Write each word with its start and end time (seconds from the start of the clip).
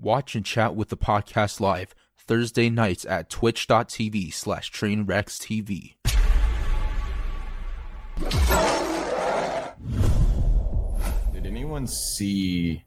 Watch 0.00 0.34
and 0.34 0.44
chat 0.44 0.74
with 0.74 0.88
the 0.88 0.96
podcast 0.96 1.60
live 1.60 1.94
Thursday 2.16 2.70
nights 2.70 3.04
at 3.04 3.30
twitch.tv 3.30 4.32
slash 4.32 4.72
trainwreckstv. 4.72 5.94
Did 11.32 11.46
anyone 11.46 11.86
see 11.86 12.84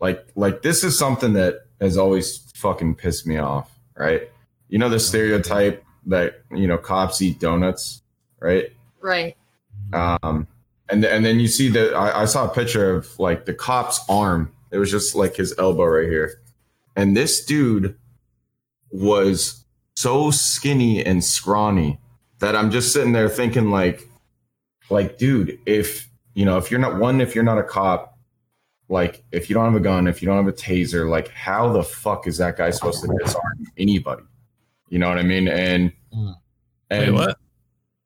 like 0.00 0.26
like 0.34 0.62
this 0.62 0.82
is 0.82 0.98
something 0.98 1.34
that 1.34 1.66
has 1.80 1.96
always 1.96 2.38
fucking 2.54 2.96
pissed 2.96 3.26
me 3.26 3.38
off, 3.38 3.78
right? 3.94 4.28
You 4.68 4.78
know 4.78 4.88
the 4.88 5.00
stereotype 5.00 5.84
that 6.06 6.42
you 6.50 6.66
know 6.66 6.78
cops 6.78 7.22
eat 7.22 7.38
donuts, 7.38 8.02
right? 8.40 8.72
Right. 9.00 9.36
Um, 9.92 10.46
and 10.88 11.04
and 11.04 11.24
then 11.24 11.40
you 11.40 11.48
see 11.48 11.68
that 11.70 11.94
I, 11.94 12.22
I 12.22 12.24
saw 12.24 12.46
a 12.46 12.48
picture 12.48 12.94
of 12.94 13.18
like 13.18 13.44
the 13.44 13.54
cop's 13.54 14.00
arm. 14.08 14.52
It 14.70 14.78
was 14.78 14.90
just 14.90 15.14
like 15.14 15.36
his 15.36 15.54
elbow 15.58 15.84
right 15.84 16.08
here, 16.08 16.40
and 16.96 17.16
this 17.16 17.44
dude 17.44 17.96
was 18.90 19.64
so 19.96 20.30
skinny 20.30 21.04
and 21.04 21.24
scrawny 21.24 21.98
that 22.38 22.56
I'm 22.56 22.70
just 22.70 22.92
sitting 22.92 23.12
there 23.12 23.28
thinking 23.28 23.70
like, 23.70 24.02
like 24.88 25.18
dude, 25.18 25.58
if 25.66 26.08
you 26.34 26.44
know 26.44 26.56
if 26.58 26.70
you're 26.70 26.80
not 26.80 26.98
one, 26.98 27.20
if 27.20 27.34
you're 27.34 27.44
not 27.44 27.58
a 27.58 27.62
cop, 27.62 28.18
like 28.88 29.22
if 29.32 29.48
you 29.48 29.54
don't 29.54 29.64
have 29.66 29.74
a 29.74 29.80
gun, 29.80 30.06
if 30.06 30.22
you 30.22 30.26
don't 30.26 30.38
have 30.38 30.48
a 30.48 30.56
taser, 30.56 31.08
like 31.08 31.28
how 31.28 31.72
the 31.72 31.82
fuck 31.82 32.26
is 32.26 32.38
that 32.38 32.56
guy 32.56 32.70
supposed 32.70 33.02
to 33.02 33.18
disarm 33.22 33.66
anybody? 33.76 34.22
You 34.88 34.98
know 34.98 35.08
what 35.08 35.18
I 35.18 35.22
mean? 35.22 35.48
And 35.48 35.92
Mm. 36.12 36.34
and 36.90 37.14
Wait, 37.14 37.26
what? 37.26 37.38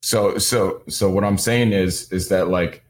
so 0.02 0.36
so 0.36 0.82
so 0.88 1.08
what 1.08 1.24
I'm 1.24 1.38
saying 1.38 1.72
is 1.72 2.12
is 2.12 2.28
that 2.28 2.48
like 2.48 2.84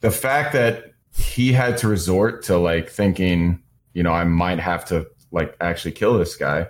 the 0.00 0.10
fact 0.10 0.52
that 0.52 0.93
he 1.16 1.52
had 1.52 1.78
to 1.78 1.88
resort 1.88 2.42
to 2.44 2.58
like 2.58 2.90
thinking, 2.90 3.62
you 3.92 4.02
know, 4.02 4.12
I 4.12 4.24
might 4.24 4.58
have 4.60 4.84
to 4.86 5.06
like 5.30 5.56
actually 5.60 5.92
kill 5.92 6.18
this 6.18 6.36
guy, 6.36 6.68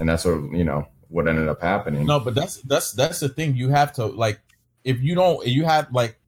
and 0.00 0.08
that's 0.08 0.24
what 0.24 0.52
you 0.52 0.64
know 0.64 0.86
what 1.08 1.28
ended 1.28 1.48
up 1.48 1.62
happening. 1.62 2.06
No, 2.06 2.20
but 2.20 2.34
that's 2.34 2.60
that's 2.62 2.92
that's 2.92 3.20
the 3.20 3.28
thing. 3.28 3.56
You 3.56 3.68
have 3.70 3.92
to 3.94 4.06
like 4.06 4.40
if 4.84 5.00
you 5.00 5.14
don't 5.14 5.46
you 5.46 5.64
have 5.64 5.92
like 5.92 6.18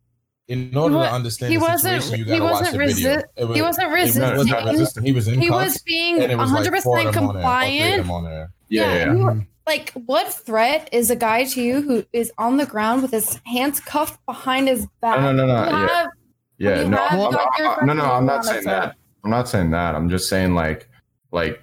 in 0.49 0.77
order 0.77 0.95
wa- 0.97 1.09
to 1.09 1.13
understand 1.13 1.53
he 1.53 1.59
the 1.59 1.65
wasn't- 1.65 2.03
situation, 2.03 2.19
you 2.27 2.33
he 2.33 2.39
gotta 2.39 2.45
watch 2.53 2.53
wasn't 2.61 2.73
the 2.79 2.87
video. 2.87 3.17
resi- 3.17 3.49
was- 3.49 3.57
he 3.57 3.63
wasn't 3.63 3.87
it 3.89 4.37
was 4.39 4.47
not 4.47 4.65
resisting. 4.65 4.73
resisting. 4.73 5.03
He 5.05 5.13
was 5.13 5.29
in 5.29 5.41
He 5.41 5.51
was 5.51 5.79
being 5.83 6.23
and 6.23 6.31
it 6.33 6.37
was 6.39 6.53
like 6.53 6.65
100% 6.71 6.83
four 6.83 7.01
of 7.01 7.15
them 7.15 7.25
on 7.29 7.35
there, 7.35 7.43
or 7.43 7.65
three 7.65 7.79
of 7.81 7.95
compliant. 7.95 7.97
them 8.03 8.11
on 8.13 8.25
there. 8.25 8.53
yeah, 8.69 8.95
yeah, 8.95 9.13
you 9.13 9.19
were- 9.19 9.47
like, 9.67 9.91
what 10.07 10.33
threat 10.33 10.89
is 10.93 11.11
a 11.11 11.17
guy 11.17 11.43
to 11.43 11.61
you 11.61 11.83
who 11.83 12.05
is 12.13 12.31
on 12.39 12.57
the 12.57 12.67
ground 12.67 13.03
with 13.03 13.11
his 13.11 13.41
hands 13.45 13.81
cuffed 13.81 14.25
behind 14.25 14.69
his 14.69 14.87
back? 15.01 15.19
No, 15.21 15.33
no, 15.33 15.45
no, 15.45 15.57
no, 15.57 15.65
You 15.65 15.77
yeah. 15.87 15.89
have- 16.03 16.11
yeah. 16.59 16.83
you 16.83 16.89
No, 16.89 16.97
have 16.99 17.21
I'm, 17.21 17.37
I- 17.37 17.77
I- 17.81 17.85
no, 17.85 17.93
no, 17.93 18.05
I'm 18.05 18.27
not 18.27 18.45
saying 18.45 18.65
that. 18.65 18.97
I'm 19.25 19.31
not 19.31 19.49
saying 19.49 19.71
that. 19.71 19.95
I'm 19.95 20.09
just 20.09 20.29
saying 20.29 20.55
like 20.55 20.89
like 21.33 21.63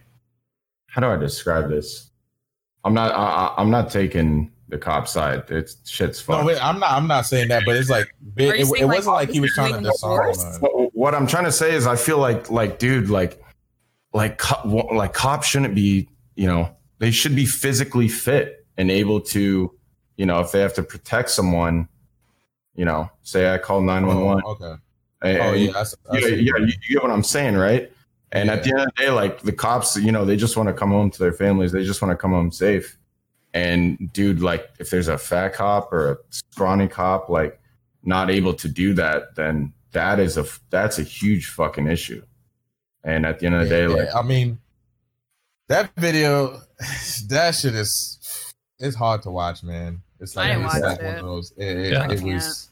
how 0.88 1.02
do 1.02 1.08
I 1.08 1.16
describe 1.18 1.70
this? 1.70 2.12
I'm 2.84 2.94
not. 2.94 3.12
I, 3.14 3.16
I- 3.48 3.54
I'm 3.58 3.72
not 3.72 3.90
taking 3.90 4.52
the 4.70 4.78
cop 4.78 5.08
side. 5.08 5.44
It's 5.50 5.78
shit's 5.90 6.28
No, 6.28 6.44
wait, 6.46 6.64
I'm 6.64 6.80
not. 6.80 6.92
I'm 6.92 7.08
not 7.08 7.26
saying 7.26 7.48
that, 7.50 7.64
but 7.66 7.76
it's 7.76 7.90
like 7.90 8.14
it, 8.38 8.44
it, 8.44 8.60
it 8.82 8.86
like, 8.86 8.96
wasn't 8.98 9.16
like 9.16 9.30
he 9.30 9.40
was 9.40 9.52
trying 9.54 9.74
to 9.74 9.80
doing 9.80 9.92
disarm. 9.92 10.34
what, 10.60 10.96
what 10.96 11.16
I'm 11.16 11.28
trying 11.28 11.46
to 11.46 11.52
say 11.52 11.74
is 11.74 11.88
I 11.88 11.96
feel 11.96 12.18
like 12.18 12.50
like 12.52 12.80
dude 12.80 13.10
like 13.10 13.42
like 14.14 14.38
co- 14.38 14.68
like 14.68 15.14
cops 15.14 15.48
shouldn't 15.48 15.76
be 15.76 16.10
you 16.36 16.48
know 16.48 16.76
they 17.00 17.12
should 17.12 17.36
be 17.36 17.46
physically 17.46 18.08
fit 18.08 18.66
and 18.78 18.92
able 18.92 19.22
to 19.22 19.72
you 20.18 20.26
know 20.26 20.40
if 20.40 20.52
they 20.52 20.60
have 20.60 20.74
to 20.76 20.84
protect 20.84 21.30
someone 21.30 21.88
you 22.76 22.86
know 22.86 23.10
say 23.22 23.54
I 23.54 23.58
call 23.58 23.82
911 23.82 24.44
Oh, 24.46 24.52
okay. 24.52 24.82
Oh 25.24 25.54
yeah, 25.54 25.84
see- 25.84 25.98
I 26.12 26.18
yeah, 26.18 26.28
yeah, 26.28 26.36
you, 26.60 26.66
you 26.88 26.96
get 26.96 27.04
what 27.04 27.12
I'm 27.12 27.24
saying, 27.24 27.56
right? 27.56 27.92
And 28.34 28.50
at 28.50 28.64
the 28.64 28.72
end 28.72 28.80
of 28.80 28.86
the 28.88 29.04
day, 29.04 29.10
like 29.12 29.42
the 29.42 29.52
cops, 29.54 29.96
you 29.96 30.12
know, 30.12 30.26
they 30.26 30.36
just 30.36 30.58
want 30.58 30.68
to 30.68 30.74
come 30.74 30.90
home 30.90 31.12
to 31.12 31.20
their 31.20 31.32
families. 31.32 31.72
They 31.72 31.86
just 31.86 32.02
want 32.02 32.12
to 32.12 32.18
come 32.18 32.32
home 32.32 32.52
safe. 32.52 32.98
And 33.54 34.12
dude, 34.12 34.42
like 34.42 34.70
if 34.80 34.90
there's 34.90 35.08
a 35.08 35.18
fat 35.18 35.54
cop 35.54 35.94
or 35.94 36.12
a 36.12 36.18
scrawny 36.32 36.88
cop, 36.88 37.30
like 37.30 37.60
not 38.04 38.30
able 38.32 38.54
to 38.56 38.68
do 38.68 38.94
that, 38.96 39.36
then 39.36 39.72
that 39.92 40.20
is 40.20 40.38
a 40.38 40.46
that's 40.72 41.00
a 41.00 41.04
huge 41.04 41.48
fucking 41.48 41.88
issue. 41.88 42.24
And 43.04 43.26
at 43.26 43.40
the 43.40 43.46
end 43.46 43.56
of 43.56 43.62
the 43.64 43.70
day, 43.70 43.82
Yeah, 43.84 43.88
like 43.88 44.16
I 44.16 44.24
mean, 44.24 44.60
that 45.70 45.92
video, 45.96 46.60
that 47.30 47.56
shit 47.56 47.76
is 47.76 48.54
it's 48.80 48.96
hard 48.96 49.22
to 49.22 49.30
watch, 49.32 49.64
man. 49.64 50.02
It's 50.24 50.36
like 50.36 50.46
I 50.46 50.54
didn't 50.54 50.66
it's 50.66 50.74
watch 50.74 50.84
like 50.84 51.00
it. 51.00 51.06
one 51.06 51.16
of 51.16 51.22
those. 51.26 51.54
It, 51.58 51.78
it, 51.78 51.92
Yeah. 51.94 52.12
it 52.12 52.22
was. 52.22 52.70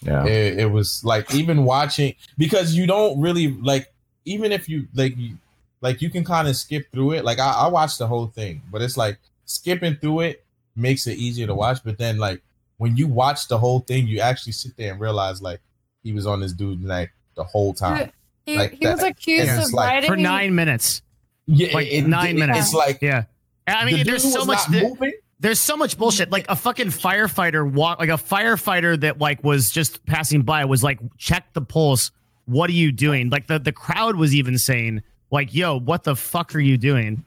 yeah, 0.00 0.24
It, 0.26 0.58
it 0.60 0.70
was 0.70 1.04
like 1.04 1.34
even 1.34 1.64
watching 1.64 2.14
because 2.38 2.74
you 2.74 2.86
don't 2.86 3.20
really 3.20 3.48
like 3.48 3.92
even 4.24 4.52
if 4.52 4.68
you 4.68 4.86
like 4.94 5.16
you 5.16 5.36
like 5.80 6.00
you 6.00 6.08
can 6.10 6.24
kind 6.24 6.48
of 6.48 6.56
skip 6.56 6.90
through 6.92 7.12
it. 7.12 7.24
Like 7.24 7.38
I, 7.38 7.50
I 7.52 7.68
watched 7.68 7.98
the 7.98 8.06
whole 8.06 8.28
thing, 8.28 8.62
but 8.70 8.80
it's 8.82 8.96
like 8.96 9.18
skipping 9.44 9.96
through 9.96 10.20
it 10.20 10.44
makes 10.76 11.06
it 11.06 11.18
easier 11.18 11.46
to 11.46 11.54
watch. 11.54 11.78
But 11.84 11.98
then 11.98 12.18
like 12.18 12.40
when 12.78 12.96
you 12.96 13.06
watch 13.06 13.48
the 13.48 13.58
whole 13.58 13.80
thing, 13.80 14.06
you 14.06 14.20
actually 14.20 14.52
sit 14.52 14.76
there 14.76 14.92
and 14.92 15.00
realize 15.00 15.42
like 15.42 15.60
he 16.02 16.12
was 16.12 16.26
on 16.26 16.40
this 16.40 16.52
dude 16.52 16.82
like 16.84 17.12
the 17.34 17.44
whole 17.44 17.72
time. 17.74 18.10
He, 18.46 18.56
Like 18.56 18.72
he 18.72 18.86
was 18.86 19.02
accused 19.02 19.48
And 19.48 19.58
of 19.58 19.64
it's 19.64 19.72
like- 19.72 19.88
riding 19.88 20.08
for 20.10 20.16
nine 20.16 20.54
minutes. 20.54 21.02
Yeah, 21.46 21.74
Like, 21.74 21.92
nine 22.06 22.36
minutes. 22.36 22.58
It's 22.58 22.74
like 22.74 22.98
Yeah. 23.02 23.24
I 23.68 23.84
the 23.84 23.86
mean, 23.86 23.96
dude 23.98 24.06
there's 24.08 24.24
was 24.24 24.32
so 24.32 24.44
much. 24.44 24.58
not 24.58 24.70
there- 24.72 24.82
moving. 24.88 25.12
There's 25.42 25.60
so 25.60 25.76
much 25.76 25.98
bullshit. 25.98 26.30
Like 26.30 26.46
a 26.48 26.56
fucking 26.56 26.88
firefighter 26.88 27.70
walk, 27.70 27.98
like 27.98 28.08
a 28.08 28.12
firefighter 28.12 28.98
that 29.00 29.18
like 29.18 29.42
was 29.44 29.70
just 29.70 30.04
passing 30.06 30.42
by 30.42 30.64
was 30.64 30.82
like, 30.82 31.00
check 31.18 31.52
the 31.52 31.60
pulse. 31.60 32.12
What 32.46 32.70
are 32.70 32.74
you 32.74 32.92
doing? 32.92 33.28
Like 33.28 33.48
the 33.48 33.58
the 33.58 33.72
crowd 33.72 34.16
was 34.16 34.34
even 34.34 34.56
saying, 34.56 35.02
like, 35.30 35.52
yo, 35.52 35.78
what 35.78 36.04
the 36.04 36.16
fuck 36.16 36.54
are 36.54 36.60
you 36.60 36.78
doing? 36.78 37.24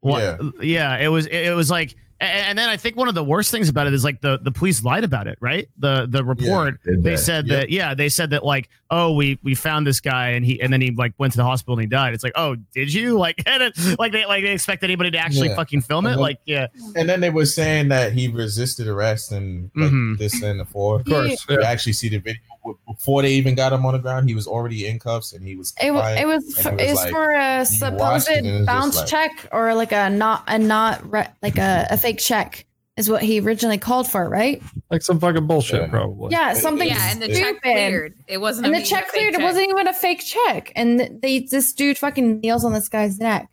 What? 0.00 0.20
Yeah. 0.20 0.50
Yeah. 0.62 0.96
It 0.98 1.08
was. 1.08 1.26
It, 1.26 1.34
it 1.34 1.54
was 1.54 1.70
like. 1.70 1.96
A- 2.20 2.24
And 2.24 2.58
then 2.58 2.68
I 2.68 2.76
think 2.76 2.96
one 2.96 3.08
of 3.08 3.14
the 3.14 3.24
worst 3.24 3.50
things 3.50 3.68
about 3.68 3.86
it 3.86 3.94
is 3.94 4.02
like 4.04 4.20
the, 4.20 4.38
the 4.42 4.50
police 4.50 4.82
lied 4.82 5.04
about 5.04 5.26
it, 5.28 5.38
right? 5.40 5.68
The 5.78 6.06
the 6.10 6.24
report 6.24 6.82
Did 6.84 7.02
they 7.02 7.10
they? 7.10 7.16
said 7.16 7.46
Yep. 7.46 7.60
that 7.60 7.70
yeah 7.70 7.94
they 7.94 8.08
said 8.08 8.30
that 8.30 8.44
like 8.44 8.68
oh 8.90 9.12
we 9.14 9.38
we 9.42 9.54
found 9.54 9.86
this 9.86 10.00
guy 10.00 10.30
and 10.30 10.44
he 10.44 10.60
and 10.60 10.72
then 10.72 10.80
he 10.80 10.90
like 10.90 11.12
went 11.18 11.32
to 11.34 11.36
the 11.36 11.44
hospital 11.44 11.74
and 11.74 11.82
he 11.82 11.86
died. 11.86 12.14
It's 12.14 12.24
like 12.24 12.32
oh 12.36 12.56
did 12.74 12.92
you 12.92 13.18
like 13.26 13.42
and 13.46 13.62
it, 13.62 13.98
like 13.98 14.12
they 14.12 14.24
like 14.26 14.42
they 14.42 14.52
expect 14.52 14.82
anybody 14.82 15.10
to 15.12 15.18
actually 15.18 15.48
Yeah. 15.48 15.56
fucking 15.56 15.82
film 15.82 16.06
it 16.06 16.10
then- 16.10 16.18
like 16.18 16.38
yeah 16.44 16.66
And 16.96 17.08
then 17.08 17.20
they 17.20 17.30
were 17.30 17.46
saying 17.46 17.88
that 17.88 18.12
he 18.12 18.28
resisted 18.28 18.88
arrest 18.88 19.30
and 19.32 19.70
like, 19.76 19.90
Mhm. 19.92 20.18
this 20.18 20.42
and 20.42 20.58
the 20.60 20.64
fourth. 20.64 21.02
Of 21.06 21.12
course. 21.12 21.46
You 21.48 21.62
actually 21.62 21.92
see 21.92 22.08
the 22.08 22.18
video 22.18 22.40
before 22.86 23.22
they 23.22 23.32
even 23.32 23.54
got 23.54 23.72
him 23.72 23.84
on 23.86 23.92
the 23.92 23.98
ground. 23.98 24.28
He 24.28 24.34
was 24.34 24.46
already 24.46 24.86
in 24.86 24.98
cuffs 24.98 25.32
and 25.32 25.44
he 25.46 25.56
was. 25.56 25.72
It, 25.80 25.86
it 25.88 26.26
was 26.26 26.58
for, 26.60 26.70
it 26.70 26.74
was 26.74 26.82
it 26.82 26.88
was 26.90 26.96
like, 26.96 27.10
for 27.12 27.32
a 27.32 27.64
supposed 27.64 27.98
watched 28.00 28.30
it 28.30 28.38
and 28.38 28.46
it 28.46 28.58
was 28.58 28.66
bounce 28.66 28.96
like- 28.96 29.06
check 29.06 29.48
or 29.52 29.74
like 29.74 29.92
a 29.92 30.10
not 30.10 30.44
a 30.46 30.58
not 30.58 31.10
re- 31.10 31.28
like 31.42 31.58
a, 31.58 31.86
a 31.90 31.96
fake 31.96 32.18
check 32.18 32.64
is 32.96 33.08
what 33.08 33.22
he 33.22 33.38
originally 33.38 33.78
called 33.78 34.08
for, 34.10 34.28
right? 34.28 34.60
Like 34.90 35.02
some 35.02 35.20
fucking 35.20 35.46
bullshit, 35.46 35.82
Yeah. 35.82 35.86
probably. 35.88 36.32
Yeah, 36.32 36.52
something 36.54 36.88
Yeah, 36.88 37.12
and 37.12 37.22
the 37.22 37.26
stupid. 37.26 37.40
check 37.40 37.62
cleared. 37.62 38.14
It 38.26 38.38
wasn't. 38.38 38.66
and 38.66 38.74
the 38.74 38.80
fake 38.80 38.88
check 38.88 39.08
cleared. 39.08 39.34
It 39.34 39.40
wasn't 39.40 39.68
even 39.68 39.86
a 39.86 39.94
fake 39.94 40.20
check, 40.20 40.72
and 40.74 41.20
they 41.22 41.40
this 41.40 41.72
dude 41.72 41.96
fucking 41.96 42.40
kneels 42.40 42.64
on 42.64 42.72
this 42.72 42.88
guy's 42.88 43.18
neck. 43.20 43.48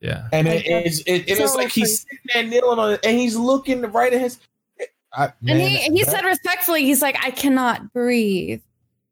Yeah. 0.00 0.26
And 0.32 0.48
Like, 0.48 0.66
it, 0.66 0.86
it's 0.86 1.00
it, 1.00 1.28
it 1.28 1.38
is 1.38 1.52
so 1.52 1.58
like 1.58 1.68
he's 1.70 2.00
sitting 2.00 2.18
there 2.32 2.42
kneeling 2.62 2.78
on 2.78 2.92
it, 2.94 3.00
and 3.04 3.16
he's 3.18 3.36
looking 3.36 3.82
right 3.82 4.12
at 4.12 4.20
his. 4.20 4.40
I, 5.14 5.32
And 5.46 5.60
he 5.60 5.76
he 5.76 6.04
that- 6.04 6.10
said 6.10 6.24
respectfully, 6.24 6.84
he's 6.84 7.02
like, 7.02 7.16
I 7.22 7.30
cannot 7.30 7.92
breathe, 7.92 8.60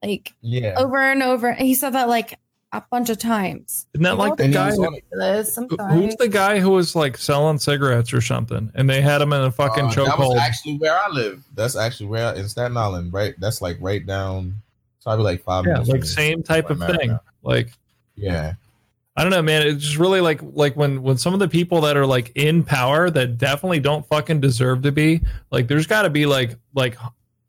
like 0.03 0.33
"Yeah." 0.41 0.75
over 0.77 0.99
and 0.99 1.23
over. 1.23 1.49
And 1.49 1.61
he 1.67 1.75
said 1.75 1.91
that 1.95 2.09
like 2.09 2.39
a 2.73 2.83
bunch 2.91 3.11
of 3.11 3.19
times. 3.19 3.87
Isn't 3.95 4.05
that 4.05 4.17
like 4.17 4.37
the 4.37 4.49
guy? 4.49 4.67
was 4.69 4.79
on 4.79 4.95
it. 4.95 5.05
Ridiculous. 5.13 5.59
I'm 5.59 5.69
who- 5.69 5.77
Who's 6.03 6.17
the 6.17 6.29
guy 6.29 6.61
who 6.61 6.71
was 6.71 6.95
like 6.97 7.19
selling 7.19 7.59
cigarettes 7.59 8.13
or 8.13 8.21
something, 8.21 8.71
and 8.75 8.89
they 8.89 9.01
had 9.03 9.21
him 9.21 9.33
in 9.33 9.41
a 9.43 9.51
fucking 9.51 9.87
Uh, 9.87 9.89
that 9.95 10.19
was 10.19 10.29
chokehold? 10.29 10.37
actually 10.39 10.77
where 10.79 10.97
I 10.97 11.09
live. 11.11 11.43
That's 11.55 11.77
actually 11.77 12.07
where 12.07 12.33
in 12.35 12.49
Staten 12.49 12.77
Island, 12.77 13.13
right? 13.13 13.35
That's 13.39 13.61
like 13.61 13.77
right 13.81 14.07
down, 14.07 14.55
probably 15.03 15.25
like 15.25 15.43
five 15.43 15.65
Yeah, 15.67 15.73
minutes. 15.75 15.89
like 15.91 16.05
same 16.05 16.43
type 16.43 16.71
of 16.71 16.81
I'm 16.81 16.97
thing. 16.97 17.09
now. 17.11 17.21
Like 17.43 17.71
Yeah, 18.15 18.53
I 19.17 19.23
don't 19.23 19.31
know, 19.31 19.43
man. 19.43 19.67
It's 19.67 19.83
just 19.85 19.99
really 19.99 20.21
like 20.21 20.41
like 20.43 20.77
when 20.77 21.03
when 21.03 21.19
some 21.19 21.35
of 21.35 21.41
the 21.41 21.49
people 21.49 21.81
that 21.83 21.97
are 21.97 22.07
like 22.07 22.33
in 22.37 22.63
power 22.65 23.11
that 23.11 23.39
definitely 23.39 23.81
don't 23.81 24.07
fucking 24.07 24.41
deserve 24.41 24.83
to 24.83 24.93
be 24.93 25.21
like. 25.51 25.69
There's 25.69 25.87
got 25.87 26.03
to 26.03 26.11
be 26.11 26.27
like 26.27 26.57
like 26.75 26.97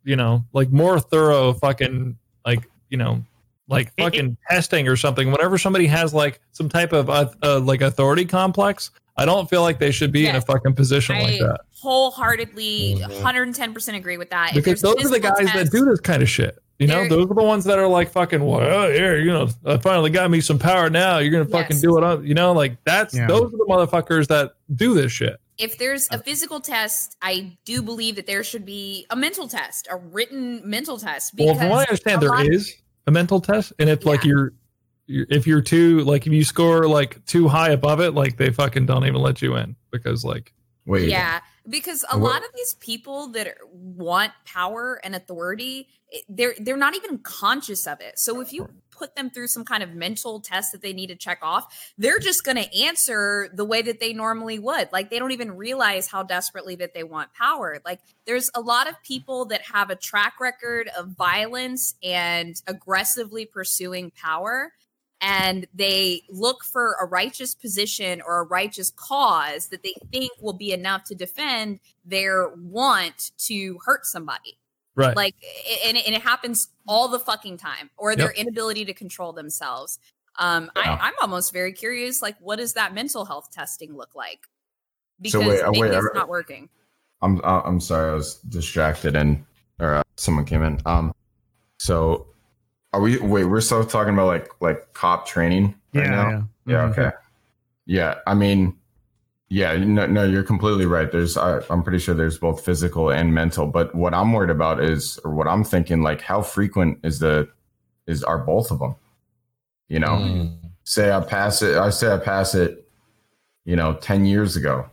you 0.03 0.15
know 0.15 0.43
like 0.53 0.71
more 0.71 0.99
thorough 0.99 1.53
fucking 1.53 2.17
like 2.45 2.67
you 2.89 2.97
know 2.97 3.23
like 3.67 3.91
It- 3.97 4.03
fucking 4.03 4.37
testing 4.49 4.87
or 4.87 4.95
something. 4.95 5.31
Whenever 5.31 5.57
somebody 5.57 5.85
has 5.87 6.13
like 6.13 6.41
some 6.51 6.67
type 6.67 6.93
of 6.93 7.09
uh, 7.09 7.29
uh, 7.43 7.59
like 7.59 7.81
authority 7.81 8.25
complex, 8.25 8.91
I 9.15 9.25
don't 9.25 9.49
feel 9.49 9.61
like 9.61 9.77
they 9.79 9.91
should 9.91 10.11
be 10.11 10.27
in 10.27 10.35
a 10.35 10.41
fucking 10.41 10.73
position 10.73 11.15
I 11.15 11.21
like 11.21 11.39
that 11.39 11.61
wholeheartedly, 11.81 12.95
Mhm. 12.99 13.21
110% 13.21 13.95
agree 13.95 14.17
with 14.17 14.29
that. 14.29 14.49
If 14.55 14.63
because 14.63 14.81
those 14.81 14.93
are 14.93 14.95
the 14.97 15.01
physical 15.19 15.31
guys 15.31 15.53
that 15.53 15.71
do 15.71 15.85
this 15.85 15.99
kind 15.99 16.21
of 16.21 16.29
shit. 16.29 16.57
You 16.81 16.87
know, 16.87 17.07
those 17.07 17.29
are 17.29 17.35
the 17.35 17.43
ones 17.43 17.63
that 17.65 17.77
are 17.77 17.87
like 17.87 18.09
fucking, 18.11 18.43
well, 18.43 18.89
here, 18.89 19.19
you 19.19 19.31
know, 19.31 19.47
I 19.65 19.77
finally 19.77 20.09
got 20.09 20.31
me 20.31 20.41
some 20.41 20.57
power 20.57 20.89
now. 20.89 21.19
You're 21.19 21.31
gonna 21.31 21.45
fucking 21.45 21.75
Yes. 21.77 21.81
do 21.81 21.95
it 21.97 22.03
up. 22.03 22.23
You 22.23 22.33
know, 22.33 22.53
like 22.53 22.83
that's 22.83 23.13
Yeah. 23.15 23.27
those 23.27 23.53
are 23.53 23.57
the 23.57 23.65
motherfuckers 23.69 24.27
that 24.27 24.53
do 24.73 24.95
this 24.95 25.11
shit. 25.11 25.37
If 25.59 25.77
there's 25.77 26.07
a 26.09 26.17
physical 26.17 26.59
test, 26.59 27.15
I 27.21 27.55
do 27.65 27.83
believe 27.83 28.15
that 28.15 28.25
there 28.25 28.43
should 28.43 28.65
be 28.65 29.05
a 29.11 29.15
mental 29.15 29.47
test, 29.47 29.87
a 29.91 29.97
written 29.97 30.67
mental 30.67 30.97
test. 30.97 31.33
Well, 31.37 31.53
from 31.53 31.69
what 31.69 31.79
I 31.79 31.81
understand, 31.83 32.17
a 32.17 32.19
there 32.21 32.29
lot- 32.29 32.47
is 32.47 32.73
a 33.05 33.11
mental 33.11 33.39
test, 33.41 33.73
and 33.77 33.87
it's 33.87 34.03
like 34.05 34.23
you're 34.23 34.53
you- 35.05 35.25
if 35.29 35.45
you're 35.45 35.61
too 35.61 35.99
like 36.01 36.25
if 36.25 36.33
you 36.33 36.43
score 36.43 36.87
like 36.87 37.23
too 37.25 37.47
high 37.47 37.69
above 37.69 37.99
it, 38.01 38.11
like 38.15 38.37
they 38.37 38.49
fucking 38.49 38.87
don't 38.87 39.05
even 39.05 39.21
let 39.21 39.41
you 39.41 39.55
in 39.55 39.75
because 39.91 40.23
like 40.25 40.51
Wait, 40.87 41.09
Yeah, 41.09 41.41
because 41.67 42.03
a 42.11 42.17
What- 42.17 42.31
lot 42.31 42.43
of 42.43 42.49
these 42.55 42.73
people 42.75 43.27
that 43.29 43.55
want 43.71 44.33
power 44.45 44.99
and 45.03 45.15
authority, 45.15 45.87
they're 46.27 46.55
they're 46.59 46.77
not 46.77 46.95
even 46.95 47.19
conscious 47.19 47.87
of 47.87 48.01
it. 48.01 48.19
So 48.19 48.41
if 48.41 48.51
you 48.51 48.69
put 48.89 49.15
them 49.15 49.29
through 49.31 49.47
some 49.47 49.65
kind 49.65 49.81
of 49.81 49.93
mental 49.93 50.39
test 50.39 50.71
that 50.73 50.81
they 50.81 50.93
need 50.93 51.07
to 51.07 51.15
check 51.15 51.39
off, 51.41 51.93
they're 51.97 52.19
just 52.19 52.43
going 52.43 52.57
to 52.57 52.77
answer 52.83 53.49
the 53.53 53.65
way 53.65 53.81
that 53.81 53.99
they 53.99 54.13
normally 54.13 54.59
would. 54.59 54.89
Like 54.91 55.09
they 55.09 55.17
don't 55.17 55.31
even 55.31 55.53
realize 55.57 56.07
how 56.07 56.21
desperately 56.21 56.75
that 56.75 56.93
they 56.93 57.03
want 57.03 57.33
power. 57.33 57.81
Like 57.83 58.01
there's 58.25 58.51
a 58.53 58.61
lot 58.61 58.87
of 58.87 59.01
people 59.01 59.45
that 59.45 59.61
have 59.63 59.89
a 59.89 59.95
track 59.95 60.39
record 60.39 60.89
of 60.97 61.09
violence 61.17 61.95
and 62.03 62.55
aggressively 62.67 63.45
pursuing 63.45 64.11
power 64.11 64.73
and 65.21 65.67
they 65.73 66.23
look 66.29 66.63
for 66.63 66.95
a 66.99 67.05
righteous 67.05 67.53
position 67.55 68.21
or 68.25 68.39
a 68.39 68.43
righteous 68.43 68.91
cause 68.95 69.67
that 69.67 69.83
they 69.83 69.93
think 70.11 70.31
will 70.41 70.53
be 70.53 70.71
enough 70.73 71.03
to 71.05 71.15
defend 71.15 71.79
their 72.03 72.49
want 72.55 73.31
to 73.37 73.77
hurt 73.85 74.05
somebody. 74.05 74.57
right. 74.95 75.15
Like, 75.15 75.35
and 75.85 75.95
it, 75.97 76.05
and 76.07 76.15
it 76.15 76.21
happens 76.23 76.69
all 76.87 77.07
the 77.07 77.19
fucking 77.19 77.57
time, 77.57 77.89
or 77.97 78.15
their 78.15 78.31
inability 78.31 78.83
to 78.85 78.93
control 78.93 79.31
themselves. 79.31 79.99
Um, 80.39 80.71
Yeah. 80.75 80.97
I, 80.99 81.07
I'm 81.07 81.13
almost 81.21 81.53
very 81.53 81.71
curious. 81.73 82.21
Like, 82.21 82.35
what 82.39 82.55
does 82.57 82.73
that 82.73 82.93
mental 82.93 83.23
health 83.25 83.51
testing 83.51 83.95
look 83.95 84.15
like? 84.15 84.39
So 85.27 85.39
Because 85.39 85.47
wait, 85.47 85.61
uh, 85.61 85.71
maybe 85.71 85.81
wait, 85.81 85.91
it's 85.93 86.07
I- 86.15 86.17
not 86.17 86.29
working. 86.29 86.67
I'm 87.21 87.39
uh, 87.43 87.61
I'm 87.63 87.79
sorry, 87.79 88.09
I 88.09 88.15
was 88.15 88.37
distracted 88.49 89.15
and 89.15 89.45
or 89.79 89.93
uh, 89.97 90.03
someone 90.17 90.43
came 90.45 90.63
in. 90.63 90.81
Um, 90.87 91.13
so 91.77 92.25
are 92.93 93.01
we? 93.01 93.17
Wait, 93.19 93.45
we're 93.45 93.61
still 93.61 93.85
talking 93.85 94.13
about 94.13 94.27
like 94.27 94.49
like 94.61 94.93
cop 94.93 95.25
training 95.27 95.75
right 95.93 96.03
Yeah, 96.05 96.09
now. 96.09 96.29
yeah. 96.29 96.41
Yeah. 96.65 96.75
Mhm. 96.75 96.91
Okay. 96.91 97.11
Yeah. 97.85 98.15
I 98.27 98.33
mean, 98.33 98.75
yeah. 99.49 99.75
No, 99.77 100.05
no, 100.05 100.23
you're 100.25 100.43
completely 100.43 100.85
right. 100.85 101.11
There's, 101.11 101.35
I, 101.37 101.61
I'm 101.69 101.83
pretty 101.83 101.99
sure 101.99 102.13
there's 102.15 102.37
both 102.37 102.63
physical 102.63 103.09
and 103.09 103.33
mental. 103.33 103.67
But 103.67 103.93
what 103.95 104.13
I'm 104.13 104.31
worried 104.31 104.49
about 104.51 104.81
is, 104.83 105.19
or 105.25 105.33
what 105.33 105.47
I'm 105.47 105.63
thinking, 105.63 106.01
like, 106.03 106.21
how 106.21 106.41
frequent 106.41 106.99
is 107.03 107.19
the, 107.19 107.49
is 108.07 108.23
are 108.23 108.37
both 108.37 108.71
of 108.71 108.79
them? 108.79 108.95
You 109.89 109.99
know, 109.99 110.07
Mm. 110.19 110.57
say 110.83 111.11
I 111.11 111.19
pass 111.21 111.61
it. 111.61 111.75
I 111.77 111.89
say 111.89 112.13
I 112.13 112.17
pass 112.17 112.55
it. 112.55 112.87
You 113.65 113.75
know, 113.75 113.93
ten 113.95 114.25
years 114.25 114.55
ago, 114.55 114.89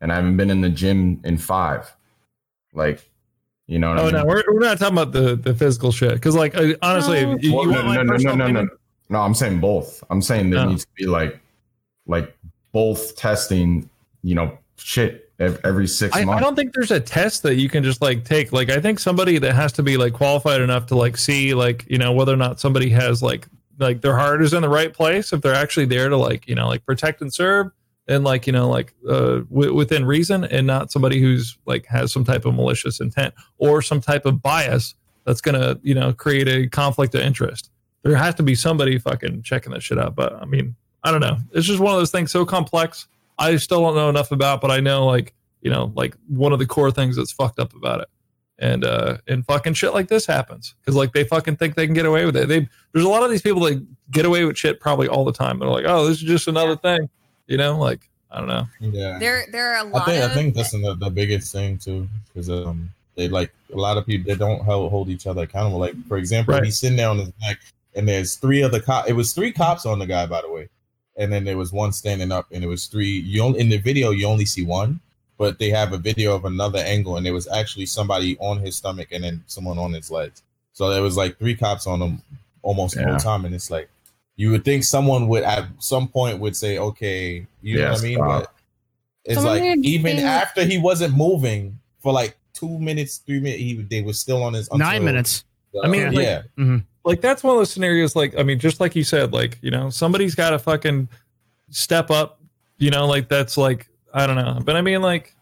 and 0.00 0.10
I 0.10 0.16
haven't 0.16 0.36
been 0.36 0.50
in 0.50 0.62
the 0.62 0.70
gym 0.70 1.20
in 1.24 1.36
five. 1.38 1.94
Like, 2.72 3.09
you 3.70 3.78
know. 3.78 3.90
What 3.90 3.98
I 3.98 4.00
oh 4.00 4.04
mean? 4.06 4.14
no, 4.14 4.24
we're, 4.26 4.42
we're 4.48 4.58
not 4.60 4.78
talking 4.78 4.98
about 4.98 5.12
the 5.12 5.36
the 5.36 5.54
physical 5.54 5.92
shit 5.92 6.14
because 6.14 6.34
like 6.34 6.54
I, 6.56 6.74
honestly, 6.82 7.24
No. 7.24 7.38
you, 7.40 7.54
Well, 7.54 7.64
you 7.66 7.72
no, 7.72 7.82
no, 7.82 8.02
no, 8.02 8.16
no, 8.16 8.34
no, 8.34 8.46
no, 8.48 8.68
no. 9.08 9.20
I'm 9.20 9.34
saying 9.34 9.60
both. 9.60 10.02
I'm 10.10 10.20
saying 10.20 10.50
there 10.50 10.60
Oh. 10.60 10.68
needs 10.68 10.84
to 10.84 10.90
be 10.96 11.06
like, 11.06 11.38
like 12.06 12.36
both 12.72 13.16
testing. 13.16 13.88
You 14.22 14.34
know, 14.34 14.58
shit 14.76 15.30
every 15.38 15.86
six 15.86 16.14
I, 16.14 16.20
I 16.20 16.38
don't 16.40 16.54
think 16.54 16.74
there's 16.74 16.90
a 16.90 17.00
test 17.00 17.42
that 17.44 17.54
you 17.54 17.70
can 17.70 17.82
just 17.82 18.02
like 18.02 18.24
take. 18.24 18.52
Like 18.52 18.68
I 18.68 18.80
think 18.80 18.98
somebody 18.98 19.38
that 19.38 19.54
has 19.54 19.72
to 19.74 19.82
be 19.82 19.96
like 19.96 20.12
qualified 20.12 20.60
enough 20.60 20.86
to 20.86 20.96
like 20.96 21.16
see 21.16 21.54
like 21.54 21.86
you 21.88 21.96
know 21.96 22.12
whether 22.12 22.34
or 22.34 22.36
not 22.36 22.60
somebody 22.60 22.90
has 22.90 23.22
like 23.22 23.46
like 23.78 24.02
their 24.02 24.16
heart 24.16 24.42
is 24.42 24.52
in 24.52 24.60
the 24.60 24.68
right 24.68 24.92
place 24.92 25.32
if 25.32 25.40
they're 25.40 25.54
actually 25.54 25.86
there 25.86 26.10
to 26.10 26.16
like 26.16 26.46
you 26.46 26.54
know 26.54 26.68
like 26.68 26.84
protect 26.84 27.22
and 27.22 27.32
serve 27.32 27.70
and 28.10 28.24
like 28.24 28.46
you 28.46 28.52
know 28.52 28.68
like 28.68 28.92
uh 29.08 29.38
w- 29.50 29.72
within 29.72 30.04
reason 30.04 30.44
and 30.44 30.66
not 30.66 30.90
somebody 30.90 31.20
who's 31.20 31.56
like 31.64 31.86
has 31.86 32.12
some 32.12 32.24
type 32.24 32.44
of 32.44 32.54
malicious 32.54 33.00
intent 33.00 33.32
or 33.58 33.80
some 33.80 34.00
type 34.00 34.26
of 34.26 34.42
bias 34.42 34.94
that's 35.24 35.40
gonna 35.40 35.78
you 35.82 35.94
know 35.94 36.12
create 36.12 36.48
a 36.48 36.66
conflict 36.68 37.14
of 37.14 37.22
interest. 37.22 37.70
There 38.02 38.16
has 38.16 38.34
to 38.36 38.42
be 38.42 38.54
somebody 38.54 38.98
fucking 38.98 39.42
checking 39.42 39.72
that 39.72 39.82
shit 39.82 39.98
out. 39.98 40.14
But 40.14 40.34
I 40.34 40.44
mean, 40.44 40.74
I 41.04 41.10
don't 41.10 41.20
know. 41.20 41.38
It's 41.52 41.66
just 41.66 41.80
one 41.80 41.92
of 41.92 42.00
those 42.00 42.10
things 42.10 42.30
so 42.30 42.44
complex. 42.44 43.06
I 43.38 43.56
still 43.56 43.80
don't 43.82 43.94
know 43.94 44.08
enough 44.08 44.32
about, 44.32 44.60
but 44.60 44.70
I 44.70 44.80
know 44.80 45.06
like 45.06 45.34
you 45.60 45.70
know 45.70 45.92
like 45.94 46.16
one 46.28 46.52
of 46.52 46.58
the 46.58 46.66
core 46.66 46.90
things 46.90 47.16
that's 47.16 47.32
fucked 47.32 47.58
up 47.58 47.74
about 47.74 48.00
it. 48.00 48.08
And 48.58 48.84
uh 48.84 49.18
and 49.26 49.46
fucking 49.46 49.74
shit 49.74 49.94
like 49.94 50.08
this 50.08 50.26
happens 50.26 50.74
because 50.80 50.94
like 50.94 51.12
they 51.12 51.24
fucking 51.24 51.56
think 51.56 51.76
they 51.76 51.86
can 51.86 51.94
get 51.94 52.06
away 52.06 52.24
with 52.24 52.36
it. 52.36 52.48
They 52.48 52.68
there's 52.92 53.06
a 53.06 53.08
lot 53.08 53.22
of 53.22 53.30
these 53.30 53.42
people 53.42 53.62
that 53.62 53.86
get 54.10 54.24
away 54.24 54.44
with 54.44 54.58
shit 54.58 54.80
probably 54.80 55.08
all 55.08 55.24
the 55.24 55.32
time. 55.32 55.58
They're 55.58 55.68
like, 55.68 55.84
oh, 55.86 56.06
this 56.06 56.18
is 56.18 56.24
just 56.24 56.48
another 56.48 56.76
thing, 56.76 57.08
you 57.50 57.56
know? 57.58 57.76
Like 57.78 58.08
I 58.30 58.38
don't 58.38 58.48
know. 58.48 58.66
Yeah. 58.80 59.18
There, 59.18 59.44
there 59.52 59.74
are 59.74 59.84
a 59.84 59.88
lot 59.88 60.02
I 60.02 60.04
think 60.12 60.24
of. 60.24 60.30
I 60.30 60.34
think 60.34 60.54
that's 60.54 60.70
the, 60.70 60.96
the 60.98 61.10
biggest 61.10 61.52
thing 61.52 61.76
too, 61.78 62.08
because 62.28 62.48
um 62.48 62.88
they 63.16 63.28
like 63.28 63.52
a 63.72 63.76
lot 63.76 63.98
of 63.98 64.06
people 64.06 64.32
they 64.32 64.38
don't 64.38 64.62
hold, 64.62 64.90
hold 64.90 65.08
each 65.10 65.26
other 65.26 65.42
accountable. 65.42 65.80
Like 65.80 65.94
for 66.06 66.16
example, 66.16 66.54
Right. 66.54 66.64
he's 66.64 66.78
sitting 66.78 66.96
there 66.96 67.08
on 67.10 67.18
his 67.18 67.32
neck, 67.42 67.58
and 67.94 68.08
there's 68.08 68.36
three 68.36 68.62
other 68.62 68.80
cop. 68.80 69.08
It 69.08 69.14
was 69.14 69.32
three 69.32 69.52
cops 69.52 69.84
on 69.84 69.98
the 69.98 70.06
guy, 70.06 70.26
by 70.26 70.40
the 70.42 70.50
way, 70.50 70.68
and 71.16 71.32
then 71.32 71.44
there 71.44 71.58
was 71.58 71.72
one 71.72 71.92
standing 71.92 72.30
up, 72.32 72.46
and 72.52 72.62
it 72.62 72.68
was 72.68 72.86
three. 72.86 73.10
You 73.20 73.42
only 73.42 73.58
in 73.60 73.68
the 73.68 73.78
video 73.78 74.10
you 74.10 74.26
only 74.26 74.44
see 74.46 74.64
one, 74.64 75.00
but 75.36 75.58
they 75.58 75.70
have 75.70 75.92
a 75.92 75.98
video 75.98 76.34
of 76.36 76.44
another 76.44 76.78
angle, 76.78 77.16
and 77.16 77.26
there 77.26 77.34
was 77.34 77.48
actually 77.48 77.86
somebody 77.86 78.38
on 78.38 78.58
his 78.58 78.76
stomach 78.76 79.08
and 79.10 79.24
then 79.24 79.42
someone 79.48 79.78
on 79.78 79.92
his 79.92 80.08
legs. 80.10 80.42
So 80.72 80.88
there 80.88 81.02
was 81.02 81.16
like 81.16 81.36
three 81.38 81.56
cops 81.56 81.86
on 81.88 82.00
him 82.00 82.22
almost 82.62 82.94
the 82.94 83.00
Yeah. 83.00 83.08
whole 83.10 83.18
time, 83.18 83.44
and 83.44 83.54
it's 83.54 83.70
like 83.72 83.88
you 84.40 84.50
would 84.50 84.64
think 84.64 84.84
someone 84.84 85.28
would 85.28 85.42
at 85.44 85.66
some 85.78 86.08
point 86.08 86.38
would 86.38 86.56
say, 86.56 86.78
okay, 86.78 87.46
you 87.60 87.78
know 87.78 87.90
what 87.90 88.00
I 88.00 88.02
mean, 88.02 88.16
stop. 88.16 88.42
but 88.42 88.52
it's 89.26 89.34
Someone 89.34 89.58
like 89.60 89.78
even 89.84 90.16
say- 90.16 90.24
after 90.24 90.64
he 90.64 90.78
wasn't 90.78 91.14
moving 91.14 91.78
for 92.02 92.10
like 92.12 92.36
two 92.54 92.78
minutes, 92.78 93.18
three 93.18 93.38
minutes, 93.40 93.60
he 93.60 93.74
they 93.82 94.00
were 94.00 94.14
still 94.14 94.42
on 94.42 94.54
his 94.54 94.72
Nine 94.72 94.80
until- 94.80 95.04
minutes. 95.04 95.44
I 95.84 95.88
mean, 95.88 96.12
like- 96.14 96.24
yeah, 96.24 96.42
mm-hmm. 96.56 96.78
like 97.04 97.20
that's 97.20 97.42
one 97.44 97.52
of 97.54 97.60
those 97.60 97.70
scenarios 97.70 98.16
like 98.16 98.36
i 98.38 98.42
mean 98.42 98.58
just 98.58 98.80
like 98.80 98.96
you 98.96 99.04
said 99.04 99.32
like 99.32 99.58
you 99.62 99.70
know 99.70 99.88
somebody's 99.90 100.34
got 100.34 100.50
to 100.50 100.58
fucking 100.58 101.08
step 101.70 102.10
up 102.10 102.40
you 102.78 102.90
know 102.90 103.06
like 103.06 103.28
that's 103.28 103.56
like 103.56 103.88
i 104.12 104.26
don't 104.26 104.36
know. 104.36 104.58
But 104.64 104.76
i 104.76 104.80
mean 104.82 105.00
like 105.02 105.34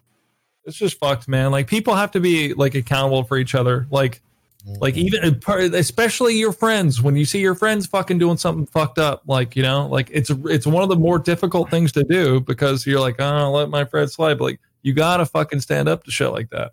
it's 0.65 0.77
just 0.77 0.99
fucked 0.99 1.29
man. 1.29 1.51
Like 1.51 1.67
people 1.69 1.95
have 1.95 2.11
to 2.11 2.21
be 2.21 2.53
like 2.53 2.75
accountable 2.75 3.23
for 3.25 3.39
each 3.39 3.55
other. 3.55 3.87
Like 3.91 4.21
like 4.67 4.97
even 4.97 5.41
especially 5.75 6.37
your 6.37 6.53
friends 6.53 7.01
when 7.01 7.17
you 7.17 7.25
see 7.25 7.39
your 7.41 7.55
friends 7.55 7.87
fucking 7.87 8.19
doing 8.19 8.37
something 8.37 8.67
fucked 8.67 8.99
up 8.99 9.23
like 9.27 9.57
you 9.57 9.63
know 9.63 9.87
like 9.87 10.11
it's 10.13 10.31
it's 10.45 10.67
one 10.67 10.83
of 10.83 10.89
the 10.89 10.97
more 10.97 11.19
difficult 11.19 11.71
things 11.71 11.93
to 11.93 12.03
do 12.05 12.41
because 12.41 12.87
you're 12.87 13.01
like 13.01 13.17
oh 13.21 13.25
I'll 13.25 13.53
let 13.53 13.71
my 13.71 13.85
friend 13.85 14.11
slide 14.11 14.37
but 14.39 14.45
like 14.45 14.61
you 14.83 14.93
gotta 14.93 15.25
fucking 15.25 15.61
stand 15.61 15.89
up 15.89 16.05
to 16.05 16.11
shit 16.11 16.33
like 16.33 16.51
that 16.51 16.73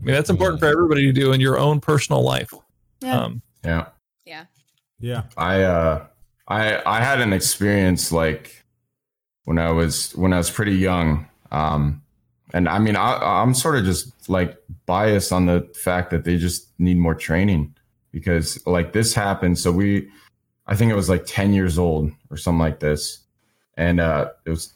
i 0.00 0.04
mean 0.04 0.14
that's 0.14 0.30
important 0.30 0.60
for 0.60 0.66
everybody 0.66 1.02
to 1.06 1.12
do 1.12 1.32
in 1.32 1.40
your 1.40 1.58
own 1.58 1.80
personal 1.80 2.22
life 2.22 2.52
Yeah. 3.00 3.20
um 3.20 3.42
Yeah. 3.64 3.86
yeah. 4.24 4.44
Yeah. 5.00 5.22
I 5.36 5.62
uh 5.62 6.06
I 6.48 6.80
I 6.86 7.02
had 7.02 7.20
an 7.20 7.32
experience 7.32 8.12
like 8.12 8.64
when 9.44 9.58
I 9.58 9.72
was 9.72 10.12
when 10.16 10.32
I 10.32 10.38
was 10.38 10.50
pretty 10.50 10.76
young. 10.76 11.28
Um 11.50 12.02
and 12.56 12.70
I 12.70 12.78
mean 12.78 12.96
I 12.96 13.18
I'm 13.18 13.52
sort 13.52 13.76
of 13.76 13.84
just 13.84 14.30
like 14.30 14.56
biased 14.86 15.30
on 15.30 15.44
the 15.44 15.70
fact 15.74 16.10
that 16.10 16.24
they 16.24 16.38
just 16.38 16.68
need 16.78 16.96
more 16.96 17.14
training 17.14 17.74
because 18.12 18.66
like 18.66 18.94
this 18.94 19.12
happened. 19.12 19.58
So 19.58 19.70
we 19.70 20.08
I 20.66 20.74
think 20.74 20.90
it 20.90 20.94
was 20.94 21.10
like 21.10 21.26
10 21.26 21.52
years 21.52 21.78
old 21.78 22.10
or 22.30 22.38
something 22.38 22.58
like 22.58 22.80
this. 22.80 23.18
And 23.76 24.00
uh 24.00 24.30
it 24.46 24.50
was 24.50 24.72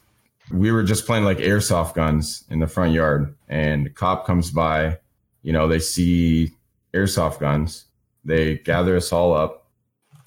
we 0.51 0.71
were 0.71 0.83
just 0.83 1.07
playing 1.07 1.23
like 1.25 1.39
airsoft 1.39 1.95
guns 1.95 2.43
in 2.51 2.59
the 2.59 2.67
front 2.67 2.93
yard. 2.93 3.33
And 3.49 3.93
cop 3.95 4.27
comes 4.27 4.51
by 4.51 4.99
you 5.41 5.51
know 5.51 5.67
they 5.67 5.79
see 5.79 6.51
airsoft 6.93 7.39
guns. 7.39 7.85
They 8.23 8.57
gather 8.57 8.95
us 8.95 9.11
all 9.11 9.33
up 9.33 9.65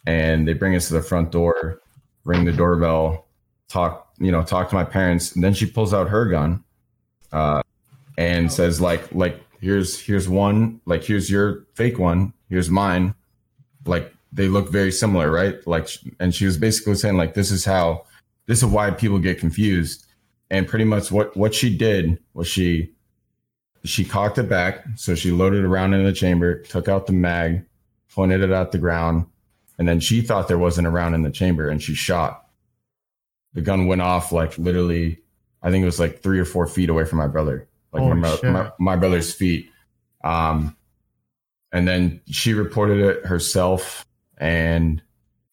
and 0.07 0.49
they 0.49 0.55
bring 0.55 0.75
us 0.75 0.89
to 0.89 0.95
the 0.95 1.03
front 1.03 1.31
door, 1.31 1.81
ring 2.25 2.47
the 2.47 2.53
doorbell, 2.53 3.29
talk, 3.69 4.13
you 4.19 4.33
know, 4.33 4.43
talk 4.43 4.71
to 4.71 4.75
my 4.75 4.83
parents, 4.83 5.37
and 5.37 5.45
then 5.45 5.55
she 5.55 5.67
pulls 5.67 5.95
out 5.95 6.09
her 6.09 6.27
gun, 6.27 6.65
uh, 7.35 7.63
and 8.17 8.51
says 8.51 8.81
like, 8.81 9.13
like 9.13 9.41
here's 9.61 10.01
here's 10.01 10.29
one, 10.29 10.81
like 10.87 11.05
here's 11.05 11.31
your 11.31 11.67
fake 11.75 11.99
one, 11.99 12.33
here's 12.49 12.71
mine, 12.71 13.15
like 13.87 14.13
they 14.33 14.49
look 14.49 14.71
very 14.71 14.91
similar, 14.91 15.31
right? 15.31 15.65
Like, 15.67 15.89
and 16.19 16.35
she 16.35 16.47
was 16.47 16.57
basically 16.57 16.95
saying 16.95 17.17
like, 17.17 17.35
this 17.35 17.51
is 17.51 17.65
how, 17.65 18.05
this 18.47 18.59
is 18.59 18.67
why 18.67 18.91
people 18.91 19.19
get 19.19 19.39
confused, 19.39 20.07
and 20.51 20.67
pretty 20.67 20.85
much 20.85 21.11
what 21.11 21.37
what 21.37 21.55
she 21.55 21.77
did 21.77 22.19
was 22.35 22.49
she 22.49 22.93
she 23.85 24.05
cocked 24.05 24.39
it 24.39 24.49
back, 24.49 24.85
so 24.97 25.15
she 25.15 25.31
loaded 25.31 25.65
around 25.65 25.93
in 25.93 26.05
the 26.05 26.13
chamber, 26.13 26.63
took 26.63 26.89
out 26.89 27.07
the 27.07 27.13
mag, 27.13 27.65
pointed 28.15 28.43
it 28.43 28.51
at 28.51 28.73
the 28.73 28.79
ground, 28.79 29.27
and 29.79 29.89
then 29.89 30.01
she 30.01 30.23
thought 30.23 30.49
there 30.49 30.59
wasn't 30.59 30.87
a 30.87 30.91
round 30.91 31.15
in 31.15 31.23
the 31.23 31.31
chamber 31.31 31.69
and 31.69 31.83
she 31.83 31.95
shot. 31.95 32.47
The 33.55 33.61
gun 33.61 33.87
went 33.87 34.03
off 34.03 34.33
like 34.33 34.57
literally, 34.59 35.19
I 35.65 35.71
think 35.71 35.83
it 35.83 35.87
was 35.87 35.99
like 35.99 36.23
three 36.23 36.39
or 36.39 36.45
four 36.45 36.67
feet 36.67 36.91
away 36.91 37.07
from 37.07 37.19
my 37.19 37.27
brother, 37.27 37.67
like 37.93 38.03
Holy 38.03 38.15
my, 38.15 38.39
my, 38.43 38.73
my 38.79 38.97
brother's 38.97 39.33
feet. 39.33 39.71
Um, 40.23 40.77
and 41.73 41.89
then 41.89 42.21
she 42.31 42.53
reported 42.55 43.01
it 43.01 43.27
herself, 43.27 44.07
and 44.39 45.03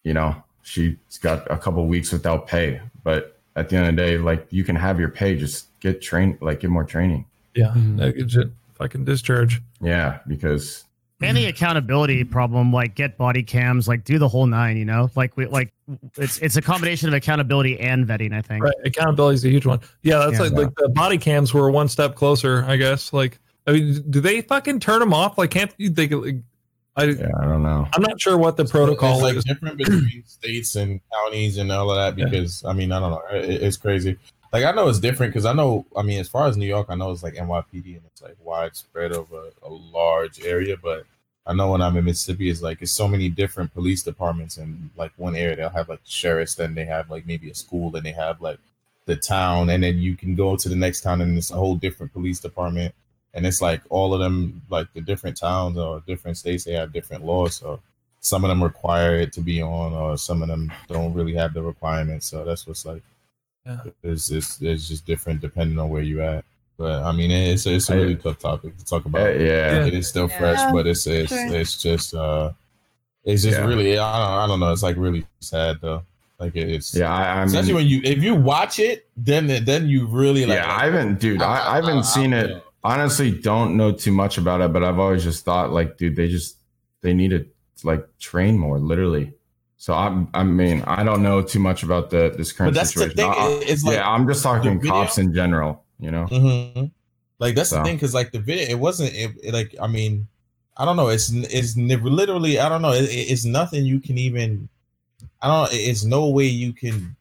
you 0.04 0.14
know 0.14 0.36
she's 0.62 0.98
got 1.22 1.50
a 1.50 1.58
couple 1.58 1.86
weeks 1.88 2.12
without 2.12 2.46
pay. 2.46 2.82
But 3.04 3.40
at 3.56 3.70
the 3.70 3.78
end 3.78 3.88
of 3.88 3.96
the 3.96 4.02
day, 4.02 4.18
like 4.18 4.46
you 4.52 4.64
can 4.64 4.76
have 4.76 5.00
your 5.00 5.10
pay, 5.10 5.36
just 5.36 5.68
get 5.80 6.02
trained, 6.02 6.38
like 6.42 6.60
get 6.60 6.70
more 6.70 6.84
training. 6.84 7.26
Yeah, 7.56 7.74
that 7.76 8.18
gets 8.18 8.36
it 8.36 8.50
fucking 8.76 9.06
discharge. 9.06 9.62
Yeah, 9.82 10.20
because 10.28 10.84
and 11.22 11.38
the 11.38 11.46
accountability 11.46 12.24
problem 12.24 12.72
like 12.74 12.96
get 12.96 13.18
body 13.18 13.44
cams 13.44 13.88
like 13.88 14.04
do 14.04 14.18
the 14.18 14.28
whole 14.28 14.46
nine 14.48 14.78
you 14.78 14.86
know 14.86 15.10
like 15.16 15.36
we 15.38 15.46
like 15.46 15.72
it's 16.18 16.38
it's 16.40 16.56
a 16.58 16.62
combination 16.62 17.08
of 17.08 17.14
accountability 17.14 17.80
and 17.80 18.08
vetting 18.08 18.34
i 18.34 18.42
think 18.42 18.64
Right, 18.64 18.74
accountability 18.86 19.36
is 19.36 19.46
a 19.46 19.50
huge 19.50 19.66
one. 19.66 19.80
Yeah, 20.04 20.20
that's 20.20 20.34
Yeah. 20.34 20.42
like 20.42 20.52
like 20.54 20.76
the 20.76 20.90
body 20.90 21.18
cams 21.18 21.54
were 21.54 21.70
one 21.72 21.88
step 21.88 22.16
closer, 22.16 22.64
I 22.68 22.76
guess. 22.78 23.12
Like, 23.14 23.40
I 23.68 23.72
mean, 23.74 24.04
do 24.10 24.20
they 24.22 24.42
fucking 24.42 24.80
turn 24.80 25.00
them 25.00 25.14
off? 25.14 25.38
Like, 25.38 25.52
can't 25.52 25.72
you? 25.78 25.90
think 25.92 26.12
like, 26.12 26.36
I 26.96 27.04
Yeah, 27.06 27.28
I 27.40 27.46
don't 27.46 27.64
know. 27.64 27.88
I'm 27.94 28.02
not 28.02 28.20
sure 28.20 28.38
what 28.38 28.58
the 28.58 28.66
protocol 28.66 29.14
it's 29.16 29.22
like 29.24 29.36
is. 29.38 29.44
different 29.44 29.78
between 29.78 30.24
states 30.26 30.76
and 30.76 31.00
counties 31.14 31.58
and 31.58 31.72
all 31.72 31.90
of 31.92 31.96
that 31.98 32.18
Yeah. 32.20 32.26
because 32.30 32.64
I 32.66 32.74
mean 32.74 32.92
I 32.92 33.00
don't 33.00 33.12
know 33.12 33.22
it, 33.32 33.62
it's 33.64 33.78
crazy. 33.78 34.18
Like 34.52 34.66
I 34.66 34.72
know 34.72 34.90
it's 34.90 35.00
different 35.00 35.32
because 35.32 35.46
I 35.46 35.54
know 35.54 35.86
I 35.96 36.02
mean 36.02 36.20
as 36.20 36.28
far 36.28 36.48
as 36.48 36.58
New 36.58 36.66
York 36.66 36.88
I 36.90 36.96
know 36.96 37.12
it's 37.12 37.24
like 37.24 37.36
NYPD 37.36 37.96
and 37.96 38.06
it's 38.06 38.22
like 38.22 38.36
widespread 38.44 39.14
over 39.14 39.50
a 39.64 39.70
large 39.70 40.44
area, 40.44 40.76
but 40.76 41.06
I 41.48 41.54
know 41.54 41.72
when 41.72 41.82
I'm 41.82 41.96
in 41.98 42.06
Mississippi 42.06 42.50
it's 42.50 42.62
like 42.62 42.82
it's 42.82 42.92
so 42.92 43.08
many 43.08 43.30
different 43.30 43.74
police 43.74 44.04
departments 44.04 44.58
and 44.58 44.90
like 44.98 45.12
one 45.16 45.36
area. 45.36 45.56
They'll 45.56 45.70
have 45.70 45.90
like 45.90 46.02
sheriffs, 46.04 46.56
then 46.56 46.76
they 46.76 46.86
have 46.86 47.10
like 47.10 47.26
maybe 47.26 47.50
a 47.50 47.56
school, 47.56 47.92
then 47.92 48.04
they 48.04 48.12
have 48.12 48.42
like 48.42 48.60
the 49.06 49.16
town, 49.16 49.70
and 49.70 49.84
then 49.84 49.98
you 49.98 50.16
can 50.16 50.36
go 50.36 50.56
to 50.56 50.70
the 50.70 50.76
next 50.76 51.02
town 51.02 51.22
and 51.22 51.38
it's 51.38 51.52
a 51.52 51.56
whole 51.56 51.76
different 51.76 52.14
police 52.14 52.40
department. 52.40 52.94
And 53.34 53.46
it's 53.46 53.62
like 53.62 53.82
all 53.90 54.14
of 54.14 54.20
them 54.20 54.62
like 54.70 54.92
the 54.94 55.02
different 55.02 55.38
towns 55.38 55.78
or 55.78 56.04
different 56.06 56.38
states 56.38 56.66
they 56.66 56.74
have 56.74 56.92
different 56.92 57.26
laws 57.26 57.56
so 57.56 57.80
some 58.20 58.44
of 58.44 58.50
them 58.50 58.62
require 58.62 59.16
it 59.16 59.32
to 59.34 59.42
be 59.42 59.62
on 59.62 59.94
or 59.94 60.18
some 60.18 60.42
of 60.42 60.50
them 60.50 60.72
don't 60.90 61.14
really 61.14 61.34
have 61.34 61.54
the 61.54 61.62
requirements 61.62 62.28
so 62.28 62.44
that's 62.44 62.68
what's 62.68 62.86
like 62.86 63.02
Yeah. 63.66 63.80
it's, 64.04 64.32
it's, 64.32 64.62
it's 64.62 64.88
just 64.88 65.06
different 65.06 65.40
depending 65.42 65.78
on 65.78 65.90
where 65.90 66.02
you 66.02 66.22
at 66.22 66.44
but 66.78 67.04
i 67.04 67.12
mean 67.12 67.30
it's, 67.30 67.66
it's 67.68 67.90
a 67.90 67.94
I- 67.94 67.98
really 67.98 68.16
tough 68.16 68.40
topic 68.40 68.76
to 68.78 68.86
talk 68.86 69.06
Uh, 69.06 69.10
about 69.10 69.40
yeah. 69.40 69.86
it 69.86 69.94
is 69.94 70.08
still 70.08 70.28
Yeah. 70.30 70.40
fresh 70.40 70.72
but 70.74 70.88
it's 70.88 71.06
it's, 71.06 71.30
Sure. 71.32 71.56
it's 71.56 71.82
just 71.82 72.14
uh 72.16 72.52
it's 73.24 73.44
just 73.44 73.60
Yeah. 73.60 73.66
really 73.66 74.00
I 74.00 74.18
don't, 74.20 74.38
I 74.40 74.48
don't 74.48 74.60
know 74.60 74.72
it's 74.72 74.82
like 74.82 74.98
really 74.98 75.28
sad 75.42 75.78
though 75.82 76.02
like 76.40 76.56
it- 76.56 76.70
it's 76.72 76.96
Yeah, 76.96 77.14
I, 77.14 77.40
I 77.42 77.44
especially 77.44 77.68
mean, 77.68 77.76
when 77.76 77.88
you 77.88 78.02
if 78.04 78.24
you 78.24 78.34
watch 78.34 78.80
it 78.80 79.08
then 79.16 79.46
then 79.64 79.88
you 79.88 80.08
really 80.08 80.48
like 80.48 80.58
yeah, 80.58 80.76
I 80.76 80.86
haven't, 80.86 81.20
dude. 81.20 81.44
I, 81.44 81.74
I 81.74 81.76
haven't 81.76 82.06
seen 82.06 82.34
it. 82.34 82.64
Honestly, 82.84 83.30
don't 83.30 83.78
know 83.78 83.92
too 83.92 84.12
much 84.12 84.40
about 84.40 84.60
it, 84.62 84.74
but 84.74 84.84
I've 84.84 84.98
always 84.98 85.24
just 85.24 85.46
thought, 85.46 85.72
like, 85.72 85.98
dude, 86.00 86.16
they 86.16 86.28
just 86.30 86.58
they 87.04 87.14
need 87.14 87.30
to 87.30 87.46
like 87.84 88.04
train 88.18 88.58
more, 88.58 88.80
literally. 88.80 89.34
So 89.82 89.96
I, 89.96 90.26
I 90.36 90.44
mean, 90.44 90.84
I 90.86 91.02
don't 91.04 91.24
know 91.24 91.42
too 91.42 91.58
much 91.60 91.82
about 91.82 92.12
the 92.12 92.32
this 92.38 92.52
current 92.52 92.76
but 92.76 92.80
that's 92.80 92.94
the 92.94 93.00
situation. 93.10 93.18
thing 93.18 93.32
I- 93.36 93.64
it's 93.72 93.84
like 93.84 93.96
yeah, 93.96 94.08
I'm 94.08 94.28
just 94.28 94.44
talking 94.44 94.78
the 94.80 94.88
cops 94.88 95.18
in 95.18 95.34
general. 95.34 95.84
You 96.00 96.12
know, 96.12 96.26
hmm 96.28 96.86
Like 97.40 97.56
that's 97.56 97.72
So. 97.72 97.78
the 97.78 97.84
thing, 97.86 97.96
because 97.96 98.14
like 98.14 98.32
the 98.32 98.38
video, 98.40 98.68
it 98.70 98.78
wasn't 98.78 99.12
it, 99.16 99.32
it, 99.42 99.54
like 99.56 99.74
I 99.82 99.88
mean, 99.88 100.28
I 100.78 100.86
don't 100.86 100.98
know. 100.98 101.08
It's 101.08 101.32
it's 101.32 101.76
never 101.76 102.12
literally 102.12 102.60
I 102.60 102.70
don't 102.70 102.84
know. 102.84 102.92
It, 102.92 103.06
it- 103.10 103.28
it's 103.34 103.44
nothing 103.44 103.84
you 103.84 104.00
can 104.00 104.20
even. 104.20 104.70
I 105.42 105.48
don't. 105.48 105.70
It's 105.74 106.04
no 106.04 106.30
way 106.30 106.46
you 106.46 106.74
can. 106.74 107.16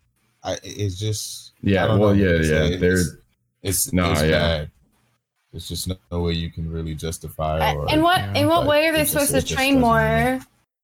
I, 0.45 0.59
it's 0.63 0.99
just. 0.99 1.53
I 1.65 1.71
yeah. 1.71 1.87
don't 1.87 1.99
Well, 1.99 2.15
know. 2.15 2.23
yeah, 2.23 2.37
It's, 2.41 2.49
yeah. 2.51 2.65
it's, 2.65 2.81
They're 2.83 3.21
it's 3.63 3.93
No, 3.95 4.13
it's 4.13 4.21
yeah. 4.23 4.29
bad. 4.31 4.71
It's 5.55 5.67
just 5.67 5.89
no, 5.89 5.97
no 6.13 6.21
way 6.25 6.35
you 6.35 6.51
can 6.51 6.71
really 6.71 6.95
justify. 6.95 7.73
Or, 7.75 7.89
Uh, 7.89 7.95
in 7.95 8.03
what 8.03 8.21
in 8.37 8.49
what 8.49 8.67
way 8.67 8.87
are 8.89 8.93
they 8.93 9.01
it's 9.01 9.13
just- 9.15 9.29
supposed 9.29 9.49
to 9.49 9.55
train 9.55 9.81
more? 9.81 10.41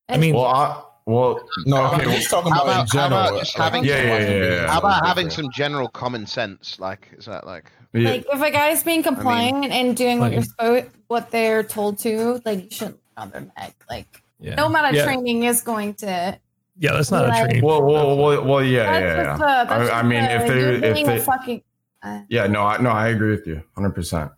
I 0.08 0.16
mean, 0.16 0.34
well, 0.34 0.46
I, 0.46 0.82
well, 1.06 1.40
No, 1.66 1.86
Okay, 1.86 2.02
okay, 2.04 2.16
he's 2.16 2.28
talking 2.28 2.52
how 2.52 2.62
about, 2.64 2.70
in 2.72 2.72
about- 2.72 2.92
how 2.92 3.08
general. 3.08 3.20
about 3.28 3.38
just 3.40 3.56
having 3.56 3.84
Yeah, 3.84 4.02
yeah, 4.02 4.18
yeah, 4.18 4.50
yeah. 4.62 4.66
How 4.70 4.78
about 4.80 5.06
having 5.06 5.30
some 5.30 5.50
general 5.52 5.88
common 5.88 6.26
sense? 6.26 6.78
Like, 6.78 7.08
is 7.16 7.24
that 7.26 7.46
like? 7.46 7.70
yeah, 7.92 8.10
Like 8.10 8.26
if 8.32 8.42
a 8.42 8.50
guy's 8.50 8.82
being 8.82 9.02
compliant 9.02 9.64
and 9.66 9.96
doing 9.96 10.18
what 10.18 10.32
you're 10.32 10.42
supposed 10.42 10.86
what 11.08 11.30
they're 11.30 11.62
told 11.62 11.98
to, 12.00 12.42
like 12.44 12.64
you 12.64 12.70
shouldn't 12.70 13.00
on 13.16 13.30
their 13.30 13.46
neck. 13.56 13.74
Like 13.88 14.22
yeah. 14.40 14.56
no 14.56 14.66
amount 14.66 14.88
of 14.88 14.94
yeah. 14.94 15.04
training 15.04 15.44
is 15.44 15.62
going 15.62 15.94
to. 15.94 16.38
Yeah, 16.78 16.92
that's 16.92 17.10
not 17.10 17.24
a 17.24 17.40
training. 17.44 17.64
well, 17.64 17.82
well, 17.82 18.16
well, 18.18 18.44
well, 18.44 18.62
yeah, 18.62 18.84
That's 19.00 19.02
yeah. 19.16 19.24
just 19.24 19.40
yeah. 19.80 19.88
a- 19.88 19.92
I, 19.94 20.02
mean, 20.02 20.22
a- 20.24 20.28
if 20.28 20.46
they, 20.46 20.86
if 20.88 20.94
being 20.94 21.08
a 21.08 21.12
they, 21.12 21.18
fucking. 21.20 21.62
Uh, 22.02 22.20
yeah, 22.28 22.46
no, 22.46 22.62
I, 22.66 22.76
no, 22.82 22.90
I 22.90 23.08
agree 23.08 23.30
with 23.30 23.46
you, 23.46 23.62
hundred 23.74 23.94
percent. 23.94 24.30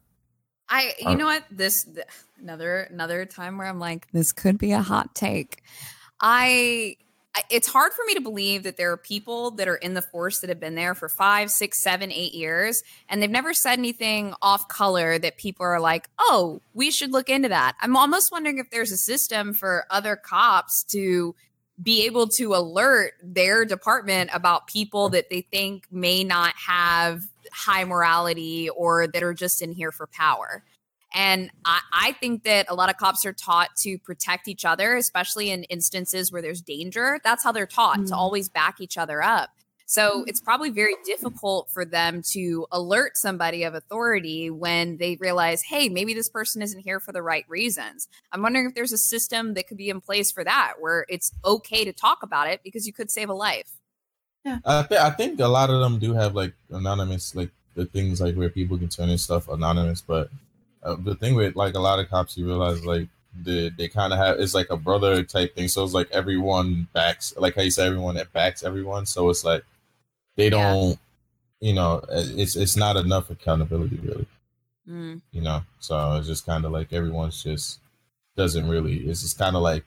I 0.68 0.92
you 1.00 1.08
Uh, 1.08 1.14
know 1.14 1.24
what 1.24 1.42
this 1.50 1.82
th- 1.84 2.06
another 2.40 2.82
another 2.92 3.24
time 3.26 3.58
where 3.58 3.66
I'm 3.66 3.80
like 3.80 4.06
this 4.12 4.30
could 4.32 4.56
be 4.58 4.70
a 4.72 4.82
hot 4.82 5.14
take. 5.16 5.62
I 6.20 6.96
it's 7.50 7.68
hard 7.68 7.92
for 7.92 8.04
me 8.04 8.14
to 8.14 8.20
believe 8.20 8.64
that 8.64 8.76
there 8.76 8.90
are 8.90 8.96
people 8.96 9.52
that 9.52 9.68
are 9.68 9.76
in 9.76 9.94
the 9.94 10.02
force 10.02 10.40
that 10.40 10.48
have 10.48 10.58
been 10.58 10.74
there 10.74 10.94
for 10.94 11.08
five, 11.08 11.50
six, 11.50 11.80
seven, 11.80 12.10
eight 12.10 12.34
years, 12.34 12.82
and 13.08 13.22
they've 13.22 13.30
never 13.30 13.54
said 13.54 13.78
anything 13.78 14.34
off 14.42 14.66
color 14.66 15.18
that 15.18 15.36
people 15.36 15.64
are 15.64 15.80
like, 15.80 16.08
"Oh, 16.18 16.60
we 16.74 16.90
should 16.90 17.12
look 17.12 17.28
into 17.28 17.48
that." 17.48 17.76
I'm 17.80 17.96
almost 17.96 18.32
wondering 18.32 18.58
if 18.58 18.70
there's 18.70 18.92
a 18.92 18.96
system 18.96 19.54
for 19.54 19.86
other 19.90 20.16
cops 20.16 20.82
to 20.90 21.34
be 21.80 22.04
able 22.06 22.26
to 22.26 22.54
alert 22.54 23.12
their 23.22 23.64
department 23.64 24.30
about 24.32 24.66
people 24.66 25.08
that 25.10 25.30
they 25.30 25.42
think 25.42 25.86
may 25.92 26.24
not 26.24 26.54
have 26.56 27.22
high 27.52 27.84
morality 27.84 28.68
or 28.70 29.06
that 29.06 29.22
are 29.22 29.34
just 29.34 29.62
in 29.62 29.72
here 29.72 29.92
for 29.92 30.08
power. 30.08 30.64
And 31.18 31.50
I, 31.64 31.80
I 31.92 32.12
think 32.12 32.44
that 32.44 32.66
a 32.68 32.76
lot 32.76 32.90
of 32.90 32.96
cops 32.96 33.26
are 33.26 33.32
taught 33.32 33.70
to 33.78 33.98
protect 33.98 34.46
each 34.46 34.64
other, 34.64 34.94
especially 34.94 35.50
in 35.50 35.64
instances 35.64 36.30
where 36.30 36.40
there's 36.40 36.62
danger. 36.62 37.18
That's 37.24 37.42
how 37.42 37.50
they're 37.50 37.66
taught 37.66 38.06
to 38.06 38.12
Mhm. 38.12 38.16
always 38.16 38.48
back 38.48 38.80
each 38.80 38.96
other 38.96 39.20
up. 39.20 39.50
So 39.84 40.22
it's 40.28 40.40
probably 40.40 40.70
very 40.70 40.94
difficult 41.04 41.70
for 41.72 41.84
them 41.84 42.22
to 42.34 42.66
alert 42.70 43.16
somebody 43.16 43.64
of 43.64 43.74
authority 43.74 44.48
when 44.48 44.98
they 44.98 45.16
realize, 45.16 45.62
hey, 45.62 45.88
maybe 45.88 46.14
this 46.14 46.28
person 46.28 46.62
isn't 46.62 46.80
here 46.80 47.00
for 47.00 47.10
the 47.10 47.22
right 47.22 47.44
reasons. 47.48 48.06
I'm 48.30 48.42
wondering 48.42 48.66
if 48.66 48.74
there's 48.74 48.92
a 48.92 48.98
system 48.98 49.54
that 49.54 49.66
could 49.66 49.78
be 49.78 49.88
in 49.88 50.00
place 50.00 50.30
for 50.30 50.44
that, 50.44 50.74
where 50.78 51.04
it's 51.08 51.32
okay 51.44 51.84
to 51.84 51.92
talk 51.92 52.22
about 52.22 52.48
it 52.48 52.60
because 52.62 52.86
you 52.86 52.92
could 52.92 53.10
save 53.10 53.28
a 53.28 53.34
life. 53.34 53.70
I, 54.44 54.82
th- 54.82 55.00
I 55.00 55.10
think 55.10 55.40
a 55.40 55.48
lot 55.48 55.70
of 55.70 55.80
them 55.80 55.98
do 55.98 56.12
have 56.14 56.34
like 56.34 56.52
anonymous, 56.70 57.34
like 57.34 57.50
the 57.74 57.86
things 57.86 58.20
like 58.20 58.36
where 58.36 58.50
people 58.50 58.78
can 58.78 58.88
turn 58.88 59.08
in 59.08 59.18
stuff 59.18 59.48
anonymous. 59.48 60.00
But 60.00 60.30
uh, 60.82 60.96
the 61.02 61.14
thing 61.14 61.34
with 61.34 61.56
like 61.56 61.74
a 61.74 61.80
lot 61.80 61.98
of 61.98 62.08
cops, 62.08 62.36
you 62.36 62.46
realize 62.46 62.84
like 62.84 63.08
the 63.42 63.70
they 63.76 63.88
kind 63.88 64.12
of 64.12 64.18
have 64.18 64.40
it's 64.40 64.54
like 64.54 64.70
a 64.70 64.76
brother 64.76 65.22
type 65.22 65.54
thing. 65.54 65.68
So 65.68 65.84
it's 65.84 65.94
like 65.94 66.10
everyone 66.10 66.88
backs, 66.92 67.34
like 67.36 67.54
how 67.56 67.62
you 67.62 67.70
say 67.70 67.86
everyone 67.86 68.14
that 68.16 68.32
backs 68.32 68.62
everyone. 68.62 69.06
So 69.06 69.28
it's 69.30 69.44
like 69.44 69.64
they 70.36 70.50
don't, 70.50 70.98
you 71.60 71.72
know, 71.74 72.02
it's 72.10 72.56
it's 72.56 72.76
not 72.76 72.96
enough 72.96 73.30
accountability 73.30 73.96
really, 74.02 74.26
Mm. 74.88 75.20
you 75.32 75.42
know. 75.42 75.62
So 75.80 76.14
it's 76.16 76.26
just 76.26 76.46
kind 76.46 76.64
of 76.64 76.72
like 76.72 76.92
everyone's 76.92 77.42
just 77.42 77.80
doesn't 78.36 78.68
really. 78.68 78.98
It's 79.08 79.22
just 79.22 79.38
kind 79.38 79.56
of 79.56 79.62
like 79.62 79.84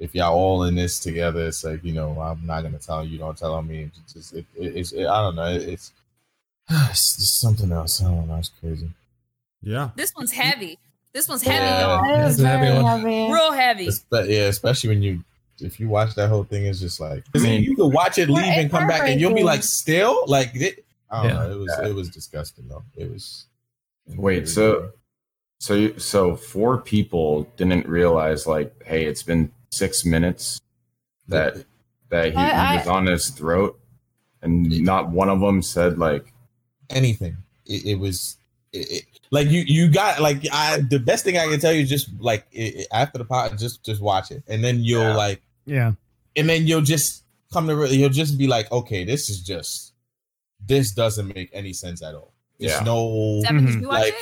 if 0.00 0.14
y'all 0.14 0.34
all 0.34 0.64
in 0.64 0.74
this 0.74 0.98
together, 0.98 1.46
it's 1.46 1.64
like 1.64 1.84
you 1.84 1.92
know 1.92 2.18
I'm 2.20 2.46
not 2.46 2.62
gonna 2.62 2.78
tell 2.78 3.04
you, 3.04 3.18
don't 3.18 3.36
tell 3.36 3.54
on 3.54 3.66
me. 3.68 3.90
It's 4.04 4.12
just 4.14 4.32
it, 4.34 4.46
it, 4.56 4.76
it's 4.76 4.92
it, 4.92 5.06
I 5.06 5.20
don't 5.22 5.36
know. 5.36 5.46
It, 5.48 5.62
it's 5.68 5.92
it's 6.70 7.16
just 7.16 7.40
something 7.40 7.70
else. 7.72 8.00
I 8.02 8.04
don't 8.06 8.26
know. 8.28 8.36
It's 8.36 8.50
crazy. 8.60 8.90
Yeah. 9.64 9.90
This 9.96 10.14
one's 10.14 10.32
heavy. 10.32 10.78
This 11.12 11.28
one's 11.28 11.42
heavy, 11.42 11.64
Yeah. 11.64 11.80
y'all. 12.20 12.28
It's 12.28 12.40
heavy 12.40 12.66
very 12.66 12.82
one. 12.82 13.00
heavy. 13.00 13.32
Real 13.32 13.52
heavy. 13.52 13.86
Espe- 13.88 14.28
yeah, 14.28 14.46
especially 14.48 14.90
when 14.90 15.02
you 15.02 15.24
if 15.60 15.78
you 15.78 15.88
watch 15.88 16.14
that 16.16 16.28
whole 16.28 16.42
thing, 16.44 16.66
it's 16.66 16.80
just 16.80 16.98
like 17.00 17.24
I 17.34 17.38
mean- 17.38 17.62
you 17.62 17.76
can 17.76 17.90
watch 17.92 18.18
it, 18.18 18.28
leave, 18.28 18.44
and 18.44 18.70
come 18.70 18.86
back, 18.88 19.08
and 19.08 19.20
you'll 19.20 19.34
be 19.34 19.44
like, 19.44 19.62
still 19.62 20.24
like 20.26 20.50
it. 20.54 20.84
I 21.10 21.22
don't 21.22 21.30
Yeah. 21.30 21.38
know. 21.46 21.52
It 21.52 21.58
was 21.58 21.78
it 21.90 21.94
was 21.94 22.08
disgusting 22.10 22.68
though. 22.68 22.82
It 22.96 23.10
was. 23.10 23.46
Wait, 24.16 24.48
so 24.48 24.90
so 25.60 25.74
you, 25.74 25.98
so 25.98 26.36
four 26.36 26.78
people 26.78 27.44
didn't 27.56 27.86
realize 27.88 28.46
like, 28.46 28.74
hey, 28.84 29.04
it's 29.06 29.22
been 29.22 29.50
six 29.70 30.04
minutes 30.04 30.60
that 31.28 31.64
that 32.10 32.32
he, 32.32 32.36
I- 32.36 32.72
he 32.72 32.78
was 32.78 32.88
on 32.88 33.06
his 33.06 33.28
throat, 33.30 33.78
and 34.42 34.68
not 34.82 35.10
one 35.10 35.28
of 35.30 35.40
them 35.40 35.62
said 35.62 35.98
like, 35.98 36.32
anything. 36.90 37.36
It, 37.66 37.86
it 37.86 37.94
was 37.94 38.36
it, 38.74 38.90
it- 38.90 39.04
like 39.30 39.48
you 39.50 39.62
you 39.66 39.88
got 39.90 40.20
like 40.20 40.46
I 40.52 40.80
the 40.88 40.98
best 41.00 41.24
thing 41.24 41.36
I 41.38 41.46
can 41.48 41.58
tell 41.60 41.72
you 41.72 41.80
is 41.82 41.88
just 41.88 42.08
like 42.20 42.46
it, 42.52 42.74
it- 42.82 42.86
after 42.92 43.18
the 43.18 43.24
pod 43.24 43.58
just 43.58 43.84
just 43.84 44.00
watch 44.02 44.30
it 44.30 44.42
and 44.46 44.62
then 44.62 44.80
you'll 44.84 45.02
Yeah. 45.02 45.16
like 45.16 45.42
Yeah. 45.66 45.92
and 46.36 46.48
then 46.48 46.66
you'll 46.66 46.82
just 46.82 47.24
come 47.52 47.66
to 47.68 47.74
re- 47.76 47.90
you'll 47.90 48.10
just 48.10 48.36
be 48.38 48.46
like 48.46 48.70
okay 48.70 49.04
this 49.04 49.28
is 49.30 49.40
just 49.42 49.92
this 50.66 50.92
doesn't 50.92 51.34
make 51.34 51.50
any 51.52 51.72
sense 51.72 52.02
at 52.02 52.14
all. 52.14 52.32
There's 52.58 52.72
Yeah. 52.72 52.80
no 52.84 53.40
Devin, 53.44 53.66
did 53.66 53.74
Mhm. 53.82 53.86
like? 53.86 54.14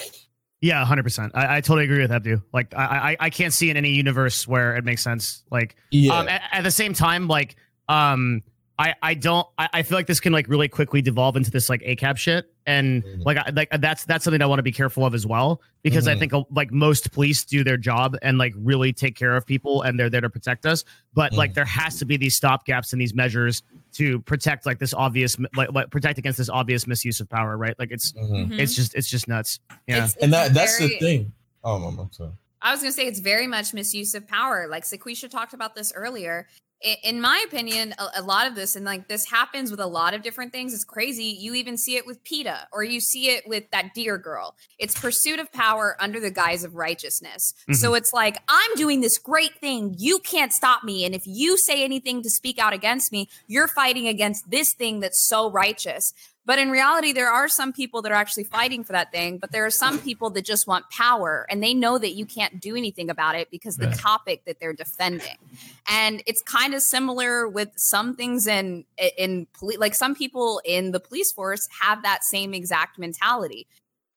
Yeah, 0.60 0.84
hundred 0.84 1.02
percent. 1.02 1.32
I, 1.34 1.56
I 1.56 1.60
totally 1.60 1.84
agree 1.84 2.00
with 2.00 2.12
Abdu. 2.12 2.40
Like, 2.52 2.72
I, 2.74 2.84
I 3.12 3.16
I 3.26 3.30
can't 3.30 3.52
see 3.52 3.68
in 3.70 3.76
any 3.76 3.90
universe 3.90 4.46
where 4.48 4.76
it 4.76 4.84
makes 4.84 5.02
sense. 5.02 5.42
Like, 5.50 5.74
yeah 5.90 6.12
um, 6.18 6.28
at, 6.28 6.42
at 6.52 6.62
the 6.64 6.70
same 6.70 6.94
time, 6.94 7.26
like, 7.28 7.56
um, 7.88 8.42
I 8.78 8.94
I 9.02 9.14
don't. 9.14 9.46
I, 9.58 9.68
I 9.74 9.82
feel 9.82 9.98
like 9.98 10.06
this 10.06 10.18
can 10.20 10.32
like 10.32 10.48
really 10.48 10.68
quickly 10.68 11.02
devolve 11.02 11.36
into 11.36 11.50
this 11.50 11.68
like 11.68 11.82
ACAB 11.82 12.16
shit, 12.16 12.52
and 12.66 13.02
Mhm. 13.04 13.24
like 13.24 13.36
I, 13.36 13.50
like 13.50 13.68
that's 13.80 14.04
that's 14.06 14.24
something 14.24 14.40
I 14.42 14.46
want 14.46 14.58
to 14.60 14.62
be 14.64 14.72
careful 14.72 15.04
of 15.04 15.14
as 15.14 15.26
well 15.26 15.60
because 15.82 16.08
I 16.08 16.14
Mhm. 16.14 16.18
think 16.18 16.32
like 16.50 16.72
most 16.72 17.12
police 17.12 17.44
do 17.44 17.62
their 17.64 17.76
job 17.76 18.16
and 18.22 18.38
like 18.38 18.54
really 18.56 18.92
take 18.92 19.14
care 19.14 19.36
of 19.36 19.46
people 19.46 19.82
and 19.82 19.98
they're 20.00 20.08
there 20.10 20.22
to 20.22 20.30
protect 20.30 20.64
us. 20.66 20.84
But 21.12 21.32
like 21.34 21.50
Mhm. 21.50 21.54
there 21.54 21.64
has 21.66 21.98
to 21.98 22.04
be 22.06 22.16
these 22.16 22.38
stopgaps 22.38 22.92
and 22.92 23.00
these 23.00 23.14
measures 23.14 23.62
to 23.94 24.20
protect 24.20 24.64
like 24.64 24.78
this 24.78 24.94
obvious 24.94 25.36
like, 25.54 25.70
like 25.72 25.90
protect 25.90 26.18
against 26.18 26.38
this 26.38 26.48
obvious 26.48 26.86
misuse 26.86 27.20
of 27.20 27.28
power, 27.28 27.56
right? 27.58 27.78
Like 27.78 27.90
it's 27.92 28.12
Mhm. 28.12 28.48
Mhm. 28.52 28.58
it's 28.58 28.74
just 28.74 28.94
it's 28.94 29.08
just 29.08 29.28
nuts. 29.28 29.60
Yeah. 29.86 29.96
It's- 29.96 30.16
and 30.22 30.32
that 30.32 30.54
that's 30.54 30.78
the 30.78 30.88
thing. 30.98 31.32
Oh, 31.62 31.78
mama, 31.78 32.08
sorry. 32.10 32.30
I 32.64 32.70
was 32.72 32.80
going 32.80 32.92
to 32.92 32.96
say 32.96 33.06
it's 33.06 33.18
very 33.20 33.48
much 33.48 33.74
misuse 33.74 34.14
of 34.14 34.26
power. 34.28 34.66
Like 34.68 34.84
Sequisha 34.84 35.28
talked 35.28 35.52
about 35.52 35.74
this 35.74 35.92
earlier. 35.94 36.46
In 37.04 37.20
my 37.20 37.44
opinion, 37.46 37.94
a, 37.98 38.20
a 38.20 38.22
lot 38.22 38.46
of 38.46 38.54
this, 38.54 38.74
and 38.74 38.84
like 38.84 39.08
this 39.08 39.24
happens 39.24 39.70
with 39.70 39.80
a 39.80 39.86
lot 39.86 40.14
of 40.14 40.22
different 40.22 40.52
things. 40.52 40.74
It's 40.74 40.84
crazy. 40.84 41.36
You 41.38 41.54
even 41.54 41.76
see 41.76 41.96
it 41.96 42.06
with 42.06 42.22
PETA, 42.24 42.68
or 42.72 42.82
you 42.82 43.00
see 43.00 43.28
it 43.28 43.46
with 43.46 43.70
that 43.70 43.94
deer 43.94 44.18
girl. 44.18 44.56
It's 44.78 44.98
pursuit 44.98 45.38
of 45.38 45.52
power 45.52 45.96
under 46.00 46.18
the 46.18 46.30
guise 46.30 46.64
of 46.64 46.74
righteousness. 46.74 47.54
Mm-hmm. 47.62 47.74
So 47.74 47.94
it's 47.94 48.12
like, 48.12 48.38
I'm 48.48 48.74
doing 48.74 49.00
this 49.00 49.18
great 49.18 49.58
thing. 49.60 49.94
You 49.98 50.18
can't 50.18 50.52
stop 50.52 50.82
me. 50.82 51.04
And 51.04 51.14
if 51.14 51.22
you 51.24 51.56
say 51.56 51.84
anything 51.84 52.22
to 52.22 52.30
speak 52.30 52.58
out 52.58 52.72
against 52.72 53.12
me, 53.12 53.28
you're 53.46 53.68
fighting 53.68 54.08
against 54.08 54.50
this 54.50 54.74
thing 54.74 55.00
that's 55.00 55.26
so 55.28 55.50
righteous. 55.50 56.12
But 56.44 56.58
in 56.58 56.70
reality, 56.70 57.12
there 57.12 57.30
are 57.30 57.48
some 57.48 57.72
people 57.72 58.02
that 58.02 58.10
are 58.10 58.16
actually 58.16 58.44
fighting 58.44 58.82
for 58.82 58.92
that 58.92 59.12
thing, 59.12 59.38
but 59.38 59.52
there 59.52 59.64
are 59.64 59.70
some 59.70 60.00
people 60.00 60.28
that 60.30 60.44
just 60.44 60.66
want 60.66 60.90
power 60.90 61.46
and 61.48 61.62
they 61.62 61.72
know 61.72 61.98
that 61.98 62.12
you 62.14 62.26
can't 62.26 62.60
do 62.60 62.74
anything 62.74 63.08
about 63.10 63.36
it 63.36 63.48
because 63.50 63.76
the 63.76 63.86
Right. 63.86 63.96
topic 63.98 64.44
that 64.46 64.58
they're 64.58 64.72
defending. 64.72 65.36
And 65.88 66.22
it's 66.26 66.42
kind 66.42 66.74
of 66.74 66.82
similar 66.82 67.48
with 67.48 67.70
some 67.76 68.16
things 68.16 68.46
in 68.46 68.84
in 69.16 69.46
poli- 69.58 69.76
like 69.76 69.94
some 69.94 70.14
people 70.14 70.60
in 70.64 70.90
the 70.90 71.00
police 71.00 71.30
force 71.32 71.66
have 71.80 72.02
that 72.02 72.24
same 72.24 72.54
exact 72.54 72.98
mentality. 72.98 73.66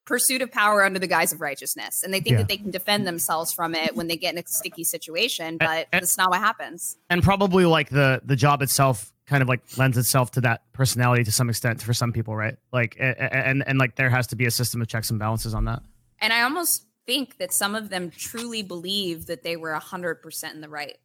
Pursuit 0.06 0.40
of 0.40 0.50
power 0.50 0.82
under 0.84 0.98
the 0.98 1.06
guise 1.06 1.32
of 1.32 1.40
righteousness. 1.40 2.02
And 2.02 2.14
they 2.14 2.20
think 2.20 2.32
Yeah. 2.34 2.38
that 2.38 2.48
they 2.48 2.56
can 2.56 2.70
defend 2.70 3.06
themselves 3.06 3.52
from 3.52 3.74
it 3.74 3.94
when 3.94 4.06
they 4.06 4.16
get 4.16 4.32
in 4.34 4.38
a 4.38 4.46
sticky 4.46 4.84
situation, 4.84 5.58
but 5.58 5.88
and- 5.92 6.02
that's 6.02 6.16
not 6.16 6.30
what 6.30 6.40
happens. 6.40 6.96
and 7.10 7.22
probably 7.22 7.64
like 7.66 7.90
the 7.90 8.22
the 8.24 8.36
job 8.36 8.62
itself 8.62 9.12
kind 9.26 9.42
of 9.42 9.48
like 9.48 9.60
lends 9.76 9.98
itself 9.98 10.30
to 10.30 10.40
that 10.40 10.62
personality 10.72 11.24
to 11.24 11.32
some 11.32 11.50
extent 11.50 11.82
for 11.82 11.92
some 11.92 12.12
people, 12.12 12.34
right? 12.36 12.56
Like 12.72 12.96
a- 13.00 13.10
a- 13.18 13.46
and 13.48 13.62
and 13.66 13.78
like 13.78 13.96
there 13.96 14.08
has 14.08 14.28
to 14.28 14.36
be 14.36 14.46
a 14.46 14.50
system 14.50 14.80
of 14.80 14.86
checks 14.88 15.10
and 15.10 15.18
balances 15.18 15.52
on 15.52 15.64
that. 15.64 15.82
And 16.20 16.32
I 16.32 16.42
almost 16.42 16.84
think 17.06 17.38
that 17.38 17.52
some 17.52 17.74
of 17.74 17.88
them 17.88 18.10
truly 18.10 18.62
believe 18.62 19.26
that 19.26 19.42
they 19.42 19.56
were 19.56 19.72
100% 19.72 20.54
in 20.54 20.60
the 20.60 20.68
right. 20.68 20.96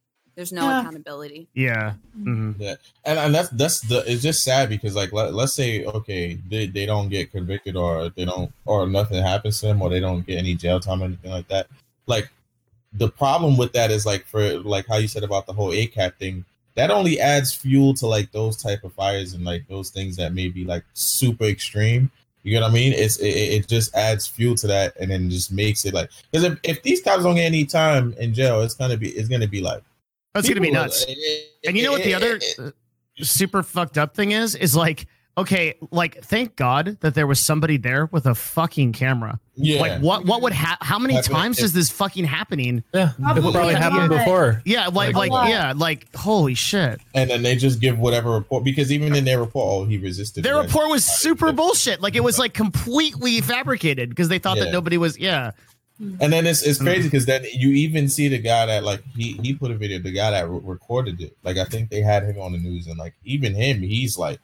There's 0.41 0.51
no 0.51 0.69
Yeah. 0.71 0.79
accountability. 0.79 1.47
Yeah. 1.53 1.93
hmm 2.15 2.53
Yeah, 2.57 2.73
and 3.05 3.19
and 3.19 3.35
that's 3.35 3.49
that's 3.49 3.81
the 3.81 3.99
it's 4.11 4.23
just 4.23 4.43
sad 4.43 4.69
because 4.69 4.95
like 4.95 5.13
let, 5.13 5.35
let's 5.35 5.53
say 5.53 5.85
okay 5.85 6.33
they, 6.49 6.65
they 6.65 6.87
don't 6.87 7.09
get 7.09 7.31
convicted 7.31 7.75
or 7.75 8.09
they 8.09 8.25
don't 8.25 8.51
or 8.65 8.87
nothing 8.87 9.21
happens 9.21 9.59
to 9.59 9.67
them 9.67 9.83
or 9.83 9.89
they 9.91 9.99
don't 9.99 10.25
get 10.25 10.39
any 10.39 10.55
jail 10.55 10.79
time 10.79 11.03
or 11.03 11.05
anything 11.05 11.29
like 11.29 11.47
that. 11.49 11.67
Like 12.07 12.31
the 12.93 13.07
problem 13.07 13.55
with 13.55 13.71
that 13.73 13.91
is 13.91 14.03
like 14.03 14.25
for 14.25 14.57
like 14.61 14.87
how 14.87 14.97
you 14.97 15.07
said 15.07 15.23
about 15.23 15.45
the 15.45 15.53
whole 15.53 15.69
ACAB 15.69 16.15
thing, 16.15 16.43
that 16.73 16.89
only 16.89 17.19
adds 17.19 17.53
fuel 17.53 17.93
to 17.93 18.07
like 18.07 18.31
those 18.31 18.57
type 18.57 18.83
of 18.83 18.93
fires 18.93 19.33
and 19.33 19.45
like 19.45 19.67
those 19.67 19.91
things 19.91 20.15
that 20.15 20.33
may 20.33 20.47
be 20.47 20.65
like 20.65 20.83
super 20.95 21.43
extreme. 21.45 22.09
You 22.41 22.55
know 22.55 22.61
what 22.65 22.71
I 22.71 22.73
mean? 22.73 22.93
It's 22.93 23.17
it, 23.17 23.27
it 23.27 23.67
just 23.67 23.93
adds 23.93 24.25
fuel 24.25 24.55
to 24.55 24.65
that 24.65 24.97
and 24.99 25.11
then 25.11 25.29
just 25.29 25.51
makes 25.51 25.85
it 25.85 25.93
like 25.93 26.09
because 26.31 26.43
if, 26.45 26.57
if 26.63 26.81
these 26.81 26.99
cops 26.99 27.21
don't 27.25 27.35
get 27.35 27.45
any 27.45 27.65
time 27.65 28.15
in 28.17 28.33
jail, 28.33 28.61
it's 28.63 28.73
gonna 28.73 28.97
be 28.97 29.09
it's 29.11 29.29
gonna 29.29 29.47
be 29.47 29.61
like 29.61 29.83
That's 30.33 30.47
gonna 30.47 30.61
be 30.61 30.71
nuts. 30.71 31.03
it- 31.07 31.17
it- 31.17 31.67
And 31.67 31.77
you 31.77 31.83
know 31.83 31.91
what 31.91 32.03
the 32.03 32.13
other 32.13 32.39
super 33.17 33.63
fucked 33.63 33.97
up 33.97 34.15
thing 34.15 34.31
is? 34.31 34.55
Is 34.55 34.75
like, 34.75 35.05
okay, 35.37 35.75
like 35.91 36.23
thank 36.23 36.55
God 36.55 36.97
that 37.01 37.15
there 37.15 37.27
was 37.27 37.39
somebody 37.39 37.77
there 37.77 38.07
with 38.11 38.25
a 38.25 38.35
fucking 38.35 38.93
camera. 38.93 39.39
Yeah. 39.55 39.79
Like 39.81 39.99
what 40.01 40.25
what 40.25 40.41
would 40.41 40.53
ha- 40.53 40.77
how 40.81 40.97
many 40.97 41.15
Happen- 41.15 41.31
times 41.33 41.59
is 41.59 41.73
this 41.73 41.89
fucking 41.89 42.25
happening? 42.25 42.83
Yeah, 42.93 43.11
Probably 43.21 43.49
it 43.49 43.53
probably 43.53 43.73
a 43.73 43.77
happened 43.77 44.09
before. 44.09 44.61
Yeah, 44.65 44.87
like 44.87 45.13
Like- 45.15 45.31
like 45.31 45.49
yeah, 45.49 45.73
like 45.75 46.13
holy 46.15 46.53
shit. 46.55 46.99
and 47.13 47.29
then 47.29 47.43
they 47.43 47.55
just 47.55 47.79
give 47.79 47.99
whatever 47.99 48.31
report 48.31 48.63
because 48.63 48.91
even 48.91 49.15
in 49.15 49.25
their 49.25 49.39
report, 49.39 49.65
oh, 49.69 49.85
he 49.85 49.97
resisted. 49.97 50.43
Their 50.43 50.57
report 50.57 50.89
was 50.89 51.05
super 51.05 51.51
bullshit. 51.51 52.01
Like 52.01 52.15
it 52.15 52.23
was 52.23 52.39
like 52.39 52.53
completely 52.53 53.41
fabricated 53.41 54.09
because 54.09 54.29
they 54.29 54.39
thought 54.39 54.57
Yeah. 54.57 54.65
that 54.65 54.71
nobody 54.71 54.97
was 54.97 55.19
yeah. 55.19 55.51
And 56.19 56.33
then 56.33 56.47
it's 56.47 56.63
it's 56.63 56.79
crazy 56.81 57.03
because 57.03 57.27
then 57.27 57.45
you 57.53 57.69
even 57.69 58.09
see 58.09 58.27
the 58.27 58.39
guy 58.39 58.65
that 58.65 58.83
like 58.83 59.03
he 59.15 59.33
he 59.43 59.53
put 59.53 59.69
a 59.71 59.75
video, 59.75 59.99
the 59.99 60.11
guy 60.11 60.31
that 60.31 60.49
re- 60.49 60.59
recorded 60.63 61.21
it. 61.21 61.37
Like 61.43 61.57
I 61.57 61.65
think 61.65 61.89
they 61.91 62.01
had 62.01 62.23
him 62.23 62.41
on 62.41 62.53
the 62.53 62.57
news, 62.57 62.87
and 62.87 62.97
like 62.97 63.13
even 63.23 63.53
him, 63.53 63.81
he's 63.81 64.17
like, 64.17 64.39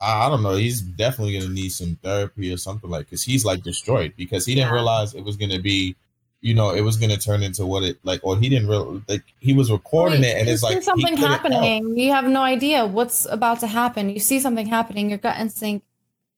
I, 0.00 0.26
I 0.26 0.28
don't 0.28 0.42
know, 0.44 0.54
he's 0.54 0.80
definitely 0.80 1.38
gonna 1.38 1.52
need 1.52 1.70
some 1.70 1.96
therapy 2.02 2.52
or 2.52 2.56
something 2.58 2.88
like 2.90 3.06
because 3.06 3.24
he's 3.24 3.44
like 3.44 3.62
destroyed 3.64 4.12
because 4.16 4.46
he 4.46 4.54
didn't 4.54 4.68
Yeah. 4.68 4.74
realize 4.74 5.14
it 5.14 5.24
was 5.24 5.36
gonna 5.36 5.60
be. 5.60 5.96
You 6.42 6.52
know, 6.52 6.72
it 6.74 6.82
was 6.82 6.98
gonna 6.98 7.16
turn 7.16 7.42
into 7.42 7.64
what 7.64 7.82
it 7.84 7.96
like, 8.04 8.20
or 8.22 8.36
he 8.36 8.50
didn't 8.50 8.68
real 8.68 9.00
like 9.08 9.22
he 9.40 9.54
was 9.54 9.70
recording 9.72 10.20
Wait, 10.20 10.28
it, 10.28 10.40
and 10.40 10.48
it's 10.48 10.62
like 10.62 10.82
something 10.82 11.16
happening. 11.16 11.96
You 11.96 12.12
have 12.12 12.26
no 12.26 12.42
idea 12.42 12.84
what's 12.86 13.24
about 13.24 13.60
to 13.60 13.66
happen. 13.66 14.10
You 14.10 14.20
see 14.20 14.38
something 14.40 14.66
happening, 14.66 15.08
your 15.08 15.16
gut 15.18 15.38
instinct, 15.40 15.86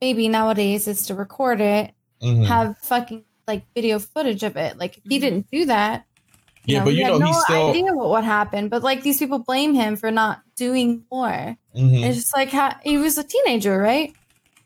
maybe 0.01 0.29
nowadays, 0.29 0.87
is 0.87 1.09
to 1.09 1.14
record 1.16 1.61
it, 1.61 1.90
Mhm. 2.23 2.47
have 2.47 2.79
fucking 2.79 3.25
like 3.47 3.65
video 3.75 3.99
footage 3.99 4.43
of 4.43 4.57
it. 4.57 4.79
Like 4.79 4.99
if 4.99 5.05
he 5.09 5.19
didn't 5.19 5.51
do 5.51 5.67
that, 5.67 6.05
Yeah, 6.65 6.83
but 6.85 6.95
you 6.95 7.05
had 7.05 7.13
know, 7.13 7.19
no 7.19 7.27
he's 7.29 7.43
still. 7.45 7.71
idea 7.71 7.93
what 7.95 8.11
would 8.11 8.25
happen. 8.25 8.69
But 8.69 8.83
like 8.83 9.03
these 9.03 9.19
people 9.19 9.39
blame 9.39 9.75
him 9.75 9.97
for 9.97 10.11
not 10.11 10.43
doing 10.57 11.05
more. 11.11 11.57
Mhm. 11.77 12.05
It's 12.05 12.17
just 12.17 12.35
like 12.37 12.51
how, 12.51 12.75
he 12.83 12.99
was 12.99 13.19
a 13.19 13.25
teenager, 13.25 13.79
right? 13.79 14.15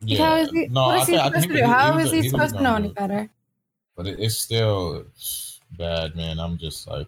Like, 0.01 0.17
how 0.17 0.35
is 0.37 0.49
he, 0.51 0.67
No, 0.67 0.87
what 0.87 1.01
I 1.01 1.05
he 1.05 1.15
I 1.17 1.25
supposed 1.27 1.33
think 1.33 1.43
to 1.43 1.49
he- 1.53 1.59
do? 1.59 1.65
he 1.65 1.71
How 1.71 1.95
was- 1.95 2.05
is 2.07 2.11
he 2.11 2.21
he 2.23 2.29
supposed 2.29 2.55
to 2.55 2.63
know 2.63 2.75
any 2.75 2.89
better? 2.89 3.29
but 3.95 4.07
it, 4.07 4.19
it's 4.19 4.37
still 4.37 5.05
bad, 5.77 6.15
man. 6.15 6.39
I'm 6.39 6.57
just 6.57 6.87
like, 6.87 7.07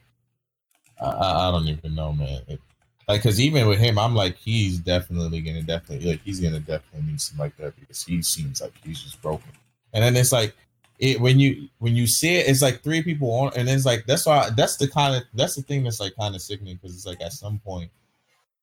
I, 1.01 1.05
I 1.07 1.47
I 1.47 1.51
don't 1.51 1.67
even 1.67 1.95
know, 1.95 2.13
man. 2.13 2.41
It, 2.47 2.59
like, 3.07 3.21
cause 3.23 3.39
even 3.39 3.67
with 3.67 3.79
him, 3.79 3.97
I'm 3.97 4.13
like, 4.15 4.37
he's 4.37 4.77
definitely 4.77 5.41
gonna 5.41 5.63
definitely 5.63 6.07
like 6.11 6.21
he's 6.23 6.39
gonna 6.39 6.59
definitely 6.59 7.09
need 7.11 7.19
some 7.21 7.39
like 7.39 7.57
that 7.57 7.75
because 7.79 8.03
he 8.03 8.21
seems 8.21 8.61
like 8.61 8.73
he's 8.85 9.01
just 9.01 9.21
broken. 9.21 9.49
And 9.91 10.03
then 10.03 10.15
it's 10.15 10.31
like, 10.31 10.55
it 10.99 11.19
when 11.19 11.39
you 11.39 11.69
when 11.79 11.95
you 11.95 12.07
see 12.07 12.35
it, 12.35 12.47
it's 12.47 12.61
like 12.61 12.81
three 12.81 13.03
people 13.03 13.31
on, 13.31 13.51
and 13.55 13.67
it's 13.69 13.85
like 13.85 14.05
that's 14.05 14.25
why 14.25 14.49
that's 14.55 14.77
the 14.77 14.87
kind 14.87 15.15
of 15.15 15.23
that's 15.33 15.55
the 15.55 15.61
thing 15.61 15.83
that's 15.83 15.99
like 15.99 16.15
kind 16.15 16.35
of 16.35 16.41
sickening 16.41 16.75
because 16.75 16.95
it's 16.95 17.05
like 17.05 17.21
at 17.21 17.33
some 17.33 17.59
point, 17.59 17.89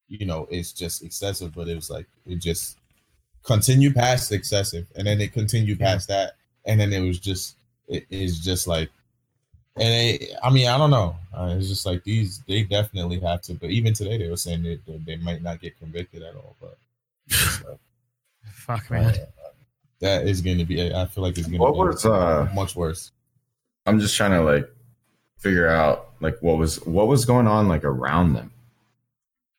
you 0.09 0.27
know, 0.27 0.47
it's 0.51 0.73
just 0.73 1.03
excessive, 1.03 1.55
but 1.55 1.69
it 1.69 1.75
was 1.75 1.91
like 1.91 2.07
it 2.27 2.37
just 2.37 2.79
continued 3.45 3.95
past 3.95 4.33
excessive, 4.33 4.87
and 4.97 5.07
then 5.07 5.21
it 5.21 5.33
continued 5.33 5.81
past 5.81 6.09
that, 6.09 6.35
and 6.65 6.81
then 6.81 6.93
it 6.93 7.01
was 7.01 7.19
just 7.19 7.57
it 7.89 8.07
is 8.11 8.41
just 8.41 8.67
like 8.67 8.91
and 9.77 9.89
it, 9.89 10.35
I 10.43 10.51
mean, 10.51 10.69
I 10.69 10.77
don't 10.77 10.91
know. 10.91 11.17
Uh, 11.33 11.55
it's 11.57 11.69
just 11.69 11.87
like 11.87 12.03
these, 12.05 12.43
they 12.49 12.63
definitely 12.63 13.21
have 13.21 13.41
to. 13.43 13.55
But 13.55 13.71
even 13.71 13.95
today, 13.95 14.19
they 14.19 14.29
were 14.29 14.37
saying 14.37 14.63
that 14.65 14.85
they, 14.85 14.99
they 14.99 15.17
might 15.17 15.43
not 15.43 15.61
get 15.61 15.79
convicted 15.79 16.23
at 16.23 16.35
all. 16.35 16.57
But 16.61 16.77
like, 17.69 17.79
Fuck 18.53 18.91
man. 18.91 19.15
That 20.01 20.27
is 20.27 20.41
going 20.41 20.59
to 20.59 20.65
be. 20.65 20.93
I 20.93 21.07
feel 21.07 21.23
like 21.23 21.39
it's 21.39 21.47
going 21.47 21.61
to 21.61 21.67
be 21.73 21.79
was, 21.79 22.05
uh, 22.05 22.49
much 22.55 22.75
worse. 22.75 23.13
I'm 23.87 24.01
just 24.01 24.17
trying 24.17 24.33
to 24.33 24.43
like 24.43 24.71
figure 25.39 25.69
out 25.69 26.11
like 26.21 26.39
what 26.41 26.59
was 26.59 26.85
what 26.87 27.07
was 27.07 27.25
going 27.25 27.47
on 27.47 27.69
like 27.69 27.85
around 27.85 28.35
them. 28.35 28.51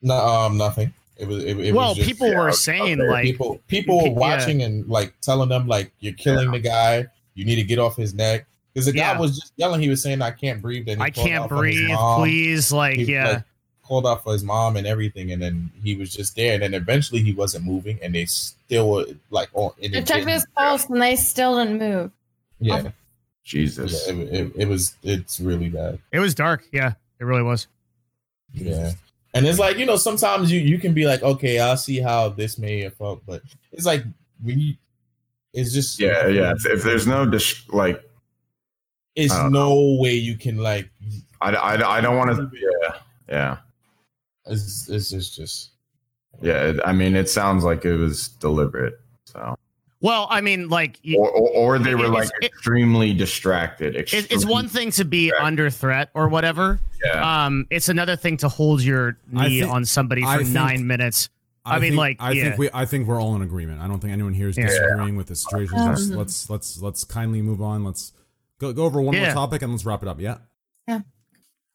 No, 0.02 0.16
um, 0.16 0.58
nothing. 0.58 0.94
It 1.18 1.28
was. 1.28 1.44
It, 1.44 1.60
it 1.60 1.74
well, 1.74 1.90
was 1.90 1.98
just, 1.98 2.10
people 2.10 2.28
yeah, 2.30 2.40
were 2.40 2.48
okay, 2.48 2.56
saying 2.56 3.02
okay, 3.02 3.10
like 3.10 3.24
people 3.26 3.62
people 3.68 3.98
were 3.98 4.08
Yeah. 4.08 4.14
watching 4.14 4.64
and 4.64 4.88
like 4.88 5.14
telling 5.22 5.50
them 5.50 5.68
like 5.68 5.92
you're 6.00 6.14
killing 6.14 6.52
the 6.52 6.60
guy. 6.60 7.08
You 7.36 7.46
need 7.46 7.56
to 7.56 7.64
get 7.64 7.80
off 7.80 7.96
his 7.96 8.14
neck 8.14 8.46
because 8.74 8.88
the 8.88 8.92
guy 8.92 9.14
Yeah. 9.14 9.20
was 9.20 9.40
just 9.40 9.54
yelling. 9.56 9.82
He 9.82 9.90
was 9.90 10.02
saying, 10.02 10.22
"I 10.22 10.32
can't 10.32 10.62
breathe." 10.62 10.90
And 10.90 11.02
I 11.02 11.10
can't 11.12 11.44
out 11.44 11.50
for 11.50 11.64
his 11.64 11.76
breathe, 11.76 11.98
please. 12.18 12.72
Like, 12.74 12.98
He, 12.98 13.14
yeah. 13.14 13.30
like, 13.30 13.44
called 13.84 14.06
out 14.08 14.24
for 14.24 14.34
his 14.34 14.44
mom 14.44 14.78
and 14.78 14.88
everything, 14.88 15.32
and 15.32 15.42
then 15.42 15.70
he 15.84 15.96
was 15.96 16.14
just 16.14 16.36
there. 16.36 16.54
And 16.54 16.64
then 16.64 16.74
eventually 16.74 17.22
he 17.22 17.34
wasn't 17.34 17.66
moving, 17.66 18.00
and 18.02 18.16
they 18.16 18.26
still 18.26 18.90
were 18.92 19.06
like 19.30 19.50
on. 19.54 19.72
And 19.84 19.94
They 19.94 20.00
it 20.00 20.08
checked 20.08 20.20
didn't- 20.26 20.30
his 20.30 20.46
pulse 20.58 20.86
and 20.90 21.02
they 21.02 21.16
still 21.16 21.58
didn't 21.58 21.80
move. 21.80 22.12
Yeah, 22.60 22.84
oh. 22.88 22.92
Jesus. 23.44 24.06
yeah 24.08 24.14
it, 24.14 24.34
it, 24.34 24.52
it 24.56 24.68
was. 24.68 24.96
It's 25.04 25.40
really 25.40 25.70
bad. 25.70 26.00
it 26.12 26.20
was 26.20 26.36
dark. 26.36 26.64
Yeah, 26.72 26.94
it 27.20 27.24
really 27.26 27.42
was. 27.44 27.68
Yeah, 28.54 28.92
and 29.34 29.46
it's 29.48 29.60
like 29.60 29.78
you 29.78 29.86
know 29.86 29.96
sometimes 29.98 30.52
you 30.52 30.60
you 30.60 30.78
can 30.78 30.94
be 30.94 31.06
like, 31.06 31.24
okay, 31.24 31.60
I'll 31.60 31.78
see 31.78 32.00
how 32.00 32.30
this 32.30 32.58
may 32.58 32.84
affect, 32.84 33.26
but 33.26 33.42
it's 33.72 33.86
like 33.86 34.04
when 34.44 34.60
you, 34.60 34.76
it's 35.54 35.74
just 35.74 36.00
Yeah, 36.00 36.28
yeah. 36.28 36.52
If, 36.52 36.66
if 36.66 36.84
there's 36.84 37.08
no 37.08 37.26
dis- 37.26 37.68
like, 37.70 38.04
It's 39.16 39.34
I 39.34 39.44
don't 39.44 39.54
no 39.54 39.98
way 40.00 40.14
you 40.14 40.36
can 40.38 40.58
like. 40.58 40.90
I, 41.42 41.52
I, 41.56 41.98
I 41.98 42.02
don't 42.02 42.18
want 42.18 42.30
to. 42.36 42.52
Yeah, 42.54 42.96
yeah, 43.30 43.58
It's 44.46 44.90
it's, 44.90 45.12
it's 45.14 45.36
just. 45.36 45.72
yeah. 46.42 46.74
I 46.86 46.94
mean, 46.94 47.16
it 47.16 47.30
sounds 47.30 47.64
like 47.64 47.86
it 47.86 47.96
was 47.96 48.28
deliberate. 48.28 49.00
So, 49.26 49.56
Well, 50.02 50.28
I 50.30 50.42
mean, 50.42 50.68
like, 50.70 51.00
or 51.16 51.30
or, 51.30 51.50
or 51.76 51.80
they 51.80 51.94
were 51.96 52.08
like 52.08 52.26
it's- 52.26 52.40
it- 52.42 52.46
extremely 52.48 53.14
distracted. 53.14 53.96
it, 53.96 54.12
it's 54.32 54.46
one 54.46 54.68
thing 54.68 54.92
to 54.92 55.06
be 55.06 55.32
Right. 55.32 55.42
under 55.44 55.70
threat 55.70 56.10
or 56.16 56.28
whatever. 56.28 56.80
Yeah. 57.06 57.46
Um, 57.46 57.68
it's 57.70 57.90
another 57.90 58.16
thing 58.16 58.38
to 58.38 58.50
hold 58.50 58.82
your 58.82 59.18
knee 59.32 59.60
think- 59.62 59.72
on 59.72 59.86
somebody 59.86 60.24
I 60.24 60.38
for 60.38 60.44
think- 60.44 60.54
nine 60.56 60.88
minutes. 60.88 61.30
I 61.64 61.76
mean, 61.78 61.92
think- 61.92 61.98
like, 61.98 62.18
I 62.20 62.32
yeah. 62.32 62.44
think 62.46 62.58
we, 62.58 62.70
I 62.74 62.86
think 62.86 63.08
we're 63.08 63.22
all 63.22 63.36
in 63.36 63.44
agreement. 63.44 63.80
I 63.82 63.88
don't 63.88 64.00
think 64.00 64.12
anyone 64.14 64.34
here 64.34 64.50
is 64.50 64.58
Yeah. 64.58 64.66
disagreeing 64.66 65.16
with 65.16 65.28
the 65.28 65.36
situation. 65.36 65.78
Um, 65.78 65.90
Let's, 65.90 66.10
let's, 66.10 66.50
let's, 66.50 66.82
let's 66.82 67.04
kindly 67.04 67.44
move 67.44 67.62
on. 67.62 67.84
Let's 67.84 68.14
go, 68.58 68.74
go 68.74 68.86
over 68.86 69.00
one 69.00 69.14
Yeah. 69.14 69.26
more 69.26 69.34
topic 69.34 69.62
and 69.62 69.72
let's 69.72 69.86
wrap 69.86 70.02
it 70.02 70.08
up. 70.10 70.20
Yeah. 70.20 70.38
Yeah. 70.88 71.02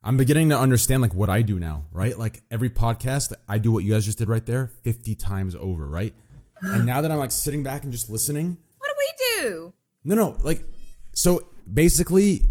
I'm 0.07 0.17
beginning 0.17 0.51
to 0.51 0.59
understand 0.59 1.03
like 1.03 1.15
what 1.15 1.29
I 1.29 1.43
do 1.43 1.59
now, 1.59 1.85
right? 1.93 2.17
Like 2.17 2.43
every 2.49 2.71
podcast, 2.71 3.33
I 3.49 3.59
do 3.59 3.73
what 3.73 3.83
you 3.83 3.93
guys 3.93 4.05
just 4.05 4.19
did 4.19 4.29
right 4.29 4.47
there, 4.47 4.69
50 4.85 5.17
times 5.17 5.57
over, 5.57 5.85
right? 5.85 6.15
And 6.63 6.87
now 6.87 7.01
that 7.01 7.11
I'm 7.11 7.19
like 7.19 7.33
sitting 7.33 7.65
back 7.65 7.83
and 7.83 7.91
just 7.93 8.09
listening, 8.09 8.57
What 8.79 8.89
do 8.89 8.95
we 8.99 9.41
do? 9.43 9.73
no, 10.05 10.15
no, 10.15 10.37
like, 10.43 10.63
so 11.13 11.43
basically, 11.73 12.43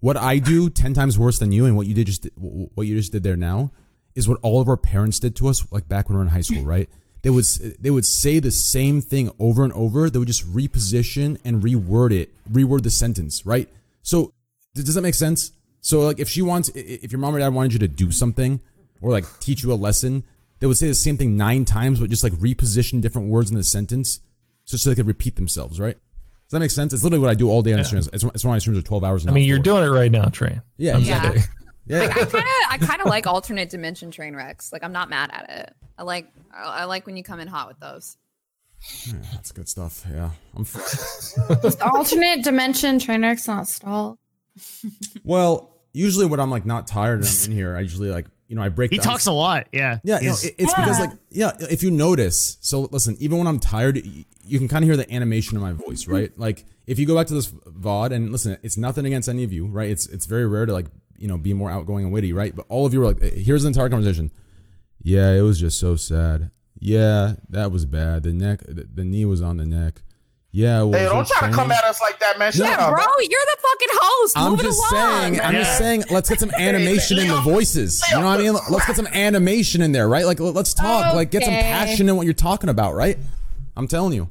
what 0.00 0.16
I 0.16 0.38
do 0.38 0.68
ten 0.68 0.92
times 0.92 1.16
worse 1.18 1.38
than 1.38 1.52
you, 1.52 1.64
and 1.66 1.76
what 1.76 1.86
you 1.86 1.94
did 1.94 2.06
just 2.08 2.26
what 2.36 2.86
you 2.88 2.96
just 2.96 3.12
did 3.12 3.22
there 3.22 3.36
now 3.36 3.70
is 4.16 4.28
what 4.28 4.38
all 4.42 4.60
of 4.60 4.68
our 4.68 4.76
parents 4.76 5.20
did 5.20 5.36
to 5.36 5.46
us, 5.48 5.64
like 5.70 5.88
back 5.88 6.08
when 6.08 6.16
we 6.16 6.18
were 6.18 6.24
in 6.24 6.32
high 6.32 6.40
school, 6.40 6.64
right? 6.64 6.90
They 7.22 7.30
would 7.30 7.44
they 7.78 7.90
would 7.90 8.04
say 8.04 8.40
the 8.40 8.50
same 8.50 9.00
thing 9.00 9.30
over 9.38 9.62
and 9.62 9.72
over. 9.74 10.10
They 10.10 10.18
would 10.18 10.26
just 10.28 10.44
reposition 10.52 11.38
and 11.44 11.62
reword 11.62 12.12
it, 12.12 12.30
reword 12.50 12.82
the 12.82 12.90
sentence, 12.90 13.46
right? 13.46 13.68
So 14.02 14.32
does 14.74 14.94
that 14.94 15.02
make 15.02 15.14
sense? 15.14 15.52
So 15.82 16.00
like 16.00 16.18
if 16.18 16.28
she 16.28 16.40
wants, 16.42 16.70
if 16.74 17.12
your 17.12 17.18
mom 17.18 17.34
or 17.34 17.38
dad 17.40 17.52
wanted 17.52 17.74
you 17.74 17.78
to 17.80 17.88
do 17.88 18.10
something 18.10 18.60
or 19.00 19.10
like 19.10 19.24
teach 19.40 19.62
you 19.62 19.72
a 19.72 19.74
lesson, 19.74 20.24
they 20.60 20.66
would 20.66 20.76
say 20.78 20.86
the 20.86 20.94
same 20.94 21.16
thing 21.18 21.36
nine 21.36 21.64
times, 21.64 22.00
but 22.00 22.08
just 22.08 22.22
like 22.24 22.32
reposition 22.34 23.00
different 23.02 23.28
words 23.28 23.50
in 23.50 23.56
the 23.56 23.64
sentence, 23.64 24.20
so 24.64 24.76
so 24.76 24.88
they 24.90 24.96
could 24.96 25.06
repeat 25.08 25.36
themselves, 25.36 25.78
right? 25.80 25.94
Does 25.96 26.50
that 26.52 26.60
make 26.60 26.70
sense? 26.70 26.92
It's 26.92 27.02
literally 27.02 27.20
what 27.22 27.30
I 27.30 27.34
do 27.34 27.50
all 27.50 27.62
day 27.62 27.72
on 27.72 27.78
Yeah. 27.78 27.84
streams. 27.84 28.08
It's, 28.12 28.22
it's 28.24 28.44
when 28.44 28.54
I 28.54 28.58
stream 28.58 28.76
for 28.76 28.82
twelve 28.86 29.02
hours. 29.04 29.26
I 29.26 29.32
mean, 29.32 29.48
you're 29.48 29.58
doing 29.58 29.82
it 29.84 29.88
right 29.88 30.10
now, 30.10 30.26
Train. 30.26 30.62
Yeah, 30.76 30.92
I'm 30.94 31.00
exactly. 31.00 31.38
saying. 31.40 31.48
Yeah. 31.84 31.98
Like, 32.02 32.10
I 32.16 32.24
kind 32.24 32.34
of, 32.36 32.44
I 32.70 32.78
kind 32.78 33.00
of 33.00 33.06
like 33.08 33.26
alternate 33.26 33.68
dimension 33.70 34.12
train 34.12 34.36
wrecks. 34.36 34.72
Like, 34.72 34.84
I'm 34.84 34.92
not 34.92 35.10
mad 35.10 35.30
at 35.32 35.50
it. 35.50 35.74
I 35.98 36.04
like, 36.04 36.28
I 36.54 36.62
I 36.62 36.84
like 36.84 37.06
when 37.06 37.16
you 37.16 37.24
come 37.24 37.40
in 37.40 37.48
hot 37.48 37.66
with 37.66 37.80
those. 37.80 38.16
Yeah, 39.08 39.14
that's 39.32 39.50
good 39.50 39.68
stuff. 39.68 40.06
Yeah, 40.08 40.30
I'm. 40.54 40.64
Just 40.64 41.82
alternate 41.82 42.44
dimension 42.44 43.00
train 43.00 43.22
wrecks 43.22 43.48
not 43.48 43.66
stall. 43.66 44.16
Well, 45.24 45.71
usually 45.92 46.26
when 46.26 46.40
I'm 46.40 46.50
like 46.50 46.66
not 46.66 46.86
tired 46.86 47.20
and 47.20 47.28
I'm 47.28 47.44
in 47.50 47.56
here, 47.56 47.76
I 47.76 47.80
usually 47.80 48.10
like 48.10 48.26
you 48.48 48.56
know 48.56 48.62
I 48.62 48.68
break. 48.68 48.90
He 48.90 48.98
down- 48.98 49.04
talks 49.04 49.26
a 49.26 49.32
lot. 49.32 49.68
Yeah. 49.72 49.98
Yeah, 50.04 50.20
you 50.20 50.28
know, 50.28 50.36
it- 50.42 50.54
it's 50.58 50.74
because 50.74 51.00
like 51.00 51.10
yeah, 51.30 51.52
if 51.70 51.82
you 51.82 51.90
notice. 51.90 52.58
So 52.60 52.88
listen, 52.90 53.16
even 53.20 53.38
when 53.38 53.46
I'm 53.46 53.58
tired, 53.58 54.02
you 54.44 54.58
can 54.58 54.68
kind 54.68 54.84
of 54.84 54.88
hear 54.88 54.96
the 54.96 55.10
animation 55.12 55.56
in 55.56 55.62
my 55.62 55.72
voice, 55.72 56.06
right? 56.06 56.32
Like 56.38 56.64
if 56.86 56.98
you 56.98 57.06
go 57.06 57.14
back 57.16 57.28
to 57.28 57.34
this 57.34 57.46
VOD 57.50 58.12
and 58.12 58.32
listen, 58.32 58.58
it's 58.62 58.76
nothing 58.76 59.06
against 59.06 59.28
any 59.28 59.44
of 59.44 59.52
you, 59.52 59.66
right? 59.66 59.88
It's 59.90 60.06
it's 60.06 60.26
very 60.26 60.46
rare 60.46 60.66
to 60.66 60.72
like 60.72 60.86
you 61.16 61.28
know 61.28 61.38
be 61.38 61.54
more 61.54 61.70
outgoing 61.70 62.04
and 62.04 62.12
witty, 62.12 62.32
right? 62.32 62.54
But 62.54 62.66
all 62.68 62.84
of 62.86 62.92
you 62.92 63.00
were 63.00 63.06
like, 63.06 63.22
eh, 63.22 63.30
here's 63.30 63.62
the 63.62 63.68
entire 63.68 63.88
conversation. 63.88 64.30
Yeah, 65.02 65.30
it 65.32 65.42
was 65.42 65.58
just 65.60 65.78
so 65.80 65.96
sad. 65.96 66.50
Yeah, 66.78 67.34
that 67.48 67.70
was 67.70 67.86
bad. 67.86 68.24
The 68.24 68.32
neck, 68.32 68.60
the, 68.66 68.88
the 68.92 69.04
knee 69.04 69.24
was 69.24 69.40
on 69.40 69.56
the 69.58 69.66
neck. 69.66 70.02
Yeah, 70.54 70.82
well, 70.82 71.00
Hey, 71.00 71.06
don't 71.06 71.26
try 71.26 71.48
to 71.48 71.54
come 71.54 71.72
at 71.72 71.82
us 71.84 71.98
like 72.02 72.20
that, 72.20 72.38
man. 72.38 72.52
Shut 72.52 72.66
yeah, 72.66 72.74
up, 72.86 72.94
bro, 72.94 73.02
you're 73.20 73.40
the 73.40 73.56
fucking 73.56 73.88
host. 73.90 74.38
I'm 74.38 74.50
Move 74.50 74.60
just 74.60 74.92
along. 74.92 75.32
saying. 75.32 75.40
I'm 75.40 75.54
just 75.54 75.78
saying. 75.78 76.04
Let's 76.10 76.28
get 76.28 76.40
some 76.40 76.50
animation 76.58 77.18
in 77.18 77.28
the 77.28 77.40
voices. 77.40 78.02
You 78.10 78.18
know 78.18 78.26
what 78.26 78.38
I 78.38 78.42
mean? 78.42 78.52
Let's 78.70 78.86
get 78.86 78.96
some 78.96 79.06
animation 79.06 79.80
in 79.80 79.92
there, 79.92 80.06
right? 80.06 80.26
Like, 80.26 80.40
let's 80.40 80.74
talk. 80.74 81.14
Like, 81.14 81.30
get 81.30 81.44
some 81.44 81.54
passion 81.54 82.10
in 82.10 82.16
what 82.16 82.26
you're 82.26 82.34
talking 82.34 82.68
about, 82.68 82.94
right? 82.94 83.16
I'm 83.78 83.88
telling 83.88 84.12
you. 84.12 84.28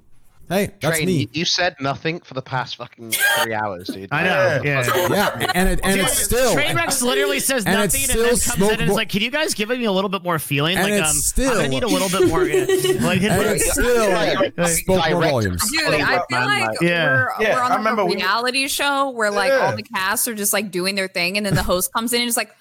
Hey, 0.51 0.71
that's 0.81 0.97
Train, 0.97 1.07
me. 1.07 1.13
You, 1.13 1.27
you 1.31 1.45
said 1.45 1.75
nothing 1.79 2.19
for 2.19 2.33
the 2.33 2.41
past 2.41 2.75
fucking 2.75 3.11
three 3.43 3.53
hours, 3.53 3.87
dude. 3.87 4.09
I 4.11 4.23
know. 4.23 4.61
Yeah. 4.63 5.07
Yeah, 5.09 5.51
and 5.55 5.69
it, 5.69 5.79
and 5.81 5.95
Dude, 5.95 6.05
it's 6.05 6.19
still 6.19 6.55
Trainwreck 6.55 7.01
literally 7.01 7.39
says 7.39 7.65
and 7.65 7.79
it's 7.81 7.93
nothing 7.95 8.19
and 8.21 8.29
then 8.29 8.35
still 8.35 8.57
comes 8.57 8.73
in 8.73 8.81
and 8.81 8.89
is 8.91 8.95
like, 8.97 9.07
"Can 9.09 9.21
you 9.21 9.31
guys 9.31 9.53
give 9.53 9.69
me 9.69 9.85
a 9.85 9.91
little 9.91 10.09
bit 10.09 10.23
more 10.23 10.39
feeling? 10.39 10.75
And 10.77 10.91
like, 10.91 11.01
it's 11.01 11.09
um, 11.09 11.15
still- 11.15 11.51
I'm 11.51 11.55
gonna 11.57 11.67
need 11.69 11.83
a 11.83 11.87
little 11.87 12.09
bit 12.09 12.27
more." 12.27 12.43
Yeah. 12.45 12.65
Like, 13.01 13.21
And 13.21 13.41
it's 13.55 13.71
still 13.71 14.67
spoke 14.67 15.09
more 15.11 15.21
volumes. 15.23 15.71
Dude, 15.71 15.83
I 15.85 16.21
feel 16.29 16.39
like 16.41 16.81
Yeah. 16.81 17.05
we're, 17.13 17.29
Yeah, 17.39 17.55
we're 17.55 17.61
on 17.61 17.69
like 17.69 17.77
remember 17.79 18.01
a 18.01 18.05
we- 18.05 18.15
reality 18.15 18.67
show 18.67 19.09
where 19.11 19.31
like 19.31 19.49
Yeah. 19.51 19.57
all 19.67 19.75
the 19.75 19.83
casts 19.83 20.27
are 20.27 20.35
just 20.35 20.51
like 20.53 20.69
doing 20.71 20.95
their 20.95 21.07
thing, 21.07 21.37
and 21.37 21.45
then 21.45 21.55
the 21.55 21.63
host 21.63 21.93
comes 21.93 22.11
in 22.13 22.19
and 22.21 22.27
is 22.27 22.35
like, 22.37 22.49
"What 22.49 22.55
the 22.55 22.60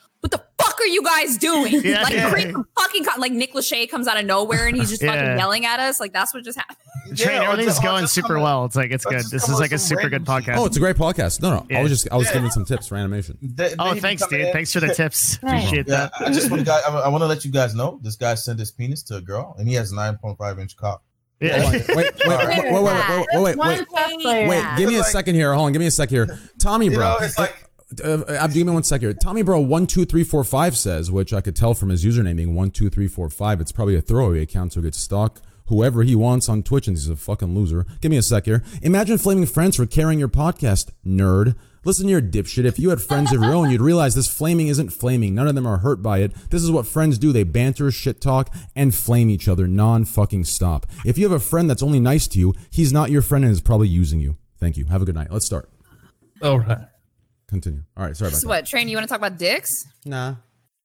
fuck 0.80 0.86
are 0.88 0.92
you 0.92 1.02
guys 1.02 1.36
doing?" 1.36 1.80
Yeah. 1.84 2.02
like 2.02 2.12
Yeah. 2.14 2.30
creep 2.30 2.54
fucking 2.78 3.04
co- 3.04 3.20
like 3.20 3.32
Nick 3.32 3.52
Lachey 3.54 3.88
comes 3.90 4.06
out 4.08 4.18
of 4.18 4.26
nowhere 4.26 4.66
and 4.66 4.76
he's 4.76 4.90
just 4.90 5.02
Yeah. 5.02 5.14
fucking 5.14 5.38
yelling 5.38 5.66
at 5.66 5.80
us. 5.80 6.00
Like 6.00 6.12
that's 6.12 6.32
what 6.34 6.44
just 6.44 6.58
happened. 6.58 6.76
Train, 7.16 7.36
Yeah, 7.36 7.40
or 7.40 7.52
everything's 7.52 7.74
just- 7.74 7.82
going 7.82 8.06
super 8.06 8.34
come 8.34 8.42
well. 8.42 8.64
It's 8.66 8.76
like 8.76 8.90
it's 8.92 9.04
good. 9.04 9.24
This 9.30 9.48
is 9.48 9.58
like 9.58 9.72
a 9.72 9.78
super 9.78 10.08
good 10.08 10.24
podcast. 10.24 10.56
Oh, 10.58 10.66
it's 10.66 10.76
a 10.76 10.80
great 10.80 10.96
podcast. 10.96 11.40
No, 11.42 11.64
no. 11.68 11.76
I 11.78 11.82
was 11.82 11.90
just 11.90 12.08
I 12.12 12.16
was 12.16 12.26
Yeah. 12.28 12.34
giving 12.34 12.50
some 12.50 12.64
tips 12.64 12.86
for 12.86 12.96
animation. 12.96 13.36
They- 13.42 13.74
oh, 13.78 13.84
they 13.84 13.90
even 13.90 14.00
thanks, 14.02 14.26
dude. 14.28 14.40
in- 14.40 14.52
Thanks 14.52 14.72
for 14.72 14.80
the 14.80 14.94
tips. 14.94 15.36
Appreciate 15.42 15.88
Yeah, 15.88 16.08
that. 16.10 16.12
I 16.20 16.30
just 16.30 16.50
want 16.50 16.60
to 16.60 16.66
guys. 16.66 16.82
I, 16.86 16.90
I 16.92 17.08
want 17.08 17.22
to 17.22 17.26
let 17.26 17.44
you 17.44 17.50
guys 17.50 17.74
know 17.74 17.98
this 18.02 18.16
guy 18.16 18.34
sent 18.34 18.58
his 18.58 18.70
penis 18.70 19.02
to 19.04 19.16
a 19.16 19.20
girl, 19.20 19.54
and 19.58 19.68
he 19.68 19.74
has 19.74 19.92
nine 19.92 20.16
point 20.18 20.38
five 20.38 20.58
inch 20.58 20.76
cock. 20.76 21.02
Yeah. 21.40 21.70
Wait, 21.70 21.88
wait, 21.88 21.96
wait, 21.96 21.96
wait, 21.96 22.14
wait, 22.26 22.70
wait, 22.70 22.82
wait, 22.82 22.82
wait, 22.82 23.42
wait, 23.42 23.56
One 23.56 23.68
wait. 23.68 23.78
test 23.88 24.20
player. 24.20 24.48
Wait, 24.48 24.64
give 24.76 24.88
me 24.90 24.96
a 24.98 25.04
second 25.04 25.34
here. 25.36 25.54
Hold 25.54 25.66
on, 25.66 25.72
give 25.72 25.80
me 25.80 25.86
a 25.86 25.90
sec 25.90 26.10
here. 26.10 26.38
Tommy, 26.58 26.86
You 26.86 26.96
bro. 26.96 27.12
know, 27.12 27.16
it's 27.22 27.38
like 27.38 27.54
Uh, 28.02 28.46
give 28.46 28.66
me 28.66 28.72
one 28.72 28.84
sec 28.84 29.00
here. 29.00 29.12
Tommy 29.12 29.42
Bro 29.42 29.60
one 29.60 29.86
two 29.86 30.04
three 30.04 30.24
four 30.24 30.44
five 30.44 30.76
says, 30.76 31.10
which 31.10 31.32
I 31.32 31.40
could 31.40 31.56
tell 31.56 31.74
from 31.74 31.88
his 31.88 32.04
username 32.04 32.36
being 32.36 32.54
one 32.54 32.70
two 32.70 32.88
three 32.88 33.08
four 33.08 33.28
five. 33.28 33.60
It's 33.60 33.72
probably 33.72 33.96
a 33.96 34.00
throwaway 34.00 34.42
account 34.42 34.72
to 34.72 34.82
get 34.82 34.94
stuck 34.94 35.40
whoever 35.70 36.02
he 36.02 36.16
wants 36.16 36.48
on 36.48 36.62
Twitch, 36.62 36.86
and 36.88 36.96
he's 36.96 37.08
a 37.08 37.16
fucking 37.16 37.54
loser. 37.54 37.86
Give 38.00 38.10
me 38.10 38.18
a 38.18 38.22
sec 38.22 38.44
here. 38.44 38.62
Imagine 38.82 39.16
flaming 39.16 39.46
friends 39.46 39.76
for 39.76 39.86
carrying 39.86 40.18
your 40.18 40.28
podcast, 40.28 40.90
nerd. 41.06 41.54
Listen 41.84 42.08
here, 42.08 42.20
dipshit. 42.20 42.66
If 42.66 42.78
you 42.78 42.90
had 42.90 43.00
friends 43.00 43.32
of 43.32 43.40
your 43.40 43.54
own, 43.54 43.70
you'd 43.70 43.80
realize 43.80 44.14
this 44.14 44.28
flaming 44.28 44.66
isn't 44.66 44.90
flaming. 44.90 45.34
None 45.34 45.48
of 45.48 45.54
them 45.54 45.66
are 45.66 45.78
hurt 45.78 46.02
by 46.02 46.18
it. 46.18 46.34
This 46.50 46.62
is 46.62 46.70
what 46.70 46.86
friends 46.86 47.16
do. 47.16 47.32
They 47.32 47.44
banter, 47.44 47.90
shit 47.90 48.20
talk, 48.20 48.54
and 48.76 48.94
flame 48.94 49.30
each 49.30 49.48
other 49.48 49.66
non 49.66 50.04
fucking 50.04 50.44
stop. 50.44 50.86
If 51.06 51.16
you 51.16 51.24
have 51.24 51.32
a 51.32 51.42
friend 51.42 51.70
that's 51.70 51.82
only 51.82 52.00
nice 52.00 52.26
to 52.28 52.38
you, 52.38 52.54
he's 52.68 52.92
not 52.92 53.10
your 53.10 53.22
friend 53.22 53.44
and 53.44 53.52
is 53.52 53.62
probably 53.62 53.88
using 53.88 54.20
you. 54.20 54.36
Thank 54.58 54.76
you. 54.76 54.86
Have 54.86 55.00
a 55.00 55.04
good 55.06 55.14
night. 55.14 55.30
Let's 55.30 55.46
start. 55.46 55.70
All 56.42 56.58
right. 56.58 56.86
Continue. 57.50 57.82
All 57.96 58.04
right. 58.06 58.16
Sorry 58.16 58.28
about 58.28 58.40
So 58.40 58.46
that. 58.46 58.48
what, 58.48 58.66
Train? 58.66 58.88
You 58.88 58.96
want 58.96 59.04
to 59.06 59.12
talk 59.12 59.18
about 59.20 59.36
dicks? 59.38 59.84
Nah. 60.06 60.36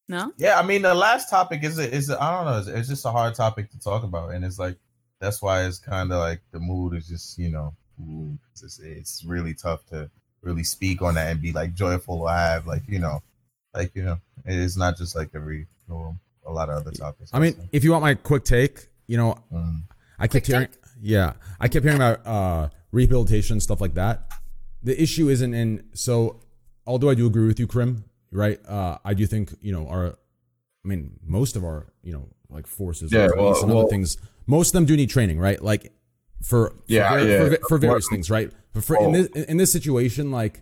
No. 0.09 0.33
Yeah, 0.37 0.59
I 0.59 0.63
mean 0.63 0.81
the 0.83 0.93
last 0.93 1.29
topic 1.29 1.63
is 1.63 1.79
a, 1.79 1.89
is 1.91 2.09
a, 2.09 2.21
I 2.21 2.35
don't 2.35 2.45
know, 2.45 2.59
it's, 2.59 2.67
it's 2.67 2.89
just 2.89 3.05
a 3.05 3.11
hard 3.11 3.33
topic 3.35 3.71
to 3.71 3.79
talk 3.79 4.03
about, 4.03 4.31
and 4.33 4.43
it's 4.45 4.59
like 4.59 4.77
that's 5.21 5.41
why 5.41 5.63
it's 5.65 5.79
kind 5.79 6.11
of 6.11 6.19
like 6.19 6.41
the 6.51 6.59
mood 6.59 6.93
is 6.95 7.07
just 7.07 7.37
you 7.39 7.49
know 7.49 7.73
ooh, 8.01 8.37
it's, 8.51 8.61
just- 8.61 8.83
it's 8.83 9.23
really 9.25 9.53
tough 9.55 9.85
to 9.87 10.09
really 10.43 10.63
speak 10.63 11.01
on 11.01 11.15
that 11.15 11.31
and 11.31 11.41
be 11.41 11.51
like 11.53 11.73
joyful 11.73 12.21
or 12.21 12.29
have 12.29 12.67
like 12.67 12.83
you 12.87 12.99
know 12.99 13.19
like 13.73 13.95
you 13.95 14.03
know 14.03 14.19
it's 14.45 14.77
not 14.77 14.95
just 14.97 15.15
like 15.15 15.29
every 15.33 15.59
you 15.59 15.65
know, 15.87 16.15
a 16.45 16.51
lot 16.51 16.69
of 16.69 16.75
other 16.81 16.91
topics. 16.91 17.31
I 17.33 17.39
mean, 17.39 17.55
if 17.71 17.83
you 17.83 17.91
want 17.91 18.03
my 18.03 18.13
quick 18.13 18.43
take, 18.43 18.89
you 19.07 19.17
know, 19.17 19.37
Mm. 19.51 19.83
I 20.19 20.27
kept 20.27 20.45
hearing, 20.47 20.67
yeah, 21.01 21.33
I 21.59 21.67
kept 21.67 21.83
hearing 21.83 21.97
about 21.99 22.25
uh, 22.27 22.69
rehabilitation 22.91 23.59
stuff 23.59 23.81
like 23.81 23.95
that. 23.95 24.31
The 24.83 25.01
issue 25.01 25.29
isn't 25.29 25.53
in. 25.55 25.83
So, 25.93 26.41
although 26.85 27.09
I 27.09 27.15
do 27.15 27.25
agree 27.25 27.47
with 27.47 27.59
you, 27.59 27.67
Krim, 27.67 28.03
right? 28.31 28.59
Uh, 28.67 28.97
I 29.05 29.13
do 29.13 29.25
think 29.25 29.53
you 29.61 29.71
know 29.71 29.87
our, 29.87 30.07
I 30.07 30.87
mean, 30.87 31.11
most 31.25 31.55
of 31.55 31.63
our 31.63 31.87
you 32.03 32.13
know 32.13 32.29
like 32.49 32.67
forces, 32.67 33.11
Yeah, 33.11 33.25
or 33.25 33.33
police 33.35 33.55
well- 33.55 33.63
and 33.63 33.71
other 33.79 33.87
things. 33.89 34.17
Most 34.47 34.69
of 34.69 34.73
them 34.73 34.85
do 34.85 34.95
need 34.95 35.09
training, 35.09 35.39
right? 35.39 35.61
Like 35.61 35.91
for 36.43 36.69
for, 36.69 36.75
Yeah, 36.87 37.09
var- 37.09 37.19
yeah. 37.25 37.37
for, 37.43 37.49
va- 37.49 37.59
for 37.69 37.77
various 37.77 38.05
Well- 38.05 38.15
things, 38.15 38.29
right? 38.29 38.51
But 38.73 38.83
for 38.83 38.97
in 39.01 39.11
this 39.13 39.27
in 39.45 39.57
this 39.57 39.71
situation, 39.71 40.31
like 40.31 40.61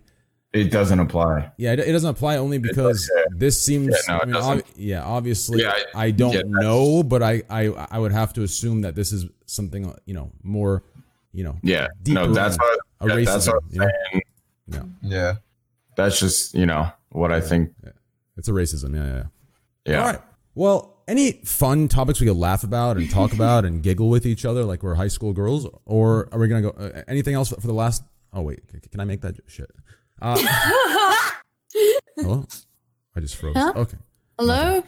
It 0.53 0.71
doesn't 0.71 0.99
apply. 0.99 1.51
yeah, 1.57 1.73
it, 1.73 1.79
it 1.79 1.91
doesn't 1.91 2.09
apply 2.11 2.37
only 2.37 2.59
because 2.59 3.09
yeah. 3.15 3.23
this 3.35 3.59
seems. 3.61 3.95
Yeah, 4.07 4.19
no, 4.27 4.39
I 4.39 4.49
mean, 4.55 4.59
ob- 4.59 4.65
yeah, 4.77 5.03
obviously, 5.03 5.61
Yeah, 5.63 5.73
I 5.95 6.11
don't 6.11 6.33
yeah, 6.33 6.43
know, 6.45 7.01
but 7.03 7.23
I, 7.23 7.41
I, 7.49 7.63
I 7.91 7.97
would 7.99 8.11
have 8.11 8.31
to 8.33 8.43
assume 8.43 8.81
that 8.81 8.93
this 8.95 9.11
is 9.11 9.25
something 9.47 9.91
you 10.05 10.13
know 10.13 10.31
more, 10.43 10.83
you 11.33 11.43
know, 11.43 11.57
Yeah, 11.63 11.87
no, 12.07 12.31
that's 12.31 12.57
what, 12.57 12.79
a 13.01 13.07
yeah, 13.07 13.15
racism. 13.15 13.25
that's 13.25 13.47
what 13.47 13.63
you 13.71 13.81
I'm 13.81 13.87
know? 13.87 13.93
saying. 14.11 14.21
Yeah, 14.67 14.83
yeah, 15.01 15.33
That's 15.95 16.19
just 16.19 16.53
you 16.53 16.65
know 16.65 16.91
what 17.09 17.31
I 17.31 17.41
think. 17.41 17.73
it's 18.37 18.47
a 18.47 18.51
racism. 18.51 18.95
Yeah, 18.95 19.05
yeah. 19.05 19.15
yeah. 19.15 19.23
Yeah, 19.85 19.99
All 19.99 20.05
right. 20.13 20.21
Well, 20.55 20.93
any 21.07 21.33
fun 21.43 21.87
topics 21.87 22.19
we 22.21 22.27
could 22.27 22.37
laugh 22.37 22.63
about 22.63 22.97
and 22.97 23.09
talk 23.09 23.33
about 23.39 23.65
and 23.65 23.83
giggle 23.83 24.09
with 24.09 24.25
each 24.25 24.45
other 24.45 24.63
like 24.63 24.83
we're 24.83 24.95
high 24.95 25.07
school 25.07 25.33
girls, 25.33 25.67
or 25.85 26.29
are 26.31 26.39
we 26.39 26.47
gonna 26.47 26.61
go? 26.61 26.69
Uh, 26.69 27.01
anything 27.07 27.33
else 27.35 27.49
for 27.49 27.67
the 27.67 27.73
last? 27.73 28.03
Oh 28.31 28.41
wait, 28.41 28.61
can 28.91 28.99
I 28.99 29.05
make 29.05 29.21
that 29.21 29.35
shit? 29.47 29.69
Uh, 30.21 30.37
hello. 32.15 32.45
I 33.15 33.19
just 33.19 33.35
froze. 33.35 33.55
Huh? 33.55 33.73
Okay. 33.75 33.97
Hello? 34.39 34.83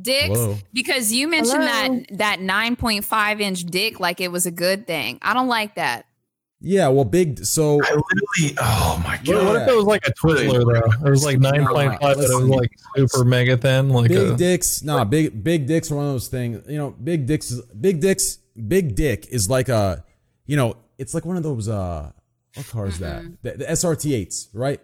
Dicks, 0.00 0.26
Hello? 0.28 0.56
because 0.72 1.12
you 1.12 1.28
mentioned 1.28 1.62
Hello? 1.62 2.00
that 2.08 2.18
that 2.18 2.40
nine 2.40 2.76
point 2.76 3.04
five 3.04 3.40
inch 3.40 3.64
dick 3.64 4.00
like 4.00 4.20
it 4.20 4.32
was 4.32 4.46
a 4.46 4.50
good 4.50 4.86
thing. 4.86 5.18
I 5.22 5.34
don't 5.34 5.48
like 5.48 5.76
that. 5.76 6.06
Yeah. 6.62 6.88
Well, 6.88 7.04
big. 7.04 7.44
So 7.44 7.80
I 7.82 7.90
literally. 7.90 8.56
Oh 8.58 9.02
my 9.04 9.18
god. 9.24 9.46
what 9.46 9.62
if 9.62 9.68
it 9.68 9.76
was 9.76 9.84
like 9.84 10.06
a 10.06 10.12
Twizzler 10.12 10.64
though? 10.64 11.06
It 11.06 11.10
was 11.10 11.24
like 11.24 11.38
nine 11.38 11.66
point 11.66 11.92
five, 12.00 12.16
but 12.16 12.18
it 12.18 12.34
was 12.34 12.48
like 12.48 12.70
super 12.96 13.24
mega 13.24 13.56
thin. 13.56 13.90
Like 13.90 14.08
big 14.08 14.30
a, 14.30 14.36
dicks 14.36 14.82
nah 14.82 15.04
big 15.04 15.42
big 15.42 15.66
dicks 15.66 15.90
are 15.90 15.96
one 15.96 16.06
of 16.06 16.12
those 16.12 16.28
things 16.28 16.62
you 16.68 16.78
know 16.78 16.90
big 16.90 17.26
dicks 17.26 17.52
big 17.80 18.00
dicks 18.00 18.38
big 18.68 18.94
dick 18.94 19.26
is 19.28 19.48
like 19.48 19.68
a 19.68 20.04
you 20.46 20.56
know 20.56 20.76
it's 20.98 21.14
like 21.14 21.24
one 21.24 21.36
of 21.36 21.42
those 21.42 21.68
uh 21.68 22.10
what 22.54 22.66
car 22.68 22.86
is 22.86 22.98
that 22.98 23.24
the, 23.42 23.52
the 23.52 23.64
srt8s 23.64 24.48
right 24.52 24.80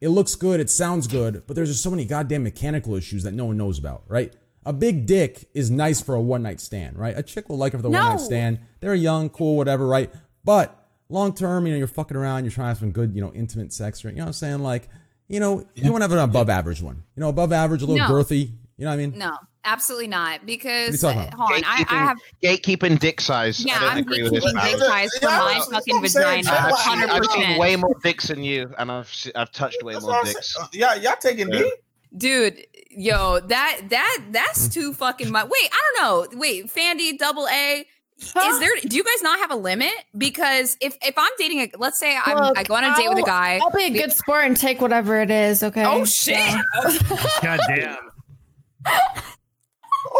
it 0.00 0.08
looks 0.08 0.34
good 0.34 0.58
it 0.58 0.70
sounds 0.70 1.06
good 1.06 1.42
but 1.46 1.54
there's 1.54 1.68
just 1.68 1.82
so 1.82 1.90
many 1.90 2.04
goddamn 2.04 2.42
mechanical 2.42 2.94
issues 2.94 3.22
that 3.22 3.32
no 3.32 3.44
one 3.44 3.56
knows 3.56 3.78
about 3.78 4.02
right 4.08 4.34
a 4.64 4.72
big 4.72 5.06
dick 5.06 5.48
is 5.54 5.70
nice 5.70 6.00
for 6.00 6.14
a 6.14 6.20
one 6.20 6.42
night 6.42 6.60
stand 6.60 6.98
right 6.98 7.16
a 7.16 7.22
chick 7.22 7.48
will 7.48 7.58
like 7.58 7.74
it 7.74 7.76
for 7.76 7.82
the 7.82 7.90
one 7.90 8.00
night 8.00 8.20
stand 8.20 8.58
they're 8.80 8.94
young 8.94 9.28
cool 9.28 9.56
whatever 9.56 9.86
right 9.86 10.12
but 10.44 10.81
long 11.12 11.32
term 11.34 11.66
you 11.66 11.72
know 11.72 11.78
you're 11.78 11.86
fucking 11.86 12.16
around 12.16 12.44
you're 12.44 12.50
trying 12.50 12.64
to 12.64 12.68
have 12.68 12.78
some 12.78 12.90
good 12.92 13.14
you 13.14 13.20
know 13.20 13.32
intimate 13.34 13.72
sex 13.72 14.04
right 14.04 14.12
you 14.14 14.18
know 14.18 14.24
what 14.24 14.28
i'm 14.28 14.32
saying 14.32 14.58
like 14.60 14.88
you 15.28 15.38
know 15.40 15.64
you 15.74 15.90
want 15.92 16.02
to 16.02 16.04
have 16.08 16.12
an 16.12 16.18
above 16.18 16.48
average 16.50 16.80
one 16.82 17.02
you 17.16 17.20
know 17.20 17.28
above 17.28 17.52
average 17.52 17.82
a 17.82 17.86
little 17.86 18.06
No. 18.06 18.12
girthy 18.12 18.50
you 18.76 18.84
know 18.84 18.88
what 18.88 18.94
i 18.94 18.96
mean 18.96 19.16
No. 19.18 19.36
absolutely 19.64 20.08
not. 20.08 20.44
Because 20.44 21.00
What 21.02 21.14
are 21.16 21.20
you 21.22 21.26
talking 21.30 21.38
hold 21.38 21.52
on, 21.52 21.62
I, 21.64 21.84
I 21.88 21.96
have 21.98 22.16
gatekeeping 22.42 22.98
dick 22.98 23.20
size. 23.20 23.64
Yeah, 23.64 23.76
I 23.76 23.80
don't 23.80 23.90
I'm 23.92 23.98
agree 23.98 24.22
with 24.22 24.32
this. 24.32 24.44
gatekeeping 24.44 24.70
dick 24.70 24.78
size 24.80 25.10
for 25.18 25.26
Yeah, 25.28 25.38
my 25.38 25.54
that's 25.54 25.66
fucking 25.70 25.94
what 26.00 26.02
vagina. 26.10 26.50
I've 26.50 26.76
seen, 26.78 27.10
I've 27.10 27.24
seen 27.26 27.58
way 27.58 27.76
more 27.76 27.94
dicks 28.02 28.26
than 28.28 28.42
you, 28.42 28.74
and 28.78 28.90
I've 28.90 29.12
I've 29.36 29.52
touched 29.52 29.82
way 29.84 29.92
That's 29.92 30.04
more 30.04 30.24
dicks. 30.24 30.54
saying. 30.56 30.64
Uh, 30.64 30.68
Yeah, 30.72 30.94
y'all 30.96 31.14
taking 31.20 31.48
Yeah. 31.52 31.58
D? 31.60 31.72
Dude, 32.16 32.66
yo, 32.90 33.38
that 33.40 33.82
that 33.90 34.18
that's 34.32 34.68
too 34.68 34.94
fucking 34.94 35.30
much. 35.30 35.44
Wait, 35.48 35.70
I 35.72 35.92
don't 35.98 36.32
know. 36.32 36.38
Wait, 36.40 36.66
Fandy 36.66 37.16
double 37.16 37.46
A. 37.48 37.86
Huh? 38.34 38.50
Is 38.52 38.60
there? 38.60 38.70
Do 38.88 38.96
you 38.96 39.04
guys 39.04 39.22
not 39.22 39.38
have 39.40 39.50
a 39.50 39.56
limit? 39.56 39.92
Because 40.16 40.76
if 40.80 40.96
if 41.02 41.14
I'm 41.16 41.30
dating 41.38 41.60
a, 41.60 41.70
let's 41.78 41.98
say 41.98 42.16
I'm, 42.24 42.36
Look, 42.36 42.58
I 42.58 42.62
go 42.62 42.74
on 42.74 42.84
a 42.84 42.94
date 42.96 43.08
with 43.08 43.18
a 43.18 43.20
I'll- 43.20 43.26
guy. 43.26 43.58
I'll 43.62 43.70
be 43.70 43.84
a 43.84 43.90
good 43.90 44.12
sport 44.12 44.44
and 44.44 44.56
take 44.56 44.80
whatever 44.80 45.20
it 45.20 45.30
is. 45.30 45.62
Okay. 45.62 45.84
Oh 45.84 46.04
shit! 46.04 46.38
Oh, 46.74 47.38
God 47.42 47.60
damn. 47.68 47.96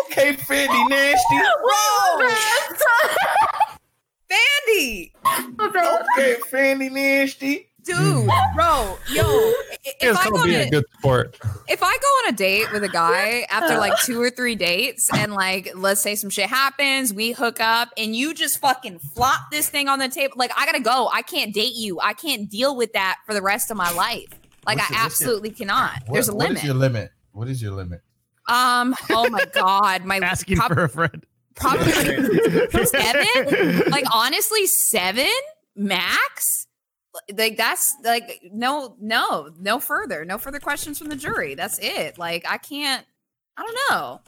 Okay, 0.07 0.35
Fendi 0.35 0.89
nasty. 0.89 1.37
Fandy, 4.31 5.13
Okay, 5.61 6.37
Fendi 6.51 6.91
nasty. 6.91 7.69
Dude, 7.85 8.29
bro, 8.55 8.99
yo, 9.11 9.23
if 9.85 9.95
It's 10.01 10.19
I 10.19 10.25
go 10.25 10.31
gonna 10.31 10.43
on 10.43 10.49
be 10.49 10.55
a, 10.57 10.67
a 10.67 10.71
good 10.71 10.85
sport. 10.99 11.39
if 11.69 11.83
I 11.83 11.97
go 11.99 12.07
on 12.29 12.35
a 12.35 12.37
date 12.37 12.73
with 12.73 12.85
a 12.85 12.89
guy 12.89 13.47
after 13.51 13.77
like 13.79 13.99
two 14.01 14.21
or 14.21 14.31
three 14.31 14.55
dates 14.55 15.09
and 15.13 15.33
like 15.33 15.71
let's 15.75 16.01
say 16.01 16.15
some 16.15 16.31
shit 16.31 16.49
happens, 16.49 17.13
we 17.13 17.33
hook 17.33 17.61
up 17.61 17.89
and 17.97 18.15
you 18.15 18.35
just 18.35 18.59
fucking 18.61 18.99
flop 18.99 19.51
this 19.51 19.69
thing 19.69 19.89
on 19.89 19.99
the 19.99 20.09
table, 20.09 20.35
like 20.37 20.53
I 20.57 20.67
gotta 20.67 20.81
go. 20.83 21.09
I 21.13 21.23
can't 21.23 21.53
date 21.55 21.75
you. 21.75 22.01
I 22.01 22.13
can't 22.15 22.49
deal 22.51 22.77
with 22.77 22.93
that 22.93 23.19
for 23.27 23.35
the 23.35 23.43
rest 23.43 23.71
of 23.71 23.77
my 23.77 23.91
life. 23.93 24.27
Like 24.67 24.79
What's 24.79 24.91
I 24.91 24.95
your- 24.95 25.03
what's 25.05 25.21
your- 25.21 25.29
absolutely 25.31 25.51
cannot. 25.51 26.03
What- 26.07 26.15
There's 26.15 26.29
a 26.29 26.35
What 26.35 26.49
limit. 26.49 26.59
is 26.59 26.65
your 26.65 26.75
limit? 26.75 27.11
What 27.33 27.49
is 27.49 27.63
your 27.63 27.73
limit? 27.73 28.01
um. 28.49 28.95
Oh 29.11 29.29
my 29.31 29.45
god. 29.53 30.05
My 30.05 30.17
Asking 30.23 30.57
prob- 30.57 30.73
for 30.75 30.85
a 30.85 30.89
friend. 30.89 31.25
probably 31.55 31.93
seven. 32.85 33.91
Like 33.91 34.05
honestly, 34.13 34.67
seven 34.67 35.29
max. 35.77 36.67
Like 37.37 37.57
that's 37.59 37.95
like 38.05 38.41
no 38.53 38.97
no 39.01 39.51
no 39.61 39.79
further 39.81 40.25
no 40.25 40.39
further 40.39 40.59
questions 40.61 40.99
from 40.99 41.09
the 41.09 41.17
jury. 41.17 41.55
That's 41.55 41.79
it. 41.79 42.17
Like 42.19 42.45
I 42.49 42.57
can't. 42.59 43.05
I 43.57 43.63
don't 43.63 43.79
know. 43.91 44.21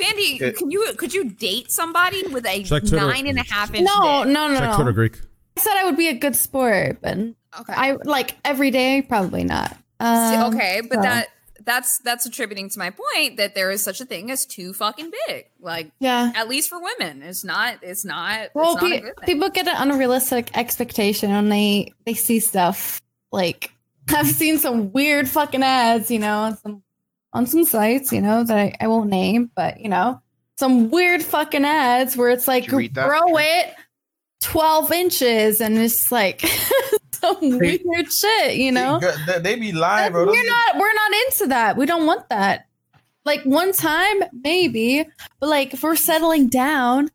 Fandy, 0.00 0.40
It- 0.40 0.56
can 0.56 0.70
you 0.70 0.92
could 0.98 1.14
you 1.14 1.30
date 1.30 1.70
somebody 1.70 2.26
with 2.26 2.44
a 2.46 2.62
Check 2.64 2.82
Twitter. 2.82 2.96
nine 2.96 3.26
and 3.26 3.38
a 3.38 3.44
half 3.44 3.72
inch? 3.74 3.86
No, 3.86 4.24
dick? 4.24 4.32
no, 4.32 4.48
no, 4.48 4.58
no. 4.60 4.74
Twitter 4.74 4.92
Greek. 4.92 5.18
I 5.56 5.60
said 5.62 5.74
I 5.76 5.84
would 5.84 5.96
be 5.96 6.08
a 6.08 6.14
good 6.14 6.36
sport, 6.36 6.98
but 7.00 7.16
Okay. 7.16 7.72
I 7.72 7.92
like 8.04 8.36
every 8.44 8.70
day, 8.70 9.00
probably 9.02 9.44
not. 9.44 9.70
See, 9.70 9.76
Um, 10.06 10.52
okay, 10.54 10.82
but 10.82 10.96
so- 10.96 11.02
that 11.02 11.28
that's 11.66 11.98
that's 12.04 12.24
attributing 12.24 12.70
to 12.70 12.78
my 12.78 12.90
point 12.90 13.36
that 13.36 13.54
there 13.54 13.70
is 13.70 13.82
such 13.82 14.00
a 14.00 14.06
thing 14.06 14.30
as 14.30 14.46
too 14.46 14.72
fucking 14.72 15.12
big. 15.26 15.46
Like 15.60 15.90
yeah. 15.98 16.32
at 16.34 16.48
least 16.48 16.70
for 16.70 16.80
women, 16.80 17.22
it's 17.22 17.44
not. 17.44 17.78
It's 17.82 18.04
not. 18.04 18.50
Well, 18.54 18.74
it's 18.74 18.82
not 18.82 18.90
a 18.90 18.94
pe- 18.94 19.00
good 19.00 19.16
thing. 19.18 19.26
people 19.26 19.50
get 19.50 19.66
an 19.66 19.90
unrealistic 19.90 20.56
expectation 20.56 21.30
when 21.32 21.48
they 21.48 21.92
they 22.06 22.14
see 22.14 22.38
stuff 22.38 23.02
like 23.32 23.72
I've 24.08 24.26
seen 24.26 24.58
some 24.58 24.92
weird 24.92 25.28
fucking 25.28 25.62
ads, 25.62 26.10
you 26.10 26.20
know, 26.20 26.38
on 26.38 26.56
some 26.56 26.82
on 27.32 27.46
some 27.46 27.64
sites, 27.64 28.12
you 28.12 28.22
know, 28.22 28.44
that 28.44 28.56
I, 28.56 28.74
I 28.80 28.86
won't 28.86 29.10
name, 29.10 29.50
but 29.54 29.80
you 29.80 29.88
know, 29.88 30.22
some 30.58 30.90
weird 30.90 31.22
fucking 31.22 31.64
ads 31.64 32.16
where 32.16 32.30
it's 32.30 32.46
like 32.48 32.64
Did 32.64 32.72
you 32.72 32.78
read 32.78 32.94
that? 32.94 33.08
grow 33.08 33.36
it 33.36 33.74
twelve 34.40 34.92
inches, 34.92 35.60
and 35.60 35.76
it's 35.76 36.12
like 36.12 36.44
some 37.20 37.58
weird 37.58 38.12
shit, 38.12 38.56
you 38.56 38.72
know. 38.72 38.98
They, 39.00 39.14
they- 39.26 39.38
they 39.40 39.56
be 39.56 39.72
lying, 39.72 40.12
bro. 40.12 40.26
we're 40.26 40.46
not 40.46 40.76
we're 40.76 40.92
not 40.94 41.12
into 41.26 41.46
that. 41.48 41.76
We 41.76 41.86
don't 41.86 42.06
want 42.06 42.28
that. 42.28 42.66
Like 43.24 43.42
one 43.44 43.72
time, 43.72 44.22
maybe, 44.32 45.04
but 45.40 45.48
like 45.48 45.74
if 45.74 45.82
we're 45.82 45.96
settling 45.96 46.48
down, 46.48 47.10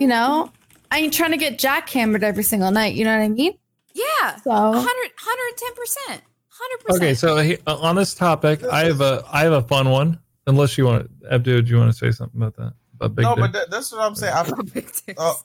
you 0.00 0.06
know, 0.08 0.50
I 0.90 0.98
ain't 0.98 1.12
trying 1.14 1.30
to 1.30 1.36
get 1.36 1.58
jackhammered 1.58 2.22
every 2.22 2.42
single 2.42 2.70
night. 2.70 2.94
You 2.94 3.04
know 3.04 3.16
what 3.16 3.24
I 3.24 3.28
mean? 3.28 3.54
yeah, 3.94 4.36
So 4.36 4.50
100 4.50 4.74
110 4.82 5.74
percent, 5.74 6.22
hundred 6.48 6.84
percent. 6.84 7.02
Okay, 7.02 7.14
so 7.14 7.36
he, 7.38 7.58
uh, 7.66 7.76
on 7.78 7.94
this 7.96 8.14
topic, 8.14 8.64
I 8.64 8.84
have 8.86 9.00
a 9.00 9.22
I 9.30 9.42
have 9.44 9.52
a 9.52 9.62
fun 9.62 9.90
one. 9.90 10.18
Unless 10.48 10.76
you 10.76 10.86
want, 10.86 11.08
to, 11.22 11.34
Abdu, 11.34 11.62
do 11.62 11.70
you 11.70 11.76
want 11.78 11.92
to 11.92 11.96
say 11.96 12.10
something 12.10 12.40
about 12.42 12.56
that? 12.56 12.72
About 12.94 13.14
big 13.14 13.22
No, 13.22 13.34
dick? 13.36 13.42
but 13.44 13.52
that, 13.52 13.70
that's 13.70 13.92
what 13.92 14.00
I'm 14.00 14.16
saying. 14.16 14.34
I, 14.34 14.42
Big 14.74 14.90
dicks. 15.06 15.14
oh, 15.18 15.40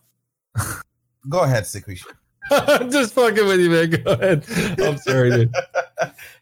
go 1.29 1.41
ahead, 1.41 1.65
Sequisha. 1.65 2.05
I'm 2.67 2.91
just 2.91 3.13
fucking 3.13 3.45
with 3.45 3.59
you, 3.59 3.69
man. 3.69 3.89
Go 3.89 4.11
ahead. 4.11 4.45
I'm 4.79 4.97
sorry, 4.97 5.31
dude. 5.31 5.53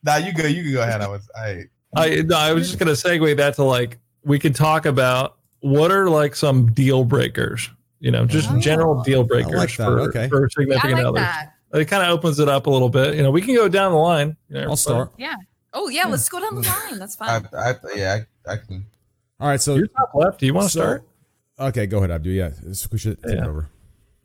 Nah, 0.04 0.18
you 0.18 0.34
go. 0.34 0.46
You 0.46 0.63
can 0.63 0.74
go 0.74 0.82
ahead. 0.84 1.02
I 1.02 1.08
was. 1.08 1.28
I. 1.36 1.63
I 1.96 2.22
no, 2.22 2.38
I 2.38 2.54
was 2.54 2.68
just 2.68 2.78
gonna 2.78 2.91
segue 2.91 3.38
that 3.38 3.56
to 3.56 3.63
like 3.63 3.98
we 4.24 4.38
could 4.38 4.54
talk 4.54 4.86
about 4.86 5.38
what 5.62 5.91
are 5.91 6.10
like 6.10 6.36
some 6.36 6.72
deal 6.74 7.04
breakers. 7.06 7.70
You 8.00 8.12
know, 8.12 8.26
just 8.26 8.52
Oh, 8.52 8.60
general 8.60 9.02
deal 9.02 9.24
breakers 9.24 9.78
that. 9.78 9.86
for, 9.86 10.00
Okay. 10.02 10.28
for 10.28 10.46
I 10.46 10.50
significant 10.50 10.94
like 10.94 11.06
others. 11.06 11.22
that. 11.22 11.54
It 11.74 11.86
kind 11.86 12.04
of 12.04 12.10
opens 12.10 12.39
it 12.39 12.48
up 12.48 12.68
a 12.68 12.70
little 12.70 12.89
bit. 12.89 13.15
You 13.15 13.24
know, 13.24 13.32
we 13.32 13.41
can 13.41 13.56
go 13.56 13.68
down 13.68 13.91
the 13.94 13.98
line. 13.98 14.38
You 14.50 14.62
know, 14.62 14.70
I'll 14.70 14.76
start. 14.76 15.12
Yeah. 15.18 15.36
Oh 15.74 15.89
yeah, 15.89 16.06
let's 16.08 16.30
go 16.30 16.39
down 16.39 16.56
the 16.56 16.62
line. 16.62 17.00
That's 17.00 17.15
fine. 17.15 17.48
I 17.58 17.74
yeah. 17.96 18.20
I, 18.48 18.52
I 18.54 18.58
can. 18.58 18.86
All 19.39 19.48
right, 19.48 19.60
so 19.60 19.76
You're 19.76 19.88
top 19.88 20.12
left. 20.13 20.39
Do 20.39 20.46
you 20.46 20.54
want 20.54 20.68
to 20.68 20.72
so- 20.72 20.80
start? 20.82 21.04
Okay, 21.58 21.88
go 21.88 21.98
ahead, 22.00 22.12
Abdu. 22.12 22.30
Yeah, 22.30 22.52
we 22.91 22.98
should 22.98 23.22
take 23.24 23.38
Yeah. 23.38 23.46
it 23.48 23.63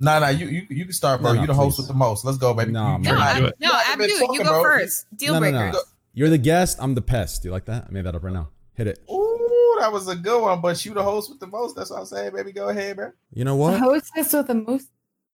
over. 0.00 0.04
Nah, 0.04 0.18
nah. 0.20 0.28
You 0.28 0.46
you 0.48 0.66
you 0.70 0.84
can 0.84 0.92
start, 0.92 1.20
bro. 1.20 1.30
No, 1.30 1.34
no, 1.36 1.40
you 1.42 1.46
the 1.46 1.54
host 1.54 1.78
with 1.78 1.88
the 1.88 1.94
most. 1.94 2.24
Let's 2.24 2.38
go, 2.38 2.52
baby. 2.54 2.72
Nah, 2.72 2.96
You- 2.98 3.02
no, 3.04 3.14
man. 3.14 3.22
Ab- 3.22 3.36
do 3.38 3.46
it. 3.46 3.54
no, 3.60 3.68
You 3.68 3.74
haven't 3.76 4.10
Abdu, 4.10 4.32
you 4.34 4.38
go 4.38 4.44
bro. 4.50 4.62
first. 4.62 5.06
Deal 5.16 5.34
No, 5.34 5.40
no, 5.40 5.50
breakers. 5.50 5.72
no. 5.74 5.80
You're 6.14 6.28
the 6.30 6.38
guest. 6.38 6.78
I'm 6.80 6.94
the 6.94 7.02
pest. 7.02 7.42
Do 7.42 7.48
you 7.48 7.52
like 7.52 7.66
that? 7.66 7.86
I 7.88 7.92
made 7.92 8.04
that 8.06 8.14
up 8.14 8.22
right 8.24 8.32
now. 8.32 8.48
Hit 8.74 8.86
it. 8.88 8.98
Ooh, 9.10 9.76
that 9.80 9.92
was 9.92 10.08
a 10.08 10.16
good 10.16 10.42
one. 10.42 10.60
But 10.60 10.84
you 10.84 10.92
the 10.94 11.02
host 11.02 11.30
with 11.30 11.38
the 11.40 11.46
most. 11.46 11.76
That's 11.76 11.90
what 11.90 12.00
I'm 12.00 12.06
saying, 12.06 12.32
baby. 12.34 12.52
Go 12.52 12.68
ahead, 12.68 12.96
bro. 12.96 13.12
You 13.32 13.44
know 13.44 13.56
what? 13.56 13.72
the 13.78 13.86
what? 13.86 14.02
hostess 14.02 14.32
with 14.32 14.46
the 14.48 14.54
most. 14.54 14.88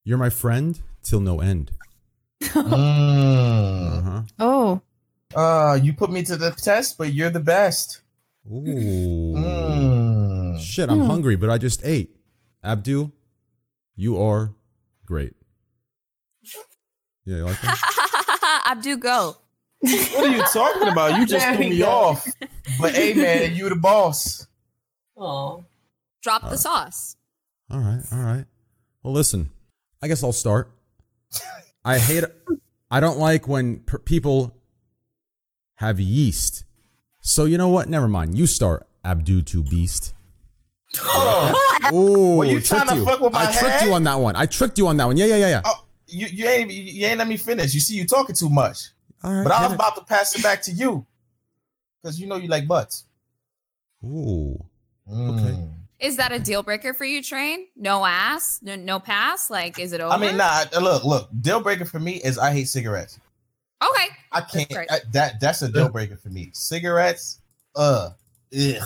You're 0.05 0.19
my 0.19 0.31
friend 0.31 0.81
till 1.03 1.21
no 1.21 1.41
end. 1.41 1.73
Mm. 2.43 3.99
Uh-huh. 3.99 4.23
Oh, 4.39 4.81
Uh, 5.35 5.79
you 5.83 5.93
put 5.93 6.11
me 6.11 6.23
to 6.23 6.37
the 6.37 6.51
test, 6.53 6.97
but 6.99 7.13
you're 7.13 7.31
the 7.31 7.41
best. 7.41 8.01
Ooh. 8.51 8.63
Mm. 9.37 10.59
Shit, 10.61 10.89
I'm 10.89 11.01
Hmm. 11.01 11.07
hungry, 11.07 11.37
but 11.37 11.51
I 11.51 11.59
just 11.59 11.81
ate. 11.85 12.17
Abdu, 12.63 13.11
you 13.97 14.21
are 14.23 14.53
great. 15.07 15.33
Yeah, 17.25 17.37
you 17.39 17.45
like 17.45 17.61
that? 17.63 18.63
Abdu, 18.67 18.97
go. 18.99 19.37
What 19.81 20.15
are 20.25 20.29
you 20.29 20.43
talking 20.53 20.89
about? 20.89 21.19
You 21.19 21.27
just 21.27 21.45
There 21.45 21.55
threw 21.57 21.65
we 21.65 21.71
me 21.71 21.79
go. 21.79 21.89
off. 21.89 22.27
But 22.81 22.95
hey, 22.95 23.15
man, 23.15 23.55
you 23.55 23.69
the 23.69 23.77
boss. 23.77 24.47
Oh, 25.17 25.65
Drop 26.23 26.43
the 26.43 26.57
sauce. 26.59 27.17
All 27.71 27.79
right, 27.81 28.03
all 28.13 28.19
right. 28.19 28.45
Well, 29.03 29.13
listen, 29.13 29.51
I 30.03 30.09
guess 30.09 30.23
I'll 30.25 30.33
start. 30.33 30.71
I 31.85 31.99
hate, 31.99 32.25
I 32.91 32.99
don't 33.01 33.19
like 33.19 33.47
when 33.47 33.79
per- 33.81 33.99
people 33.99 34.53
have 35.77 36.01
yeast. 36.01 36.65
So 37.21 37.45
you 37.45 37.59
know 37.59 37.69
what? 37.69 37.89
Never 37.89 38.09
mind. 38.09 38.37
You 38.37 38.47
start, 38.47 38.87
Abdu 39.05 39.43
to 39.43 39.63
Beast. 39.63 40.15
Oh, 41.03 41.89
Oh, 41.93 42.37
Were 42.37 42.45
you 42.45 42.53
tricked 42.61 42.67
trying 42.69 42.89
to 42.89 42.97
you. 42.97 43.05
fuck 43.05 43.21
with 43.21 43.33
my 43.33 43.43
I 43.43 43.45
tricked 43.53 43.75
head? 43.81 43.87
you 43.87 43.95
on 43.95 44.05
that 44.05 44.17
one. 44.19 44.37
I 44.37 44.47
tricked 44.47 44.79
you 44.79 44.87
on 44.89 44.97
that 44.97 45.05
one. 45.07 45.17
Yeah, 45.17 45.27
yeah, 45.27 45.37
yeah, 45.37 45.49
yeah. 45.49 45.63
oh, 45.65 45.85
you, 46.09 46.27
you 46.27 46.47
ain't 46.47 46.71
you, 46.71 46.83
you 46.83 47.07
ain't 47.07 47.19
let 47.19 47.29
me 47.29 47.37
finish. 47.37 47.75
You 47.75 47.81
see, 47.81 47.95
you 47.97 48.07
talking 48.07 48.35
too 48.35 48.49
much. 48.49 48.89
All 49.23 49.33
right. 49.33 49.45
But 49.45 49.53
I 49.53 49.63
was 49.63 49.73
it. 49.73 49.75
about 49.77 49.97
to 49.97 50.05
pass 50.05 50.37
it 50.37 50.43
back 50.43 50.63
to 50.63 50.73
you 50.73 51.07
because 52.03 52.21
you 52.21 52.27
know 52.27 52.37
you 52.37 52.49
like 52.49 52.67
butts. 52.67 53.05
Ooh. 54.05 54.63
Mm. 55.11 55.71
Is 55.99 56.17
that 56.17 56.33
a 56.33 56.39
deal 56.39 56.63
breaker 56.63 56.93
for 56.93 57.05
you, 57.05 57.23
Train? 57.23 57.67
No 57.77 58.05
ass? 58.05 58.61
No, 58.63 58.77
no 58.77 59.01
pass? 59.01 59.49
Like, 59.51 59.79
is 59.79 59.93
it 59.93 60.01
over? 60.01 60.13
I 60.13 60.19
mean, 60.19 60.37
nah. 60.37 60.65
Look, 60.81 61.05
look. 61.05 61.29
Deal 61.41 61.61
breaker 61.61 61.85
for 61.87 61.99
me 61.99 62.17
is 62.17 62.39
I 62.39 62.53
hate 62.53 62.69
cigarettes. 62.69 63.19
Okay. 63.83 64.07
I 64.33 64.41
can't. 64.43 64.69
great. 64.71 64.91
I, 64.91 64.99
that 65.13 65.41
that's 65.41 65.63
a 65.63 65.71
deal 65.71 65.89
breaker 65.89 66.17
for 66.17 66.29
me. 66.29 66.51
Cigarettes. 66.53 67.41
Uh. 67.75 68.11
Ugh. 68.57 68.83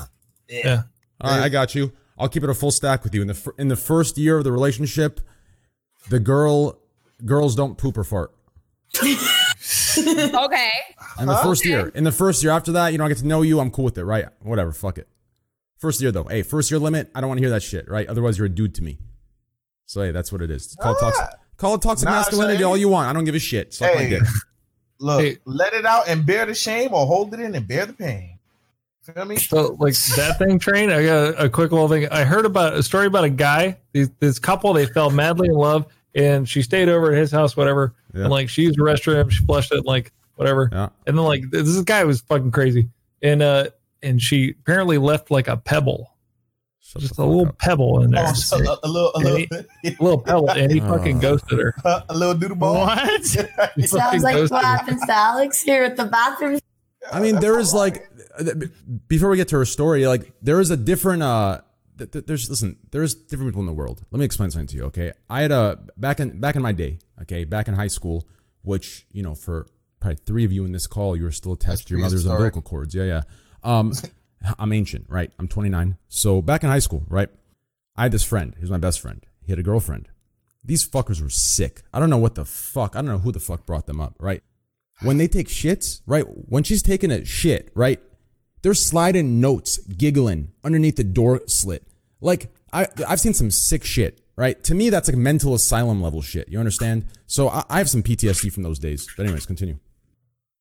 Yeah. 0.49 0.83
All 1.21 1.31
right, 1.31 1.43
I 1.43 1.49
got 1.49 1.75
you. 1.75 1.93
I'll 2.19 2.29
keep 2.29 2.43
it 2.45 2.51
a 2.51 2.55
full 2.55 2.71
stack 2.71 3.03
with 3.05 3.15
you. 3.15 3.23
In 3.23 3.29
the 3.29 3.35
fir- 3.35 3.55
in 3.59 3.69
the 3.69 3.77
first 3.77 4.19
year 4.19 4.39
of 4.39 4.45
the 4.45 4.53
relationship, 4.53 5.21
the 6.09 6.21
girl 6.21 6.79
girls 7.25 7.55
don't 7.55 7.77
poop 7.79 7.97
or 7.99 8.05
fart. 8.05 8.33
Okay. 9.97 10.71
In 11.19 11.27
the 11.27 11.39
first 11.43 11.63
Okay. 11.63 11.71
year, 11.71 11.89
in 11.95 12.05
the 12.05 12.13
first 12.13 12.43
year 12.43 12.53
after 12.53 12.73
that, 12.73 12.93
you 12.93 12.99
know, 12.99 13.05
I 13.05 13.09
get 13.09 13.19
to 13.19 13.27
know 13.27 13.43
you. 13.43 13.61
I'm 13.61 13.71
cool 13.71 13.85
with 13.87 13.99
it, 13.99 14.05
right? 14.05 14.27
Whatever, 14.41 14.73
fuck 14.73 14.99
it. 14.99 15.09
First 15.79 16.01
year 16.01 16.13
though, 16.13 16.25
hey, 16.25 16.43
first 16.43 16.71
year 16.71 16.79
limit. 16.79 17.11
I 17.15 17.21
don't 17.21 17.29
want 17.29 17.39
to 17.39 17.43
hear 17.43 17.51
that 17.51 17.63
shit, 17.63 17.89
right? 17.91 18.07
Otherwise, 18.09 18.39
you're 18.39 18.47
a 18.47 18.51
dude 18.51 18.75
to 18.77 18.83
me. 18.83 18.99
So 19.87 20.03
hey, 20.03 20.11
that's 20.13 20.31
what 20.33 20.43
it 20.43 20.51
is. 20.51 20.77
Call 20.81 20.95
it 20.95 21.01
toxic. 21.01 21.27
Call 21.57 21.75
it 21.75 21.83
toxic 21.83 22.07
Nah, 22.09 22.13
masculinity 22.17 22.59
son. 22.59 22.65
all 22.65 22.77
you 22.77 22.89
want. 22.89 23.09
I 23.09 23.13
don't 23.13 23.25
give 23.25 23.35
a 23.35 23.39
shit. 23.41 23.75
Suck 23.75 23.95
my 23.95 24.03
Hey, 24.03 24.11
dick. 24.11 24.23
look, 25.01 25.21
Hey. 25.21 25.39
let 25.45 25.73
it 25.75 25.85
out 25.85 26.09
and 26.09 26.25
bear 26.25 26.47
the 26.47 26.55
shame, 26.55 26.95
or 26.95 27.05
hold 27.07 27.35
it 27.35 27.41
in 27.41 27.55
and 27.55 27.67
bear 27.67 27.87
the 27.87 27.93
pain. 27.93 28.39
Feel 29.15 29.25
me? 29.25 29.37
So 29.37 29.77
like 29.79 29.95
that 30.17 30.39
thing 30.39 30.59
train, 30.59 30.91
I 30.91 31.05
got 31.05 31.17
a, 31.35 31.45
a 31.45 31.49
quick 31.49 31.73
little 31.73 31.89
thing. 31.89 32.09
I 32.11 32.25
heard 32.25 32.45
about 32.47 32.75
a 32.75 32.83
story 32.83 33.07
about 33.07 33.25
a 33.25 33.31
guy. 33.31 33.79
These, 33.93 34.11
this 34.21 34.39
couple 34.39 34.73
they 34.73 34.87
fell 34.87 35.11
madly 35.11 35.49
in 35.49 35.55
love, 35.55 35.87
and 36.15 36.49
she 36.49 36.63
stayed 36.63 36.89
over 36.89 37.13
at 37.13 37.19
his 37.19 37.31
house, 37.31 37.57
whatever. 37.57 37.95
Yeah. 38.15 38.23
And 38.23 38.31
like 38.31 38.49
she 38.49 38.63
used 38.63 38.79
the 38.79 38.83
restroom, 38.83 39.31
she 39.31 39.45
flushed 39.45 39.73
it, 39.73 39.85
like 39.85 40.13
whatever. 40.37 40.69
Yeah. 40.73 40.89
And 41.07 41.17
then 41.19 41.25
like 41.25 41.45
this 41.51 41.81
guy 41.83 42.05
was 42.05 42.21
fucking 42.23 42.51
crazy, 42.51 42.89
and 43.23 43.43
uh, 43.43 43.69
and 44.03 44.21
she 44.21 44.55
apparently 44.61 44.99
left 44.99 45.31
like 45.31 45.49
a 45.49 45.57
pebble 45.57 46.15
Shut 46.83 47.03
Just 47.03 47.19
a 47.19 47.25
little 47.25 47.47
up. 47.47 47.59
pebble 47.59 48.03
in 48.03 48.11
there. 48.11 48.25
Oh, 48.27 48.33
so, 48.33 48.57
a, 48.57 48.79
a 48.83 48.89
little, 48.89 49.11
a 49.15 49.19
And 49.19 49.25
little, 49.25 49.65
he- 49.83 49.89
a 49.91 50.03
little 50.03 50.21
pebble, 50.21 50.51
and 50.51 50.73
he 50.73 50.81
fucking 50.93 51.19
Oh. 51.19 51.21
ghosted 51.21 51.59
her. 51.61 51.75
a 52.09 52.15
little 52.17 52.35
doodle 52.35 52.57
ball. 52.57 52.75
What? 52.79 53.25
Sounds 53.25 54.23
like 54.25 54.35
ghosted 54.35 54.51
what 54.51 54.65
happens 54.65 55.01
to 55.07 55.13
Alex 55.13 55.61
here 55.61 55.85
at 55.85 55.97
the 55.97 56.07
bathroom. 56.07 56.59
I 57.13 57.21
mean, 57.21 57.41
there 57.41 57.59
is 57.59 57.73
like 57.73 58.09
before 59.09 59.31
we 59.31 59.37
get 59.37 59.49
to 59.49 59.57
her 59.57 59.65
story, 59.65 60.07
like 60.07 60.33
there 60.43 60.61
is 60.61 60.71
a 60.71 60.77
different 60.77 61.23
uh 61.23 61.61
th- 61.99 62.11
th- 62.11 62.27
there's 62.27 62.49
listen, 62.51 62.77
there's 62.91 63.15
different 63.15 63.51
people 63.51 63.61
in 63.61 63.67
the 63.67 63.73
world. 63.73 64.05
Let 64.11 64.19
me 64.19 64.25
explain 64.25 64.51
something 64.51 64.67
to 64.69 64.77
you, 64.77 64.85
okay? 64.85 65.13
I 65.29 65.43
had 65.43 65.53
a 65.53 65.79
back 65.97 66.21
in 66.21 66.41
back 66.41 66.57
in 66.57 66.63
my 66.63 66.73
day, 66.73 66.99
okay, 67.23 67.45
back 67.45 67.69
in 67.69 67.75
high 67.75 67.89
school, 67.89 68.27
which, 68.63 69.07
you 69.13 69.23
know, 69.23 69.35
for 69.35 69.67
probably 70.01 70.17
three 70.17 70.45
of 70.45 70.53
you 70.53 70.65
in 70.65 70.73
this 70.73 70.87
call, 70.87 71.17
you 71.17 71.25
were 71.25 71.33
still 71.33 71.53
attached 71.53 71.89
to 71.89 71.95
your 71.95 72.01
mother's 72.03 72.27
umbilical 72.27 72.63
cords. 72.63 72.95
Yeah, 72.95 73.05
yeah. 73.05 73.23
Um 73.63 73.93
I'm 74.59 74.73
ancient, 74.73 75.07
right? 75.09 75.31
I'm 75.39 75.49
29. 75.49 75.99
So 76.09 76.41
back 76.41 76.63
in 76.65 76.71
high 76.71 76.79
school, 76.79 77.05
right? 77.09 77.29
I 77.97 78.05
had 78.05 78.13
this 78.13 78.25
friend. 78.25 78.55
He 78.57 78.63
was 78.63 78.71
my 78.71 78.79
best 78.79 79.01
friend. 79.01 79.25
He 79.45 79.53
had 79.53 79.59
a 79.59 79.63
girlfriend. 79.63 80.09
These 80.65 80.89
fuckers 80.89 81.21
were 81.23 81.29
sick. 81.31 81.83
I 81.93 82.01
don't 82.01 82.11
know 82.11 82.19
what 82.19 82.35
the 82.35 82.45
fuck. 82.45 82.95
I 82.95 83.01
don't 83.01 83.11
know 83.11 83.19
who 83.19 83.33
the 83.33 83.41
fuck 83.41 83.67
brought 83.67 83.87
them 83.87 84.01
up, 84.01 84.15
right? 84.19 84.43
When 85.03 85.17
they 85.17 85.29
take 85.29 85.49
shits, 85.49 86.03
right? 86.07 86.25
When 86.25 86.63
she's 86.63 86.83
taking 86.83 87.11
a 87.11 87.25
shit, 87.25 87.71
right? 87.75 88.01
They're 88.63 88.75
sliding 88.75 89.41
notes, 89.41 89.79
giggling 89.79 90.53
underneath 90.63 90.97
the 90.97 91.05
door 91.05 91.41
slit. 91.47 91.87
Like 92.21 92.53
I, 92.73 92.87
I've 93.09 93.21
seen 93.21 93.35
some 93.35 93.51
sick 93.51 93.85
shit, 93.85 94.21
right? 94.37 94.63
To 94.65 94.75
me, 94.75 94.91
that's 94.91 95.09
like 95.09 95.17
mental 95.17 95.55
asylum 95.55 96.03
level 96.03 96.21
shit. 96.21 96.49
You 96.49 96.59
understand? 96.59 97.07
So 97.27 97.49
I, 97.49 97.65
I 97.71 97.79
have 97.79 97.89
some 97.89 98.03
PTSD 98.03 98.53
from 98.53 98.63
those 98.63 98.79
days. 98.79 99.09
But 99.17 99.25
anyways, 99.25 99.47
continue. 99.47 99.79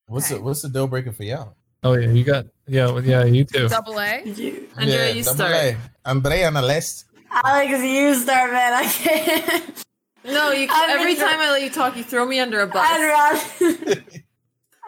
What's 0.06 0.30
the 0.30 0.40
what's 0.40 0.62
the 0.62 0.68
deal 0.68 0.86
breaker 0.86 1.12
for 1.12 1.24
y'all? 1.24 1.54
Oh 1.82 1.94
yeah, 1.94 2.10
you 2.10 2.24
got 2.24 2.46
yeah, 2.66 2.90
well, 2.90 3.04
yeah, 3.04 3.24
you 3.24 3.44
too. 3.44 3.68
Double 3.68 3.98
A. 3.98 4.22
You, 4.24 4.68
Andrea, 4.76 5.12
you 5.12 5.22
double 5.22 5.36
start. 5.36 5.52
A. 5.52 5.76
Andrea 6.04 6.46
on 6.46 6.54
the 6.54 6.62
list. 6.62 7.04
Alex, 7.30 7.82
you 7.82 8.14
start, 8.14 8.52
man. 8.52 8.72
I 8.72 8.84
can't. 8.86 9.84
No, 10.24 10.50
you. 10.50 10.66
I'm 10.70 10.90
every 10.98 11.14
time 11.14 11.38
I 11.38 11.50
let 11.50 11.62
you 11.62 11.70
talk, 11.70 11.96
you 11.96 12.04
throw 12.04 12.26
me 12.26 12.40
under 12.40 12.60
a 12.60 12.66
bus. 12.66 13.62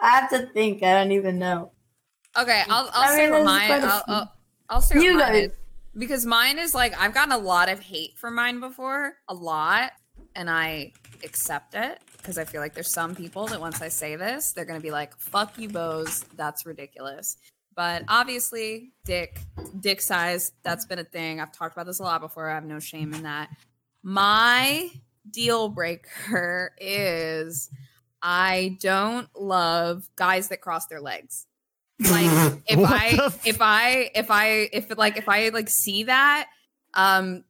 I 0.03 0.09
have 0.19 0.29
to 0.31 0.47
think. 0.47 0.83
I 0.83 0.93
don't 0.93 1.11
even 1.13 1.39
know. 1.39 1.71
Okay, 2.37 2.63
I'll 2.69 2.89
I'll 2.93 3.11
I 3.13 3.15
say 3.15 3.23
mean, 3.25 3.31
what 3.31 3.45
mine. 3.45 3.71
I'll. 3.71 4.03
I'll, 4.07 4.33
I'll 4.69 4.81
say 4.81 4.97
what 4.97 5.17
mine 5.17 5.35
is. 5.35 5.51
because 5.97 6.25
mine 6.25 6.59
is 6.59 6.75
like 6.75 6.93
I've 6.99 7.13
gotten 7.13 7.31
a 7.31 7.37
lot 7.37 7.69
of 7.69 7.79
hate 7.79 8.17
for 8.17 8.29
mine 8.29 8.59
before, 8.59 9.13
a 9.29 9.33
lot, 9.33 9.91
and 10.35 10.49
I 10.49 10.91
accept 11.23 11.73
it 11.75 11.99
because 12.17 12.37
I 12.37 12.43
feel 12.43 12.59
like 12.61 12.73
there's 12.73 12.91
some 12.91 13.15
people 13.15 13.47
that 13.47 13.59
once 13.61 13.81
I 13.81 13.87
say 13.87 14.15
this, 14.15 14.51
they're 14.51 14.65
gonna 14.65 14.79
be 14.81 14.91
like, 14.91 15.17
"Fuck 15.17 15.57
you, 15.57 15.69
Bose, 15.69 16.25
that's 16.35 16.65
ridiculous." 16.65 17.37
But 17.75 18.03
obviously, 18.07 18.91
dick, 19.05 19.39
dick 19.79 19.99
size, 20.01 20.51
that's 20.63 20.85
been 20.85 20.99
a 20.99 21.03
thing. 21.03 21.39
I've 21.39 21.51
talked 21.51 21.75
about 21.75 21.87
this 21.87 21.99
a 21.99 22.03
lot 22.03 22.21
before. 22.21 22.49
I 22.49 22.53
have 22.53 22.65
no 22.65 22.79
shame 22.79 23.13
in 23.15 23.23
that. 23.23 23.49
My 24.03 24.89
deal 25.31 25.69
breaker 25.69 26.73
is 26.79 27.69
I 28.23 28.77
don't 28.79 29.27
love 29.35 30.09
guys 30.15 30.47
that 30.47 30.61
cross 30.61 30.87
their 30.87 31.01
legs. 31.01 31.45
Like 32.09 32.59
if 32.67 32.79
What 32.79 32.91
I 32.91 33.31
if 33.45 33.61
I 33.61 34.09
if 34.15 34.31
I 34.31 34.69
if 34.73 34.97
like 34.97 35.17
if 35.17 35.29
I 35.29 35.49
like 35.49 35.69
see 35.69 36.03
that, 36.03 36.47
um 36.95 37.43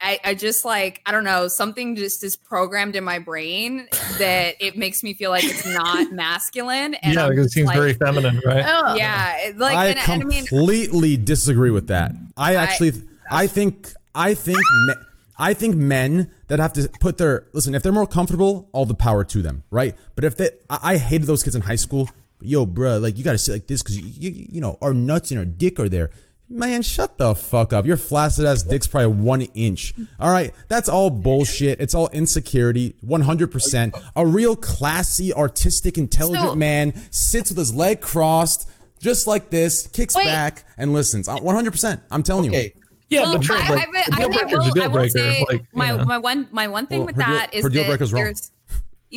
I, 0.00 0.18
I 0.22 0.34
just 0.34 0.64
like 0.64 1.00
I 1.06 1.12
don't 1.12 1.24
know 1.24 1.48
something 1.48 1.96
just 1.96 2.22
is 2.24 2.36
programmed 2.36 2.96
in 2.96 3.04
my 3.04 3.18
brain 3.18 3.88
that 4.18 4.56
it 4.60 4.76
makes 4.76 5.02
me 5.02 5.14
feel 5.14 5.30
like 5.30 5.44
it's 5.44 5.64
not 5.64 6.12
masculine 6.12 6.94
and 6.94 7.14
yeah, 7.14 7.24
I'm 7.24 7.30
because 7.30 7.46
it 7.46 7.50
seems 7.50 7.68
like, 7.68 7.78
very 7.78 7.94
feminine, 7.94 8.42
right? 8.44 8.64
Oh. 8.66 8.94
yeah 8.96 9.52
like 9.56 9.76
I 9.76 9.86
and, 9.86 9.98
and 9.98 10.22
I 10.22 10.26
mean 10.26 10.44
completely 10.44 11.16
disagree 11.16 11.70
with 11.70 11.86
that. 11.86 12.12
I 12.36 12.56
actually, 12.56 12.92
I, 13.30 13.46
think, 13.46 13.92
I 14.14 14.34
think, 14.34 14.58
me, 14.58 14.94
I 15.38 15.54
think 15.54 15.74
men 15.74 16.30
that 16.48 16.58
have 16.60 16.72
to 16.74 16.88
put 17.00 17.18
their 17.18 17.46
listen. 17.52 17.74
If 17.74 17.82
they're 17.82 17.92
more 17.92 18.06
comfortable, 18.06 18.68
all 18.72 18.86
the 18.86 18.94
power 18.94 19.24
to 19.24 19.42
them, 19.42 19.64
right? 19.70 19.96
But 20.14 20.24
if 20.24 20.36
they, 20.36 20.50
I, 20.70 20.94
I 20.94 20.96
hated 20.96 21.26
those 21.26 21.42
kids 21.42 21.56
in 21.56 21.62
high 21.62 21.76
school. 21.76 22.08
Yo, 22.40 22.66
bruh, 22.66 23.00
like 23.00 23.16
you 23.16 23.24
gotta 23.24 23.38
sit 23.38 23.52
like 23.52 23.66
this 23.66 23.82
because 23.82 23.98
you, 23.98 24.30
you, 24.30 24.46
you 24.52 24.60
know, 24.60 24.76
our 24.82 24.92
nuts 24.92 25.30
and 25.30 25.38
our 25.38 25.46
dick 25.46 25.80
are 25.80 25.88
there. 25.88 26.10
Man, 26.46 26.82
shut 26.82 27.16
the 27.16 27.34
fuck 27.34 27.72
up. 27.72 27.86
Your 27.86 27.96
flaccid 27.96 28.44
ass 28.44 28.62
dick's 28.62 28.86
probably 28.86 29.16
one 29.16 29.40
inch. 29.54 29.94
All 30.20 30.30
right, 30.30 30.52
that's 30.68 30.88
all 30.90 31.08
bullshit. 31.08 31.80
It's 31.80 31.94
all 31.94 32.10
insecurity. 32.12 32.96
One 33.00 33.22
hundred 33.22 33.50
percent. 33.50 33.96
A 34.14 34.26
real 34.26 34.54
classy, 34.56 35.32
artistic, 35.32 35.96
intelligent 35.96 36.50
So- 36.50 36.54
man 36.54 36.92
sits 37.10 37.48
with 37.50 37.56
his 37.58 37.74
leg 37.74 38.02
crossed, 38.02 38.68
just 39.00 39.26
like 39.26 39.48
this, 39.48 39.86
kicks 39.86 40.14
Wait. 40.14 40.26
back 40.26 40.64
and 40.76 40.92
listens. 40.92 41.28
One 41.28 41.54
hundred 41.54 41.70
percent. 41.70 42.02
I'm 42.10 42.22
telling 42.22 42.52
you. 42.52 42.70
Okay. 43.14 43.22
Yeah, 43.22 43.22
well, 43.22 43.36
but 43.38 43.44
sure, 43.44 43.56
I, 43.56 43.68
like, 43.74 43.88
I, 43.88 44.22
I, 44.22 44.24
a 44.24 44.28
deal 44.28 44.38
I, 44.40 44.44
will, 44.44 44.70
deal 44.72 44.82
I 44.82 44.86
will 44.86 44.92
breaker. 44.94 45.18
say 45.18 45.44
like, 45.48 45.60
you 45.60 45.66
my, 45.72 45.96
know. 45.96 46.04
my 46.04 46.18
one 46.18 46.48
my 46.52 46.68
one 46.68 46.86
thing 46.86 47.00
Well, 47.00 47.06
with 47.06 47.16
her 47.16 47.22
deal- 47.22 47.34
that 47.34 47.54
is 47.54 47.62
her 47.62 47.68
deal 47.70 47.84
that 47.96 47.98
there's 48.10 48.50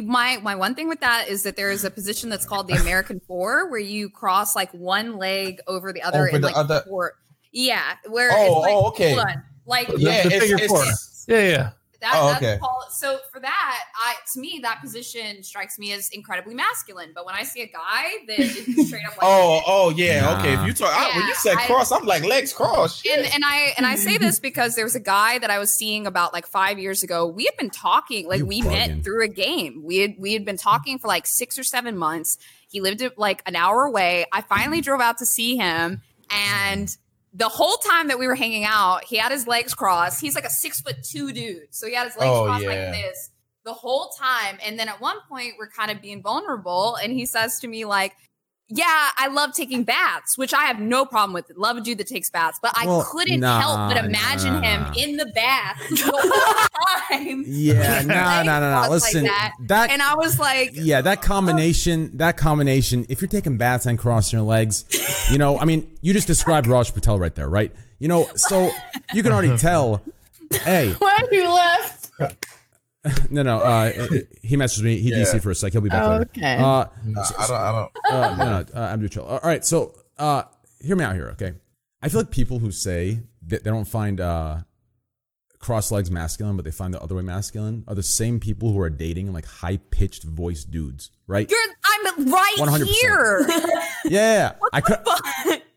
my 0.04 0.38
my 0.44 0.56
one 0.56 0.76
thing 0.76 0.88
with 0.88 1.00
that 1.02 1.28
is 1.28 1.44
that 1.44 1.56
there 1.56 1.72
is 1.72 1.84
a 1.84 1.90
position 1.90 2.30
that's 2.30 2.46
called 2.46 2.68
the 2.68 2.76
American 2.82 3.20
Four, 3.28 3.70
where 3.70 3.80
you 3.80 4.10
cross 4.10 4.56
like 4.56 4.72
one 4.74 5.18
leg 5.18 5.60
over 5.68 5.92
the 5.94 6.02
other 6.04 6.20
Over 6.20 6.28
in 6.30 6.42
the 6.42 6.48
like 6.48 6.56
other- 6.58 6.84
four. 6.88 7.14
Yeah, 7.52 7.96
where 8.08 8.30
Oh, 8.32 8.36
it's 8.36 8.56
like, 8.62 8.74
oh, 8.74 8.88
okay. 8.90 9.14
hold 9.16 9.26
on. 9.28 9.44
like 9.66 9.88
The- 9.88 10.00
Yeah, 10.00 10.22
the 10.24 10.28
it's- 10.28 10.42
figure 10.42 10.56
it's- 10.58 10.70
four. 10.70 10.82
it's- 10.84 11.26
Yeah, 11.28 11.40
yeah. 11.50 11.70
That, 12.02 12.12
Oh, 12.16 12.28
that's 12.28 12.44
okay. 12.44 12.58
called, 12.60 12.84
so 12.92 13.18
for 13.34 13.40
that, 13.40 13.80
I 13.96 14.14
to 14.34 14.40
me 14.40 14.60
that 14.64 14.82
position 14.82 15.42
strikes 15.44 15.80
me 15.80 15.94
as 15.94 16.10
incredibly 16.10 16.54
masculine. 16.54 17.12
But 17.16 17.26
when 17.26 17.36
I 17.36 17.44
see 17.44 17.62
a 17.62 17.68
guy 17.68 18.04
that 18.28 18.40
is 18.40 18.88
straight 18.88 19.06
up 19.06 19.12
like 19.18 19.24
Oh, 19.24 19.62
oh 19.66 19.90
yeah. 19.90 20.22
Nah. 20.22 20.40
Okay. 20.40 20.54
If 20.54 20.66
you 20.68 20.74
talk, 20.74 20.94
I, 20.94 21.18
when 21.18 21.28
you 21.28 21.34
said 21.36 21.56
I- 21.58 21.66
cross, 21.66 21.92
I'm 21.92 22.06
like 22.06 22.24
legs 22.24 22.54
crossed. 22.54 23.06
and 23.08 23.26
and 23.34 23.44
I 23.46 23.74
and 23.78 23.86
I 23.86 23.96
say 23.96 24.18
this 24.18 24.40
because 24.40 24.76
there 24.76 24.86
was 24.86 24.96
a 24.96 25.00
guy 25.00 25.40
that 25.40 25.50
I 25.50 25.60
was 25.60 25.72
seeing 25.74 26.06
about 26.08 26.34
like 26.34 26.46
five 26.48 26.78
years 26.80 27.04
ago. 27.04 27.26
We 27.26 27.46
had 27.46 27.58
been 27.58 27.70
talking, 27.70 28.28
like 28.28 28.40
You 28.40 28.46
we 28.46 28.62
bugging. 28.62 28.70
met 28.96 29.04
through 29.04 29.24
a 29.24 29.28
game. 29.28 29.82
We 29.84 29.98
had 29.98 30.16
we 30.20 30.34
had 30.34 30.46
been 30.46 30.58
talking 30.58 31.00
for 31.00 31.08
like 31.08 31.26
six 31.26 31.58
or 31.58 31.64
seven 31.64 31.98
months. 31.98 32.38
He 32.70 32.82
lived 32.82 33.02
like 33.18 33.42
an 33.46 33.56
hour 33.56 33.84
away. 33.86 34.26
I 34.32 34.42
finally 34.42 34.82
drove 34.82 35.00
out 35.02 35.18
to 35.20 35.26
see 35.26 35.56
him, 35.58 36.02
and 36.30 36.96
the 37.34 37.50
whole 37.50 37.78
time 37.78 38.08
that 38.08 38.18
we 38.20 38.28
were 38.28 38.36
hanging 38.36 38.64
out, 38.66 39.04
he 39.04 39.18
had 39.18 39.32
his 39.32 39.48
legs 39.48 39.74
crossed. 39.74 40.22
He's 40.22 40.36
like 40.36 40.46
a 40.46 40.50
six 40.50 40.82
foot 40.82 41.04
two 41.04 41.32
dude, 41.32 41.68
so 41.72 41.88
he 41.88 41.94
had 41.94 42.08
his 42.08 42.18
legs 42.18 42.32
Oh, 42.34 42.46
crossed 42.46 42.64
yeah. 42.64 42.70
like 42.70 42.92
this 42.94 43.32
the 43.64 43.74
whole 43.74 44.10
time. 44.18 44.58
And 44.66 44.80
then 44.80 44.88
at 44.88 45.02
one 45.02 45.18
point, 45.30 45.54
we're 45.60 45.70
kind 45.70 45.92
of 45.92 46.02
being 46.02 46.22
vulnerable, 46.22 46.96
and 46.96 47.12
he 47.12 47.26
says 47.26 47.60
to 47.60 47.68
me 47.68 47.86
like. 47.86 48.14
Yeah, 48.70 48.86
I 49.18 49.30
love 49.30 49.54
taking 49.54 49.84
baths, 49.84 50.38
which 50.38 50.54
I 50.54 50.64
have 50.66 50.80
no 50.80 51.06
problem 51.06 51.32
with. 51.34 51.50
Love 51.56 51.78
a 51.78 51.82
dude 51.82 52.00
that 52.00 52.08
takes 52.08 52.30
baths, 52.30 52.60
but 52.62 52.74
I 52.76 52.86
Well, 52.86 53.02
couldn't 53.10 53.40
nah, 53.40 53.62
help 53.62 53.94
but 53.94 54.04
imagine 54.04 54.62
him 54.62 54.82
nah. 54.82 54.94
in 54.98 55.16
the 55.16 55.26
bath 55.28 55.82
the 55.90 56.12
whole 56.12 57.18
time. 57.18 57.46
Yeah, 57.48 58.02
no, 58.02 58.44
no, 58.44 58.60
no, 58.60 58.82
no. 58.82 58.90
Listen, 58.90 59.24
like 59.24 59.32
that. 59.32 59.54
that 59.68 59.90
and 59.92 60.02
I 60.02 60.16
was 60.16 60.38
like, 60.38 60.72
yeah, 60.74 61.00
that 61.00 61.20
oh. 61.20 61.22
combination, 61.22 62.18
that 62.18 62.36
combination. 62.36 63.06
If 63.08 63.22
you're 63.22 63.30
taking 63.30 63.58
baths 63.58 63.86
and 63.86 63.98
crossing 63.98 64.38
your 64.38 64.46
legs, 64.46 64.84
you 65.32 65.38
know, 65.38 65.58
I 65.58 65.64
mean, 65.64 65.90
you 66.02 66.12
just 66.12 66.28
described 66.28 66.68
Raj 66.68 66.94
Patel 66.94 67.18
right 67.18 67.34
there, 67.34 67.48
right? 67.50 67.72
You 68.00 68.10
know, 68.10 68.28
so 68.36 68.70
you 69.14 69.24
can 69.24 69.32
already 69.32 69.58
tell. 69.60 70.02
Hey, 70.52 70.92
Why 71.00 71.20
you 71.32 71.50
left? 71.50 72.12
no, 73.30 73.44
no. 73.44 73.60
Uh, 73.60 73.92
he 74.42 74.56
messaged 74.58 74.84
me. 74.84 75.00
He 75.00 75.10
Yeah. 75.12 75.18
DC 75.24 75.42
for 75.42 75.52
a 75.52 75.56
sec. 75.56 75.72
He'll 75.74 75.82
be 75.82 75.90
back 75.90 76.08
later. 76.08 76.22
Okay. 76.36 76.56
Uh, 76.58 76.86
Nah, 77.06 77.24
I 77.38 77.48
don't. 77.48 77.58
I 77.58 77.72
don't. 77.72 77.92
uh, 78.12 78.36
no, 78.36 78.46
no, 78.46 78.66
uh, 78.76 78.88
I'm 78.92 79.02
neutral. 79.02 79.26
All 79.26 79.40
right, 79.44 79.64
so 79.66 79.94
uh, 80.18 80.44
hear 80.82 80.96
me 80.96 81.04
out 81.04 81.16
here, 81.16 81.30
okay? 81.30 81.54
I 82.02 82.10
feel 82.10 82.22
like 82.22 82.32
people 82.32 82.60
who 82.60 82.72
say 82.72 83.22
that 83.48 83.64
they 83.64 83.70
don't 83.70 83.86
find 83.88 84.20
uh, 84.22 84.58
cross 85.60 85.92
legs 85.92 86.12
masculine, 86.12 86.56
but 86.56 86.66
they 86.66 86.72
find 86.72 86.94
the 86.94 87.02
other 87.02 87.16
way 87.16 87.24
masculine, 87.24 87.84
are 87.88 87.96
the 87.96 88.04
same 88.04 88.40
people 88.40 88.72
who 88.72 88.80
are 88.80 88.90
dating 88.90 89.34
like 89.34 89.46
high 89.46 89.78
pitched 89.78 90.24
voice 90.24 90.64
dudes, 90.64 91.10
right? 91.28 91.50
"You're, 91.50 91.60
I'm 92.18 92.32
right 92.32 92.56
100%. 92.60 92.86
here, 92.86 93.46
Yeah, 94.06 94.10
yeah. 94.10 94.52
I 94.74 94.82
could. 94.82 95.00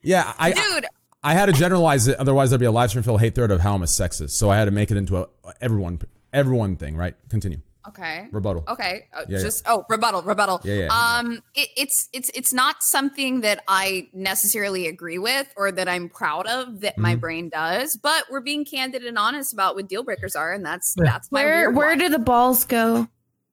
Yeah, 0.02 0.32
I, 0.38 0.52
dude." 0.52 0.86
I 1.22 1.34
had 1.34 1.46
to 1.46 1.52
generalize 1.52 2.08
it, 2.08 2.16
otherwise 2.16 2.48
there'd 2.50 2.60
be 2.60 2.66
a 2.66 2.72
live 2.72 2.88
stream 2.90 3.02
full 3.02 3.18
hate 3.18 3.34
thread 3.34 3.50
of 3.50 3.60
how 3.60 3.74
I'm 3.74 3.82
a 3.82 3.86
sexist. 3.86 4.30
So 4.30 4.48
I 4.48 4.56
had 4.56 4.64
to 4.64 4.70
make 4.70 4.90
it 4.90 4.96
into 4.96 5.18
a 5.18 5.26
everyone 5.60 6.00
everyone 6.32 6.76
thing, 6.76 6.96
right? 6.96 7.14
Continue. 7.28 7.58
Okay. 7.88 8.28
Rebuttal. 8.30 8.64
Okay. 8.68 9.06
Uh, 9.12 9.22
Yeah, 9.26 9.38
yeah. 9.38 9.42
just 9.42 9.62
oh, 9.66 9.84
rebuttal, 9.88 10.20
rebuttal. 10.22 10.60
Yeah, 10.64 10.74
yeah. 10.74 10.88
Um, 11.18 11.42
it, 11.54 11.68
it's 11.78 12.08
it's 12.12 12.30
it's 12.34 12.52
not 12.52 12.82
something 12.82 13.40
that 13.40 13.64
I 13.66 14.08
necessarily 14.12 14.86
agree 14.86 15.18
with 15.18 15.50
or 15.56 15.72
that 15.72 15.88
I'm 15.88 16.10
proud 16.10 16.46
of 16.46 16.80
that 16.80 16.98
my 16.98 17.12
Mm-hmm. 17.12 17.20
brain 17.20 17.48
does. 17.48 17.96
But 17.96 18.24
we're 18.30 18.42
being 18.42 18.66
candid 18.66 19.04
and 19.04 19.16
honest 19.18 19.52
about 19.54 19.76
what 19.76 19.88
deal 19.88 20.02
breakers 20.02 20.36
are, 20.36 20.52
and 20.52 20.64
that's 20.64 20.94
Yeah. 20.98 21.04
that's 21.04 21.32
my 21.32 21.42
Where 21.42 21.56
weird 21.70 21.76
where 21.76 21.88
one. 21.88 21.98
do 21.98 22.08
the 22.10 22.18
balls 22.18 22.64
go? 22.64 23.08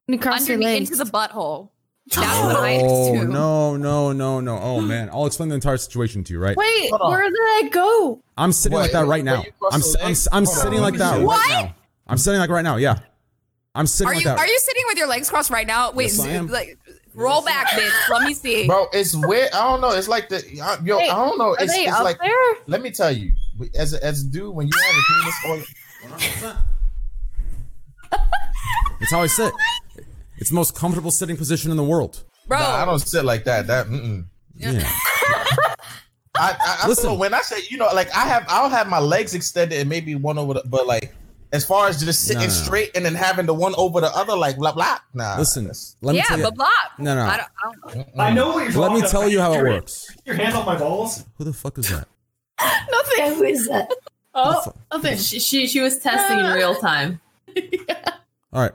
When 0.07 0.17
you 0.17 0.19
your 0.23 0.34
underneath 0.34 0.63
legs. 0.65 0.91
into 0.91 1.03
the 1.03 1.09
butthole. 1.09 1.69
That's 2.15 2.39
what 2.41 2.55
I 2.55 2.80
Oh 2.82 3.13
assume. 3.15 3.34
no, 3.34 3.75
no, 3.75 4.13
no, 4.13 4.39
no. 4.39 4.57
Oh 4.57 4.80
man. 4.80 5.09
I'll 5.11 5.25
explain 5.25 5.49
the 5.49 5.55
entire 5.55 5.75
situation 5.75 6.23
to 6.25 6.32
you, 6.34 6.39
right? 6.39 6.55
Wait, 6.55 6.89
Hold 6.89 7.01
on. 7.01 7.11
where 7.11 7.23
did 7.23 7.34
I 7.38 7.69
go? 7.69 8.21
I'm 8.38 8.53
sitting 8.53 8.75
What, 8.78 8.84
like 8.84 8.91
that 8.93 9.07
right 9.07 9.25
now. 9.25 9.43
you 9.43 9.51
cross 9.59 9.73
I'm, 9.73 9.82
the 9.82 9.86
s- 9.88 9.95
I'm, 9.99 10.05
legs? 10.05 10.19
s- 10.19 10.28
I'm 10.32 10.45
Hold 10.45 10.57
on, 10.57 10.63
sitting 10.63 10.80
like 10.82 10.93
that 10.95 11.11
see. 11.15 11.17
right 11.19 11.25
What? 11.25 11.49
now. 11.49 11.75
I'm 12.08 12.18
sitting 12.18 12.39
like 12.39 12.49
right 12.49 12.64
now. 12.64 12.78
Yeah. 12.78 12.99
I'm 13.76 13.86
sitting 13.88 14.10
Are 14.10 14.16
like 14.16 14.24
you 14.24 14.30
that. 14.30 14.39
are 14.39 14.47
you 14.47 14.60
sitting 14.60 14.84
with 14.88 14.97
your 14.97 15.08
legs 15.08 15.30
crossed 15.30 15.51
right 15.51 15.68
now? 15.68 15.91
Wait, 15.91 16.05
Yes, 16.05 16.20
I 16.20 16.30
am. 16.30 16.47
like 16.47 16.80
roll 17.14 17.43
back, 17.43 17.68
bitch. 17.68 18.10
Let 18.10 18.24
me 18.24 18.34
see. 18.34 18.66
Bro, 18.66 18.88
it's 18.91 19.16
weird. 19.16 19.51
I 19.53 19.70
don't 19.70 19.82
know. 19.82 19.91
It's 19.91 20.08
like 20.08 20.30
the 20.30 20.43
yo. 20.84 20.97
Wait, 20.97 21.10
I 21.12 21.16
don't 21.16 21.38
know. 21.38 21.49
Are 21.51 21.58
It's, 21.64 21.74
they 21.76 21.84
it's 21.84 21.93
up 21.93 22.03
like. 22.03 22.18
there? 22.20 22.34
Let 22.66 22.82
me 22.82 22.89
tell 22.91 23.12
you. 23.12 23.34
as 23.78 23.93
a, 23.93 24.03
as 24.03 24.22
a 24.24 24.28
dude 24.28 24.55
when 24.55 24.68
you 24.68 24.74
have 24.84 24.95
a 24.95 25.03
penis 25.14 26.45
ah! 26.49 26.53
or 26.53 26.58
It's 28.99 29.12
how 29.12 29.22
I 29.22 29.28
sit. 29.28 29.53
It's 30.38 30.49
the 30.49 30.55
most 30.55 30.76
comfortable 30.76 31.12
sitting 31.12 31.38
position 31.38 31.70
in 31.72 31.78
the 31.78 31.84
world. 31.84 32.24
Bro, 32.47 32.60
Nah, 32.60 32.76
I 32.82 32.86
don't 32.86 32.99
sit 32.99 33.26
like 33.26 33.43
that. 33.43 33.68
That 33.68 33.88
mm-mm. 33.88 34.26
Yeah. 34.55 34.82
I, 36.39 36.51
I, 36.60 36.78
I 36.84 36.88
Listen. 36.88 37.10
feel 37.12 37.18
when 37.18 37.34
I 37.34 37.41
say 37.41 37.58
you 37.70 37.78
know, 37.78 37.88
like 37.93 38.10
I 38.16 38.22
have, 38.28 38.45
I'll 38.47 38.70
have 38.70 38.88
my 38.88 38.99
legs 38.99 39.34
extended 39.34 39.80
and 39.80 39.89
maybe 39.89 40.16
one 40.16 40.38
over 40.38 40.53
the, 40.55 40.64
but 40.66 40.86
like 40.88 41.14
as 41.52 41.66
far 41.66 41.88
as 41.88 42.04
just 42.04 42.24
sitting 42.26 42.41
No, 42.41 42.48
no, 42.48 42.54
no. 42.54 42.64
straight 42.64 42.91
and 42.95 43.06
then 43.06 43.16
having 43.16 43.45
the 43.45 43.54
one 43.54 43.74
over 43.78 44.02
the 44.02 44.08
other, 44.16 44.36
like 44.36 44.58
blah 44.58 44.74
blah. 44.74 44.98
Nah, 45.14 45.38
Listen, 45.38 45.64
that's- 45.66 45.95
let 46.02 46.14
me 46.14 46.18
yeah, 46.20 46.24
tell 46.26 46.38
you. 46.38 46.43
but 46.43 46.56
blah. 46.56 46.70
No, 47.00 47.16
no. 47.16 47.22
I 47.24 47.38
don't, 47.38 47.50
I 47.64 47.93
don't, 47.93 48.08
I 48.20 48.34
know 48.34 48.50
what 48.54 48.72
you're 48.72 48.82
Let 48.82 48.91
me 48.93 49.02
tell 49.02 49.22
about. 49.22 49.32
you 49.32 49.41
how 49.41 49.54
it 49.54 49.58
Your- 49.58 49.70
works. 49.70 50.16
Your 50.26 50.36
hand 50.36 50.56
on 50.56 50.66
my 50.66 50.78
balls. 50.78 51.24
Who 51.38 51.43
the 51.43 51.54
fuck 51.54 51.78
is 51.78 51.89
that? 51.89 52.08
Nothing. 52.91 53.36
Who 53.36 53.43
is 53.43 53.68
that? 53.68 53.89
Oh, 54.39 54.72
nothing. 54.93 55.18
She, 55.18 55.39
she 55.39 55.66
she 55.68 55.80
was 55.82 55.98
testing 55.98 56.38
in 56.38 56.52
real 56.54 56.76
time. 56.76 57.20
yeah. 57.56 58.12
All 58.54 58.62
right. 58.62 58.72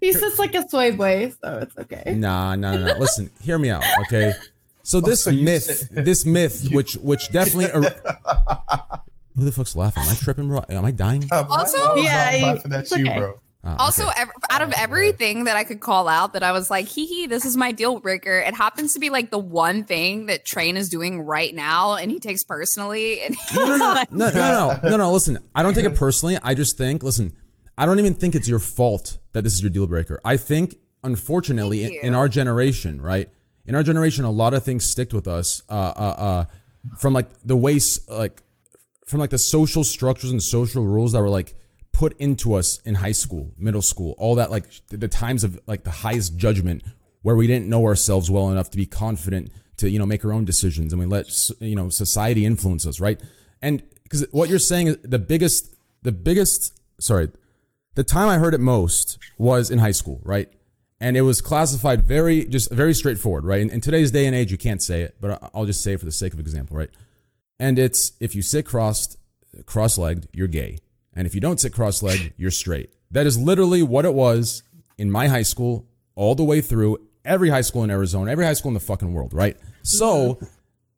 He's 0.00 0.20
just 0.20 0.36
like 0.38 0.52
a 0.56 0.68
sway 0.68 0.90
boy, 0.90 1.32
so 1.40 1.58
it's 1.58 1.76
okay. 1.78 2.12
Nah, 2.16 2.56
nah, 2.56 2.76
nah. 2.76 2.86
nah. 2.88 2.98
Listen, 2.98 3.30
hear 3.40 3.56
me 3.58 3.70
out, 3.70 3.84
okay? 4.00 4.32
So 4.82 4.98
oh, 4.98 5.00
this 5.00 5.22
so 5.24 5.30
myth, 5.32 5.62
said- 5.62 6.04
this 6.04 6.26
myth, 6.26 6.68
which 6.72 6.94
which 6.94 7.30
definitely. 7.30 7.70
Er- 7.72 7.94
Who 9.36 9.44
the 9.44 9.52
fuck's 9.52 9.76
laughing? 9.76 10.02
Am 10.02 10.08
I 10.10 10.14
tripping, 10.14 10.48
bro? 10.48 10.64
Am 10.68 10.84
I 10.84 10.90
dying? 10.90 11.24
Also- 11.30 11.96
Yeah, 11.96 12.30
I'm 12.32 12.40
you- 12.40 12.46
laughing 12.46 12.72
at 12.72 12.80
it's 12.80 12.96
you, 12.96 13.04
bro. 13.04 13.40
Ah, 13.64 13.76
Also, 13.86 14.06
okay. 14.06 14.20
ev- 14.22 14.30
out 14.48 14.62
of 14.62 14.72
everything 14.76 15.44
that 15.44 15.56
I 15.56 15.64
could 15.64 15.80
call 15.80 16.06
out, 16.06 16.34
that 16.34 16.44
I 16.44 16.52
was 16.52 16.70
like, 16.70 16.86
hee 16.86 17.04
hee, 17.06 17.26
this 17.26 17.44
is 17.44 17.56
my 17.56 17.72
deal 17.72 17.98
breaker. 17.98 18.38
It 18.38 18.54
happens 18.54 18.94
to 18.94 19.00
be 19.00 19.10
like 19.10 19.32
the 19.32 19.38
one 19.40 19.82
thing 19.82 20.26
that 20.26 20.44
Train 20.44 20.76
is 20.76 20.88
doing 20.88 21.20
right 21.22 21.52
now, 21.52 21.94
and 21.96 22.08
he 22.10 22.20
takes 22.20 22.44
personally. 22.44 23.22
And 23.22 23.36
no, 23.56 23.66
no, 23.66 23.76
no, 23.76 24.04
no, 24.12 24.30
no, 24.30 24.30
no, 24.82 24.88
no, 24.90 24.96
no. 24.98 25.12
Listen, 25.12 25.38
I 25.52 25.64
don't 25.64 25.74
take 25.74 25.84
it 25.84 25.96
personally. 25.96 26.38
I 26.44 26.54
just 26.54 26.78
think, 26.78 27.02
listen, 27.02 27.32
I 27.76 27.86
don't 27.86 27.98
even 27.98 28.14
think 28.14 28.36
it's 28.36 28.48
your 28.48 28.60
fault 28.60 29.18
that 29.32 29.42
this 29.42 29.52
is 29.54 29.62
your 29.62 29.70
deal 29.70 29.88
breaker. 29.88 30.20
I 30.24 30.36
think, 30.36 30.76
unfortunately, 31.02 31.84
in, 31.98 32.06
in 32.08 32.14
our 32.14 32.28
generation, 32.28 33.00
right? 33.02 33.28
In 33.66 33.74
our 33.74 33.82
generation, 33.82 34.24
a 34.24 34.30
lot 34.30 34.54
of 34.54 34.62
things 34.62 34.88
stick 34.88 35.12
with 35.12 35.26
us. 35.26 35.62
Uh, 35.68 35.72
uh, 35.72 36.14
uh, 36.18 36.44
from 36.98 37.14
like 37.14 37.26
the 37.44 37.56
ways, 37.56 37.98
like 38.08 38.42
from 39.06 39.20
like 39.20 39.30
the 39.30 39.38
social 39.38 39.84
structures 39.84 40.30
and 40.30 40.42
social 40.42 40.84
rules 40.84 41.12
that 41.12 41.20
were 41.20 41.28
like 41.28 41.54
put 41.92 42.18
into 42.18 42.54
us 42.54 42.80
in 42.84 42.96
high 42.96 43.12
school, 43.12 43.52
middle 43.56 43.82
school, 43.82 44.14
all 44.18 44.34
that 44.34 44.50
like 44.50 44.64
the, 44.88 45.08
times 45.08 45.44
of 45.44 45.58
like 45.66 45.84
the 45.84 45.90
highest 45.90 46.36
judgment 46.36 46.82
where 47.22 47.36
we 47.36 47.46
didn't 47.46 47.68
know 47.68 47.84
ourselves 47.84 48.30
well 48.30 48.50
enough 48.50 48.70
to 48.70 48.76
be 48.76 48.86
confident 48.86 49.50
to 49.78 49.88
you 49.90 49.98
know 49.98 50.06
make 50.06 50.24
our 50.24 50.32
own 50.32 50.44
decisions 50.44 50.92
and 50.92 51.00
we 51.00 51.06
let 51.06 51.26
you 51.60 51.76
know 51.76 51.88
society 51.88 52.44
influence 52.44 52.86
us, 52.86 53.00
right? 53.00 53.20
And 53.62 53.82
because 54.02 54.26
what 54.30 54.48
you're 54.48 54.58
saying 54.58 54.88
is 54.88 54.98
the 55.02 55.18
biggest, 55.18 55.74
the 56.02 56.12
biggest, 56.12 56.78
sorry, 57.00 57.30
the 57.94 58.04
time 58.04 58.28
I 58.28 58.38
heard 58.38 58.54
it 58.54 58.60
most 58.60 59.18
was 59.38 59.70
in 59.70 59.78
high 59.78 59.92
school, 59.92 60.20
right? 60.22 60.52
And 61.00 61.16
it 61.16 61.22
was 61.22 61.40
classified 61.40 62.02
very, 62.02 62.44
just 62.44 62.70
very 62.70 62.94
straightforward, 62.94 63.44
right? 63.44 63.60
In, 63.60 63.70
in 63.70 63.80
today's 63.80 64.10
day 64.10 64.26
and 64.26 64.34
age, 64.34 64.50
you 64.50 64.58
can't 64.58 64.82
say 64.82 65.02
it, 65.02 65.16
but 65.20 65.50
I'll 65.54 65.66
just 65.66 65.82
say 65.82 65.92
it 65.92 65.98
for 65.98 66.06
the 66.06 66.12
sake 66.12 66.32
of 66.32 66.40
example, 66.40 66.76
right? 66.76 66.90
And 67.58 67.78
it's 67.78 68.12
if 68.20 68.34
you 68.34 68.42
sit 68.42 68.66
crossed, 68.66 69.16
cross-legged, 69.64 70.28
you're 70.32 70.48
gay, 70.48 70.78
and 71.14 71.26
if 71.26 71.34
you 71.34 71.40
don't 71.40 71.58
sit 71.58 71.72
cross-legged, 71.72 72.34
you're 72.36 72.50
straight. 72.50 72.92
That 73.10 73.26
is 73.26 73.38
literally 73.38 73.82
what 73.82 74.04
it 74.04 74.14
was 74.14 74.62
in 74.98 75.10
my 75.10 75.28
high 75.28 75.42
school, 75.42 75.86
all 76.14 76.34
the 76.34 76.44
way 76.44 76.60
through 76.60 76.98
every 77.24 77.48
high 77.48 77.60
school 77.62 77.84
in 77.84 77.90
Arizona, 77.90 78.30
every 78.30 78.44
high 78.44 78.52
school 78.52 78.70
in 78.70 78.74
the 78.74 78.80
fucking 78.80 79.12
world, 79.12 79.32
right? 79.32 79.56
So 79.82 80.38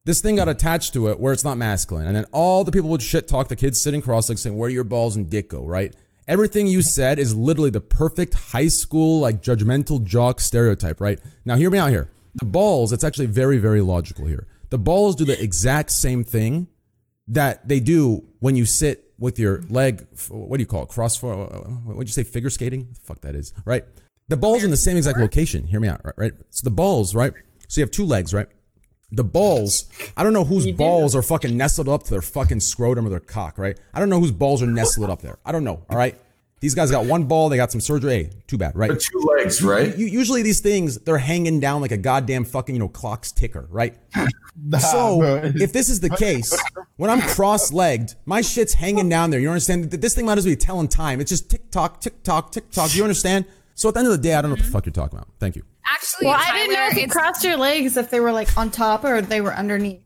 this 0.04 0.20
thing 0.20 0.36
got 0.36 0.48
attached 0.48 0.94
to 0.94 1.08
it 1.08 1.20
where 1.20 1.32
it's 1.32 1.44
not 1.44 1.58
masculine. 1.58 2.06
And 2.06 2.16
then 2.16 2.24
all 2.32 2.64
the 2.64 2.72
people 2.72 2.90
would 2.90 3.02
shit 3.02 3.28
talk 3.28 3.48
the 3.48 3.56
kids 3.56 3.80
sitting 3.80 4.00
cross 4.00 4.28
legged 4.28 4.40
saying, 4.40 4.56
Where 4.56 4.68
do 4.68 4.74
your 4.74 4.84
balls 4.84 5.16
and 5.16 5.28
dick 5.28 5.50
go, 5.50 5.64
right? 5.64 5.94
Everything 6.26 6.66
you 6.66 6.82
said 6.82 7.18
is 7.18 7.34
literally 7.34 7.70
the 7.70 7.80
perfect 7.80 8.34
high 8.34 8.68
school, 8.68 9.20
like 9.20 9.42
judgmental 9.42 10.02
jock 10.02 10.40
stereotype, 10.40 11.00
right? 11.00 11.18
Now, 11.44 11.56
hear 11.56 11.70
me 11.70 11.78
out 11.78 11.90
here. 11.90 12.10
The 12.34 12.44
balls, 12.44 12.92
it's 12.92 13.04
actually 13.04 13.26
very, 13.26 13.58
very 13.58 13.80
logical 13.80 14.26
here. 14.26 14.46
The 14.70 14.78
balls 14.78 15.16
do 15.16 15.24
the 15.24 15.40
exact 15.42 15.90
same 15.90 16.24
thing 16.24 16.68
that 17.28 17.68
they 17.68 17.80
do 17.80 18.24
when 18.40 18.56
you 18.56 18.64
sit 18.64 19.12
with 19.18 19.38
your 19.38 19.62
leg. 19.68 20.06
What 20.28 20.56
do 20.56 20.62
you 20.62 20.66
call 20.66 20.84
it? 20.84 20.88
Cross 20.88 21.22
uh, 21.22 21.28
uh, 21.28 21.58
what 21.84 21.96
would 21.96 22.08
you 22.08 22.12
say? 22.12 22.22
Figure 22.22 22.50
skating? 22.50 22.88
The 22.92 23.00
fuck 23.00 23.20
that 23.22 23.34
is, 23.34 23.52
right? 23.64 23.84
The 24.28 24.36
balls 24.36 24.62
in 24.62 24.70
the 24.70 24.76
same 24.76 24.96
exact 24.96 25.18
location. 25.18 25.66
Hear 25.66 25.80
me 25.80 25.88
out, 25.88 26.04
right? 26.04 26.14
right? 26.16 26.32
So 26.50 26.64
the 26.64 26.70
balls, 26.70 27.14
right? 27.14 27.32
So 27.68 27.80
you 27.80 27.82
have 27.82 27.90
two 27.90 28.04
legs, 28.04 28.34
right? 28.34 28.48
The 29.10 29.24
balls. 29.24 29.88
I 30.16 30.22
don't 30.22 30.34
know 30.34 30.44
whose 30.44 30.70
balls 30.72 31.16
are 31.16 31.22
fucking 31.22 31.56
nestled 31.56 31.88
up 31.88 32.02
to 32.04 32.10
their 32.10 32.20
fucking 32.20 32.60
scrotum 32.60 33.06
or 33.06 33.10
their 33.10 33.20
cock, 33.20 33.56
right? 33.56 33.78
I 33.94 34.00
don't 34.00 34.10
know 34.10 34.20
whose 34.20 34.32
balls 34.32 34.62
are 34.62 34.66
nestled 34.66 35.08
up 35.08 35.22
there. 35.22 35.38
I 35.46 35.52
don't 35.52 35.64
know. 35.64 35.82
All 35.88 35.96
right. 35.96 36.18
These 36.60 36.74
guys 36.74 36.90
got 36.90 37.06
one 37.06 37.24
ball. 37.24 37.48
They 37.48 37.56
got 37.56 37.70
some 37.70 37.80
surgery. 37.80 38.12
Hey, 38.24 38.30
too 38.46 38.58
bad, 38.58 38.76
right? 38.76 38.88
But 38.90 39.00
two 39.00 39.18
legs, 39.36 39.62
right? 39.62 39.96
U- 39.96 40.06
usually 40.06 40.42
these 40.42 40.60
things 40.60 40.98
they're 40.98 41.18
hanging 41.18 41.60
down 41.60 41.80
like 41.80 41.92
a 41.92 41.96
goddamn 41.96 42.44
fucking 42.44 42.74
you 42.74 42.78
know 42.80 42.88
clock's 42.88 43.32
ticker, 43.32 43.66
right? 43.70 43.96
Nah, 44.60 44.78
so 44.78 45.18
bro. 45.20 45.52
if 45.54 45.72
this 45.72 45.88
is 45.88 46.00
the 46.00 46.10
case, 46.10 46.52
when 46.96 47.10
I'm 47.10 47.20
cross-legged, 47.20 48.16
my 48.26 48.40
shit's 48.40 48.74
hanging 48.74 49.08
down 49.08 49.30
there. 49.30 49.38
You 49.38 49.50
understand? 49.50 49.84
This 49.88 50.16
thing 50.16 50.26
might 50.26 50.36
as 50.36 50.44
well 50.46 50.52
be 50.52 50.56
telling 50.56 50.88
time. 50.88 51.20
It's 51.20 51.28
just 51.30 51.48
tick 51.48 51.70
tock, 51.70 52.00
tick 52.00 52.24
tock, 52.24 52.50
tick 52.50 52.68
tock. 52.72 52.92
You 52.96 53.04
understand? 53.04 53.44
So 53.76 53.88
at 53.88 53.94
the 53.94 54.00
end 54.00 54.08
of 54.08 54.12
the 54.14 54.18
day, 54.18 54.34
I 54.34 54.42
don't 54.42 54.50
know 54.50 54.56
what 54.56 54.64
the 54.64 54.70
fuck 54.72 54.84
you're 54.84 54.92
talking 54.92 55.16
about. 55.16 55.28
Thank 55.38 55.54
you. 55.54 55.62
actually, 55.88 56.26
Well, 56.26 56.36
I 56.36 56.52
didn't 56.54 56.72
know 56.74 56.86
if 56.88 56.94
you 56.96 57.02
it's- 57.04 57.12
crossed 57.12 57.44
your 57.44 57.56
legs 57.56 57.96
if 57.96 58.10
they 58.10 58.18
were 58.18 58.32
like 58.32 58.58
on 58.58 58.72
top 58.72 59.04
or 59.04 59.22
they 59.22 59.40
were 59.40 59.54
underneath. 59.54 60.00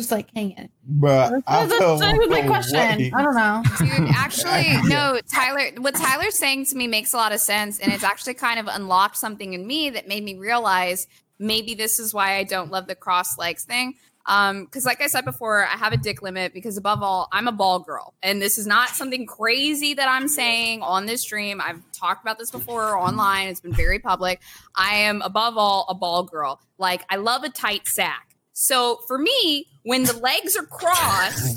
You 0.00 0.06
know, 0.06 0.08
just 0.08 0.10
like 0.10 0.28
hanging. 0.34 0.70
Bruh, 0.98 1.42
I 1.46 1.66
That's, 1.66 1.78
feel 1.78 1.98
that 1.98 2.16
was 2.16 2.28
my 2.28 2.40
no 2.40 2.48
question. 2.48 2.78
way. 2.78 3.12
I 3.14 3.22
don't 3.22 3.34
know. 3.34 3.62
Dude, 3.78 4.10
actually, 4.14 4.88
no, 4.88 5.20
Tyler, 5.32 5.70
what 5.78 5.94
Tyler's 5.94 6.36
saying 6.36 6.66
to 6.66 6.76
me 6.76 6.86
makes 6.86 7.12
a 7.12 7.16
lot 7.16 7.32
of 7.32 7.40
sense. 7.40 7.78
And 7.78 7.92
it's 7.92 8.04
actually 8.04 8.34
kind 8.34 8.58
of 8.58 8.66
unlocked 8.66 9.16
something 9.16 9.52
in 9.52 9.66
me 9.66 9.90
that 9.90 10.08
made 10.08 10.24
me 10.24 10.36
realize 10.36 11.06
maybe 11.38 11.74
this 11.74 11.98
is 11.98 12.12
why 12.14 12.36
I 12.36 12.44
don't 12.44 12.70
love 12.70 12.86
the 12.86 12.94
cross 12.94 13.38
legs 13.38 13.64
thing. 13.64 13.94
Um, 14.26 14.64
because 14.64 14.84
like 14.84 15.00
I 15.00 15.06
said 15.06 15.24
before, 15.24 15.64
I 15.66 15.76
have 15.76 15.92
a 15.92 15.96
dick 15.96 16.22
limit 16.22 16.52
because 16.52 16.76
above 16.76 17.02
all, 17.02 17.28
I'm 17.32 17.48
a 17.48 17.52
ball 17.52 17.80
girl. 17.80 18.14
And 18.22 18.40
this 18.40 18.58
is 18.58 18.66
not 18.66 18.90
something 18.90 19.26
crazy 19.26 19.94
that 19.94 20.08
I'm 20.08 20.28
saying 20.28 20.82
on 20.82 21.06
this 21.06 21.22
stream. 21.22 21.60
I've 21.60 21.80
talked 21.92 22.22
about 22.22 22.38
this 22.38 22.50
before 22.50 22.96
online, 22.96 23.48
it's 23.48 23.60
been 23.60 23.72
very 23.72 23.98
public. 23.98 24.40
I 24.76 24.94
am 24.96 25.22
above 25.22 25.56
all 25.56 25.86
a 25.88 25.94
ball 25.94 26.22
girl. 26.22 26.60
Like 26.78 27.02
I 27.08 27.16
love 27.16 27.42
a 27.42 27.48
tight 27.48 27.88
sack. 27.88 28.36
So 28.52 29.00
for 29.08 29.18
me, 29.18 29.66
when 29.82 30.04
the 30.04 30.12
legs 30.18 30.56
are 30.56 30.66
crossed, 30.66 31.56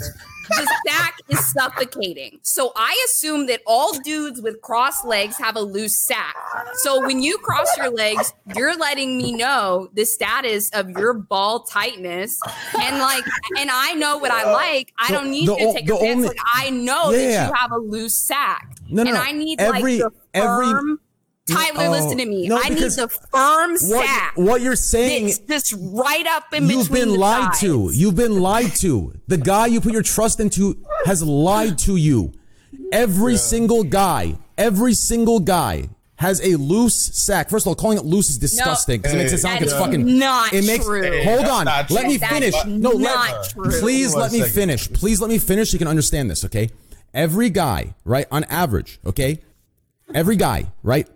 the 0.49 0.77
sack 0.87 1.15
is 1.29 1.51
suffocating. 1.53 2.39
So 2.43 2.71
I 2.75 3.01
assume 3.05 3.47
that 3.47 3.61
all 3.65 3.93
dudes 3.99 4.41
with 4.41 4.61
crossed 4.61 5.05
legs 5.05 5.37
have 5.37 5.55
a 5.55 5.61
loose 5.61 6.05
sack. 6.05 6.35
So 6.81 6.99
when 7.05 7.21
you 7.21 7.37
cross 7.37 7.67
your 7.77 7.89
legs, 7.89 8.33
you're 8.55 8.75
letting 8.75 9.17
me 9.17 9.31
know 9.33 9.87
the 9.93 10.05
status 10.05 10.69
of 10.73 10.89
your 10.89 11.13
ball 11.13 11.63
tightness. 11.63 12.37
And 12.79 12.99
like, 12.99 13.23
and 13.57 13.69
I 13.71 13.93
know 13.93 14.17
what 14.17 14.31
I 14.31 14.51
like. 14.51 14.93
I 14.99 15.07
So 15.07 15.13
don't 15.15 15.31
need 15.31 15.47
the 15.47 15.55
you 15.57 15.67
to 15.67 15.73
take 15.73 15.85
the 15.87 15.93
your 15.93 16.05
only- 16.05 16.27
Like 16.27 16.37
I 16.55 16.69
know 16.71 17.11
Yeah. 17.11 17.19
that 17.45 17.47
you 17.47 17.53
have 17.55 17.71
a 17.71 17.77
loose 17.77 18.21
sack. 18.25 18.67
No, 18.89 19.03
no, 19.03 19.11
and. 19.11 19.17
I 19.17 19.31
need 19.31 19.61
Every- 19.61 19.99
like 20.01 20.11
the 20.13 20.39
every- 20.39 20.65
firm. 20.65 20.99
Tyler, 21.47 21.87
Oh, 21.87 21.91
listen 21.91 22.17
to 22.19 22.25
me. 22.25 22.47
no, 22.47 22.57
I 22.57 22.69
need 22.69 22.75
because 22.75 22.95
the 22.95 23.09
firm 23.09 23.71
What, 23.71 23.79
sack. 24.07 24.33
what 24.37 24.61
you're 24.61 24.77
saying 24.77 25.27
It's 25.27 25.39
just 25.39 25.73
right 25.77 26.25
up 26.27 26.45
in 26.53 26.67
between. 26.67 26.79
You've 26.79 26.91
been 26.91 27.09
the 27.09 27.17
lied 27.19 27.43
thighs. 27.51 27.59
to. 27.61 27.91
You've 27.93 28.15
been 28.15 28.39
lied 28.39 28.73
to. 28.77 29.13
The 29.27 29.37
guy 29.37 29.65
you 29.67 29.81
put 29.81 29.91
your 29.91 30.03
trust 30.03 30.39
into 30.39 30.77
has 31.05 31.21
lied 31.21 31.77
to 31.79 31.97
you. 31.97 32.31
Every 32.93 33.35
single 33.37 33.83
guy, 33.83 34.35
every 34.57 34.93
single 34.93 35.39
guy 35.41 35.89
has 36.15 36.39
a 36.45 36.55
loose 36.55 36.95
sack. 36.95 37.49
First 37.49 37.65
of 37.65 37.69
all, 37.69 37.75
calling 37.75 37.97
it 37.97 38.05
loose 38.05 38.29
is 38.29 38.37
disgusting 38.37 39.01
because 39.01 39.13
it 39.13 39.17
makes 39.17 39.33
it 39.33 39.39
sound 39.39 39.55
like 39.55 39.63
it's 39.63 39.73
fucking. 39.73 40.17
not 40.17 40.53
it 40.53 40.65
makes. 40.65 40.85
true. 40.85 41.23
Hold 41.23 41.45
on. 41.47 41.65
Let 41.65 41.87
true. 41.89 42.03
me 42.03 42.17
finish. 42.19 42.55
is 42.55 42.65
No, 42.65 42.91
not 42.91 43.31
let, 43.41 43.49
true. 43.49 43.79
please 43.81 44.13
One 44.13 44.21
let 44.21 44.31
me 44.31 44.39
second. 44.39 44.53
finish. 44.53 44.93
Please 44.93 45.19
let 45.19 45.29
me 45.29 45.39
finish. 45.39 45.71
so 45.71 45.75
You 45.75 45.79
can 45.79 45.89
understand 45.89 46.29
this, 46.31 46.45
okay? 46.45 46.69
Every 47.13 47.49
guy, 47.49 47.95
right, 48.05 48.27
on 48.31 48.45
average, 48.45 48.99
okay? 49.05 49.41
Every 50.15 50.35
guy, 50.37 50.67
right? 50.83 51.07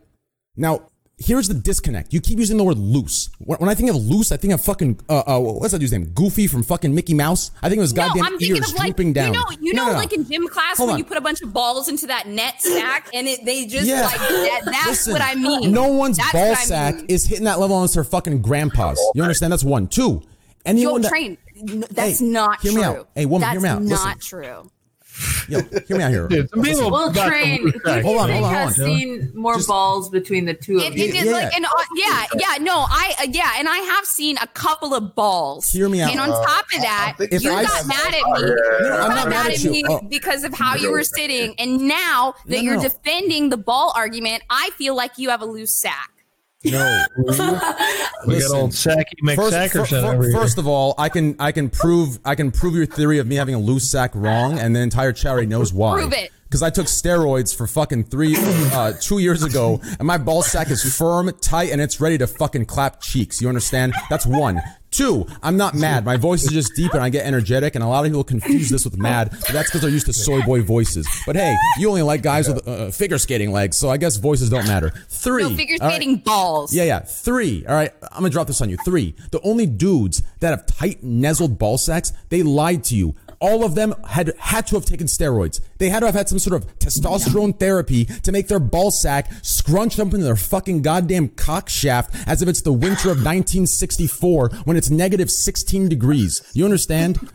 Now, 0.57 0.89
here's 1.19 1.47
the 1.47 1.53
disconnect. 1.53 2.13
You 2.13 2.21
keep 2.21 2.37
using 2.37 2.57
the 2.57 2.63
word 2.63 2.77
loose. 2.77 3.29
When, 3.39 3.69
I 3.69 3.73
think 3.75 3.89
of 3.89 3.95
loose, 3.95 4.31
I 4.31 4.37
think 4.37 4.53
of 4.53 4.61
fucking 4.61 4.99
uh, 5.09 5.23
uh 5.25 5.39
what's 5.39 5.71
that 5.71 5.79
dude's 5.79 5.91
name? 5.91 6.05
Goofy 6.13 6.47
from 6.47 6.63
fucking 6.63 6.93
Mickey 6.93 7.13
Mouse. 7.13 7.51
I 7.63 7.69
think 7.69 7.77
it 7.77 7.81
was 7.81 7.93
No, 7.93 8.07
goddamn 8.07 8.25
I'm 8.25 8.41
ears 8.41 8.59
of 8.71 8.75
like 8.75 8.87
drooping 8.95 9.13
down. 9.13 9.33
you 9.33 9.39
know, 9.39 9.45
you 9.61 9.73
No, 9.73 9.83
know, 9.83 9.87
no, 9.87 9.93
no. 9.93 9.97
like 9.99 10.13
in 10.13 10.25
gym 10.29 10.47
class 10.47 10.77
Hold 10.77 10.87
when 10.89 10.93
on. 10.95 10.99
you 10.99 11.05
put 11.05 11.17
a 11.17 11.21
bunch 11.21 11.41
of 11.41 11.51
balls 11.53 11.87
into 11.89 12.07
that 12.07 12.27
net 12.27 12.61
sack 12.61 13.09
and 13.13 13.27
it 13.27 13.43
they 13.45 13.65
just 13.65 13.87
Yeah. 13.87 14.01
like 14.01 14.17
that, 14.19 14.61
that's 14.65 14.87
Listen, 14.87 15.13
what 15.13 15.21
I 15.21 15.35
mean. 15.35 15.71
No 15.71 15.87
one's 15.87 16.17
That's 16.17 16.31
ball 16.33 16.49
what 16.49 16.57
I 16.59 16.63
sack 16.63 16.95
mean. 16.97 17.05
is 17.07 17.25
hitting 17.25 17.45
that 17.45 17.59
level 17.59 17.77
unless 17.77 17.93
they're 17.95 18.03
fucking 18.03 18.41
grandpas. 18.41 18.99
You 19.15 19.21
understand? 19.23 19.51
That's 19.53 19.63
one. 19.63 19.87
Two. 19.87 20.01
Yo, 20.01 20.21
Anyone 20.65 21.01
that, 21.01 21.09
train. 21.09 21.37
That's 21.91 22.19
Hey, 22.19 22.25
not 22.25 22.61
hear 22.61 22.73
true. 22.73 22.81
me 22.81 22.85
out. 22.85 23.09
Hey, 23.15 23.25
woman, 23.25 23.41
that's 23.41 23.53
hear 23.53 23.61
me 23.61 23.69
out. 23.69 23.81
That's 23.85 24.03
not 24.03 24.19
true. 24.21 24.69
Yo, 25.49 25.61
hear 25.87 25.97
me 25.97 26.03
out 26.03 26.11
here. 26.11 26.27
Dude, 26.27 26.49
some 26.49 26.61
people 26.61 26.91
Well, 26.91 27.13
train. 27.13 27.57
some 27.57 27.65
respect. 27.71 28.05
Hold 28.05 28.17
on, 28.19 28.29
hold 28.29 28.43
on, 28.45 28.53
has 28.53 28.77
hold 28.77 28.89
on. 28.89 28.97
seen 28.99 29.31
more 29.33 29.55
Just- 29.55 29.67
balls 29.67 30.09
between 30.09 30.45
the 30.45 30.53
two 30.53 30.77
of 30.77 30.97
you. 30.97 31.05
Yeah. 31.05 31.31
like, 31.31 31.53
and 31.55 31.65
uh, 31.65 31.69
yeah, 31.95 32.25
yeah, 32.37 32.57
no, 32.61 32.73
I, 32.77 33.13
uh, 33.21 33.27
yeah, 33.31 33.53
and 33.57 33.67
I 33.69 33.77
have 33.77 34.05
seen 34.05 34.37
a 34.37 34.47
couple 34.47 34.93
of 34.93 35.15
balls. 35.15 35.71
Hear 35.71 35.87
me 35.89 36.01
out. 36.01 36.11
And 36.11 36.19
on 36.19 36.29
top 36.29 36.65
of 36.73 36.81
that, 36.81 37.15
If 37.19 37.41
you 37.43 37.51
I- 37.51 37.63
got 37.63 37.87
mad 37.87 38.07
at 38.07 38.13
me. 38.13 38.21
No, 38.23 38.37
You 38.39 38.89
I'm 38.91 39.09
got 39.09 39.15
not 39.15 39.29
mad 39.29 39.51
at 39.51 39.59
you. 39.63 39.71
me 39.71 39.83
Oh. 39.87 40.01
because 40.09 40.43
of 40.43 40.53
how 40.53 40.75
you 40.75 40.91
were 40.91 41.03
sitting, 41.03 41.55
and 41.57 41.87
now 41.87 42.33
that 42.45 42.57
No, 42.57 42.61
you're 42.61 42.81
defending 42.81 43.49
the 43.49 43.57
ball 43.57 43.93
argument, 43.95 44.43
I 44.49 44.69
feel 44.77 44.95
like 44.95 45.11
you 45.17 45.29
have 45.29 45.41
a 45.41 45.45
loose 45.45 45.75
sack. 45.79 46.09
No. 46.71 47.05
We 48.25 48.39
got 48.41 48.51
old 48.51 48.71
Sacky 48.71 49.13
First, 49.35 49.55
McSackerson 49.55 50.03
over 50.03 50.23
here. 50.23 50.31
first 50.33 50.57
of 50.57 50.67
all, 50.67 50.95
I 50.97 51.07
can 51.07 51.35
I 51.39 51.51
can 51.53 51.69
prove 51.69 52.19
I 52.25 52.35
can 52.35 52.51
prove 52.51 52.75
your 52.75 52.85
theory 52.85 53.19
of 53.19 53.27
me 53.27 53.35
having 53.35 53.55
a 53.55 53.59
loose 53.59 53.89
sack 53.89 54.11
wrong, 54.15 54.59
and 54.59 54.75
the 54.75 54.79
entire 54.81 55.13
chat 55.13 55.31
already 55.31 55.47
knows 55.47 55.71
why. 55.71 56.01
Prove 56.01 56.13
it. 56.13 56.31
Because 56.47 56.63
I 56.63 56.69
took 56.69 56.87
steroids 56.87 57.55
for 57.55 57.67
fucking 57.67 58.05
three, 58.05 58.35
uh, 58.37 58.93
two 59.01 59.19
years 59.19 59.43
ago, 59.43 59.81
and 59.99 60.07
my 60.07 60.17
ball 60.17 60.41
sack 60.41 60.71
is 60.71 60.95
firm, 60.97 61.29
tight, 61.41 61.71
and 61.71 61.81
it's 61.81 61.99
ready 61.99 62.17
to 62.19 62.27
fucking 62.27 62.65
clap 62.65 63.01
cheeks. 63.01 63.41
You 63.41 63.49
understand? 63.49 63.93
That's 64.09 64.25
one. 64.25 64.61
Two, 64.89 65.27
I'm 65.43 65.57
not 65.57 65.75
mad. 65.75 66.05
My 66.05 66.15
voice 66.15 66.43
is 66.45 66.51
just 66.51 66.73
deep 66.75 66.93
and 66.93 67.03
I 67.03 67.09
get 67.09 67.25
energetic, 67.25 67.75
and 67.75 67.83
a 67.83 67.87
lot 67.87 68.05
of 68.05 68.09
people 68.09 68.23
confuse 68.23 68.69
this 68.69 68.85
with 68.85 68.97
mad, 68.97 69.29
but 69.31 69.49
that's 69.49 69.69
because 69.69 69.81
they're 69.81 69.89
used 69.89 70.05
to 70.05 70.13
soy 70.13 70.41
boy 70.43 70.63
voices. 70.63 71.05
But 71.25 71.35
hey, 71.35 71.53
you 71.77 71.89
only 71.89 72.03
like 72.03 72.21
guys 72.21 72.47
with 72.47 72.65
uh, 72.65 72.89
figure 72.91 73.17
skating 73.17 73.51
legs, 73.51 73.75
so 73.75 73.89
I 73.89 73.97
guess 73.97 74.15
voices 74.15 74.49
don't 74.49 74.65
matter. 74.65 74.91
Three. 75.09 75.43
No 75.43 75.55
figure 75.55 75.75
all 75.81 75.89
right? 75.89 75.95
skating 75.95 76.17
balls. 76.19 76.73
Yeah, 76.73 76.85
yeah. 76.85 76.99
Three. 76.99 77.65
All 77.67 77.75
right. 77.75 77.93
I'm 78.01 78.19
gonna 78.19 78.29
drop 78.29 78.47
this 78.47 78.61
on 78.61 78.69
you. 78.69 78.77
Three. 78.85 79.13
The 79.31 79.41
only 79.41 79.65
dudes 79.65 80.23
that 80.39 80.51
have 80.51 80.65
tight 80.65 81.03
nuzzled 81.03 81.59
ball 81.59 81.77
sacks, 81.77 82.13
they 82.29 82.41
lied 82.41 82.85
to 82.85 82.95
you. 82.95 83.13
All 83.39 83.63
of 83.63 83.75
them 83.75 83.93
had 84.07 84.33
had 84.39 84.65
to 84.67 84.75
have 84.75 84.85
taken 84.85 85.05
steroids. 85.05 85.59
They 85.77 85.89
had 85.89 86.01
to 86.01 86.05
have 86.07 86.15
had 86.15 86.29
some 86.29 86.39
sort 86.39 86.55
of 86.61 86.79
testosterone 86.79 87.59
therapy 87.59 88.05
to 88.05 88.31
make 88.31 88.47
their 88.47 88.59
ball 88.59 88.91
sack 88.91 89.31
scrunch 89.41 89.99
up 89.99 90.13
into 90.13 90.25
their 90.25 90.35
fucking 90.35 90.81
goddamn 90.81 91.29
cock 91.29 91.69
shaft 91.69 92.15
as 92.27 92.41
if 92.41 92.49
it's 92.49 92.61
the 92.61 92.73
winter 92.73 93.09
of 93.09 93.17
1964 93.17 94.49
when 94.65 94.77
it's 94.77 94.89
negative 94.89 95.29
16 95.31 95.89
degrees. 95.89 96.41
You 96.53 96.65
understand? 96.65 97.29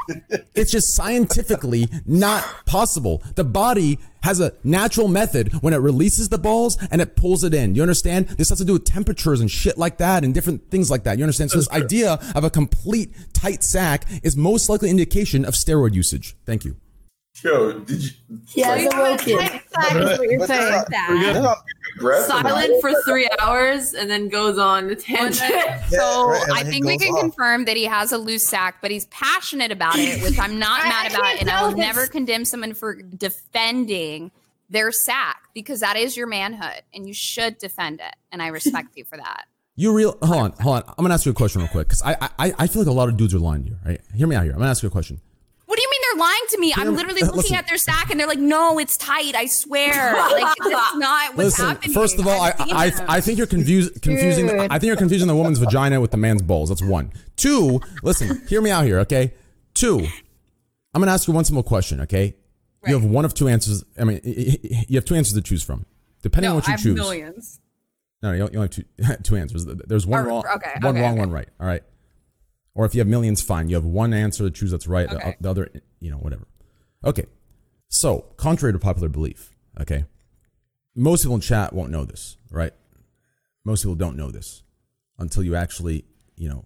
It's 0.55 0.71
just 0.71 0.95
scientifically 0.95 1.89
not 2.07 2.45
possible. 2.67 3.23
The 3.35 3.45
body 3.45 3.99
has 4.23 4.41
a 4.41 4.53
natural 4.63 5.09
method 5.09 5.53
when 5.63 5.75
it 5.75 5.79
releases 5.79 6.29
the 6.29 6.39
balls 6.39 6.79
and 6.91 7.01
it 7.01 7.17
pulls 7.17 7.45
it 7.45 7.53
in. 7.55 7.75
You 7.75 7.83
understand? 7.83 8.29
This 8.29 8.49
has 8.51 8.59
to 8.59 8.65
do 8.65 8.75
with 8.75 8.85
temperatures 8.85 9.41
and 9.41 9.51
shit 9.51 9.77
like 9.77 9.99
that 9.99 10.25
and 10.25 10.33
different 10.33 10.71
things 10.71 10.91
like 10.91 11.05
that. 11.05 11.19
You 11.19 11.25
understand? 11.25 11.51
So 11.51 11.59
this 11.59 11.71
idea 11.71 12.19
of 12.35 12.45
a 12.45 12.51
complete 12.51 13.13
tight 13.33 13.65
sack 13.65 14.05
is 14.23 14.37
most 14.37 14.69
likely 14.69 14.91
indication 14.91 15.45
of 15.45 15.55
steroid 15.55 15.95
usage. 15.95 16.37
Thank 16.47 16.65
you. 16.65 16.77
Yo, 17.43 17.73
did 17.81 18.03
you? 18.03 18.11
Yeah, 18.55 18.77
the 18.77 18.97
Woken. 18.97 19.39
Sack 19.39 19.97
is 19.97 20.19
what 20.19 20.31
you're 20.31 20.47
saying. 20.47 22.27
Silent 22.27 22.81
for 22.81 22.93
three 23.03 23.29
hours 23.41 23.95
and 23.95 24.09
then 24.11 24.29
goes 24.29 24.59
on 24.59 24.89
the 24.89 24.95
tangent. 24.97 25.41
So 25.89 26.29
right, 26.29 26.43
I 26.53 26.63
think 26.65 26.87
we 26.87 26.99
can 26.99 27.15
off. 27.15 27.21
confirm 27.21 27.65
that 27.65 27.77
he 27.77 27.85
has 27.85 28.13
a 28.13 28.19
loose 28.19 28.47
sack, 28.47 28.77
but 28.81 28.91
he's 28.91 29.07
passionate 29.07 29.73
about 29.73 29.97
it, 29.99 30.23
which 30.23 30.39
I'm 30.39 30.59
not 30.59 30.81
I- 30.85 30.89
mad 30.89 31.05
I 31.07 31.09
about, 31.09 31.23
can't 31.25 31.41
and 31.41 31.51
I 31.51 31.63
will 31.63 31.71
if 31.71 31.77
never 31.77 32.07
condemn 32.07 32.45
someone 32.45 32.75
for 32.75 32.95
defending 32.95 34.31
their 34.71 34.93
sack 34.93 35.43
because 35.55 35.81
that 35.81 35.97
is 35.97 36.17
your 36.17 36.27
manhood, 36.27 36.83
and 36.95 37.07
you 37.07 37.13
should 37.15 37.59
defend 37.59 38.01
it, 38.01 38.15
and 38.31 38.41
I 38.43 38.49
respect 38.49 38.89
you 38.97 39.05
for 39.05 39.17
that. 39.17 39.47
You 39.75 39.93
real 39.95 40.17
hold 40.23 40.43
on, 40.43 40.53
hold 40.61 40.77
on. 40.77 40.83
I'm 40.97 41.03
gonna 41.05 41.15
ask 41.15 41.25
you 41.27 41.33
a 41.33 41.35
question 41.35 41.61
real 41.63 41.69
quick 41.71 41.89
because 41.89 42.03
I, 42.03 42.17
I 42.39 42.53
I 42.59 42.67
feel 42.67 42.83
like 42.83 42.89
a 42.89 42.93
lot 42.93 43.09
of 43.09 43.17
dudes 43.17 43.35
are 43.35 43.39
lying 43.39 43.65
to 43.65 43.71
you. 43.71 43.77
Right? 43.85 44.01
Hear 44.15 44.27
me 44.27 44.37
out 44.37 44.45
here. 44.45 44.53
I'm 44.53 44.59
gonna 44.59 44.71
ask 44.71 44.83
you 44.83 44.89
a 44.89 44.93
question. 44.93 45.21
What 45.67 45.77
do 45.77 45.83
you 45.83 45.91
mean 45.91 46.02
they're 46.13 46.21
lying 46.21 46.41
to 46.51 46.59
me? 46.59 46.73
I'm 46.77 46.95
literally 46.95 47.23
looking 47.23 47.37
listen. 47.37 47.57
at 47.57 47.67
their 47.67 47.77
sack, 47.77 48.11
and 48.11 48.19
they're 48.21 48.27
like, 48.27 48.39
"No, 48.39 48.79
it's 48.79 48.97
tight. 48.97 49.35
I 49.35 49.47
swear, 49.47 50.15
like 50.33 50.57
that's 50.59 50.97
not 50.97 51.31
what's 51.35 51.39
Listen, 51.59 51.67
happening." 51.69 51.95
first 51.95 52.19
of 52.19 52.27
all, 52.27 52.41
I 52.41 52.55
I've 52.59 53.01
I. 53.01 53.05
I 53.17 53.21
think 53.21 53.39
you're 53.39 53.47
confused, 53.47 54.01
confusing. 54.03 54.47
Dude. 54.47 54.61
I 54.61 54.79
think 54.79 54.85
you're 54.85 54.97
confusing 54.97 55.29
the 55.29 55.37
woman's 55.37 55.59
vagina 55.59 56.01
with 56.01 56.11
the 56.11 56.17
man's 56.17 56.43
balls. 56.43 56.69
That's 56.69 56.83
one. 56.83 57.13
Two. 57.37 57.81
Listen, 58.03 58.43
hear 58.49 58.61
me 58.61 58.71
out 58.71 58.85
here, 58.85 58.99
okay? 59.01 59.33
Two. 59.75 60.07
I'm 60.95 61.01
gonna 61.01 61.13
ask 61.13 61.27
you 61.27 61.35
one 61.35 61.45
simple 61.45 61.63
question, 61.63 62.01
okay? 62.03 62.37
You 62.87 62.95
have 62.95 63.05
one 63.05 63.25
of 63.25 63.33
two 63.33 63.49
answers. 63.49 63.85
I 63.99 64.05
mean, 64.05 64.21
you 64.25 64.97
have 64.97 65.05
two 65.05 65.15
answers 65.15 65.35
to 65.35 65.41
choose 65.41 65.63
from, 65.63 65.87
depending 66.23 66.51
on 66.51 66.57
what 66.57 66.67
you 66.67 66.71
I 66.73 66.73
have 66.73 66.83
choose. 66.83 66.95
millions. 66.97 67.61
No, 68.23 68.31
no, 68.31 68.37
you 68.37 68.43
only 68.59 68.59
have 68.59 68.71
two, 68.71 68.85
two 69.23 69.37
answers. 69.37 69.65
There's 69.67 70.07
one 70.07 70.21
Or- 70.25 70.29
wrong, 70.29 70.45
okay, 70.57 70.71
one 70.81 70.97
okay, 70.97 71.01
wrong, 71.03 71.13
okay. 71.13 71.21
one 71.21 71.31
right. 71.31 71.49
All 71.61 71.67
right. 71.67 71.83
Or 72.75 72.87
if 72.87 72.95
you 72.95 73.01
have 73.01 73.09
millions, 73.09 73.43
fine. 73.43 73.69
You 73.69 73.77
have 73.77 73.85
one 73.85 74.15
answer 74.15 74.45
to 74.45 74.51
choose 74.51 74.71
that's 74.71 74.87
right. 74.87 75.09
the- 75.09 75.17
Okay. 75.17 75.37
The, 75.41 75.51
other, 75.51 75.71
you 76.01 76.11
know, 76.11 76.17
whatever. 76.17 76.47
Okay. 77.05 77.27
So, 77.89 78.27
contrary 78.39 78.73
to 78.73 78.79
popular 78.79 79.09
belief, 79.11 79.51
okay, 79.79 80.07
most 80.97 81.23
people 81.23 81.35
in 81.35 81.43
chat 81.43 81.75
won't 81.75 81.91
know 81.91 82.05
this, 82.07 82.39
right? 82.51 82.73
Most 83.65 83.83
people 83.83 83.95
don't 83.97 84.17
know 84.17 84.31
this 84.31 84.63
until 85.19 85.43
you 85.43 85.55
actually, 85.55 86.05
you 86.37 86.49
know, 86.49 86.65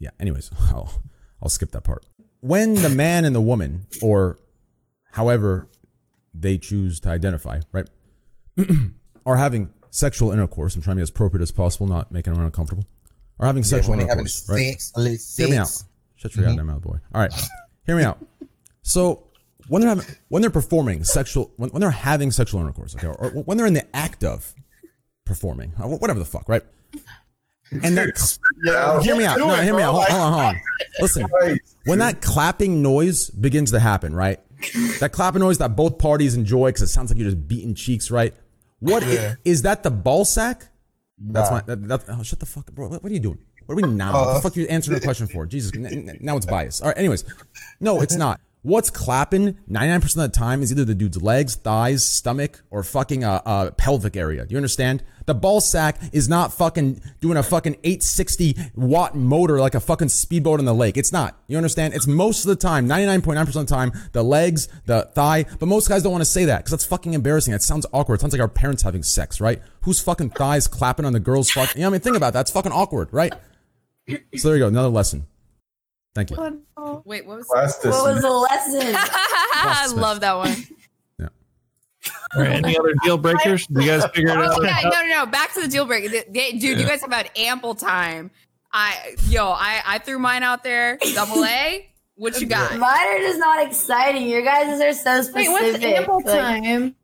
yeah. 0.00 0.10
Anyways, 0.18 0.50
I'll 0.70 1.02
I'll 1.40 1.48
skip 1.48 1.70
that 1.72 1.84
part. 1.84 2.04
When 2.40 2.74
the 2.74 2.88
man 2.88 3.24
and 3.24 3.34
the 3.36 3.40
woman, 3.40 3.86
or 4.02 4.38
however 5.12 5.68
they 6.34 6.58
choose 6.58 6.98
to 7.00 7.10
identify, 7.10 7.60
right, 7.70 7.88
are 9.26 9.36
having 9.36 9.72
sexual 9.90 10.32
intercourse. 10.32 10.74
I'm 10.74 10.82
trying 10.82 10.96
to 10.96 11.00
be 11.00 11.02
as 11.02 11.10
appropriate 11.10 11.42
as 11.42 11.52
possible, 11.52 11.86
not 11.86 12.10
making 12.10 12.32
everyone 12.32 12.46
uncomfortable. 12.46 12.84
Are 13.40 13.46
having 13.46 13.64
sexual 13.64 13.90
when 13.96 13.98
they 14.00 14.04
having 14.06 14.26
intercourse, 14.26 14.48
right? 14.48 14.80
sex, 14.80 15.36
Hear 15.36 15.48
me 15.48 15.56
out. 15.56 15.82
Shut 16.16 16.36
your 16.36 16.44
goddamn 16.46 16.66
mouth, 16.66 16.82
boy. 16.82 16.98
All 17.14 17.20
right, 17.22 17.32
hear 17.86 17.96
me 17.96 18.02
out. 18.04 18.18
So 18.82 19.24
when 19.68 19.80
they're 19.80 19.88
having, 19.88 20.04
when 20.28 20.42
they're 20.42 20.50
performing 20.50 21.04
sexual, 21.04 21.50
when, 21.56 21.70
when 21.70 21.80
they're 21.80 21.90
having 21.90 22.30
sexual 22.30 22.60
intercourse, 22.60 22.94
okay, 22.94 23.06
or 23.06 23.30
when 23.30 23.56
they're 23.56 23.66
in 23.66 23.74
the 23.74 23.96
act 23.96 24.22
of 24.24 24.54
performing, 25.24 25.72
uh, 25.80 25.84
or 25.88 25.96
whatever 25.98 26.18
the 26.18 26.24
fuck, 26.26 26.48
right? 26.48 26.62
And 27.72 27.96
that, 27.96 29.00
hear 29.04 29.16
me 29.16 29.24
out. 29.24 29.38
No, 29.38 29.48
hear 29.54 29.74
me 29.76 29.82
out. 29.82 29.92
Hold, 29.94 30.06
on, 30.10 30.32
hold 30.32 30.44
on. 30.44 30.60
Listen, 31.00 31.26
when 31.86 32.00
that 32.00 32.20
clapping 32.20 32.82
noise 32.82 33.30
begins 33.30 33.70
to 33.70 33.80
happen, 33.80 34.14
right? 34.14 34.40
That 34.98 35.12
clapping 35.12 35.40
noise 35.40 35.58
that 35.58 35.76
both 35.76 35.96
parties 35.98 36.34
enjoy 36.34 36.68
because 36.68 36.82
it 36.82 36.88
sounds 36.88 37.10
like 37.10 37.18
you're 37.18 37.30
just 37.30 37.48
beating 37.48 37.74
cheeks, 37.74 38.10
right? 38.10 38.34
What 38.80 39.06
Yeah. 39.06 39.36
is 39.44 39.62
that? 39.62 39.82
The 39.84 39.90
ball 39.90 40.24
sack? 40.24 40.66
That's 41.20 41.50
Nah. 41.50 41.56
my. 41.56 41.62
That, 41.66 41.88
that, 41.88 42.04
oh, 42.08 42.22
shut 42.22 42.40
the 42.40 42.46
fuck, 42.46 42.68
up, 42.68 42.74
bro. 42.74 42.88
What, 42.88 43.02
what 43.02 43.10
are 43.10 43.14
you 43.14 43.20
doing? 43.20 43.38
What 43.66 43.74
are 43.74 43.76
we 43.76 43.94
now? 43.94 44.12
what 44.12 44.24
the 44.24 44.30
uh-huh. 44.30 44.40
fuck 44.40 44.56
are 44.56 44.60
you 44.60 44.66
answering 44.66 44.98
a 44.98 45.00
question 45.00 45.26
for? 45.26 45.46
Jesus, 45.46 45.72
n- 45.74 45.86
n- 45.86 46.18
now 46.20 46.36
it's 46.36 46.46
biased. 46.46 46.82
All 46.82 46.88
right. 46.88 46.98
Anyways, 46.98 47.24
no, 47.78 48.00
it's 48.00 48.16
not. 48.16 48.40
What's 48.62 48.90
clapping 48.90 49.54
99% 49.70 50.04
of 50.04 50.12
the 50.14 50.28
time 50.28 50.62
is 50.62 50.70
either 50.70 50.84
the 50.84 50.94
dude's 50.94 51.22
legs, 51.22 51.54
thighs, 51.54 52.04
stomach, 52.04 52.62
or 52.70 52.82
fucking 52.82 53.24
uh, 53.24 53.40
uh, 53.46 53.70
pelvic 53.70 54.16
area. 54.16 54.44
Do 54.44 54.52
you 54.52 54.58
understand? 54.58 55.02
The 55.24 55.34
ball 55.34 55.62
sack 55.62 55.98
is 56.12 56.28
not 56.28 56.52
fucking 56.52 57.00
doing 57.20 57.38
a 57.38 57.42
fucking 57.42 57.74
860 57.84 58.56
watt 58.74 59.14
motor 59.14 59.60
like 59.60 59.74
a 59.74 59.80
fucking 59.80 60.10
speedboat 60.10 60.58
on 60.58 60.66
the 60.66 60.74
lake. 60.74 60.98
It's 60.98 61.12
not. 61.12 61.40
You 61.46 61.56
understand? 61.56 61.94
It's 61.94 62.06
most 62.06 62.44
of 62.44 62.48
the 62.48 62.56
time, 62.56 62.86
99.9% 62.86 63.40
of 63.48 63.54
the 63.54 63.64
time, 63.64 63.92
the 64.12 64.22
legs, 64.22 64.68
the 64.84 65.08
thigh. 65.14 65.46
But 65.58 65.66
most 65.66 65.88
guys 65.88 66.02
don't 66.02 66.12
want 66.12 66.22
to 66.22 66.30
say 66.30 66.44
that 66.44 66.58
because 66.58 66.72
that's 66.72 66.84
fucking 66.84 67.14
embarrassing. 67.14 67.54
It 67.54 67.62
sounds 67.62 67.86
awkward. 67.94 68.16
It 68.16 68.20
sounds 68.20 68.34
like 68.34 68.42
our 68.42 68.48
parents 68.48 68.82
having 68.82 69.02
sex, 69.02 69.40
right? 69.40 69.62
Whose 69.82 70.00
fucking 70.00 70.30
thighs 70.30 70.66
clapping 70.66 71.06
on 71.06 71.14
the 71.14 71.20
girl's 71.20 71.50
fuck? 71.50 71.74
You 71.74 71.80
know 71.80 71.86
what 71.86 71.90
I 71.90 71.92
mean? 71.92 72.00
Think 72.02 72.16
about 72.16 72.34
that. 72.34 72.40
It's 72.40 72.50
fucking 72.50 72.72
awkward, 72.72 73.08
right? 73.10 73.32
So 74.36 74.48
there 74.48 74.56
you 74.56 74.64
go. 74.64 74.68
Another 74.68 74.88
lesson. 74.88 75.26
Thank 76.14 76.30
you. 76.30 76.36
Wait, 77.04 77.26
what 77.26 77.38
was? 77.38 77.46
Class 77.46 77.84
What 77.84 78.14
was 78.14 78.22
the 78.22 78.30
lesson? 78.30 78.80
I 78.94 79.86
love 79.94 80.20
that 80.20 80.36
one. 80.36 80.56
Yeah. 81.18 81.28
All 82.34 82.42
right, 82.42 82.50
any 82.64 82.78
other 82.78 82.94
deal 83.04 83.16
breakers? 83.18 83.66
You 83.70 83.82
guys 83.82 84.04
figured 84.14 84.32
it 84.32 84.36
oh, 84.38 84.42
out? 84.42 84.58
Oh, 84.58 84.62
yeah, 84.64 84.80
no, 84.84 84.90
no, 84.90 85.06
no. 85.24 85.26
Back 85.26 85.52
to 85.54 85.60
the 85.60 85.68
deal 85.68 85.84
breaker, 85.84 86.08
Th- 86.08 86.26
they- 86.28 86.52
dude. 86.52 86.80
You 86.80 86.86
guys 86.86 87.00
have 87.02 87.12
had 87.12 87.30
ample 87.36 87.74
time. 87.74 88.30
I, 88.72 89.16
yo, 89.28 89.48
I, 89.48 89.82
I 89.86 89.98
threw 89.98 90.18
mine 90.18 90.42
out 90.42 90.62
there. 90.62 90.98
Double 91.14 91.44
A. 91.44 91.88
What 92.16 92.40
you 92.40 92.46
got? 92.46 92.76
Mine 92.76 93.06
are 93.06 93.18
just 93.18 93.38
not 93.38 93.66
exciting. 93.66 94.28
Your 94.28 94.42
guys 94.42 94.80
are 94.80 94.92
so 94.92 95.22
specific. 95.22 95.34
Wait, 95.36 95.48
what's 95.72 95.84
ample 95.84 96.16
Like, 96.16 96.26
time? 96.26 96.94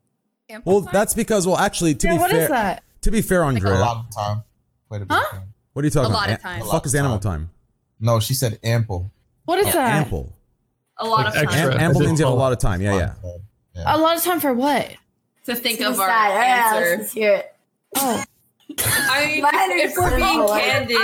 Ample 0.49 0.73
Well, 0.73 0.81
time? 0.83 0.89
that's 0.93 1.13
because, 1.13 1.45
well, 1.47 1.57
actually, 1.57 1.95
to 1.95 2.07
Yeah, 2.07 2.13
be 2.13 2.19
what 2.19 2.31
fair, 2.31 2.41
is 2.43 2.49
that? 2.49 2.83
to 3.01 3.11
be 3.11 3.21
fair, 3.21 3.43
Andrea. 3.43 3.73
A 3.73 3.79
lot 3.79 3.97
of 4.07 4.15
time. 4.15 4.43
Quite 4.87 5.01
a 5.01 5.05
bit 5.05 5.17
Huh? 5.17 5.31
time. 5.37 5.53
what 5.73 5.83
are 5.83 5.85
you 5.87 5.91
talking 5.91 6.05
A 6.05 6.09
about? 6.09 6.19
lot 6.21 6.29
of 6.29 6.39
A- 6.39 6.41
time. 6.41 6.59
The 6.59 6.65
A 6.65 6.67
fuck 6.67 6.73
lot 6.73 6.85
is 6.85 6.93
of 6.93 6.99
animal 6.99 7.19
time. 7.19 7.49
Time? 7.99 8.05
No, 8.05 8.19
she 8.19 8.33
said 8.33 8.59
ample. 8.63 9.11
What 9.45 9.59
is 9.59 9.67
Oh, 9.67 9.71
that? 9.71 9.95
ample. 10.03 10.33
a 10.99 11.05
lot 11.05 11.25
Like 11.25 11.27
of 11.27 11.33
time 11.33 11.43
extra. 11.45 11.61
Am- 11.65 11.71
Sure. 11.71 11.81
ample 11.81 12.01
means 12.01 12.19
you 12.19 12.25
have 12.25 12.33
a 12.33 12.37
lot 12.37 12.51
of 12.53 12.59
time. 12.59 12.81
Yeah, 12.81 12.97
yeah. 12.97 13.13
Yeah. 13.75 13.95
A 13.95 13.97
lot 13.97 14.17
of 14.17 14.23
time 14.23 14.39
for 14.39 14.53
what? 14.53 14.91
to 15.45 15.55
think 15.55 15.77
To 15.79 15.85
of 15.89 15.99
our 15.99 16.07
decide. 16.07 16.31
All 16.31 16.37
right, 16.37 16.47
answer. 16.83 16.97
let's 16.97 17.13
hear 17.13 17.33
it. 17.35 17.55
Oh, 17.95 18.23
I 18.79 19.25
mean, 19.27 19.79
if, 19.79 19.91
if 19.91 19.97
we're 19.97 20.17
being 20.17 20.27
simple. 20.47 20.55
candid, 20.57 20.97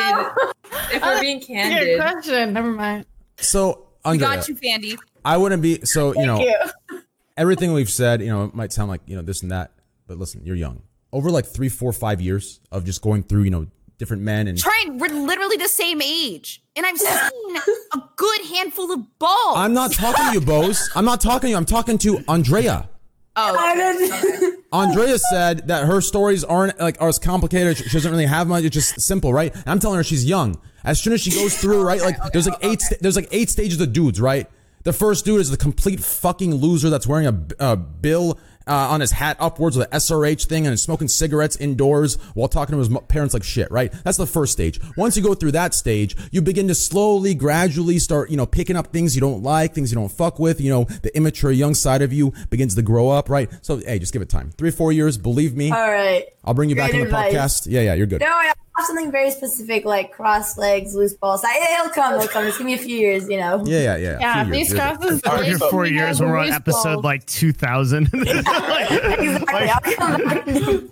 if 0.92 1.02
we're 1.02 1.22
being 1.22 1.40
good 1.40 1.48
candid, 1.48 2.00
question. 2.02 2.54
Never 2.54 2.72
mind. 2.72 3.06
So, 3.38 3.86
We 4.06 4.12
Andrea, 4.12 4.36
got 4.36 4.48
you, 4.50 4.56
Fandy. 4.56 4.98
I 5.24 5.38
wouldn't 5.38 5.62
be 5.62 5.80
so. 5.86 6.14
You 6.14 6.26
know, 6.26 6.40
you. 6.42 7.02
everything 7.38 7.72
we've 7.74 7.90
said, 7.90 8.20
you 8.22 8.28
know, 8.28 8.44
it 8.46 8.54
might 8.54 8.74
sound 8.74 8.90
like 8.90 9.02
you 9.06 9.16
know 9.16 9.22
this 9.22 9.42
and 9.44 9.52
that, 9.52 9.72
but 10.08 10.18
listen, 10.18 10.42
you're 10.44 10.58
young. 10.58 10.82
Over 11.14 11.32
like 11.32 11.46
three, 11.46 11.70
four, 11.70 11.94
five 11.94 12.20
years 12.20 12.60
of 12.72 12.84
just 12.84 13.02
going 13.02 13.24
through, 13.24 13.44
you 13.44 13.52
know, 13.52 13.68
different 14.04 14.24
men 14.24 14.48
and 14.48 14.58
Trying. 14.58 14.98
We're 15.00 15.08
literally 15.08 15.44
literally 15.44 15.58
the 15.58 15.68
same 15.70 16.02
age. 16.02 16.62
And 16.76 16.86
I've 16.86 16.98
seen 16.98 17.58
a 17.94 18.02
good 18.16 18.42
handful 18.46 18.92
of 18.92 19.20
balls. 19.20 19.56
I'm 19.58 19.74
not 19.74 19.92
talking 19.92 20.26
to 20.28 20.34
you, 20.34 20.42
Bose. 20.42 20.90
I'm 20.96 21.06
not 21.06 21.22
talking 21.22 21.48
to 21.48 21.50
you. 21.50 21.58
I'm 21.58 21.66
talking 21.66 21.98
to 22.00 22.24
Andrea. 22.28 22.90
Oh, 23.36 24.68
Andrea 24.72 25.18
said 25.18 25.68
that 25.68 25.86
her 25.86 26.02
stories 26.02 26.44
aren't 26.44 26.80
like 26.80 27.02
are 27.02 27.08
as 27.10 27.20
complicated. 27.20 27.78
She 27.78 27.90
doesn't 27.90 28.12
really 28.12 28.26
have 28.26 28.48
much. 28.48 28.64
It's 28.64 28.74
just 28.74 29.02
simple, 29.02 29.34
right? 29.34 29.54
And 29.54 29.68
I'm 29.68 29.80
telling 29.80 29.98
her 29.98 30.04
she's 30.04 30.26
young. 30.26 30.60
As 30.84 31.00
soon 31.02 31.14
as 31.14 31.22
she 31.22 31.32
goes 31.32 31.58
through, 31.58 31.84
right? 31.84 32.02
Like 32.02 32.18
there's 32.32 32.48
like 32.48 32.60
eight. 32.62 32.82
sta- 32.82 32.98
There's 33.02 33.16
like 33.16 33.30
eight 33.32 33.50
stages 33.50 33.80
of 33.82 33.92
dudes, 33.94 34.20
right? 34.22 34.48
The 34.84 34.94
first 34.94 35.26
dude 35.26 35.40
is 35.40 35.50
the 35.50 35.58
complete 35.58 36.00
fucking 36.02 36.54
loser 36.56 36.90
that's 36.90 37.08
wearing 37.08 37.26
a, 37.28 37.72
a 37.72 37.78
bill 37.78 38.38
uh, 38.68 38.74
on 38.74 39.02
his 39.02 39.12
hat 39.12 39.38
upwards 39.40 39.78
with 39.78 39.88
an 39.92 40.00
SRH 40.00 40.46
thing 40.46 40.66
and 40.66 40.74
is 40.74 40.82
smoking 40.82 41.08
cigarettes 41.08 41.56
indoors 41.58 42.16
while 42.34 42.48
talking 42.48 42.74
to 42.74 42.80
his 42.80 42.90
parents 43.08 43.34
like 43.34 43.44
shit, 43.44 43.72
right? 43.72 43.92
That's 44.04 44.18
the 44.18 44.28
first 44.28 44.54
stage. 44.54 44.80
Once 44.98 45.18
you 45.18 45.24
go 45.24 45.34
through 45.34 45.52
that 45.54 45.74
stage, 45.74 46.16
you 46.32 46.42
begin 46.42 46.68
to 46.68 46.76
slowly, 46.76 47.34
gradually 47.36 48.00
start, 48.00 48.30
you 48.30 48.38
know, 48.38 48.46
picking 48.46 48.76
up 48.76 48.88
things 48.88 49.16
you 49.16 49.22
don't 49.22 49.44
like, 49.44 49.74
things 49.74 49.92
you 49.92 49.96
don't 49.96 50.12
fuck 50.12 50.40
with. 50.40 50.62
You 50.62 50.70
know, 50.70 50.84
the 50.86 51.16
immature 51.16 51.52
young 51.52 51.74
side 51.74 52.02
of 52.02 52.14
you 52.14 52.34
begins 52.50 52.76
to 52.76 52.82
grow 52.82 53.10
up, 53.10 53.30
right? 53.30 53.50
So, 53.62 53.78
hey, 53.78 54.00
just 54.00 54.14
give 54.14 54.22
it 54.22 54.30
time. 54.30 54.52
Three, 54.58 54.72
four 54.72 54.92
years, 54.92 55.18
believe 55.18 55.56
me. 55.56 55.72
All 55.72 55.92
right. 55.92 56.26
I'll 56.44 56.54
bring 56.54 56.70
you 56.70 56.76
back 56.76 56.94
on 56.94 57.02
the 57.02 57.06
podcast. 57.08 57.68
Yeah, 57.70 57.82
yeah, 57.82 57.94
you're 57.94 58.08
good. 58.08 58.22
No, 58.22 58.28
I 58.28 58.54
have 58.78 58.86
something 58.88 59.12
very 59.12 59.30
specific 59.32 59.86
like 59.86 60.12
cross 60.12 60.58
legs, 60.58 60.96
loose 60.96 61.14
balls. 61.14 61.44
I, 61.46 61.78
it'll 61.80 61.94
come. 61.94 62.16
It'll 62.16 62.28
come. 62.28 62.46
Just 62.46 62.58
give 62.58 62.66
me 62.66 62.74
a 62.74 62.78
few 62.78 62.98
years, 62.98 63.30
you 63.30 63.38
know. 63.38 63.64
Yeah, 63.66 63.80
yeah, 63.80 63.98
yeah. 63.98 64.18
Yeah, 64.20 64.44
Few 64.46 64.54
these 64.54 64.74
years, 64.74 64.80
you're 64.84 64.98
good. 64.98 65.00
crosses. 65.00 65.24
After 65.24 65.58
like, 65.60 65.72
four 65.72 65.86
you 65.86 65.96
years, 65.96 66.18
the 66.18 66.26
we're 66.26 66.38
on 66.38 66.50
episode 66.50 66.94
balls. 66.94 67.04
like 67.04 67.26
2000. 67.26 68.10
exactly. 68.14 69.70
I'll 69.70 69.82
come. 69.82 70.90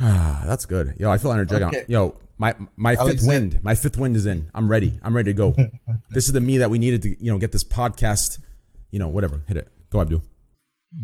Ah, 0.00 0.42
that's 0.46 0.66
good. 0.66 0.94
Yo, 0.98 1.10
I 1.10 1.18
feel 1.18 1.32
energetic. 1.32 1.68
Okay. 1.68 1.84
Yo, 1.88 2.16
my 2.38 2.54
my 2.76 2.92
fifth 2.96 3.00
Alexander- 3.02 3.40
wind, 3.40 3.64
my 3.64 3.74
fifth 3.74 3.96
wind 3.96 4.16
is 4.16 4.26
in. 4.26 4.48
I'm 4.54 4.68
ready. 4.68 4.98
I'm 5.02 5.14
ready 5.14 5.30
to 5.32 5.36
go. 5.36 5.54
this 6.10 6.26
is 6.26 6.32
the 6.32 6.40
me 6.40 6.58
that 6.58 6.70
we 6.70 6.78
needed 6.78 7.02
to, 7.02 7.24
you 7.24 7.30
know, 7.32 7.38
get 7.38 7.52
this 7.52 7.64
podcast. 7.64 8.38
You 8.90 8.98
know, 8.98 9.08
whatever. 9.08 9.42
Hit 9.48 9.56
it. 9.56 9.68
Go, 9.90 10.00
Abdul. 10.00 10.22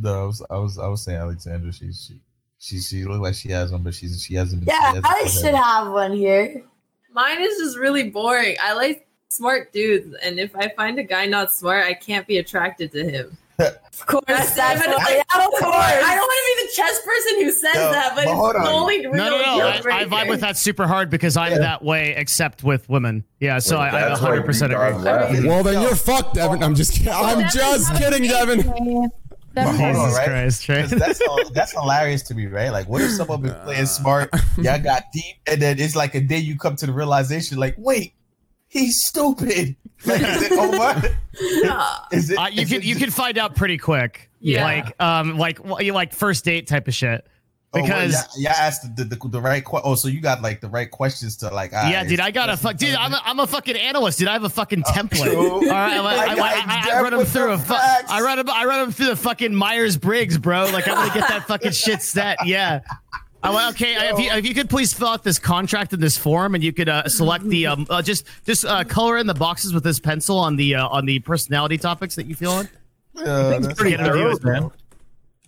No, 0.00 0.22
I 0.22 0.26
was, 0.26 0.44
I 0.50 0.56
was, 0.58 0.78
I 0.78 0.86
was 0.88 1.02
saying 1.04 1.18
Alexandra. 1.18 1.72
She, 1.72 1.92
she, 1.92 2.20
she, 2.58 2.78
she 2.80 3.04
looked 3.04 3.22
like 3.22 3.34
she 3.34 3.50
has 3.50 3.72
one, 3.72 3.82
but 3.82 3.94
she's, 3.94 4.22
she 4.22 4.34
hasn't. 4.34 4.64
Been, 4.64 4.74
she 4.74 4.80
Yeah, 4.80 4.86
hasn't 4.88 5.06
I 5.06 5.26
should 5.26 5.54
have 5.54 5.92
one 5.92 6.12
here. 6.12 6.62
Mine 7.12 7.40
is 7.40 7.58
just 7.58 7.78
really 7.78 8.10
boring. 8.10 8.56
I 8.62 8.74
like 8.74 9.06
smart 9.30 9.72
dudes, 9.72 10.14
and 10.22 10.38
if 10.38 10.54
I 10.56 10.68
find 10.76 10.98
a 10.98 11.02
guy 11.02 11.26
not 11.26 11.52
smart, 11.52 11.84
I 11.84 11.94
can't 11.94 12.26
be 12.26 12.38
attracted 12.38 12.92
to 12.92 13.08
him. 13.10 13.36
Of 14.00 14.06
course, 14.06 14.22
That's, 14.28 14.54
that's 14.54 14.80
even, 14.80 14.92
what 14.92 15.02
I, 15.02 15.24
I, 15.34 15.44
of 15.44 15.50
course. 15.50 15.64
I 15.64 16.14
don't 16.14 16.18
want 16.20 16.56
to 16.56 16.62
be 16.62 16.66
the 16.68 16.72
chess 16.76 17.00
person 17.04 17.42
who 17.42 17.50
says 17.50 17.74
Yo, 17.74 17.90
that, 17.90 18.10
but, 18.10 18.14
but 18.14 18.22
it's 18.22 18.32
hold 18.32 18.54
the 18.54 18.60
on. 18.60 18.66
only 18.68 18.98
real 19.04 19.14
no, 19.16 19.30
no, 19.30 19.38
no. 19.58 19.66
I, 19.66 20.02
I 20.02 20.04
vibe 20.04 20.28
with 20.28 20.40
that 20.42 20.56
super 20.56 20.86
hard 20.86 21.10
because 21.10 21.36
I'm 21.36 21.50
Yeah. 21.50 21.58
that 21.58 21.82
way, 21.82 22.14
except 22.16 22.62
with 22.62 22.88
women. 22.88 23.24
Yeah, 23.40 23.58
so 23.58 23.76
I, 23.78 24.12
I 24.12 24.14
100% 24.14 24.68
we 24.68 24.74
are 24.76 24.92
agree. 25.24 25.48
Well, 25.48 25.64
then 25.64 25.82
you're 25.82 25.96
fucked, 25.96 26.34
Devin. 26.34 26.62
I'm 26.62 26.76
just 26.76 26.92
kidding. 26.92 27.12
I'm 27.12 27.50
just 27.50 27.90
not 27.92 28.00
kidding, 28.00 28.28
Devin. 28.28 29.10
But 29.66 29.74
hold 29.76 29.96
on, 29.96 30.12
right? 30.12 30.26
Christ, 30.28 30.68
right? 30.68 30.80
'Cause 30.88 30.90
That's 30.98 31.18
hil- 31.18 31.50
that's 31.52 31.72
hilarious 31.72 32.22
to 32.24 32.34
me, 32.34 32.46
right? 32.46 32.70
Like, 32.70 32.88
what 32.88 33.02
if 33.02 33.10
someone 33.10 33.42
been 33.42 33.54
playing 33.64 33.86
smart, 33.86 34.30
y'all 34.58 34.78
got 34.80 35.04
deep, 35.12 35.36
and 35.46 35.60
then 35.60 35.78
it's 35.78 35.96
like 35.96 36.14
a 36.14 36.20
day 36.20 36.38
you 36.38 36.56
come 36.58 36.76
to 36.76 36.86
the 36.86 36.92
realization, 36.92 37.58
like, 37.58 37.74
wait, 37.78 38.14
he's 38.68 39.04
stupid. 39.04 39.76
Like, 40.06 40.20
is 40.22 40.42
it 40.42 40.52
over? 40.52 41.16
Is 42.12 42.30
it? 42.30 42.38
Uh, 42.38 42.46
you 42.52 42.62
is 42.62 42.68
can 42.68 42.76
it 42.82 42.84
you 42.84 42.94
can 42.94 43.10
find 43.10 43.36
out 43.36 43.56
pretty 43.56 43.78
quick. 43.78 44.30
Yeah. 44.38 44.62
Like 44.62 44.94
um 45.02 45.36
like 45.38 45.64
well, 45.64 45.82
you 45.82 45.92
like 45.92 46.12
first 46.14 46.44
date 46.44 46.68
type 46.68 46.86
of 46.86 46.94
shit. 46.94 47.26
Oh, 47.74 47.80
well, 47.80 47.86
Because 47.86 48.12
y'all, 48.34 48.44
y'all 48.44 48.52
asked 48.52 48.96
the, 48.96 49.04
the, 49.04 49.28
the 49.28 49.40
right 49.40 49.62
que- 49.62 49.80
Oh, 49.84 49.94
so 49.94 50.08
you 50.08 50.22
got 50.22 50.40
like 50.40 50.62
the 50.62 50.70
right 50.70 50.90
questions 50.90 51.36
to 51.38 51.50
like. 51.50 51.72
ah, 51.74 51.90
yeah, 51.90 52.02
dude, 52.02 52.18
I 52.18 52.30
got 52.30 52.48
a 52.48 52.56
fuck, 52.56 52.78
dude. 52.78 52.94
I'm 52.94 53.12
a, 53.12 53.20
I'm 53.22 53.38
a 53.40 53.46
fucking 53.46 53.76
analyst, 53.76 54.18
dude. 54.18 54.28
I 54.28 54.32
have 54.32 54.44
a 54.44 54.48
fucking 54.48 54.84
template. 54.84 55.24
true. 55.24 55.50
All 55.50 55.60
right, 55.60 55.98
I, 55.98 55.98
I, 55.98 56.34
I, 56.34 56.90
I, 56.94 56.98
I, 56.98 57.02
run 57.02 57.12
them 57.12 57.26
through 57.26 57.48
the 57.48 57.52
a. 57.52 57.58
Fu- 57.58 57.74
I 57.74 58.22
run 58.22 58.38
them. 58.38 58.48
I 58.48 58.64
run 58.64 58.80
them 58.80 58.92
through 58.92 59.08
the 59.08 59.16
fucking 59.16 59.54
Myers 59.54 59.98
Briggs, 59.98 60.38
bro. 60.38 60.64
Like 60.64 60.88
I'm 60.88 60.94
gonna 60.94 61.12
get 61.12 61.28
that 61.28 61.46
fucking 61.46 61.72
shit 61.72 62.00
set. 62.00 62.38
Yeah. 62.46 62.80
I 63.42 63.50
went, 63.54 63.74
okay, 63.76 63.94
if 64.08 64.18
you, 64.18 64.30
if 64.32 64.46
you 64.46 64.52
could 64.54 64.68
please 64.68 64.92
fill 64.92 65.08
out 65.08 65.22
this 65.22 65.38
contract 65.38 65.92
in 65.92 66.00
this 66.00 66.16
form, 66.16 66.54
and 66.56 66.64
you 66.64 66.72
could 66.72 66.88
uh, 66.88 67.06
select 67.08 67.44
the 67.44 67.66
um, 67.66 67.86
uh, 67.88 68.02
just 68.02 68.24
just 68.46 68.64
uh, 68.64 68.82
color 68.82 69.18
in 69.18 69.26
the 69.26 69.34
boxes 69.34 69.72
with 69.72 69.84
this 69.84 70.00
pencil 70.00 70.38
on 70.38 70.56
the 70.56 70.74
uh, 70.74 70.88
on 70.88 71.06
the 71.06 71.20
personality 71.20 71.78
topics 71.78 72.16
that 72.16 72.26
you 72.26 72.34
feel 72.34 72.50
on. 72.52 72.68
Yeah, 73.14 73.58
that's 73.60 73.74
pretty 73.74 73.96
thorough, 73.96 74.36
man. 74.42 74.70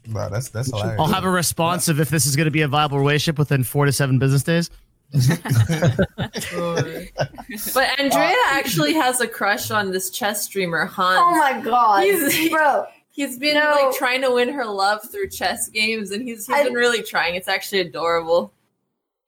Wow, 0.08 0.28
that's 0.28 0.48
that's 0.48 0.70
hilarious. 0.70 0.96
I'll 0.98 1.06
have 1.08 1.24
a 1.24 1.30
response 1.30 1.88
of 1.88 2.00
if 2.00 2.08
this 2.08 2.26
is 2.26 2.34
going 2.36 2.46
to 2.46 2.50
be 2.50 2.62
a 2.62 2.68
viable 2.68 2.98
relationship 2.98 3.38
within 3.38 3.62
four 3.64 3.84
to 3.86 3.92
seven 3.92 4.18
business 4.18 4.42
days. 4.42 4.70
But 7.74 7.98
Andrea 7.98 8.36
actually 8.50 8.94
has 8.94 9.20
a 9.20 9.26
crush 9.28 9.70
on 9.70 9.90
this 9.90 10.10
chess 10.10 10.44
streamer, 10.44 10.84
Hans. 10.86 11.18
Oh 11.20 11.36
my 11.38 11.60
god, 11.60 12.04
He's- 12.04 12.48
bro. 12.48 12.86
He's 13.12 13.38
been 13.38 13.54
No. 13.56 13.72
like 13.72 13.96
trying 13.96 14.22
to 14.22 14.30
win 14.30 14.50
her 14.50 14.64
love 14.64 15.00
through 15.10 15.28
chess 15.30 15.68
games, 15.68 16.10
and 16.12 16.22
he's, 16.22 16.46
he's 16.46 16.54
I- 16.54 16.64
been 16.64 16.74
really 16.74 17.02
trying. 17.02 17.34
It's 17.34 17.48
actually 17.48 17.80
adorable. 17.80 18.52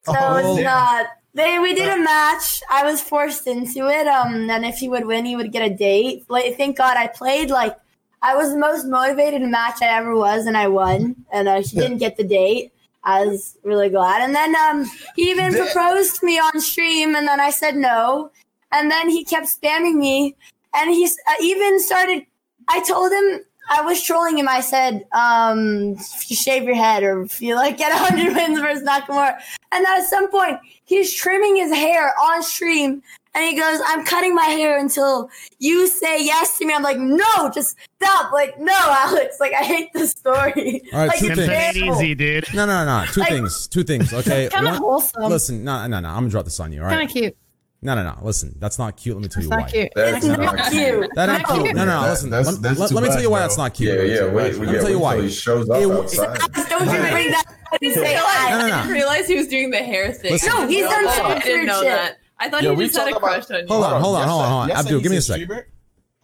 No, 0.06 0.14
Oh. 0.16 0.54
it's 0.54 0.64
not. 0.64 1.06
They 1.34 1.58
we 1.58 1.74
did 1.74 1.88
a 1.88 1.98
match. 2.02 2.60
I 2.70 2.84
was 2.84 3.00
forced 3.00 3.46
into 3.46 3.88
it. 3.88 4.06
Um, 4.06 4.48
and 4.50 4.64
if 4.64 4.76
he 4.76 4.88
would 4.88 5.06
win, 5.06 5.24
he 5.24 5.34
would 5.34 5.50
get 5.50 5.62
a 5.68 5.74
date. 5.74 6.24
Like, 6.28 6.56
thank 6.56 6.76
God 6.76 6.96
I 6.96 7.06
played 7.08 7.50
like 7.50 7.74
I 8.22 8.36
was 8.36 8.52
the 8.52 8.58
most 8.58 8.86
motivated 8.86 9.42
match 9.42 9.82
I 9.82 9.88
ever 9.98 10.14
was, 10.16 10.46
and 10.46 10.56
I 10.56 10.68
won. 10.68 11.16
And 11.32 11.48
uh, 11.48 11.62
he 11.62 11.76
didn't 11.76 11.98
get 11.98 12.16
the 12.16 12.24
date. 12.24 12.72
I 13.04 13.26
was 13.26 13.58
really 13.64 13.88
glad. 13.88 14.22
And 14.22 14.34
then 14.34 14.54
um, 14.54 14.88
he 15.16 15.30
even 15.30 15.52
proposed 15.52 16.20
to 16.20 16.26
me 16.26 16.38
on 16.38 16.60
stream, 16.60 17.16
and 17.16 17.26
then 17.26 17.40
I 17.40 17.50
said 17.50 17.76
no. 17.76 18.30
And 18.70 18.90
then 18.90 19.10
he 19.10 19.24
kept 19.24 19.46
spamming 19.46 19.96
me, 19.96 20.36
and 20.74 20.90
he 20.90 21.04
uh, 21.04 21.34
even 21.42 21.80
started. 21.80 22.24
I 22.68 22.80
told 22.84 23.12
him 23.12 23.40
I 23.70 23.82
was 23.82 24.02
trolling 24.02 24.38
him. 24.38 24.48
I 24.48 24.60
said, 24.60 25.06
um, 25.12 25.92
if 25.98 26.30
you 26.30 26.36
shave 26.36 26.64
your 26.64 26.74
head 26.74 27.02
or 27.02 27.22
if 27.22 27.40
you 27.40 27.54
like 27.54 27.78
get 27.78 27.92
100 27.92 28.34
wins 28.34 28.60
versus 28.60 28.86
Nakamura. 28.86 29.38
And 29.72 29.84
then 29.84 30.00
at 30.00 30.08
some 30.08 30.30
point, 30.30 30.58
he's 30.84 31.12
trimming 31.14 31.56
his 31.56 31.72
hair 31.72 32.14
on 32.18 32.42
stream. 32.42 33.02
And 33.34 33.44
he 33.46 33.56
goes, 33.58 33.80
I'm 33.86 34.04
cutting 34.04 34.34
my 34.34 34.44
hair 34.44 34.78
until 34.78 35.30
you 35.58 35.86
say 35.86 36.22
yes 36.22 36.58
to 36.58 36.66
me. 36.66 36.74
I'm 36.74 36.82
like, 36.82 36.98
no, 36.98 37.50
just 37.54 37.76
stop. 37.96 38.30
Like, 38.30 38.60
no, 38.60 38.74
Alex. 38.76 39.38
Like, 39.40 39.54
I 39.54 39.64
hate 39.64 39.90
this 39.94 40.10
story. 40.10 40.82
All 40.92 40.98
right, 41.00 41.08
like, 41.08 41.18
two 41.18 41.28
it's 41.28 41.36
things. 41.46 41.76
It 41.76 41.82
easy, 41.82 42.14
dude. 42.14 42.44
No, 42.54 42.66
no, 42.66 42.84
no, 42.84 43.00
no. 43.00 43.06
Two 43.10 43.20
Like- 43.20 43.30
things. 43.30 43.66
Two 43.68 43.84
things. 43.84 44.12
Okay. 44.12 44.48
Kind 44.52 44.68
of 44.68 44.76
wholesome. 44.76 45.22
listen, 45.30 45.64
no, 45.64 45.86
no, 45.86 46.00
no. 46.00 46.08
I'm 46.10 46.14
gonna 46.16 46.28
drop 46.28 46.44
this 46.44 46.60
on 46.60 46.72
you. 46.72 46.80
All 46.80 46.86
right. 46.88 46.96
Kind 46.96 47.08
of 47.08 47.12
cute. 47.12 47.36
No, 47.84 47.94
no, 47.96 48.02
no. 48.04 48.16
Listen, 48.22 48.54
that's 48.60 48.78
not 48.78 48.96
cute. 48.96 49.16
Let 49.16 49.22
me 49.22 49.28
tell 49.28 49.42
you 49.42 49.48
not 49.48 49.60
why. 49.62 49.68
cute. 49.70 49.88
That's 49.96 50.16
It's 50.18 50.26
not 50.26 50.38
not 50.38 50.70
cute. 50.70 51.10
That 51.16 51.28
ain't 51.30 51.42
Not 51.42 51.48
cute. 51.48 51.62
cute. 51.64 51.74
No, 51.76 51.84
no, 51.84 51.90
no. 51.94 52.00
That- 52.02 52.10
Listen, 52.10 52.30
that's- 52.30 52.46
let, 52.52 52.62
that's 52.62 52.78
let- 52.80 52.88
too 52.90 52.94
let 52.96 53.02
me 53.04 53.08
tell 53.10 53.22
you 53.22 53.30
why 53.30 53.38
bro. 53.38 53.44
that's 53.44 53.56
not 53.58 53.74
cute. 53.74 53.96
Yeah, 53.98 54.02
yeah. 54.02 54.24
Wait, 54.32 54.52
Let 54.58 54.60
me 54.68 54.72
yeah, 54.74 54.80
tell 54.82 54.90
you 54.90 54.98
why. 55.00 55.14
till 55.16 55.24
he 55.24 55.30
shows 55.30 55.68
up 55.70 55.78
It- 55.80 55.90
outside. 55.90 56.38
Don't 56.68 56.84
you 56.84 57.10
bring 57.10 57.30
that 57.30 57.44
and 57.82 57.92
say 57.94 58.16
I. 58.16 58.50
No, 58.50 58.58
no, 58.68 58.74
I 58.74 58.82
didn't 58.82 58.92
realize 58.92 59.26
he 59.26 59.36
was 59.36 59.48
doing 59.48 59.70
the 59.70 59.78
hair 59.78 60.12
thing. 60.12 60.32
Listen. 60.32 60.48
No, 60.50 60.68
he's 60.68 60.84
done 60.86 61.08
some 61.14 61.26
I 61.26 61.38
didn't 61.40 61.66
know 61.66 61.82
that. 61.82 62.18
I 62.44 62.50
thought 62.50 62.62
Yo, 62.62 62.74
he 62.74 62.86
just 62.86 62.96
had 62.98 63.08
a 63.08 63.10
talking 63.12 63.28
about- 63.28 63.50
on 63.50 63.60
you. 63.60 63.66
Hold 63.68 63.84
on, 63.84 64.02
hold 64.02 64.16
on, 64.16 64.28
hold 64.28 64.42
on, 64.42 64.48
hold 64.50 64.62
on. 64.64 64.68
Y'all 64.68 64.78
Abdul, 64.78 65.00
give 65.00 65.10
me 65.10 65.16
a 65.16 65.18
a 65.18 65.22
sec. 65.22 65.34
streamer? 65.42 65.66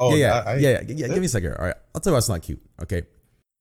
Oh, 0.01 0.15
yeah, 0.15 0.17
yeah, 0.17 0.35
I- 0.35 0.53
I- 0.53 0.57
yeah, 0.57 0.69
yeah, 0.71 0.81
yeah. 0.89 1.09
Give 1.09 1.19
me 1.19 1.27
a 1.27 1.29
second. 1.29 1.55
All 1.55 1.65
right, 1.65 1.75
I'll 1.95 2.01
tell 2.01 2.11
you 2.11 2.15
why 2.15 2.19
it's 2.19 2.29
not 2.29 2.43
cute. 2.43 2.61
Okay, 2.83 3.03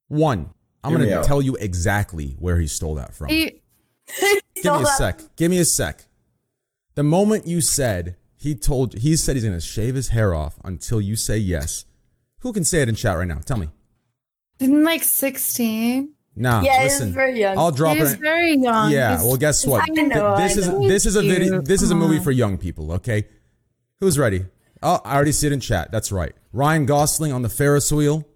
one, 0.08 0.50
I'm 0.84 0.92
Hear 0.92 1.00
gonna 1.06 1.20
out. 1.20 1.26
tell 1.26 1.42
you 1.42 1.56
exactly 1.56 2.36
where 2.40 2.60
he 2.60 2.68
stole 2.68 2.96
that 2.96 3.14
from. 3.14 3.28
He, 3.30 3.62
Give 4.56 4.74
me 4.74 4.82
a 4.84 4.86
sec. 4.86 5.22
Give 5.36 5.52
me 5.52 5.60
a 5.60 5.66
sec. 5.66 6.06
The 6.96 7.04
moment 7.04 7.46
you 7.48 7.62
said 7.62 8.16
he 8.36 8.56
told, 8.56 8.94
he 8.96 9.16
said 9.16 9.36
he's 9.36 9.46
gonna 9.46 9.62
shave 9.62 9.96
his 9.96 10.10
hair 10.10 10.34
off 10.34 10.58
until 10.64 11.00
you 11.02 11.16
say 11.16 11.38
yes. 11.38 11.86
Who 12.40 12.54
can 12.54 12.64
say 12.64 12.82
it 12.82 12.90
in 12.90 12.96
chat 12.96 13.18
right 13.18 13.28
now? 13.28 13.40
Tell 13.40 13.58
me. 13.58 13.70
didn't 14.60 14.84
like 14.84 15.04
16. 15.04 16.14
Nah, 16.40 16.62
Yeah, 16.62 16.84
he's 16.84 16.94
listen. 16.94 17.14
very 17.14 17.40
young. 17.40 17.58
I'll 17.58 17.72
drop 17.72 17.96
He 17.96 18.02
was 18.02 18.14
it. 18.14 18.20
very 18.20 18.56
young. 18.56 18.92
Yeah, 18.92 19.12
He's- 19.14 19.24
well, 19.26 19.38
guess 19.38 19.66
what? 19.66 19.82
I 19.84 19.94
know, 19.94 20.38
this 20.38 20.56
I 20.56 20.60
is 20.60 20.68
know. 20.68 20.88
this 20.88 21.06
is 21.06 21.16
a 21.16 21.22
video. 21.22 21.62
This 21.62 21.82
is 21.82 21.90
a 21.92 21.96
movie 21.96 22.20
for 22.20 22.32
young 22.32 22.58
people. 22.58 22.92
Okay, 22.94 23.26
who's 24.00 24.20
ready? 24.20 24.46
Oh, 24.84 25.00
I 25.04 25.16
already 25.16 25.32
see 25.32 25.48
it 25.48 25.54
in 25.54 25.60
chat. 25.60 25.92
That's 25.92 26.12
right. 26.12 26.34
Ryan 26.54 26.86
Gosling 26.86 27.32
on 27.34 27.42
the 27.42 27.50
Ferris 27.50 27.92
wheel 27.92 28.28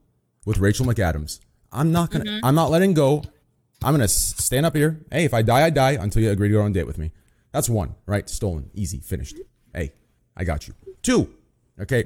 with 0.46 0.58
Rachel 0.58 0.86
McAdams. 0.86 1.40
I'm 1.72 1.92
not 1.92 2.10
gonna. 2.10 2.26
Mm-hmm. 2.26 2.46
I'm 2.46 2.56
not 2.56 2.72
letting 2.72 2.94
go. 2.96 3.24
I'm 3.84 3.94
gonna 3.94 4.08
stand 4.08 4.66
up 4.66 4.76
here. 4.76 5.00
Hey, 5.12 5.26
if 5.26 5.34
I 5.34 5.44
die, 5.44 5.64
I 5.66 5.70
die 5.70 5.92
until 5.92 6.24
you 6.24 6.32
agree 6.32 6.48
to 6.50 6.54
go 6.56 6.62
on 6.62 6.72
a 6.72 6.74
date 6.74 6.88
with 6.88 6.98
me. 6.98 7.12
That's 7.52 7.70
one. 7.70 7.96
Right? 8.08 8.28
Stolen. 8.30 8.72
Easy. 8.74 9.00
Finished. 9.00 9.38
Hey, 9.76 9.92
I 10.36 10.44
got 10.44 10.68
you. 10.68 10.74
Two. 11.04 11.30
Okay. 11.80 12.06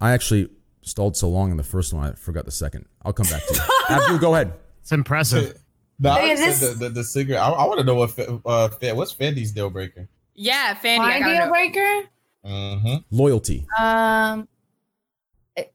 I 0.00 0.12
actually 0.12 0.48
stalled 0.82 1.16
so 1.16 1.28
long 1.28 1.50
in 1.50 1.56
the 1.56 1.62
first 1.62 1.92
one, 1.92 2.06
I 2.06 2.12
forgot 2.12 2.44
the 2.44 2.50
second. 2.50 2.86
I'll 3.04 3.12
come 3.12 3.26
back 3.26 3.44
to 3.46 3.54
you. 3.54 3.60
Abdul, 3.96 4.18
go 4.18 4.34
ahead. 4.34 4.52
It's 4.86 4.92
impressive. 4.92 5.58
No, 5.98 6.10
I 6.12 6.20
Hey, 6.20 6.36
this- 6.36 6.60
the, 6.60 6.68
the, 6.74 6.88
the 6.90 7.02
cigarette. 7.02 7.42
I, 7.42 7.48
I 7.50 7.64
want 7.66 7.80
to 7.80 7.84
know 7.84 7.96
what 7.96 8.16
uh, 8.46 8.68
Fe- 8.68 8.92
what's 8.92 9.12
Fandy's 9.12 9.50
deal 9.50 9.68
breaker. 9.68 10.08
Yeah, 10.36 10.76
Fandy. 10.76 11.00
I 11.00 11.08
My 11.08 11.18
gotta 11.18 11.32
deal 11.32 11.44
know. 11.46 11.50
breaker? 11.50 12.08
Mm-hmm. 12.46 12.94
Loyalty. 13.10 13.66
Um, 13.76 14.46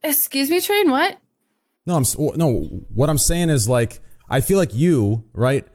excuse 0.01 0.49
me, 0.49 0.61
Train, 0.61 0.89
what? 0.89 1.17
No, 1.85 1.95
I'm 1.97 2.05
no. 2.37 2.83
What 2.93 3.09
I'm 3.09 3.17
saying 3.17 3.49
is 3.49 3.67
like 3.67 3.99
I 4.29 4.39
feel 4.39 4.57
like 4.57 4.73
you, 4.73 5.25
right? 5.33 5.67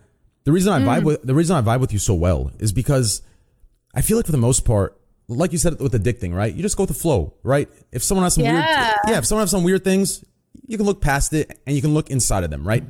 The 0.45 0.53
reason 0.53 0.72
I 0.72 0.78
vibe 0.80 1.03
with 1.05 1.22
the 1.24 1.34
reason 1.34 1.57
I 1.57 1.61
vibe 1.61 1.80
with 1.80 1.93
you 1.93 1.99
so 1.99 2.14
well 2.14 2.53
is 2.59 2.72
because 2.72 3.20
I 3.95 4.01
feel 4.01 4.16
like 4.16 4.24
for 4.24 4.32
the 4.32 4.39
most 4.39 4.64
part, 4.64 4.99
like 5.28 5.53
you 5.53 5.59
said 5.59 5.78
with 5.80 5.93
the 5.93 5.99
dick 5.99 6.20
thing, 6.20 6.32
right? 6.32 6.55
You 6.55 6.62
just 6.62 6.78
go 6.78 6.84
with 6.84 6.89
the 6.91 6.95
flow, 6.99 7.34
right? 7.43 7.68
If 7.93 8.03
someone 8.03 8.24
has 8.24 8.32
some 8.34 8.45
Yeah. 8.45 8.53
weird, 8.53 8.95
yeah, 9.09 9.18
if 9.18 9.26
someone 9.26 9.43
has 9.43 9.51
some 9.51 9.64
weird 9.64 9.84
things, 9.84 10.24
you 10.66 10.78
can 10.78 10.87
look 10.87 11.03
past 11.03 11.34
it 11.34 11.59
and 11.66 11.76
you 11.76 11.82
can 11.82 11.93
look 11.93 12.09
inside 12.11 12.45
of 12.45 12.51
them, 12.51 12.66
right? 12.66 12.84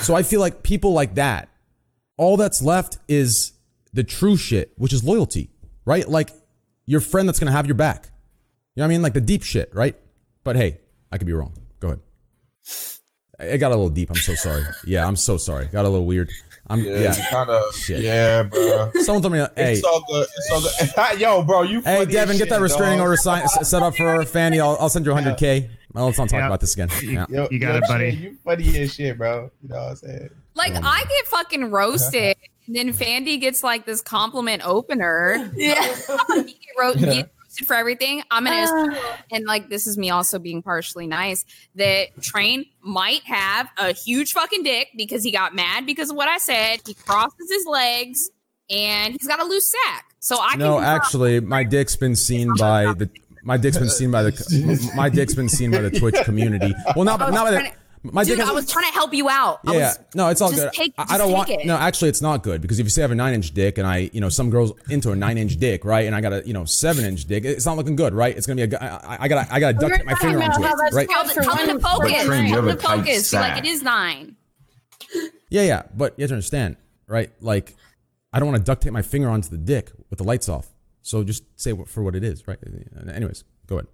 So 0.00 0.14
I 0.14 0.22
feel 0.22 0.40
like 0.40 0.62
people 0.62 0.92
like 0.92 1.14
that, 1.14 1.48
all 2.16 2.36
that's 2.36 2.62
left 2.62 2.98
is 3.08 3.52
the 3.92 4.04
true 4.04 4.36
shit, 4.36 4.72
which 4.76 4.92
is 4.92 5.04
loyalty, 5.04 5.50
right? 5.84 6.08
Like 6.08 6.30
your 6.86 7.00
friend 7.00 7.28
that's 7.28 7.38
gonna 7.38 7.52
have 7.52 7.66
your 7.66 7.74
back. 7.74 8.10
You 8.74 8.80
know 8.80 8.84
what 8.84 8.86
I 8.86 8.88
mean? 8.94 9.02
Like 9.02 9.14
the 9.14 9.20
deep 9.20 9.42
shit, 9.42 9.74
right? 9.74 9.96
But 10.44 10.56
hey, 10.56 10.80
I 11.12 11.18
could 11.18 11.26
be 11.26 11.32
wrong. 11.32 11.54
Go 11.80 11.88
ahead. 11.88 12.00
It 13.40 13.58
got 13.58 13.68
a 13.68 13.74
little 13.74 13.88
deep. 13.88 14.10
I'm 14.10 14.16
so 14.16 14.34
sorry. 14.34 14.64
Yeah, 14.84 15.06
I'm 15.06 15.16
so 15.16 15.36
sorry. 15.36 15.66
Got 15.66 15.84
a 15.84 15.88
little 15.88 16.06
weird. 16.06 16.30
I'm 16.70 16.80
Yeah, 16.84 16.98
yeah. 17.00 17.30
kind 17.30 17.50
of. 17.50 17.74
Shit. 17.74 18.00
Yeah, 18.00 18.44
bro. 18.44 18.90
Someone 19.02 19.22
told 19.22 19.32
me, 19.34 19.40
hey, 19.56 19.72
It's 19.74 19.84
all 19.84 20.02
good. 20.08 20.26
It's 20.36 20.50
all 20.52 21.08
good. 21.10 21.20
Yo, 21.20 21.42
bro, 21.42 21.62
you. 21.62 21.80
Hey, 21.82 22.04
Devin, 22.06 22.34
as 22.36 22.38
get 22.38 22.48
that 22.50 22.60
restraining 22.60 22.98
dog. 22.98 23.06
order 23.08 23.16
sign, 23.16 23.46
set 23.48 23.82
up 23.82 23.94
for 23.96 24.04
Fandy. 24.24 24.60
I'll, 24.60 24.76
I'll 24.80 24.88
send 24.88 25.04
you 25.04 25.12
100K. 25.12 25.68
Well, 25.92 26.06
let's 26.06 26.18
not 26.18 26.28
talk 26.28 26.38
Yeah. 26.38 26.46
about 26.46 26.60
this 26.60 26.74
again. 26.74 26.88
Yeah. 27.02 27.26
Yo, 27.28 27.48
You 27.50 27.58
got 27.58 27.72
yo, 27.72 27.76
it, 27.78 27.84
buddy. 27.88 28.10
shit, 28.12 28.20
You 28.20 28.36
funny 28.44 28.78
as 28.78 28.94
shit, 28.94 29.18
bro. 29.18 29.50
You 29.62 29.68
know 29.68 29.76
what 29.76 29.88
I'm 29.90 29.96
saying? 29.96 30.30
Like 30.54 30.72
I 30.76 31.02
get 31.08 31.26
fucking 31.26 31.70
roasted, 31.70 32.36
and 32.66 32.76
then 32.76 32.92
Fandy 32.92 33.40
gets 33.40 33.62
like 33.64 33.84
this 33.86 34.00
compliment 34.00 34.62
opener. 34.64 35.50
Yeah. 35.56 35.84
you 36.28 36.44
get, 36.44 36.54
ro- 36.78 36.92
you 36.92 36.94
get 37.06 37.08
roasted 37.08 37.26
for 37.66 37.74
everything. 37.74 38.22
I'm 38.30 38.44
gonna 38.44 38.56
Uh. 38.56 38.64
assume, 38.64 38.96
and 39.32 39.44
like 39.46 39.68
this 39.68 39.86
is 39.86 39.96
me 39.98 40.10
also 40.10 40.38
being 40.38 40.62
partially 40.62 41.06
nice 41.06 41.44
that 41.76 42.08
Train 42.22 42.66
might 42.82 43.22
have 43.24 43.68
a 43.78 43.92
huge 43.92 44.32
fucking 44.32 44.62
dick 44.62 44.88
because 44.96 45.22
he 45.24 45.30
got 45.30 45.54
mad 45.54 45.86
because 45.86 46.10
of 46.10 46.16
what 46.16 46.28
I 46.28 46.38
said. 46.38 46.80
He 46.86 46.94
crosses 46.94 47.50
his 47.50 47.66
legs 47.66 48.30
and 48.70 49.14
he's 49.18 49.26
got 49.26 49.40
a 49.40 49.44
loose 49.44 49.70
sack. 49.70 50.04
So 50.20 50.36
I 50.38 50.56
No, 50.56 50.76
can 50.76 50.84
actually, 50.84 51.40
my 51.40 51.64
dick's 51.64 51.96
been 51.96 52.14
seen 52.16 52.54
by 52.58 52.92
the. 52.94 53.08
My 53.42 53.56
dick's 53.56 53.78
been 53.78 53.88
seen 53.88 54.10
by 54.10 54.22
the. 54.22 54.90
My 54.94 55.08
dick's 55.08 55.34
been 55.34 55.48
seen 55.48 55.70
by 55.70 55.80
the 55.80 55.90
Twitch 55.90 56.14
community. 56.24 56.74
Well, 56.94 57.04
not, 57.06 57.20
not 57.20 57.32
by 57.46 57.50
the. 57.52 57.70
Trying 58.02 58.10
to- 58.10 58.14
My 58.14 58.24
Dude, 58.24 58.38
dick. 58.38 58.46
I 58.46 58.52
was 58.52 58.70
trying 58.70 58.86
to 58.86 58.92
help 58.92 59.12
you 59.14 59.28
out. 59.28 59.60
I 59.66 59.72
Yeah, 59.72 59.78
was- 59.88 59.98
no, 60.14 60.28
it's 60.28 60.40
all 60.40 60.50
just 60.50 60.62
good. 60.62 60.72
Take, 60.72 60.94
I- 60.98 61.02
I 61.02 61.04
just 61.06 61.18
don't 61.18 61.28
take 61.28 61.36
want. 61.36 61.50
it. 61.50 61.66
No, 61.66 61.76
actually, 61.76 62.08
it's 62.08 62.22
not 62.22 62.42
good 62.42 62.60
because 62.62 62.78
if 62.78 62.86
you 62.86 62.90
say 62.90 63.02
I 63.02 63.04
have 63.04 63.10
a 63.10 63.14
nine 63.14 63.34
inch 63.34 63.52
dick 63.52 63.78
and 63.78 63.86
I, 63.86 64.10
you 64.12 64.20
know, 64.20 64.28
some 64.28 64.50
girls 64.50 64.72
into 64.88 65.10
a 65.12 65.16
nine 65.16 65.36
inch 65.38 65.56
dick, 65.58 65.84
right? 65.84 66.06
And 66.06 66.14
I 66.14 66.20
got 66.20 66.32
a, 66.32 66.42
you 66.46 66.52
know, 66.52 66.64
seven 66.64 67.04
inch 67.04 67.24
dick. 67.26 67.44
It's 67.44 67.66
not 67.66 67.76
looking 67.76 67.96
good, 67.96 68.14
right? 68.14 68.36
It's 68.36 68.46
gonna 68.46 68.56
be 68.56 68.62
a. 68.62 68.66
gu- 68.66 68.76
I, 68.80 69.16
I 69.24 69.28
gotta, 69.28 69.52
I 69.54 69.60
gotta 69.60 69.76
We 69.78 69.84
were 69.84 69.90
duct 69.90 70.04
my 70.06 70.14
finger 70.14 70.38
about 70.38 70.50
onto 70.54 70.66
how 70.66 70.74
it, 70.74 70.76
that's 70.78 70.94
right? 70.94 71.08
Tell, 71.08 71.24
for 71.26 71.42
tell 71.42 71.56
him 71.56 71.68
to 71.68 71.78
focus. 71.80 72.10
you 72.12 72.18
Tell 72.18 72.32
have 72.32 72.48
him 72.64 72.68
a 72.68 72.76
to 72.76 72.82
focus. 72.82 73.30
Be 73.30 73.36
like 73.38 73.58
it 73.58 73.66
is 73.66 73.82
nine. 73.82 74.36
Yeah, 75.48 75.62
yeah, 75.62 75.82
but 75.96 76.14
you 76.16 76.22
have 76.22 76.28
to 76.30 76.34
understand, 76.34 76.76
right? 77.08 77.30
Like, 77.40 77.74
I 78.32 78.38
don't 78.38 78.48
want 78.48 78.58
to 78.58 78.64
duct 78.64 78.82
tape 78.82 78.92
my 78.92 79.02
finger 79.02 79.28
onto 79.28 79.48
the 79.48 79.58
dick 79.58 79.90
with 80.08 80.18
the 80.18 80.24
lights 80.24 80.48
off. 80.48 80.68
So 81.02 81.24
just 81.24 81.42
say 81.56 81.74
for 81.86 82.02
what 82.02 82.14
it 82.14 82.22
is, 82.22 82.46
right? 82.46 82.58
Anyways, 83.12 83.42
go 83.66 83.76
ahead. 83.76 83.86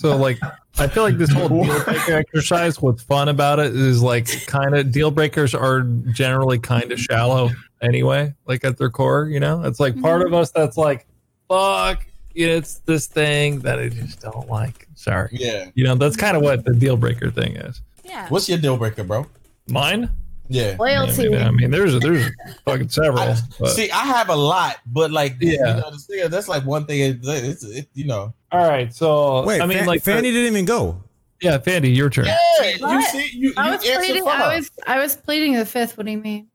So 0.00 0.16
like, 0.16 0.38
I 0.78 0.86
feel 0.86 1.02
like 1.02 1.18
this 1.18 1.30
whole 1.30 1.48
deal 1.64 1.84
breaker 1.84 2.14
exercise. 2.14 2.80
What's 2.80 3.02
fun 3.02 3.28
about 3.28 3.58
it 3.58 3.76
is 3.76 4.02
like, 4.02 4.46
kind 4.46 4.74
of 4.74 4.90
deal 4.90 5.10
breakers 5.10 5.54
are 5.54 5.82
generally 6.12 6.58
kind 6.58 6.90
of 6.90 6.98
shallow 6.98 7.50
anyway. 7.82 8.34
Like 8.46 8.64
at 8.64 8.78
their 8.78 8.88
core, 8.88 9.26
you 9.26 9.40
know, 9.40 9.62
it's 9.64 9.78
like 9.78 10.00
part 10.00 10.22
of 10.22 10.28
mm-hmm. 10.28 10.36
us 10.36 10.50
that's 10.52 10.78
like, 10.78 11.06
fuck, 11.48 12.06
it's 12.34 12.78
this 12.80 13.06
thing 13.06 13.60
that 13.60 13.78
I 13.78 13.90
just 13.90 14.20
don't 14.20 14.48
like. 14.48 14.88
Sorry, 14.94 15.28
Yeah. 15.32 15.70
you 15.74 15.84
know, 15.84 15.94
that's 15.96 16.16
kind 16.16 16.36
of 16.36 16.42
what 16.42 16.64
the 16.64 16.72
deal 16.72 16.96
breaker 16.96 17.30
thing 17.30 17.56
is. 17.56 17.82
Yeah. 18.04 18.28
What's 18.28 18.48
your 18.48 18.58
deal 18.58 18.76
breaker, 18.76 19.04
bro? 19.04 19.26
Mine. 19.68 20.08
Yeah. 20.48 20.76
I 20.80 20.82
Loyalty. 20.82 21.28
mean, 21.28 21.42
I 21.42 21.50
mean, 21.50 21.70
there's 21.70 21.98
there's 22.00 22.26
fucking 22.64 22.88
several. 22.88 23.34
But, 23.58 23.70
See, 23.70 23.90
I 23.90 24.04
have 24.06 24.30
a 24.30 24.34
lot, 24.36 24.78
but 24.86 25.10
like, 25.10 25.36
Yeah. 25.40 25.50
you 25.50 25.58
know, 25.58 25.90
thing- 25.98 26.30
that's 26.30 26.48
like 26.48 26.64
one 26.64 26.86
thing. 26.86 27.00
It's, 27.00 27.28
it's 27.28 27.64
it, 27.64 27.88
you 27.94 28.06
know. 28.06 28.32
All 28.52 28.68
right, 28.68 28.92
so 28.92 29.44
Wait, 29.44 29.60
I 29.60 29.66
mean, 29.66 29.78
Fan- 29.78 29.86
like, 29.86 30.02
Fandy 30.02 30.22
didn't 30.32 30.52
even 30.52 30.64
go. 30.64 31.02
yeah, 31.40 31.58
Fandy, 31.58 31.94
your 31.94 32.10
turn. 32.10 32.26
Yeah, 32.26 32.36
you 32.62 32.78
What? 32.84 33.10
see, 33.10 33.30
you, 33.32 33.48
you 33.50 33.54
I 33.56 33.70
was 33.70 33.84
answer 33.86 33.98
pleading. 34.00 34.22
for 34.24 34.30
her. 34.30 34.44
I 34.44 34.56
was. 34.56 34.70
I 34.86 34.98
was 34.98 35.16
pleading 35.16 35.52
the 35.54 35.64
fifth. 35.66 35.96
What 35.96 36.06
do 36.06 36.12
you 36.12 36.18
mean? 36.18 36.48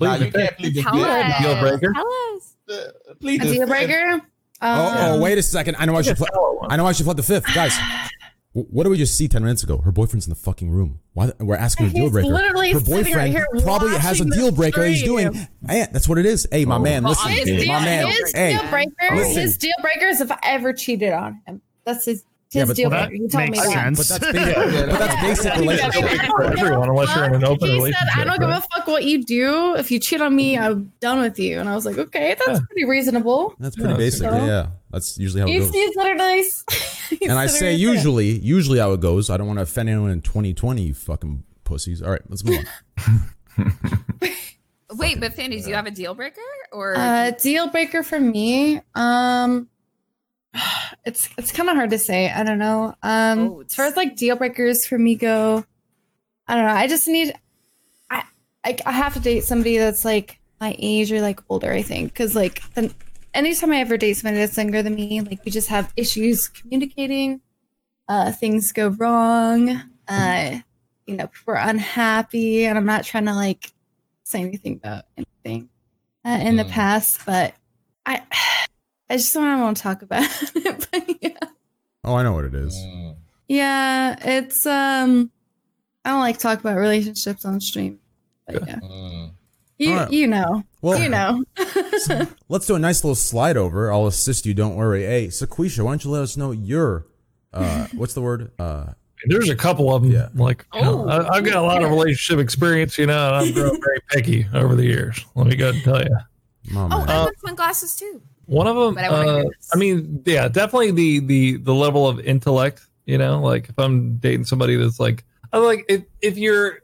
Nah, 0.00 0.16
the 0.16 0.26
you 0.26 0.32
can't 0.32 0.56
plead 0.58 0.74
the 0.74 0.82
Tell 0.82 0.94
fifth. 0.94 1.42
Deal 1.42 1.60
breaker. 1.60 1.92
Tell 1.92 2.34
us. 2.36 2.54
Uh, 2.70 3.14
Plead 3.20 3.40
A 3.42 3.44
the 3.46 3.50
deal 3.52 3.60
fifth. 3.62 3.68
breaker. 3.70 4.20
Oh, 4.60 4.94
oh, 4.98 5.14
Um, 5.14 5.20
wait 5.20 5.38
a 5.38 5.42
second. 5.42 5.76
I 5.78 5.86
know 5.86 5.96
I 5.96 6.02
should. 6.02 6.18
Like 6.20 6.28
a 6.28 6.32
Play, 6.32 6.36
shallow 6.36 6.56
one. 6.58 6.70
I 6.72 6.76
know 6.76 6.86
I 6.86 6.92
should 6.92 7.04
play 7.04 7.14
the 7.14 7.22
fifth, 7.22 7.46
guys. 7.54 7.76
W- 8.58 8.66
What 8.70 8.84
did 8.84 8.90
we 8.90 8.98
just 8.98 9.16
see 9.16 9.28
ten 9.28 9.42
minutes 9.42 9.62
ago? 9.62 9.78
Her 9.78 9.92
boyfriend's 9.92 10.26
in 10.26 10.30
the 10.30 10.36
fucking 10.36 10.70
room. 10.70 11.00
Why? 11.14 11.26
the- 11.26 11.44
We're 11.44 11.56
asking 11.56 11.86
her 11.86 11.92
He's 11.92 12.00
deal 12.00 12.10
breaker. 12.10 12.28
literally 12.28 12.72
Her 12.72 12.80
sitting 12.80 12.94
right 12.94 13.04
boyfriend 13.04 13.32
here 13.32 13.46
probably 13.62 13.96
has 13.96 14.20
a 14.20 14.24
deal 14.24 14.46
the 14.46 14.52
breaker. 14.52 14.84
He's 14.84 15.02
doing. 15.02 15.32
stream. 15.32 15.48
Hey, 15.66 15.86
that's 15.92 16.08
what 16.08 16.18
it 16.18 16.26
is. 16.26 16.46
Hey, 16.50 16.64
my 16.64 16.76
oh. 16.76 16.78
man, 16.80 17.02
Well, 17.04 17.12
listen. 17.12 17.30
his 17.30 17.48
His, 17.48 17.68
my 17.68 17.74
deal, 17.74 17.84
man. 17.84 18.06
his 18.06 18.32
Hey, 18.32 18.52
deal 18.58 18.70
breaker. 18.70 19.16
listen. 19.16 19.42
His 19.42 19.56
deal 19.56 19.74
breaker 19.80 20.06
is 20.06 20.20
if 20.20 20.30
I 20.32 20.38
ever 20.42 20.72
cheated 20.72 21.12
on 21.12 21.40
him. 21.46 21.60
That's 21.84 22.04
his. 22.04 22.24
Yeah, 22.50 22.64
but- 22.64 22.76
deal 22.76 22.88
Well, 22.88 23.00
that 23.00 23.08
breaker. 23.10 23.22
You 23.24 23.28
told 23.28 23.44
me 23.44 23.50
makes 23.50 23.66
that. 23.66 23.72
sense. 23.74 23.98
but 24.08 24.20
that's 24.20 24.32
basic. 24.32 24.54
but 24.90 24.98
that's 24.98 25.22
basic 25.22 25.54
relationship. 25.56 26.20
for 26.30 26.42
everyone 26.44 26.88
unless 26.88 27.14
you're 27.14 27.24
in 27.26 27.34
an 27.34 27.44
open 27.44 27.68
he 27.68 27.74
relationship. 27.74 28.08
said, 28.14 28.20
"I 28.22 28.24
don't 28.24 28.38
give 28.40 28.48
right? 28.48 28.58
a 28.64 28.74
fuck 28.74 28.86
what 28.86 29.04
you 29.04 29.22
do. 29.22 29.74
If 29.76 29.90
you 29.90 29.98
cheat 30.00 30.22
on 30.22 30.34
me, 30.34 30.56
I'm 30.56 30.90
done 31.00 31.20
with 31.20 31.38
you." 31.38 31.60
And 31.60 31.68
I 31.68 31.74
was 31.74 31.84
like, 31.84 31.98
"Okay, 31.98 32.36
that's 32.38 32.58
Yeah. 32.60 32.64
pretty 32.70 32.84
reasonable." 32.86 33.54
That's 33.58 33.76
pretty 33.76 33.90
Yeah, 33.90 33.96
basic. 33.98 34.20
so- 34.20 34.30
Yeah, 34.34 34.46
yeah. 34.46 34.66
That's 34.90 35.18
usually 35.18 35.40
how 35.42 35.46
it 35.48 35.52
You 35.52 35.60
goes. 35.60 35.70
see 35.70 35.92
that 35.96 36.06
are 36.06 36.14
nice. 36.14 36.64
And 37.22 37.32
I 37.32 37.46
say 37.46 37.54
right 37.54 37.60
there. 37.60 37.72
usually, 37.72 38.30
usually 38.38 38.78
how 38.78 38.92
it 38.92 39.00
goes. 39.00 39.28
I 39.30 39.36
don't 39.36 39.46
want 39.46 39.58
to 39.58 39.62
offend 39.62 39.88
anyone 39.88 40.10
in 40.10 40.20
2020, 40.22 40.82
you 40.82 40.94
fucking 40.94 41.42
pussies. 41.64 42.02
All 42.02 42.10
right, 42.10 42.22
let's 42.28 42.44
move 42.44 42.64
on. 43.06 43.28
Wait, 44.94 45.20
but 45.20 45.34
Fandy, 45.34 45.62
do 45.62 45.68
you 45.68 45.74
have 45.74 45.86
a 45.86 45.90
deal 45.90 46.14
breaker 46.14 46.40
or? 46.72 46.96
Uh, 46.96 47.30
deal 47.32 47.68
breaker 47.68 48.02
for 48.02 48.18
me. 48.18 48.80
Um, 48.94 49.68
it's 51.04 51.28
it's 51.36 51.52
kind 51.52 51.68
of 51.68 51.76
hard 51.76 51.90
to 51.90 51.98
say. 51.98 52.30
I 52.30 52.42
don't 52.42 52.58
know. 52.58 52.94
Um, 53.02 53.38
Oh, 53.40 53.60
as 53.66 53.74
far 53.74 53.84
as 53.86 53.96
like 53.96 54.16
deal 54.16 54.36
breakers 54.36 54.86
for 54.86 54.98
me 54.98 55.14
go, 55.14 55.64
I 56.46 56.54
don't 56.54 56.64
know. 56.64 56.72
I 56.72 56.86
just 56.86 57.06
need. 57.06 57.34
I 58.10 58.22
I, 58.64 58.76
I 58.86 58.92
have 58.92 59.12
to 59.14 59.20
date 59.20 59.44
somebody 59.44 59.76
that's 59.76 60.04
like 60.06 60.38
my 60.60 60.74
age 60.78 61.12
or 61.12 61.20
like 61.20 61.40
older. 61.50 61.70
I 61.70 61.82
think 61.82 62.12
because 62.12 62.34
like 62.34 62.62
then 62.72 62.90
anytime 63.34 63.72
I 63.72 63.80
ever 63.80 63.96
date 63.96 64.14
somebody 64.14 64.38
that's 64.38 64.56
younger 64.56 64.82
than 64.82 64.94
me, 64.94 65.20
like 65.20 65.44
we 65.44 65.50
just 65.50 65.68
have 65.68 65.92
issues 65.96 66.48
communicating. 66.48 67.40
Uh, 68.08 68.32
things 68.32 68.72
go 68.72 68.88
wrong. 68.88 69.82
Uh, 70.08 70.58
you 71.06 71.16
know, 71.16 71.28
we're 71.46 71.54
unhappy, 71.56 72.64
and 72.64 72.78
I'm 72.78 72.86
not 72.86 73.04
trying 73.04 73.26
to 73.26 73.34
like 73.34 73.72
say 74.24 74.40
anything 74.40 74.74
about 74.82 75.04
anything 75.16 75.68
uh, 76.24 76.38
in 76.42 76.56
the 76.56 76.64
Mm. 76.64 76.70
past, 76.70 77.20
but 77.26 77.54
I 78.06 78.22
I 79.10 79.16
just 79.16 79.32
don't 79.32 79.60
want 79.60 79.76
to 79.76 79.82
talk 79.82 80.02
about 80.02 80.22
it. 80.54 80.86
But 80.90 81.16
yeah. 81.22 81.48
Oh, 82.04 82.14
I 82.14 82.22
know 82.22 82.32
what 82.32 82.44
it 82.44 82.54
is. 82.54 82.74
Mm. 82.74 83.16
yeah, 83.48 84.16
it's 84.22 84.64
um 84.66 85.30
I 86.04 86.10
don't 86.10 86.20
like 86.20 86.38
talk 86.38 86.60
about 86.60 86.76
relationships 86.78 87.44
on 87.44 87.60
stream. 87.60 87.98
But 88.46 88.66
yeah. 88.66 88.78
Mm. 88.80 89.32
You 89.78 89.92
All 89.92 89.98
right. 89.98 90.10
you 90.12 90.26
know. 90.26 90.62
Well- 90.80 91.00
you 91.00 91.08
know. 91.08 91.44
Let's 92.48 92.66
do 92.66 92.74
a 92.74 92.78
nice 92.78 93.02
little 93.04 93.14
slide 93.14 93.56
over. 93.56 93.92
I'll 93.92 94.06
assist 94.06 94.46
you. 94.46 94.54
Don't 94.54 94.76
worry. 94.76 95.04
Hey, 95.04 95.28
Sequisha, 95.28 95.84
why 95.84 95.92
don't 95.92 96.04
you 96.04 96.10
let 96.10 96.22
us 96.22 96.36
know 96.36 96.52
your, 96.52 97.06
uh, 97.52 97.86
what's 97.94 98.14
the 98.14 98.22
word? 98.22 98.52
Uh, 98.58 98.92
There's 99.26 99.48
a 99.48 99.56
couple 99.56 99.94
of 99.94 100.02
them. 100.02 100.12
Yeah. 100.12 100.28
Like, 100.34 100.64
you 100.74 100.82
know, 100.82 101.08
I, 101.08 101.36
I've 101.36 101.44
got 101.44 101.56
a 101.56 101.62
lot 101.62 101.82
of 101.82 101.90
relationship 101.90 102.38
experience, 102.38 102.96
you 102.98 103.06
know, 103.06 103.26
and 103.26 103.36
I've 103.36 103.54
grown 103.54 103.80
very 103.84 104.00
picky 104.10 104.46
over 104.54 104.74
the 104.74 104.84
years. 104.84 105.24
Let 105.34 105.46
me 105.48 105.56
go 105.56 105.70
ahead 105.70 105.74
and 105.74 105.84
tell 105.84 106.02
you. 106.02 106.74
my 106.74 106.88
oh. 106.96 107.04
I 107.06 107.12
have 107.24 107.36
twin 107.40 107.54
glasses 107.54 107.96
too. 107.96 108.22
One 108.46 108.66
of 108.66 108.76
them, 108.76 108.94
But 108.94 109.04
I 109.04 109.40
uh. 109.40 109.44
I 109.74 109.76
mean, 109.76 110.22
yeah, 110.24 110.48
definitely 110.48 110.92
the 110.92 111.20
the 111.20 111.56
the 111.58 111.74
level 111.74 112.08
of 112.08 112.18
intellect. 112.20 112.86
You 113.04 113.18
know, 113.18 113.40
like 113.42 113.68
if 113.68 113.78
I'm 113.78 114.16
dating 114.16 114.46
somebody 114.46 114.76
that's 114.76 114.98
like, 114.98 115.24
I'm 115.52 115.64
like 115.64 115.84
if 115.88 116.04
if 116.22 116.38
you're 116.38 116.78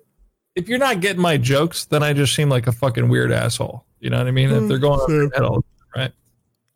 if 0.57 0.69
you're 0.69 0.79
not 0.79 1.01
getting 1.01 1.21
my 1.23 1.37
jokes, 1.37 1.85
then 1.87 2.03
I 2.03 2.13
just 2.13 2.35
seem 2.35 2.49
like 2.49 2.67
a 2.67 2.73
fucking 2.73 3.09
weird 3.09 3.33
asshole. 3.33 3.85
You 4.01 4.11
know 4.11 4.19
what 4.19 4.27
I 4.27 4.31
mean? 4.31 4.51
if 4.51 4.69
they're 4.69 4.79
going 4.79 5.01
your 5.09 5.31
head 5.31 5.43
all 5.43 5.65
right? 5.97 6.13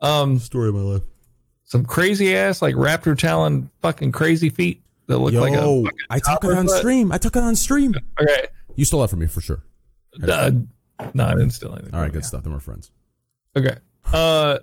Um, 0.01 0.39
Story 0.39 0.69
of 0.71 0.75
my 0.75 0.81
life. 0.81 1.03
some 1.65 1.85
crazy 1.85 2.35
ass 2.37 2.63
like 2.63 2.75
raptor 2.75 3.17
talon 3.19 3.69
fucking 3.83 4.13
crazy 4.13 4.49
feet 4.49 4.83
that 5.07 5.19
look 5.19 5.33
Yo, 5.33 5.41
like 5.41 5.55
a 5.55 5.85
I 6.11 6.19
took 6.19 6.45
it 6.45 6.57
on 6.57 6.67
foot. 6.67 6.79
stream. 6.79 7.13
I 7.13 7.19
took 7.19 7.37
it 7.37 7.43
on 7.43 7.55
stream. 7.57 7.95
Okay, 8.21 8.47
You 8.77 8.85
stole 8.85 9.01
that 9.03 9.09
from 9.09 9.19
me 9.21 9.27
for 9.27 9.41
sure. 9.41 9.63
uh, 10.23 10.51
no, 11.15 11.25
I 11.27 11.31
didn't 11.33 11.51
steal 11.51 11.73
anything. 11.75 11.95
All 11.95 12.01
right, 12.01 12.13
good 12.13 12.25
stuff. 12.25 12.43
Then 12.45 12.53
we're 12.53 12.61
friends. 12.61 12.91
Okay. 13.57 13.77
Uh, 14.13 14.59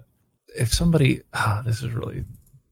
if 0.57 0.73
somebody, 0.73 1.21
ah, 1.33 1.61
this 1.65 1.81
is 1.83 1.91
really, 1.91 2.23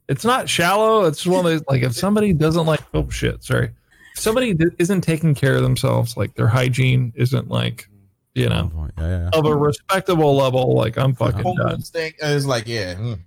it's 0.10 0.24
not 0.26 0.48
shallow. 0.50 1.06
It's 1.06 1.20
just 1.24 1.28
one 1.36 1.46
of 1.46 1.52
those 1.52 1.64
like 1.68 1.84
if 1.84 1.94
somebody 1.94 2.34
doesn't 2.34 2.66
like, 2.66 2.82
oh 2.94 3.10
shit, 3.10 3.44
sorry, 3.44 3.72
somebody 4.16 4.53
d- 4.53 4.66
isn't 4.80 5.01
taking 5.01 5.36
care 5.36 5.55
of 5.55 5.64
themselves, 5.64 6.16
like 6.18 6.36
their 6.36 6.47
hygiene 6.47 7.14
isn't 7.16 7.49
like, 7.49 7.88
you 8.36 8.49
know, 8.49 8.72
Yeah, 8.97 9.07
yeah, 9.07 9.30
yeah. 9.34 9.39
of 9.39 9.45
a 9.45 9.55
respectable 9.55 10.36
level, 10.36 10.76
like 10.76 10.97
I'm 10.97 11.14
fucking 11.16 11.41
Whole 11.41 11.55
done. 11.55 11.76
instinct 11.76 12.22
is 12.24 12.45
like, 12.45 12.68
yeah. 12.68 12.95
mm. 12.95 13.20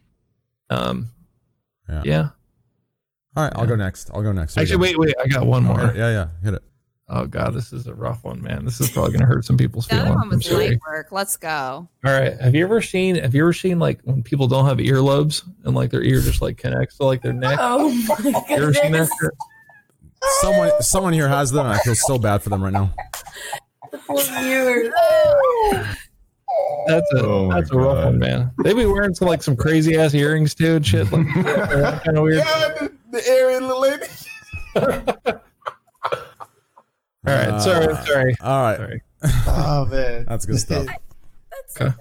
Um, 0.71 1.11
Yeah. 1.89 2.03
yeah. 2.05 2.29
All 3.37 3.45
right, 3.45 3.53
I'll 3.55 3.67
go 3.67 3.77
next. 3.77 4.11
I'll 4.15 4.23
go 4.23 4.33
next. 4.33 4.55
Here 4.55 4.63
we 4.63 4.65
Actually, 4.65 4.77
go. 4.95 4.99
wait, 5.01 5.09
wait, 5.09 5.15
I 5.23 5.27
got 5.29 5.47
one 5.47 5.63
more. 5.65 5.93
Yeah, 5.95 6.11
yeah, 6.11 6.29
hit 6.43 6.55
it. 6.55 6.63
Oh 7.09 7.25
god, 7.25 7.55
this 7.55 7.73
is 7.73 7.87
a 7.87 7.95
rough 7.95 8.25
one, 8.25 8.43
man. 8.43 8.65
This 8.65 8.81
is 8.81 8.91
probably 8.91 9.13
gonna 9.13 9.27
hurt 9.27 9.45
some 9.45 9.57
people's 9.57 9.87
The 9.87 9.95
other 9.95 10.05
feelings. 10.07 10.17
one 10.19 10.29
I'm 10.33 10.37
was 10.39 10.51
light 10.51 10.81
work. 10.89 11.13
Let's 11.13 11.37
go. 11.37 11.49
All 12.05 12.13
right. 12.13 12.37
Have 12.41 12.57
you 12.57 12.65
ever 12.65 12.83
seen? 12.83 13.15
Have 13.15 13.33
you 13.33 13.43
ever 13.45 13.53
seen 13.53 13.79
like 13.79 14.01
when 14.03 14.25
people 14.25 14.49
don't 14.49 14.67
have 14.67 14.79
earlobes 14.79 15.43
and 15.65 15.77
like 15.77 15.91
their 15.93 16.03
ear 16.03 16.21
just 16.21 16.43
like 16.43 16.57
connects 16.57 16.97
to 16.97 17.05
like 17.05 17.23
their 17.23 17.33
neck? 17.33 17.59
Oh 17.63 17.91
my 18.09 18.17
You 18.25 18.57
ever 18.57 18.73
seen 18.75 18.91
that? 18.91 19.09
goodness. 19.09 19.11
Shit? 20.27 20.41
Someone, 20.43 20.83
someone 20.83 21.13
here 21.13 21.29
has 21.29 21.51
them, 21.53 21.67
I 21.67 21.79
feel 21.79 21.95
so 21.95 22.19
bad 22.19 22.43
for 22.43 22.51
them 22.51 22.63
right 22.63 22.73
now. 22.73 22.93
The 23.93 23.99
poor 23.99 24.23
viewers. 24.23 24.93
That's 26.87 27.13
a 27.15 27.21
Oh 27.27 27.51
that's 27.53 27.71
a 27.73 27.77
rough 27.77 27.97
God. 27.97 28.05
one, 28.05 28.19
man. 28.21 28.51
They 28.63 28.73
be 28.73 28.87
wearing 28.87 29.15
some 29.15 29.27
like 29.29 29.43
some 29.43 29.57
crazy 29.57 29.97
ass 29.97 30.15
earrings 30.15 30.55
too 30.55 30.77
and 30.77 30.87
shit. 30.87 31.11
Like 31.11 31.27
kind 31.35 32.17
of 32.17 32.23
weird. 32.23 32.37
Yeah, 32.39 32.69
the, 32.79 32.93
the 33.11 33.29
area 33.29 33.61
little 33.61 33.81
lady. 33.81 34.07
All 37.27 37.35
right, 37.35 37.61
sorry, 37.61 37.87
Uh, 37.89 38.05
sorry. 38.05 38.37
All 38.41 38.63
right, 38.63 38.77
Sorry. 38.77 39.03
Oh 39.49 39.87
man, 39.87 40.25
that's 40.29 40.47
good 40.47 40.59
stuff. 40.61 40.87
That's 41.77 41.97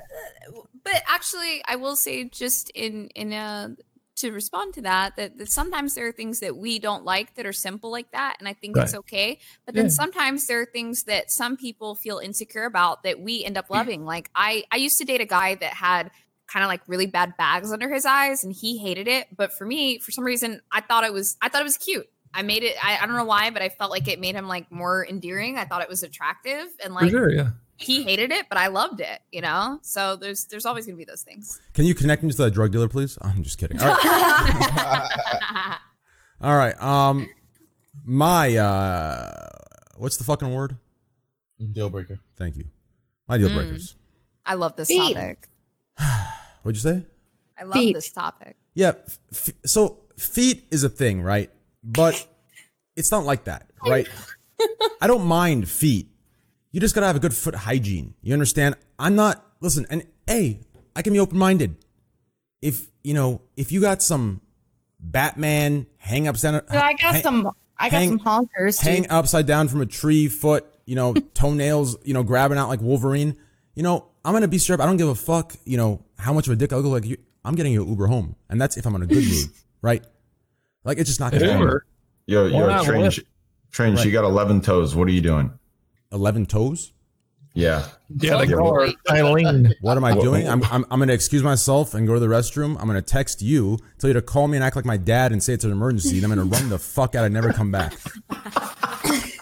but 0.84 1.02
actually, 1.08 1.64
I 1.68 1.78
will 1.78 1.96
say, 1.96 2.26
just 2.26 2.70
in 2.76 3.08
in 3.16 3.34
a 3.34 3.76
to 4.18 4.32
respond 4.32 4.74
to 4.76 4.82
that, 4.84 5.16
that, 5.18 5.38
that 5.38 5.52
sometimes 5.52 5.94
there 5.94 6.08
are 6.08 6.12
things 6.12 6.40
that 6.40 6.56
we 6.56 6.80
don't 6.80 7.04
like 7.04 7.36
that 7.36 7.46
are 7.46 7.54
simple 7.54 7.92
like 7.92 8.12
that, 8.12 8.38
and 8.40 8.48
I 8.48 8.54
think 8.54 8.78
it's 8.78 8.96
okay. 8.96 9.40
But 9.66 9.76
then 9.76 9.86
Yeah. 9.86 9.90
sometimes 9.92 10.48
there 10.48 10.62
are 10.62 10.66
things 10.66 11.04
that 11.04 11.32
some 11.32 11.58
people 11.58 11.96
feel 11.96 12.20
insecure 12.20 12.64
about 12.66 13.04
that 13.04 13.20
we 13.20 13.44
end 13.44 13.58
up 13.58 13.70
loving. 13.70 14.06
Like 14.06 14.30
I, 14.34 14.64
I 14.72 14.78
used 14.78 14.98
to 15.00 15.06
date 15.06 15.22
a 15.22 15.26
guy 15.26 15.56
that 15.56 15.74
had 15.74 16.12
kind 16.48 16.64
of 16.64 16.70
like 16.70 16.82
really 16.88 17.08
bad 17.08 17.36
bags 17.38 17.74
under 17.74 17.94
his 17.94 18.06
eyes, 18.06 18.44
and 18.44 18.54
he 18.54 18.78
hated 18.78 19.08
it. 19.08 19.28
But 19.36 19.52
for 19.52 19.66
me, 19.66 20.00
for 20.00 20.12
some 20.12 20.24
reason, 20.24 20.62
I 20.72 20.82
thought 20.82 21.04
it 21.04 21.12
was, 21.12 21.36
I 21.42 21.50
thought 21.50 21.62
it 21.62 21.66
was 21.66 21.78
cute. 21.78 22.08
I 22.34 22.42
made 22.42 22.64
it. 22.64 22.76
I, 22.84 22.98
I 22.98 23.06
don't 23.06 23.16
know 23.16 23.24
why, 23.26 23.50
but 23.50 23.62
I 23.62 23.70
felt 23.70 23.92
like 23.92 24.08
it 24.08 24.20
made 24.20 24.36
him 24.36 24.48
like 24.48 24.70
more 24.72 25.06
endearing. 25.08 25.58
I 25.58 25.66
thought 25.66 25.82
it 25.82 25.90
was 25.90 26.04
attractive, 26.04 26.68
and 26.84 26.94
like 26.94 27.10
sure, 27.10 27.32
yeah. 27.32 27.50
He 27.78 28.04
hated 28.04 28.32
it, 28.32 28.46
but 28.50 28.58
I 28.58 28.68
loved 28.68 29.02
it. 29.02 29.20
You 29.32 29.42
know, 29.42 29.80
so 29.82 30.16
there's 30.16 30.46
there's 30.46 30.66
always 30.66 30.86
gonna 30.86 30.98
be 30.98 31.06
those 31.06 31.24
things. 31.24 31.60
Can 31.74 31.86
you 31.86 31.94
connect 31.96 32.24
me 32.24 32.32
to 32.32 32.38
that 32.38 32.52
drug 32.52 32.72
dealer, 32.72 32.88
please? 32.88 33.18
I'm 33.22 33.44
just 33.44 33.58
kidding. 33.58 33.80
All 33.82 33.88
right. 33.88 35.78
All 36.42 36.56
right. 36.56 36.82
Um, 36.82 37.30
my 38.04 38.56
uh, 38.58 39.50
what's 39.98 40.18
the 40.18 40.24
fucking 40.24 40.54
word? 40.54 40.78
Deal 41.72 41.90
breaker. 41.90 42.20
Thank 42.38 42.58
you. 42.58 42.66
My 43.28 43.38
deal 43.38 43.50
Mm. 43.50 43.56
breakers. 43.56 43.96
I 44.46 44.54
love 44.56 44.76
this 44.76 44.90
Feet. 44.90 45.16
topic. 45.16 45.48
What'd 46.64 46.76
you 46.76 46.82
say? 46.92 47.06
I 47.58 47.64
love 47.64 47.74
Feet. 47.74 47.94
this 47.96 48.12
topic. 48.12 48.58
Yeah. 48.74 48.94
F- 49.08 49.20
f- 49.32 49.50
so 49.66 50.00
feet 50.18 50.66
is 50.72 50.84
a 50.84 50.90
thing, 50.90 51.22
right? 51.22 51.50
But 51.84 52.28
it's 52.96 53.12
not 53.12 53.24
like 53.24 53.46
that, 53.46 53.68
right? 53.86 54.08
I 55.02 55.08
don't 55.08 55.26
mind 55.26 55.70
feet. 55.70 56.10
You 56.76 56.82
just 56.82 56.94
gotta 56.94 57.08
have 57.08 57.16
a 57.16 57.20
good 57.22 57.34
foot 57.34 57.56
hygiene. 57.56 58.16
You 58.22 58.34
understand? 58.34 58.76
I'm 59.00 59.16
not. 59.16 59.42
Listen, 59.62 59.86
and 59.90 60.04
hey, 60.28 60.60
I 60.94 61.04
can 61.04 61.14
be 61.14 61.20
open 61.20 61.38
minded. 61.38 61.78
If 62.62 62.90
you 63.02 63.14
know, 63.14 63.40
if 63.56 63.72
you 63.72 63.80
got 63.80 64.02
some 64.04 64.42
Batman 65.00 65.88
hang 65.98 66.28
upside, 66.28 66.54
So 66.70 66.78
I 66.78 66.92
got 66.92 67.14
hang- 67.14 67.24
some. 67.24 67.50
I 67.78 67.90
got 67.90 67.98
hang- 68.00 68.10
some 68.10 68.20
honkers. 68.20 68.82
hang 68.82 69.04
too. 69.04 69.10
upside 69.10 69.46
down 69.46 69.70
from 69.70 69.80
a 69.80 69.86
tree, 69.86 70.28
foot, 70.28 70.66
you 70.86 70.96
know, 70.96 71.14
toenails, 71.34 71.96
you 72.04 72.14
know, 72.14 72.24
grabbing 72.24 72.58
out 72.58 72.68
like 72.68 72.82
Wolverine. 72.82 73.38
You 73.76 73.84
know, 73.84 74.08
I'm 74.26 74.34
gonna 74.34 74.50
be 74.50 74.58
straight. 74.58 74.76
up. 74.76 74.82
I 74.82 74.86
don't 74.86 74.98
give 74.98 75.08
a 75.08 75.16
fuck. 75.16 75.56
You 75.64 75.78
know 75.78 76.04
how 76.18 76.34
much 76.34 76.48
of 76.48 76.52
a 76.52 76.56
dick 76.58 76.74
I 76.74 76.76
look 76.76 76.92
like. 76.92 77.06
You, 77.06 77.16
I'm 77.46 77.56
getting 77.56 77.72
you 77.72 77.84
an 77.84 77.90
Uber 77.90 78.08
home, 78.08 78.36
and 78.50 78.60
that's 78.60 78.76
if 78.76 78.86
I'm 78.86 78.96
in 78.96 79.02
a 79.02 79.08
good 79.08 79.24
mood, 79.24 79.48
right? 79.82 80.04
Like 80.84 80.98
it's 80.98 81.10
just 81.10 81.22
not 81.22 81.32
gonna 81.32 81.46
happen. 81.46 81.62
Uber. 81.62 81.86
Yo, 82.28 82.44
Why 82.52 82.60
yo, 82.60 82.68
not 82.68 82.84
train, 82.84 83.06
Lyft? 83.06 83.14
sh- 83.14 83.20
train. 83.72 83.96
She 83.96 84.10
Right. 84.10 84.12
got 84.14 84.26
eleven 84.26 84.60
toes. 84.60 84.94
What 84.94 85.08
are 85.08 85.12
you 85.12 85.22
doing? 85.22 85.52
Eleven 86.16 86.46
toes. 86.48 86.94
Yeah. 87.54 87.88
Yeah, 88.10 88.38
they 88.38 88.46
Yeah, 88.48 88.58
call 88.58 88.74
her. 88.82 88.88
Eileen. 89.12 89.74
What 89.82 89.96
am 89.98 90.04
I 90.04 90.14
doing? 90.14 90.48
I'm, 90.48 90.62
I'm, 90.66 90.86
I'm 90.90 91.00
gonna 91.00 91.14
excuse 91.14 91.44
myself 91.44 91.94
and 91.94 92.06
go 92.08 92.14
to 92.16 92.20
the 92.20 92.28
restroom. 92.28 92.78
I'm 92.80 92.88
gonna 92.88 93.02
text 93.02 93.42
you, 93.42 93.78
tell 94.00 94.10
you 94.10 94.14
to 94.16 94.22
call 94.22 94.48
me 94.48 94.58
and 94.58 94.64
act 94.64 94.76
like 94.76 94.86
my 94.86 94.98
dad 94.98 95.32
and 95.32 95.42
say 95.44 95.54
it's 95.54 95.64
an 95.64 95.72
emergency. 95.72 96.18
And 96.18 96.26
I'm 96.26 96.30
gonna 96.32 96.44
run 96.50 96.70
the 96.70 96.80
fuck 96.80 97.16
out 97.16 97.24
and 97.26 97.34
never 97.34 97.54
come 97.54 97.72
back. 97.72 97.94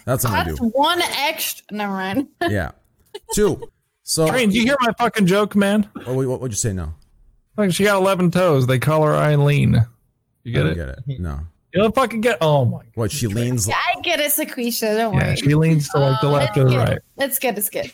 That's 0.05 0.23
what 0.25 0.33
I'm 0.33 0.55
gonna 0.55 0.69
one 0.69 1.01
extra. 1.01 1.65
Never 1.71 1.93
mind. 1.93 2.27
Yeah. 2.49 2.71
Two. 3.33 3.61
So 4.03 4.27
Train, 4.27 4.49
do 4.49 4.57
you 4.57 4.63
hear 4.65 4.77
my 4.81 4.91
fucking 4.97 5.27
joke, 5.27 5.55
man? 5.55 5.89
what, 6.03 6.15
what, 6.15 6.27
what'd 6.41 6.51
you 6.51 6.57
say? 6.57 6.73
No. 6.73 6.93
Like 7.57 7.71
she 7.71 7.83
got 7.83 7.97
eleven 8.01 8.29
toes. 8.31 8.67
They 8.67 8.79
call 8.79 9.03
her 9.05 9.15
Eileen. 9.15 9.73
You 10.43 10.51
I 10.51 10.53
get 10.53 10.63
don't 10.63 10.71
it? 10.71 10.75
get 10.75 10.89
it. 10.89 11.19
No. 11.19 11.39
You 11.73 11.81
don't 11.81 11.95
fucking 11.95 12.21
get. 12.21 12.37
Oh 12.41 12.65
my. 12.65 12.77
God. 12.79 12.85
What? 12.95 13.11
She 13.11 13.27
leans. 13.27 13.67
I 13.69 13.99
get 14.01 14.19
it, 14.19 14.31
Sequisha. 14.31 14.95
Don't 14.97 15.13
Yeah, 15.15 15.27
worry. 15.27 15.35
she 15.37 15.55
leans 15.55 15.89
to 15.89 15.99
like 15.99 16.21
the 16.21 16.29
left 16.29 16.57
or 16.57 16.65
the 16.65 16.69
good. 16.69 16.77
right. 16.77 16.99
It's 17.17 17.39
good. 17.39 17.57
It's 17.57 17.69
good. 17.69 17.91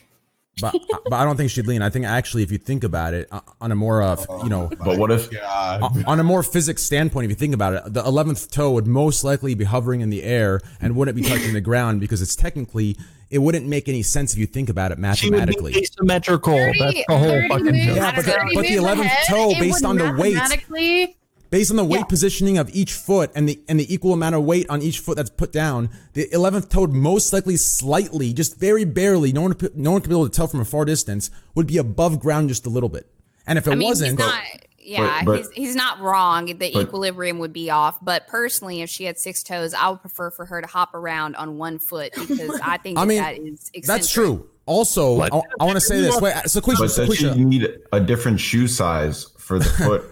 but 0.59 0.75
but 1.05 1.13
I 1.13 1.23
don't 1.23 1.37
think 1.37 1.49
she'd 1.51 1.65
lean. 1.67 1.81
I 1.81 1.89
think 1.89 2.05
actually, 2.05 2.43
if 2.43 2.51
you 2.51 2.57
think 2.57 2.83
about 2.83 3.13
it, 3.13 3.29
uh, 3.31 3.39
on 3.61 3.71
a 3.71 3.75
more 3.75 4.01
uh, 4.01 4.17
you 4.43 4.49
know, 4.49 4.69
But 4.83 4.97
what 4.97 5.09
if? 5.11 5.31
God. 5.31 5.81
on 5.81 6.03
on 6.05 6.19
a 6.19 6.23
more 6.23 6.43
physics 6.43 6.83
standpoint, 6.83 7.23
if 7.25 7.29
you 7.29 7.35
think 7.35 7.53
about 7.53 7.73
it, 7.73 7.93
the 7.93 8.03
eleventh 8.03 8.51
toe 8.51 8.71
would 8.71 8.85
most 8.87 9.23
likely 9.23 9.53
be 9.55 9.63
hovering 9.63 10.01
in 10.01 10.09
the 10.09 10.23
air 10.23 10.59
and 10.81 10.97
wouldn't 10.97 11.15
be 11.15 11.23
touching 11.23 11.53
the 11.53 11.61
ground 11.61 12.01
because 12.01 12.21
it's 12.21 12.35
technically 12.35 12.97
it 13.29 13.37
wouldn't 13.37 13.67
make 13.67 13.87
any 13.87 14.01
sense 14.01 14.33
if 14.33 14.39
you 14.39 14.47
think 14.47 14.67
about 14.69 14.91
it 14.91 14.95
She 15.15 15.29
would 15.29 15.37
mathematically. 15.37 15.71
be 15.73 15.79
asymmetrical. 15.83 16.57
30 16.57 16.79
That's 16.79 17.03
the 17.07 17.17
whole 17.17 17.41
fucking 17.47 17.65
moves- 17.67 17.85
joke. 17.85 17.95
Yeah, 17.95 18.15
but 18.15 18.25
the- 18.25 18.51
but 18.55 18.61
the 18.63 18.75
11th 18.75 19.11
toe, 19.29 19.53
based 19.59 19.85
on 19.85 19.97
the 19.97 20.11
weight- 20.17 20.33
mathematically- 20.33 21.15
Based 21.49 21.71
on 21.71 21.77
the 21.77 21.83
weight 21.85 21.99
Yeah. 21.99 22.03
positioning 22.03 22.57
of 22.59 22.69
each 22.75 22.93
foot 22.93 23.31
and 23.33 23.49
the 23.49 23.59
and 23.67 23.79
the 23.79 23.91
equal 23.91 24.13
amount 24.13 24.35
of 24.35 24.43
weight 24.43 24.69
on 24.69 24.81
each 24.83 24.99
foot 24.99 25.15
that's 25.17 25.31
put 25.31 25.51
down, 25.51 25.89
the 26.13 26.31
eleventh 26.31 26.69
toe 26.69 26.85
most 26.87 27.33
likely 27.33 27.57
slightly, 27.57 28.33
just 28.33 28.57
very 28.59 28.85
barely, 28.85 29.31
no 29.33 29.41
one 29.41 29.55
no 29.73 29.91
one 29.91 30.01
could 30.01 30.09
be 30.09 30.15
able 30.15 30.29
to 30.29 30.35
tell 30.35 30.45
from 30.47 30.59
a 30.59 30.65
far 30.65 30.85
distance, 30.85 31.31
would 31.55 31.65
be 31.65 31.77
above 31.77 32.19
ground 32.19 32.49
just 32.49 32.65
a 32.67 32.69
little 32.69 32.89
bit. 32.89 33.07
And 33.47 33.57
if 33.57 33.65
it 33.67 33.71
I 33.71 33.75
mean, 33.75 33.87
wasn't, 33.87 34.11
he's 34.11 34.27
not. 34.27 34.43
Yeah, 34.81 35.21
but- 35.23 35.25
but- 35.25 35.37
he's, 35.39 35.49
he's 35.51 35.75
not 35.75 35.99
wrong. 36.01 36.45
The 36.45 36.53
but- 36.53 36.75
equilibrium 36.75 37.39
would 37.39 37.53
be 37.53 37.69
off. 37.71 37.97
But 38.01 38.27
personally, 38.27 38.81
if 38.81 38.89
she 38.91 39.05
had 39.05 39.17
six 39.17 39.41
toes, 39.41 39.73
I 39.73 39.89
would 39.89 40.01
prefer 40.01 40.29
for 40.31 40.45
her 40.45 40.61
to 40.61 40.67
hop 40.67 40.93
around 40.93 41.35
on 41.35 41.57
one 41.57 41.79
foot 41.79 42.13
because 42.17 42.59
I 42.63 42.77
think 42.77 42.97
I 42.99 43.01
that 43.01 43.07
mean, 43.07 43.21
that 43.23 43.37
is 43.39 43.71
eccentric. 43.73 43.85
that's 43.85 44.11
true. 44.11 44.47
Also, 44.67 45.15
What? 45.15 45.33
I, 45.59 45.63
want 45.65 45.77
to 45.77 45.81
say 45.81 45.99
this. 45.99 46.21
Wait, 46.21 46.33
so 46.45 46.61
Quisha, 46.61 46.77
But 46.77 46.91
so 46.91 47.05
does 47.07 47.17
she 47.17 47.33
need 47.43 47.67
a 47.91 47.99
different 47.99 48.39
shoe 48.39 48.67
size 48.67 49.25
for 49.39 49.57
the 49.57 49.65
foot? 49.83 50.03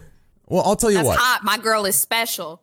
Well, 0.48 0.64
I'll 0.66 0.76
tell 0.76 0.90
you 0.92 0.98
That's 0.98 1.08
what. 1.08 1.18
hot. 1.20 1.44
My 1.44 1.58
girl 1.58 1.86
is 1.86 1.96
special. 1.96 2.62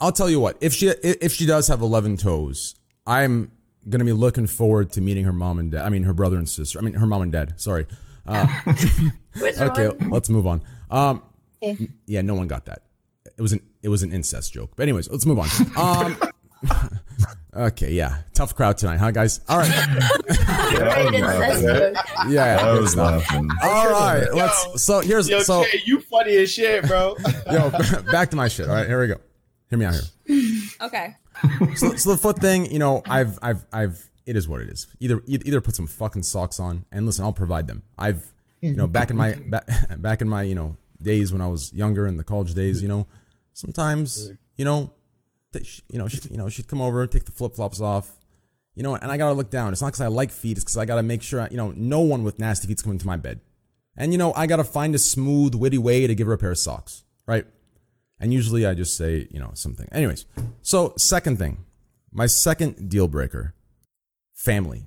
I'll 0.00 0.12
tell 0.12 0.28
you 0.30 0.40
what. 0.40 0.56
If 0.60 0.72
she 0.74 0.88
if 0.88 1.32
she 1.32 1.46
does 1.46 1.68
have 1.68 1.80
eleven 1.80 2.16
toes, 2.16 2.74
I'm 3.06 3.50
gonna 3.88 4.04
be 4.04 4.12
looking 4.12 4.46
forward 4.46 4.92
to 4.92 5.00
meeting 5.00 5.24
her 5.24 5.32
mom 5.32 5.58
and 5.58 5.70
dad. 5.72 5.84
I 5.84 5.88
mean, 5.88 6.02
her 6.04 6.14
brother 6.14 6.36
and 6.36 6.48
sister. 6.48 6.78
I 6.78 6.82
mean, 6.82 6.94
her 6.94 7.06
mom 7.06 7.22
and 7.22 7.32
dad. 7.32 7.60
Sorry. 7.60 7.86
Uh, 8.26 8.46
okay, 9.42 9.88
one? 9.88 10.10
let's 10.10 10.28
move 10.30 10.46
on. 10.46 10.62
Um, 10.90 11.22
Okay. 11.62 11.88
yeah, 12.06 12.20
no 12.20 12.34
one 12.34 12.46
got 12.46 12.66
that. 12.66 12.82
It 13.38 13.40
was 13.42 13.52
an 13.52 13.60
it 13.82 13.88
was 13.88 14.02
an 14.02 14.12
incest 14.12 14.52
joke. 14.52 14.72
But 14.76 14.82
anyways, 14.84 15.08
let's 15.10 15.24
move 15.24 15.38
on. 15.38 15.48
Um, 15.76 16.16
okay, 17.56 17.92
yeah, 17.92 18.18
tough 18.34 18.54
crowd 18.54 18.78
tonight, 18.78 18.96
huh, 18.98 19.10
guys? 19.10 19.40
All 19.48 19.58
right, 19.58 19.70
Great 20.76 21.14
incest 21.14 21.62
joke. 21.62 21.96
yeah, 22.28 22.58
I 22.60 22.72
good 22.72 22.82
was 22.82 22.92
stuff. 22.92 23.22
laughing. 23.30 23.48
All 23.62 23.90
right, 23.90 24.26
let's. 24.34 24.82
So 24.82 25.00
here's 25.00 25.28
Yo, 25.28 25.40
so 25.40 25.64
Jay, 25.64 25.82
you 25.84 26.00
funny 26.00 26.36
as 26.36 26.50
shit, 26.50 26.86
bro. 26.86 27.16
yo 27.50 27.70
back 28.12 28.30
to 28.30 28.36
my 28.36 28.48
shit. 28.48 28.68
All 28.68 28.74
right, 28.74 28.86
here 28.86 29.00
we 29.00 29.06
go. 29.08 29.16
Hear 29.70 29.78
me 29.78 29.84
out 29.86 29.94
here. 29.94 30.60
Okay. 30.82 31.16
so, 31.76 31.94
so 31.96 32.10
the 32.10 32.16
foot 32.16 32.38
thing, 32.38 32.70
you 32.70 32.78
know, 32.78 33.02
I've, 33.06 33.38
I've, 33.42 33.64
I've, 33.72 34.10
it 34.26 34.36
is 34.36 34.46
what 34.48 34.60
it 34.60 34.68
is. 34.68 34.86
Either, 35.00 35.20
either 35.26 35.60
put 35.60 35.74
some 35.74 35.86
fucking 35.86 36.22
socks 36.22 36.60
on, 36.60 36.84
and 36.92 37.06
listen, 37.06 37.24
I'll 37.24 37.32
provide 37.32 37.66
them. 37.66 37.82
I've, 37.98 38.24
you 38.60 38.74
know, 38.74 38.86
back 38.86 39.10
in 39.10 39.16
my, 39.16 39.34
back, 39.34 39.68
back 39.98 40.20
in 40.22 40.28
my, 40.28 40.42
you 40.42 40.54
know, 40.54 40.76
days 41.02 41.32
when 41.32 41.42
I 41.42 41.48
was 41.48 41.72
younger 41.72 42.06
in 42.06 42.16
the 42.16 42.24
college 42.24 42.54
days, 42.54 42.80
you 42.82 42.88
know, 42.88 43.06
sometimes, 43.52 44.30
you 44.56 44.64
know, 44.64 44.92
you 45.54 45.98
know, 45.98 46.08
she, 46.08 46.20
you 46.30 46.36
know, 46.36 46.48
she'd 46.48 46.68
come 46.68 46.80
over, 46.80 47.06
take 47.06 47.24
the 47.24 47.32
flip 47.32 47.54
flops 47.54 47.80
off, 47.80 48.10
you 48.74 48.82
know, 48.82 48.94
and 48.94 49.10
I 49.10 49.16
gotta 49.16 49.34
look 49.34 49.50
down. 49.50 49.72
It's 49.72 49.82
not 49.82 49.88
because 49.88 50.00
I 50.00 50.08
like 50.08 50.30
feet; 50.30 50.56
it's 50.56 50.64
because 50.64 50.76
I 50.76 50.84
gotta 50.84 51.02
make 51.02 51.22
sure, 51.22 51.40
I, 51.40 51.48
you 51.50 51.56
know, 51.56 51.72
no 51.76 52.00
one 52.00 52.24
with 52.24 52.38
nasty 52.38 52.68
feet's 52.68 52.82
coming 52.82 52.98
to 52.98 53.06
my 53.06 53.16
bed, 53.16 53.40
and 53.96 54.12
you 54.12 54.18
know, 54.18 54.32
I 54.34 54.46
gotta 54.46 54.64
find 54.64 54.94
a 54.94 54.98
smooth, 54.98 55.54
witty 55.54 55.78
way 55.78 56.06
to 56.06 56.14
give 56.14 56.26
her 56.26 56.32
a 56.32 56.38
pair 56.38 56.52
of 56.52 56.58
socks, 56.58 57.04
right? 57.26 57.46
And 58.20 58.32
usually 58.32 58.64
I 58.66 58.74
just 58.74 58.96
say, 58.96 59.28
you 59.30 59.40
know, 59.40 59.50
something. 59.54 59.88
Anyways, 59.92 60.26
so 60.62 60.94
second 60.96 61.38
thing, 61.38 61.64
my 62.12 62.26
second 62.26 62.88
deal 62.88 63.08
breaker, 63.08 63.54
family, 64.34 64.86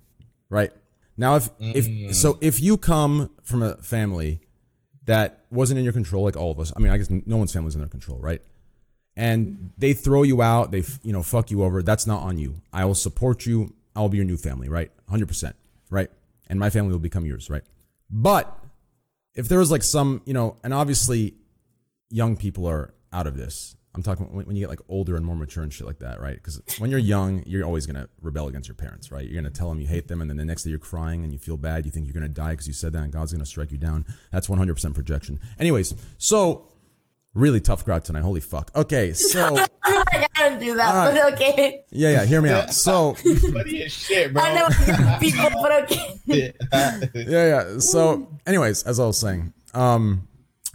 right? 0.49 0.71
Now, 1.17 1.35
if, 1.35 1.49
if, 1.59 1.87
mm. 1.87 2.13
so 2.13 2.37
if 2.41 2.61
you 2.61 2.77
come 2.77 3.31
from 3.43 3.63
a 3.63 3.75
family 3.77 4.41
that 5.05 5.45
wasn't 5.49 5.79
in 5.79 5.83
your 5.83 5.93
control, 5.93 6.23
like 6.23 6.37
all 6.37 6.51
of 6.51 6.59
us, 6.59 6.71
I 6.75 6.79
mean, 6.79 6.91
I 6.91 6.97
guess 6.97 7.09
no 7.09 7.37
one's 7.37 7.51
family 7.51 7.69
is 7.69 7.75
in 7.75 7.81
their 7.81 7.89
control, 7.89 8.19
right? 8.19 8.41
And 9.17 9.71
they 9.79 9.93
throw 9.93 10.21
you 10.21 10.43
out, 10.43 10.69
they, 10.69 10.83
you 11.01 11.11
know, 11.11 11.23
fuck 11.23 11.49
you 11.49 11.63
over. 11.63 11.81
That's 11.81 12.05
not 12.05 12.21
on 12.21 12.37
you. 12.37 12.61
I 12.71 12.85
will 12.85 12.95
support 12.95 13.47
you. 13.47 13.73
I'll 13.95 14.09
be 14.09 14.17
your 14.17 14.25
new 14.27 14.37
family, 14.37 14.69
right? 14.69 14.91
100%, 15.11 15.53
right? 15.89 16.09
And 16.47 16.59
my 16.59 16.69
family 16.69 16.91
will 16.91 16.99
become 16.99 17.25
yours, 17.25 17.49
right? 17.49 17.63
But 18.11 18.55
if 19.33 19.49
there 19.49 19.57
was 19.57 19.71
like 19.71 19.81
some, 19.81 20.21
you 20.25 20.33
know, 20.33 20.57
and 20.63 20.71
obviously 20.71 21.33
young 22.11 22.37
people 22.37 22.67
are 22.67 22.93
out 23.11 23.25
of 23.25 23.35
this. 23.35 23.75
I'm 23.95 24.03
talking 24.03 24.27
when, 24.31 24.45
when 24.45 24.55
you 24.55 24.61
get 24.61 24.69
like 24.69 24.81
older 24.87 25.15
and 25.15 25.25
more 25.25 25.35
mature 25.35 25.63
and 25.63 25.73
shit 25.73 25.87
like 25.87 25.97
that, 25.99 26.21
right? 26.21 26.35
Because 26.35 26.61
when 26.77 26.91
you're 26.91 26.99
young, 26.99 27.41
you're 27.47 27.65
always 27.65 27.87
gonna 27.87 28.07
rebel 28.21 28.47
against 28.47 28.67
your 28.67 28.75
parents, 28.75 29.11
right? 29.11 29.27
You're 29.27 29.41
gonna 29.41 29.49
tell 29.49 29.69
them 29.69 29.79
you 29.79 29.87
hate 29.87 30.07
them, 30.07 30.21
and 30.21 30.29
then 30.29 30.37
the 30.37 30.45
next 30.45 30.63
day 30.63 30.69
you're 30.69 30.77
crying 30.77 31.23
and 31.23 31.33
you 31.33 31.39
feel 31.39 31.57
bad. 31.57 31.85
You 31.85 31.91
think 31.91 32.05
you're 32.05 32.13
gonna 32.13 32.29
die 32.29 32.51
because 32.51 32.67
you 32.67 32.73
said 32.73 32.93
that, 32.93 33.01
and 33.01 33.11
God's 33.11 33.33
gonna 33.33 33.47
strike 33.47 33.71
you 33.71 33.79
down. 33.79 34.05
That's 34.31 34.47
100% 34.47 34.93
projection. 34.93 35.39
Anyways, 35.57 35.95
so 36.19 36.67
really 37.37 37.61
tough 37.61 37.85
crowd 37.85 38.03
tonight. 38.03 38.23
Holy 38.23 38.41
fuck. 38.41 38.71
Okay, 38.75 39.13
so 39.13 39.55
I 39.83 40.27
gotta 40.35 40.59
do 40.59 40.75
that, 40.75 40.93
All 40.93 41.05
right. 41.05 41.13
but 41.13 41.33
okay. 41.33 41.83
yeah, 41.91 42.09
yeah. 42.09 42.25
Hear 42.25 42.41
me 42.41 42.49
out. 42.49 42.73
So 42.73 43.13
Funny 43.53 43.83
as 43.83 43.93
shit, 43.93 44.33
bro. 44.33 44.43
I 44.43 44.53
know 44.53 45.19
people, 45.19 45.61
but 45.61 45.83
okay. 45.83 46.19
yeah, 47.13 47.13
yeah. 47.13 47.79
So, 47.79 48.27
anyways, 48.45 48.83
as 48.83 48.99
I 48.99 49.05
was 49.05 49.19
saying, 49.19 49.53
um, 49.73 50.27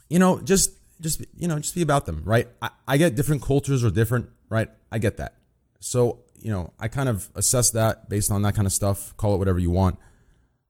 you 0.08 0.18
know, 0.18 0.40
just, 0.40 0.72
just, 1.00 1.24
you 1.36 1.48
know, 1.48 1.58
just 1.58 1.74
be 1.74 1.82
about 1.82 2.06
them, 2.06 2.22
right? 2.24 2.48
I, 2.60 2.70
I 2.86 2.96
get 2.96 3.16
different 3.16 3.42
cultures 3.42 3.84
are 3.84 3.90
different, 3.90 4.28
right? 4.48 4.68
I 4.90 4.98
get 4.98 5.16
that. 5.16 5.34
So, 5.80 6.20
you 6.38 6.50
know, 6.50 6.72
I 6.78 6.88
kind 6.88 7.08
of 7.08 7.28
assess 7.34 7.70
that 7.70 8.08
based 8.08 8.30
on 8.30 8.42
that 8.42 8.54
kind 8.54 8.66
of 8.66 8.72
stuff. 8.72 9.16
Call 9.16 9.34
it 9.34 9.38
whatever 9.38 9.58
you 9.58 9.70
want, 9.70 9.98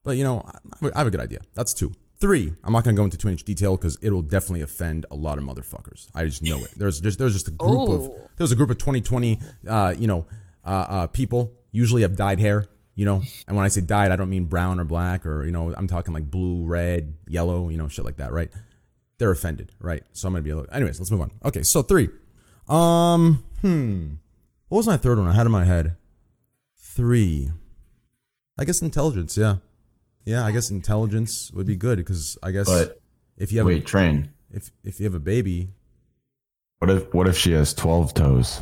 but 0.05 0.17
you 0.17 0.25
know, 0.25 0.43
I, 0.83 0.91
I 0.95 0.99
have 0.99 1.07
a 1.07 1.11
good 1.11 1.21
idea. 1.21 1.41
That's 1.55 1.75
two. 1.75 1.93
Three. 2.23 2.55
I'm 2.63 2.73
not 2.73 2.85
gonna 2.85 2.97
go 2.97 3.03
into 3.03 3.19
too 3.19 3.29
much 3.29 3.43
detail 3.43 3.77
because 3.77 3.97
it 4.01 4.11
will 4.11 4.23
definitely 4.23 4.61
offend 4.61 5.07
a 5.11 5.17
lot 5.17 5.39
of 5.39 5.45
motherfuckers. 5.45 6.07
I 6.15 6.25
just 6.25 6.41
know 6.41 6.59
it. 6.59 6.71
There's 6.77 7.01
just 7.01 7.19
there's 7.19 7.33
just 7.33 7.49
a 7.49 7.51
group 7.51 7.89
of 7.89 8.03
Oh. 8.03 8.31
there's 8.37 8.53
a 8.53 8.55
group 8.55 8.71
of 8.71 8.79
2020, 8.79 9.41
uh, 9.67 9.95
you 9.99 10.07
know, 10.07 10.27
uh, 10.65 10.69
uh, 10.89 11.07
people 11.09 11.53
usually 11.73 12.03
have 12.03 12.15
dyed 12.15 12.39
hair, 12.39 12.67
you 12.95 13.05
know. 13.05 13.23
And 13.49 13.57
when 13.57 13.65
I 13.65 13.69
say 13.69 13.81
dyed, 13.81 14.13
I 14.13 14.17
don't 14.17 14.31
mean 14.31 14.45
brown 14.45 14.79
or 14.79 14.85
black 14.85 15.27
or 15.27 15.45
you 15.45 15.51
know, 15.51 15.75
I'm 15.77 15.89
talking 15.89 16.15
like 16.15 16.31
blue, 16.31 16.65
red, 16.65 17.13
yellow, 17.27 17.71
you 17.71 17.77
know, 17.77 17.89
shit 17.89 18.05
like 18.05 18.19
that, 18.19 18.33
right? 18.33 18.53
They're 19.19 19.33
offended, 19.33 19.73
right? 19.81 20.05
So 20.13 20.29
I'm 20.29 20.35
gonna 20.35 20.45
be 20.45 20.51
a 20.51 20.57
little. 20.57 20.73
Anyways, 20.73 21.01
let's 21.01 21.11
move 21.11 21.23
on. 21.23 21.33
Okay, 21.45 21.65
so 21.65 21.83
three. 21.83 22.09
Um, 22.69 23.43
hmm. 23.63 24.11
What 24.69 24.77
was 24.79 24.87
my 24.87 24.97
third 24.97 25.19
one? 25.19 25.27
I 25.27 25.33
had 25.33 25.47
in 25.47 25.51
my 25.51 25.65
head. 25.65 25.97
Three. 26.79 27.51
I 28.57 28.65
guess 28.65 28.81
intelligence. 28.81 29.37
Yeah, 29.37 29.57
yeah. 30.25 30.45
I 30.45 30.53
guess 30.53 30.71
intelligence 30.71 31.51
would 31.53 31.67
be 31.67 31.77
good 31.77 31.99
because 31.99 32.37
I 32.43 32.51
guess 32.51 32.67
But 32.67 33.01
if 33.37 33.53
you 33.53 33.59
have 33.59 33.67
wait, 33.67 33.83
a, 33.83 33.85
train. 33.85 34.31
if 34.53 34.71
if 34.85 35.01
you 35.01 35.05
have 35.05 35.15
a 35.15 35.21
baby, 35.21 35.69
What 36.79 36.91
if 36.91 37.13
what 37.15 37.29
if 37.29 37.37
she 37.37 37.53
has 37.53 37.73
twelve 37.75 38.15
toes? 38.15 38.61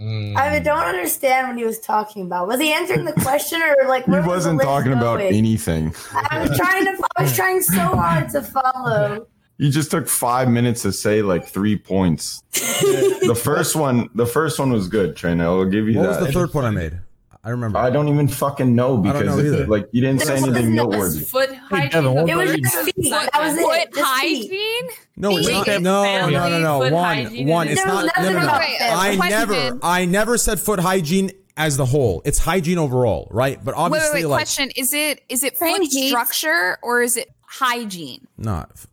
Mm. 0.00 0.36
I 0.36 0.58
don't 0.58 0.78
understand 0.82 1.48
what 1.48 1.56
he 1.58 1.64
was 1.64 1.78
talking 1.78 2.22
about. 2.22 2.48
Was 2.48 2.58
he 2.60 2.72
answering 2.72 3.04
the 3.04 3.12
question 3.12 3.60
or 3.62 3.86
like? 3.86 4.04
He 4.06 4.10
where 4.10 4.20
was 4.20 4.26
the 4.26 4.30
wasn't 4.30 4.56
list 4.58 4.66
talking 4.68 4.92
about 4.92 5.18
going? 5.18 5.34
anything. 5.34 5.94
I 6.12 6.40
was 6.40 6.56
trying 6.56 6.84
to. 6.86 7.08
I 7.16 7.22
was 7.22 7.36
trying 7.36 7.60
so 7.62 7.78
hard 7.80 8.30
to 8.30 8.42
follow. 8.42 9.26
You 9.58 9.70
just 9.70 9.90
took 9.92 10.08
five 10.08 10.48
minutes 10.48 10.82
to 10.82 10.92
say 10.92 11.22
like 11.22 11.46
three 11.46 11.76
points. 11.76 12.42
the 12.52 13.38
first 13.40 13.76
one, 13.76 14.08
the 14.14 14.26
first 14.26 14.58
one 14.58 14.72
was 14.72 14.88
good, 14.88 15.14
Train. 15.14 15.40
I'll 15.40 15.64
give 15.66 15.88
you 15.88 15.98
what 15.98 16.04
that. 16.10 16.20
was 16.20 16.26
the 16.28 16.32
third 16.32 16.50
point 16.50 16.66
I 16.66 16.70
made? 16.70 16.98
I 17.44 17.50
remember. 17.50 17.78
I 17.78 17.90
don't 17.90 18.08
even 18.08 18.28
fucking 18.28 18.72
know 18.74 18.98
because 18.98 19.24
know 19.26 19.38
it's, 19.38 19.46
either. 19.54 19.66
like 19.66 19.88
you 19.90 20.00
didn't 20.00 20.20
say 20.22 20.36
anything 20.36 20.66
was 20.66 20.74
noteworthy. 20.76 21.20
Foot 21.20 21.52
hygiene. 21.56 21.90
Kevin, 21.90 22.14
what 22.14 22.28
It 22.30 22.36
was 22.36 22.54
just 22.54 22.76
feet. 22.94 23.10
That 23.10 23.30
was 23.34 23.56
it. 23.58 23.94
Foot 23.94 24.04
hygiene? 24.04 24.88
No, 25.16 25.36
it's 25.38 25.48
not. 25.48 25.66
No, 25.82 26.28
no, 26.30 26.48
no, 26.48 26.60
no. 26.60 26.78
One, 26.78 26.92
hygiene 26.92 27.48
one. 27.48 27.66
It's 27.68 27.84
not. 27.84 28.04
No, 28.04 28.10
nothing 28.14 28.24
no, 28.34 28.38
no. 28.38 28.44
about 28.44 28.60
Wait, 28.60 28.76
that. 28.78 28.96
I 28.96 29.28
never, 29.28 29.78
I 29.82 30.04
never 30.04 30.38
said 30.38 30.60
foot 30.60 30.78
hygiene 30.78 31.32
as 31.56 31.76
the 31.76 31.84
whole. 31.84 32.22
It's 32.24 32.38
hygiene 32.38 32.78
overall, 32.78 33.26
right? 33.32 33.58
But 33.62 33.74
Wait, 33.74 33.80
obviously, 33.80 34.10
wait, 34.20 34.24
wait. 34.24 34.30
like, 34.30 34.38
Question: 34.42 34.70
Is 34.76 34.92
it 34.94 35.22
is 35.28 35.42
it 35.42 35.56
foot 35.56 35.84
structure 35.90 36.78
or 36.80 37.02
is 37.02 37.16
it 37.16 37.28
hygiene? 37.40 38.26
not 38.38 38.70
f- 38.72 38.86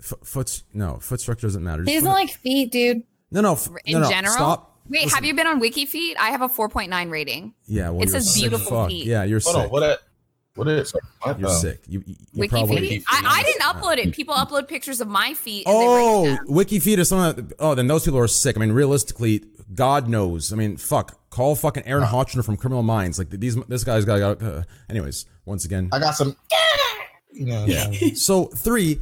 f- 0.00 0.14
foot's 0.22 0.62
no 0.72 0.98
foot 1.00 1.20
structure 1.20 1.48
doesn't 1.48 1.64
matter. 1.64 1.82
He 1.82 1.86
Just 1.94 2.04
doesn't 2.04 2.10
foot- 2.12 2.14
like 2.30 2.30
feet, 2.38 2.70
dude. 2.70 3.02
no, 3.32 3.40
no, 3.40 3.52
f- 3.54 3.68
In 3.84 3.94
no, 3.94 4.00
no. 4.02 4.08
general? 4.08 4.34
Stop. 4.34 4.75
Wait, 4.88 5.04
Listen. 5.04 5.10
have 5.16 5.24
you 5.24 5.34
been 5.34 5.46
on 5.46 5.60
WikiFeet? 5.60 6.14
I 6.18 6.30
have 6.30 6.42
a 6.42 6.48
4.9 6.48 7.10
rating. 7.10 7.54
Yeah, 7.66 7.90
well, 7.90 8.02
It 8.02 8.10
says 8.10 8.34
beautiful 8.34 8.70
fuck. 8.82 8.88
feet. 8.88 9.06
Yeah, 9.06 9.24
you're 9.24 9.40
Hold 9.40 9.54
sick. 9.56 9.64
on. 9.64 9.70
What? 9.70 9.82
A, 9.82 9.98
what 10.54 10.68
is? 10.68 10.94
What 11.20 11.38
You're 11.38 11.50
sick. 11.50 11.80
You, 11.86 12.02
you, 12.06 12.14
you 12.32 12.48
probably. 12.48 12.76
WikiFeet? 12.78 13.04
I, 13.08 13.40
I 13.40 13.42
didn't 13.42 13.60
upload 13.62 13.98
it. 13.98 14.14
People 14.14 14.34
upload 14.34 14.68
pictures 14.68 15.00
of 15.02 15.08
my 15.08 15.34
feet. 15.34 15.66
And 15.66 15.74
they 15.76 15.78
rate 15.86 15.86
Oh, 15.88 16.24
them. 16.24 16.46
WikiFeet 16.48 16.96
is 16.98 17.08
someone. 17.10 17.36
That, 17.36 17.52
oh, 17.58 17.74
then 17.74 17.86
those 17.88 18.04
people 18.06 18.18
are 18.18 18.26
sick. 18.28 18.56
I 18.56 18.60
mean, 18.60 18.72
realistically, 18.72 19.44
God 19.74 20.08
knows. 20.08 20.52
I 20.52 20.56
mean, 20.56 20.76
fuck. 20.78 21.18
Call 21.28 21.54
fucking 21.56 21.82
Aaron 21.86 22.04
Hotchner 22.04 22.42
from 22.42 22.56
Criminal 22.56 22.82
Minds. 22.82 23.18
Like 23.18 23.28
these, 23.28 23.56
this 23.66 23.84
guy's 23.84 24.06
got. 24.06 24.42
Uh, 24.42 24.62
anyways, 24.88 25.26
once 25.44 25.66
again, 25.66 25.90
I 25.92 25.98
got 25.98 26.14
some. 26.14 26.34
You 27.32 27.44
know, 27.44 27.66
Yeah. 27.66 27.90
so 28.14 28.46
three, 28.46 28.98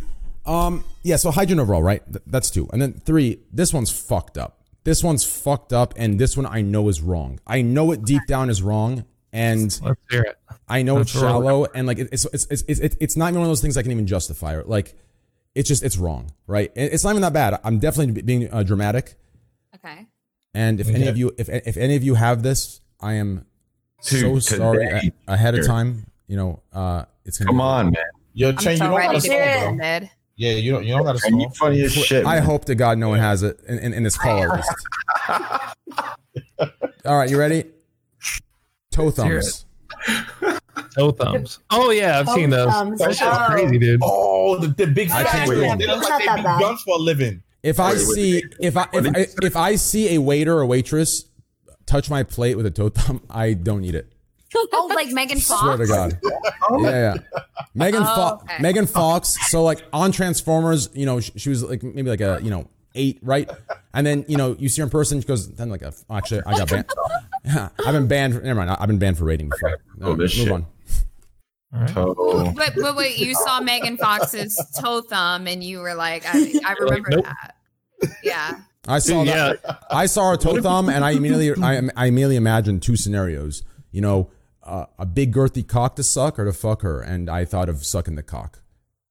um, 0.47 0.85
yeah. 1.05 1.14
So 1.14 1.30
hygiene 1.30 1.61
overall, 1.61 1.85
right? 1.85 2.05
Th- 2.07 2.22
that's 2.26 2.51
two, 2.51 2.68
and 2.72 2.82
then 2.82 2.95
three. 2.95 3.39
This 3.53 3.72
one's 3.72 3.93
fucked 3.93 4.37
up. 4.39 4.59
This 4.85 5.03
one's 5.03 5.24
fucked 5.24 5.72
up, 5.72 5.95
and 5.97 6.18
this 6.18 6.37
one 6.37 6.47
I 6.47 6.61
know 6.61 6.89
is 6.89 7.01
wrong. 7.01 7.41
I 7.47 7.62
know 7.62 7.91
it 7.93 8.05
deep 8.05 8.22
down 8.28 8.51
is 8.51 8.62
wrong, 8.62 9.05
and 9.32 9.62
Let's 9.82 9.97
hear 10.11 10.22
it. 10.22 10.37
I 10.68 10.82
know 10.82 10.99
it's 10.99 11.12
That's 11.12 11.22
wrong. 11.24 11.43
shallow, 11.43 11.64
and 11.74 11.87
like 11.87 11.99
it's 11.99 12.24
it's 12.26 12.47
it's 12.51 12.62
it's 12.68 12.97
it's 13.01 13.16
not 13.16 13.28
even 13.28 13.41
one 13.41 13.47
of 13.47 13.51
those 13.51 13.62
things 13.62 13.76
I 13.76 13.82
can 13.82 13.93
even 13.93 14.07
justify. 14.07 14.55
Or 14.55 14.62
like, 14.64 14.95
it's 15.55 15.68
just 15.68 15.82
it's 15.82 15.97
wrong, 15.97 16.32
right? 16.47 16.70
It's 16.76 17.03
not 17.05 17.11
even 17.11 17.22
that 17.22 17.32
bad. 17.32 17.61
I'm 17.64 17.78
definitely 17.78 18.20
being 18.22 18.53
uh, 18.53 18.62
dramatic, 18.62 19.14
Okay. 19.74 20.07
and 20.55 20.80
if 20.80 20.89
any 20.89 21.07
of 21.09 21.16
you 21.16 21.32
if 21.39 21.49
if 21.49 21.76
any 21.78 21.97
of 21.97 22.05
you 22.05 22.14
have 22.14 22.43
this, 22.43 22.80
I 23.01 23.14
am 23.14 23.47
so 24.01 24.39
sorry 24.39 24.85
today- 24.87 25.12
a- 25.26 25.32
ahead 25.32 25.55
of 25.59 25.66
time. 25.66 26.07
You 26.26 26.37
know, 26.37 26.62
uh, 26.74 27.05
it's 27.24 27.39
gonna 27.39 27.49
Come 27.49 27.57
be- 27.57 27.62
on, 27.62 27.85
man. 27.87 27.95
Yo, 28.35 28.49
I'm 28.51 28.55
you 28.55 28.61
so 28.76 28.85
don't 28.85 28.97
ready 28.97 29.20
to 29.20 30.09
stall, 30.37 30.47
get 30.47 30.55
bro. 30.55 30.55
offended. 30.55 30.59
Yeah, 30.59 30.62
you 30.62 30.72
don't. 30.72 30.85
You 30.85 30.95
don't 30.95 31.05
gotta 31.05 31.20
And 31.26 31.41
you 31.41 31.49
stall. 31.55 31.68
funny 31.68 31.82
as 31.82 31.93
shit. 31.93 32.26
I 32.26 32.35
man. 32.37 32.43
hope 32.45 32.64
to 32.66 32.74
God 32.74 32.99
no 32.99 33.09
one 33.11 33.18
has 33.20 33.43
it 33.43 33.61
in, 33.68 33.78
in, 33.78 33.93
in 33.95 34.03
this 34.03 34.16
call 34.18 34.43
at 34.43 34.57
least. 34.57 34.74
All 37.05 37.16
right, 37.18 37.28
you 37.30 37.39
ready? 37.39 37.64
Toe 38.91 39.11
thumbs. 39.11 39.66
Toe 40.97 41.11
thumbs. 41.12 41.59
Oh 41.70 41.91
yeah, 41.91 42.18
I've 42.20 42.28
seen 42.30 42.51
those. 42.51 42.70
thumbs. 42.72 42.99
That 43.01 43.09
shit's 43.11 43.22
Oh. 43.22 43.47
crazy, 43.51 43.78
dude. 43.78 44.01
Oh, 44.03 44.59
the, 44.59 44.68
the 44.68 44.87
big 44.87 45.11
I 45.11 45.24
fat 45.24 45.30
can't 45.32 45.49
ones. 45.49 45.61
wait. 45.61 45.78
They 45.78 45.87
look 45.87 46.03
like 46.03 46.11
not 46.11 46.18
they 46.20 46.26
that 46.26 46.37
do 46.37 46.43
bad. 46.43 46.61
guns 46.61 46.82
for 46.82 46.97
a 46.97 46.99
living. 47.01 47.43
If 47.62 47.80
I 47.80 47.91
Wait, 47.93 47.97
wait, 47.99 48.05
see 48.14 48.32
wait. 48.35 48.45
if 48.61 48.76
I 48.76 48.87
if 48.93 49.07
I, 49.16 49.26
if 49.47 49.57
I 49.57 49.74
see 49.76 50.14
a 50.14 50.20
waiter 50.20 50.59
or 50.59 50.66
waitress 50.66 51.24
touch 51.87 52.11
my 52.11 52.22
plate 52.22 52.57
with 52.57 52.66
a 52.66 52.70
toe 52.70 52.89
thumb, 52.91 53.22
I 53.30 53.53
don't 53.55 53.85
eat 53.85 53.95
it. 53.95 54.12
Oh, 54.72 54.90
like 54.94 55.09
Megan 55.11 55.38
Fox? 55.40 55.61
Swear 55.61 55.76
to 55.76 55.86
God. 55.86 56.18
Oh. 56.70 56.82
Yeah, 56.82 57.14
yeah. 57.14 57.40
Megan 57.74 58.02
Oh, 58.02 58.07
Fox. 58.07 58.44
okay. 58.44 58.62
Megan 58.62 58.86
Fox. 58.86 59.36
So 59.50 59.62
like 59.62 59.82
on 59.92 60.12
Transformers, 60.12 60.88
you 60.94 61.07
know, 61.07 61.20
she, 61.20 61.32
she 61.36 61.48
was 61.50 61.62
like 61.64 61.82
maybe 61.82 62.09
like 62.11 62.20
a 62.20 62.40
you 62.42 62.50
know 62.50 62.68
eight, 62.94 63.18
right? 63.22 63.50
And 63.92 64.07
then 64.07 64.24
you 64.28 64.36
know 64.36 64.55
you 64.59 64.68
see 64.68 64.80
her 64.80 64.84
in 64.86 64.90
person, 64.90 65.20
she 65.20 65.26
goes 65.26 65.52
then 65.55 65.68
like 65.70 65.82
a 65.82 65.92
actually 66.11 66.42
I 66.46 66.57
got 66.59 66.70
banned. 66.70 66.90
I've 67.84 67.92
been 67.92 68.07
banned. 68.09 68.34
For, 68.34 68.40
never 68.40 68.59
mind. 68.59 68.70
I've 68.70 68.86
been 68.88 68.98
banned 68.98 69.18
for 69.18 69.24
rating 69.24 69.48
before. 69.50 69.78
Oh, 70.00 70.14
this 70.14 70.36
move 70.38 70.44
shit. 70.46 70.52
on. 70.52 70.66
Toe. 71.88 72.52
But, 72.57 72.74
but 72.76 72.94
wait, 72.96 73.18
you 73.18 73.34
saw 73.34 73.61
Megan 73.61 73.96
Fox's 73.96 74.57
toe 74.80 75.00
thumb 75.00 75.48
and 75.48 75.62
you 75.64 75.80
were 75.80 75.94
like, 75.94 76.22
I, 76.24 76.55
I 76.64 76.74
remember 76.78 77.11
nope. 77.11 77.24
that. 77.24 77.57
Yeah. 78.22 78.61
I 78.86 79.00
saw 79.00 79.24
Yeah. 79.24 79.55
that. 79.64 79.82
I 79.90 80.07
saw 80.07 80.30
her 80.30 80.36
toe 80.36 80.61
thumb, 80.61 80.88
and 80.88 81.05
I 81.05 81.12
immediately, 81.12 81.52
I, 81.62 81.80
I 81.96 82.07
immediately 82.07 82.36
imagined 82.36 82.82
two 82.82 82.96
scenarios. 82.96 83.64
You 83.90 84.02
know, 84.02 84.30
uh, 84.64 84.86
a 84.98 85.06
big 85.06 85.32
girthy 85.34 85.66
cock 85.66 85.96
to 85.96 86.02
suck 86.02 86.38
or 86.38 86.44
to 86.44 86.52
fuck 86.52 86.82
her, 86.82 87.00
and 87.00 87.28
I 87.30 87.44
thought 87.44 87.68
of 87.68 87.84
sucking 87.84 88.14
the 88.16 88.22
cock 88.22 88.60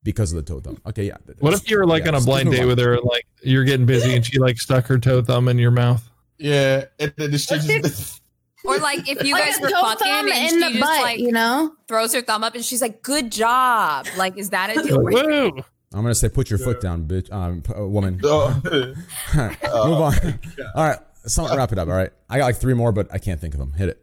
because 0.03 0.31
of 0.33 0.37
the 0.37 0.53
toe 0.53 0.59
thumb. 0.59 0.77
Okay, 0.85 1.05
yeah. 1.05 1.17
What 1.39 1.53
if 1.53 1.69
you 1.69 1.77
were 1.77 1.85
like 1.85 2.03
Yeah, 2.03 2.09
on 2.09 2.15
a 2.15 2.21
blind 2.21 2.51
date 2.51 2.65
with 2.65 2.79
her, 2.79 2.93
and 2.95 3.03
like 3.03 3.25
you're 3.41 3.63
getting 3.63 3.85
busy, 3.85 4.15
and 4.15 4.25
she 4.25 4.39
like 4.39 4.59
stuck 4.59 4.85
her 4.87 4.97
toe 4.97 5.21
thumb 5.21 5.47
in 5.47 5.57
your 5.57 5.71
mouth? 5.71 6.07
Yeah, 6.37 6.85
and 6.99 7.13
then 7.17 7.31
the 7.31 7.37
shit 7.37 7.61
just. 7.61 8.19
Or 8.65 8.77
like 8.77 9.09
if 9.09 9.21
you 9.23 9.35
guys 9.37 9.57
a 9.57 9.61
were 9.63 9.69
fucking 9.71 10.07
and 10.07 10.29
in 10.29 10.47
she 10.47 10.55
the 10.55 10.69
just 10.69 10.79
butt, 10.79 11.01
like 11.01 11.19
you 11.19 11.33
know? 11.33 11.75
throws 11.89 12.13
her 12.13 12.21
thumb 12.21 12.45
up 12.45 12.55
and 12.55 12.63
she's 12.63 12.81
like, 12.81 13.01
good 13.01 13.29
job. 13.29 14.07
Like, 14.15 14.37
is 14.37 14.51
that 14.51 14.69
a 14.69 14.81
deal 14.81 15.03
breaker? 15.03 15.65
I'm 15.93 16.01
gonna 16.01 16.15
say, 16.15 16.29
put 16.29 16.49
your 16.49 16.59
foot 16.59 16.79
down, 16.79 17.03
bitch, 17.05 17.29
um, 17.31 17.61
p- 17.61 17.73
uh, 17.73 17.85
woman. 17.85 18.21
Oh, 18.23 18.61
Move 19.35 20.01
on. 20.01 20.39
All 20.75 20.85
right, 20.87 20.97
so 21.25 21.53
wrap 21.55 21.73
it 21.73 21.77
up. 21.77 21.89
All 21.89 21.93
right, 21.93 22.09
I 22.29 22.37
got 22.37 22.45
like 22.45 22.55
three 22.55 22.73
more, 22.73 22.93
but 22.93 23.13
I 23.13 23.17
can't 23.17 23.39
think 23.41 23.53
of 23.53 23.59
them. 23.59 23.73
Hit 23.73 23.89
it. 23.89 24.02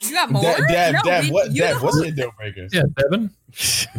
You 0.00 0.12
got 0.12 0.30
more? 0.30 0.42
Dad, 0.42 0.60
Dad, 0.68 0.92
No, 0.94 1.00
Dad, 1.02 1.24
we- 1.24 1.30
what, 1.30 1.50
you 1.52 1.60
Dad, 1.62 1.76
the 1.76 1.84
what's 1.84 2.00
your 2.02 2.10
deal 2.10 2.32
breakers? 2.36 2.70
Yeah, 2.74 2.82
Devin. 2.98 3.30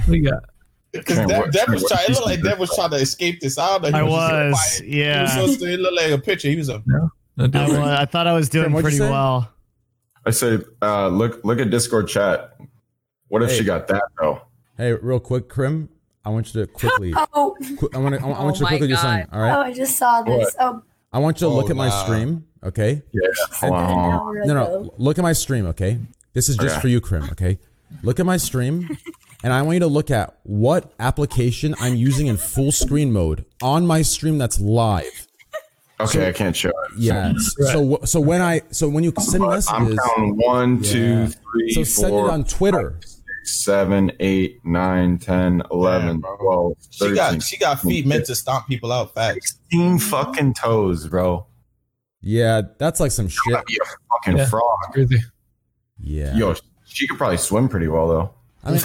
What 0.06 0.08
you 0.18 0.30
got? 0.30 0.44
Because 0.92 1.16
Train, 1.18 1.28
Dad, 1.28 1.40
what- 1.52 1.70
was 1.70 1.86
trying. 1.90 2.04
It 2.06 2.10
looked 2.12 2.26
like 2.26 2.42
Dad 2.44 2.60
was 2.60 2.76
trying 2.76 2.90
to 2.92 2.96
escape 2.98 3.40
this. 3.42 3.58
I 3.58 3.78
don't 3.80 3.92
know. 3.92 3.98
I 3.98 4.02
He 4.04 4.10
was, 4.10 4.30
just 4.32 4.78
quiet. 4.80 4.92
He 4.94 5.00
yeah. 5.02 5.22
was 5.24 5.34
so 5.34 5.48
still. 5.48 5.68
It 5.70 5.80
looked 5.80 5.96
like 5.96 6.12
a 6.12 6.18
picture. 6.18 6.48
He 6.50 6.56
was 6.56 6.70
a. 6.70 6.82
No 6.88 7.10
I, 7.40 7.48
deal 7.48 7.62
wa- 7.62 7.68
breaker. 7.70 7.82
I 7.84 8.06
thought 8.06 8.28
I 8.28 8.34
was 8.34 8.50
doing 8.50 8.72
Tim, 8.72 8.82
pretty 8.82 9.00
well. 9.00 9.52
I 10.26 10.32
said, 10.32 10.66
uh, 10.82 11.08
look, 11.08 11.44
look 11.44 11.60
at 11.60 11.70
Discord 11.70 12.08
chat. 12.08 12.58
What 13.30 13.44
if 13.44 13.50
Hey. 13.52 13.58
she 13.60 13.64
got 13.64 13.88
that 13.88 14.04
though? 14.20 14.42
Hey, 14.78 14.94
real 14.94 15.20
quick, 15.20 15.50
Krim. 15.50 15.90
I 16.26 16.30
want 16.30 16.54
you 16.54 16.62
to 16.66 16.68
quickly. 16.72 17.14
Oh, 17.34 17.56
qu- 17.80 17.90
I 17.94 17.98
want 17.98 18.16
to. 18.16 18.22
I 18.22 18.26
want 18.26 18.40
Oh 18.40 18.48
you 18.50 18.54
to 18.56 18.64
my 18.64 18.70
quickly 18.70 18.88
do 18.88 18.94
God. 18.96 19.02
something. 19.02 19.28
All 19.34 19.42
oh. 19.42 19.62
I 19.62 19.74
just 19.74 19.98
saw 19.98 20.22
this. 20.22 20.56
Oh, 20.60 20.82
I 21.18 21.20
want 21.20 21.42
you 21.42 21.48
to 21.48 21.52
Oh, 21.54 21.56
look 21.56 21.72
at 21.72 21.76
my 21.76 21.88
nah. 21.90 22.04
stream. 22.04 22.46
Okay. 22.64 23.02
Yeah. 23.12 23.22
Hold 23.54 23.74
on, 23.74 23.80
an 23.84 23.90
hold 23.90 24.00
on. 24.00 24.14
hour 24.14 24.46
No, 24.46 24.54
no. 24.54 24.94
Look 25.00 25.18
at 25.18 25.24
my 25.24 25.34
stream, 25.34 25.66
okay? 25.68 26.00
This 26.34 26.48
is 26.48 26.58
just 26.58 26.74
Okay. 26.76 26.82
for 26.82 26.88
you, 26.90 27.02
Krim, 27.02 27.24
okay? 27.32 27.58
Look 28.04 28.20
at 28.20 28.26
my 28.28 28.38
stream, 28.38 28.88
and 29.44 29.52
I 29.52 29.64
want 29.64 29.76
you 29.78 29.80
to 29.80 29.88
look 29.88 30.12
at 30.12 30.38
what 30.44 30.94
application 31.00 31.74
I'm 31.80 31.96
using 31.96 32.28
in 32.28 32.38
full 32.38 32.72
screen 32.72 33.12
mode 33.12 33.46
on 33.64 33.88
my 33.88 34.04
stream 34.04 34.38
that's 34.38 34.60
live. 34.60 35.06
Okay, 36.00 36.20
So- 36.20 36.28
I 36.28 36.32
can't 36.32 36.56
show 36.56 36.70
it. 36.70 36.92
Yeah. 37.00 37.34
So 37.72 37.98
so 38.06 38.20
when 38.20 38.40
I 38.40 38.62
so 38.70 38.88
when 38.88 39.04
you 39.04 39.12
send 39.20 39.42
messages, 39.44 39.68
I'm 39.68 39.84
messages, 39.86 40.00
counting 40.16 40.38
one, 40.38 40.80
two, 40.84 41.26
three, 41.30 41.72
So 41.74 41.84
send 41.84 42.10
four, 42.12 42.28
it 42.28 42.32
on 42.34 42.44
Twitter. 42.44 43.00
five, 43.02 43.17
six, 43.48 43.64
seven, 43.64 44.12
eight, 44.20 44.60
nine, 44.66 45.18
10, 45.18 45.64
11, 45.72 46.22
12, 46.22 46.74
She 46.92 47.14
got 47.16 47.42
she 47.44 47.58
got 47.58 47.80
feet 47.80 48.06
meant 48.06 48.26
to 48.26 48.36
stomp 48.36 48.68
people 48.68 48.92
out 48.92 49.14
fast. 49.14 49.60
16 49.70 50.00
fucking 50.00 50.54
toes, 50.54 51.08
bro. 51.08 51.46
Yeah, 52.22 52.62
that's 52.78 53.00
like 53.00 53.12
some 53.12 53.28
shit. 53.28 53.66
Be 53.66 53.80
a 53.82 53.86
fucking 54.16 54.38
Yeah. 54.38 54.46
frog. 54.48 55.10
Yeah. 56.00 56.36
Yo, 56.36 56.56
she 56.86 57.08
could 57.08 57.18
probably 57.18 57.38
swim 57.38 57.70
pretty 57.70 57.88
well 57.88 58.08
though. 58.08 58.34
I 58.64 58.72
mean, 58.72 58.82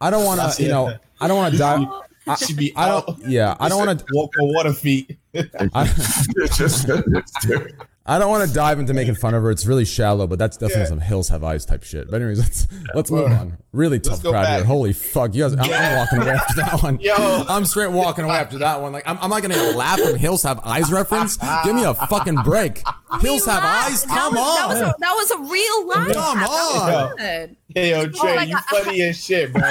I 0.00 0.10
don't 0.10 0.24
want 0.24 0.52
to, 0.54 0.62
you 0.62 0.68
know, 0.68 0.96
I 1.20 1.28
don't 1.28 1.36
want 1.36 1.52
to 1.52 1.58
die. 1.58 1.86
I, 2.26 2.34
She 2.34 2.54
be 2.54 2.72
I 2.76 2.88
don't. 2.88 3.18
Yeah, 3.26 3.56
I 3.60 3.68
don't 3.68 3.86
want 3.86 3.98
to. 3.98 4.04
walk 4.12 4.32
on 4.40 4.52
water 4.52 4.72
feet. 4.72 5.18
I, 5.34 5.86
I 8.06 8.18
don't 8.18 8.30
want 8.30 8.48
to 8.48 8.52
dive 8.54 8.78
into 8.78 8.94
making 8.94 9.14
fun 9.16 9.34
of 9.34 9.42
her. 9.42 9.50
It's 9.50 9.66
really 9.66 9.84
shallow, 9.84 10.26
but 10.26 10.38
that's 10.38 10.56
definitely 10.56 10.82
Yeah. 10.84 10.88
some 10.88 11.00
hills 11.00 11.28
have 11.28 11.44
eyes 11.44 11.66
type 11.66 11.82
shit. 11.84 12.10
But 12.10 12.16
anyways, 12.22 12.38
let's 12.38 12.66
let's 12.94 13.10
move 13.10 13.30
on. 13.30 13.58
Really 13.72 14.00
tough 14.00 14.22
crowd 14.22 14.32
back. 14.32 14.56
here. 14.56 14.64
Holy 14.64 14.92
fuck, 14.94 15.34
you 15.34 15.42
guys! 15.42 15.52
I'm, 15.52 15.60
I'm 15.60 15.96
walking 15.98 16.22
away 16.22 16.30
after 16.32 16.54
that 16.62 16.82
one. 16.82 16.98
Yo. 17.00 17.14
I'm 17.48 17.64
straight 17.66 17.92
walking 17.92 18.24
away 18.24 18.36
after 18.36 18.58
that 18.58 18.80
one. 18.80 18.92
Like 18.92 19.06
I'm, 19.06 19.18
I'm 19.20 19.28
not 19.30 19.42
gonna 19.42 19.76
laugh 19.76 20.00
from 20.00 20.16
hills 20.16 20.42
have 20.44 20.60
eyes 20.60 20.90
reference. 20.90 21.36
Give 21.62 21.74
me 21.76 21.84
a 21.84 21.94
fucking 21.94 22.36
break. 22.36 22.82
Hills 23.20 23.44
have 23.44 23.62
eyes. 23.62 24.02
That 24.04 24.16
Come 24.18 24.34
was, 24.34 24.58
that 24.58 24.68
was 24.68 24.80
a, 24.80 24.94
that 24.98 25.12
was 25.14 25.30
a 25.30 25.52
real 25.52 25.86
laugh. 25.86 26.14
Come 26.14 26.38
That 26.38 26.48
was 26.48 27.10
on. 27.10 27.16
good. 27.16 27.56
Hey 27.74 27.90
yo, 27.90 28.08
Trey, 28.08 28.32
oh 28.32 28.36
my 28.36 28.42
you 28.44 28.54
God. 28.54 28.64
funny 28.84 29.02
as 29.02 29.22
shit, 29.22 29.52
bro. 29.52 29.62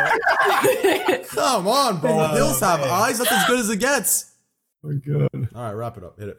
Come 1.30 1.68
on, 1.68 2.00
bro. 2.00 2.12
Oh, 2.12 2.28
hills 2.36 2.60
have 2.60 2.82
eyes. 2.82 3.18
That's 3.18 3.32
as 3.32 3.46
good 3.48 3.60
as 3.60 3.70
it 3.70 3.78
gets. 3.80 4.34
Oh, 4.86 4.94
good. 4.94 5.28
All 5.56 5.64
right, 5.64 5.72
wrap 5.74 5.98
it 5.98 6.04
up. 6.04 6.18
Hit 6.20 6.30
it. 6.30 6.38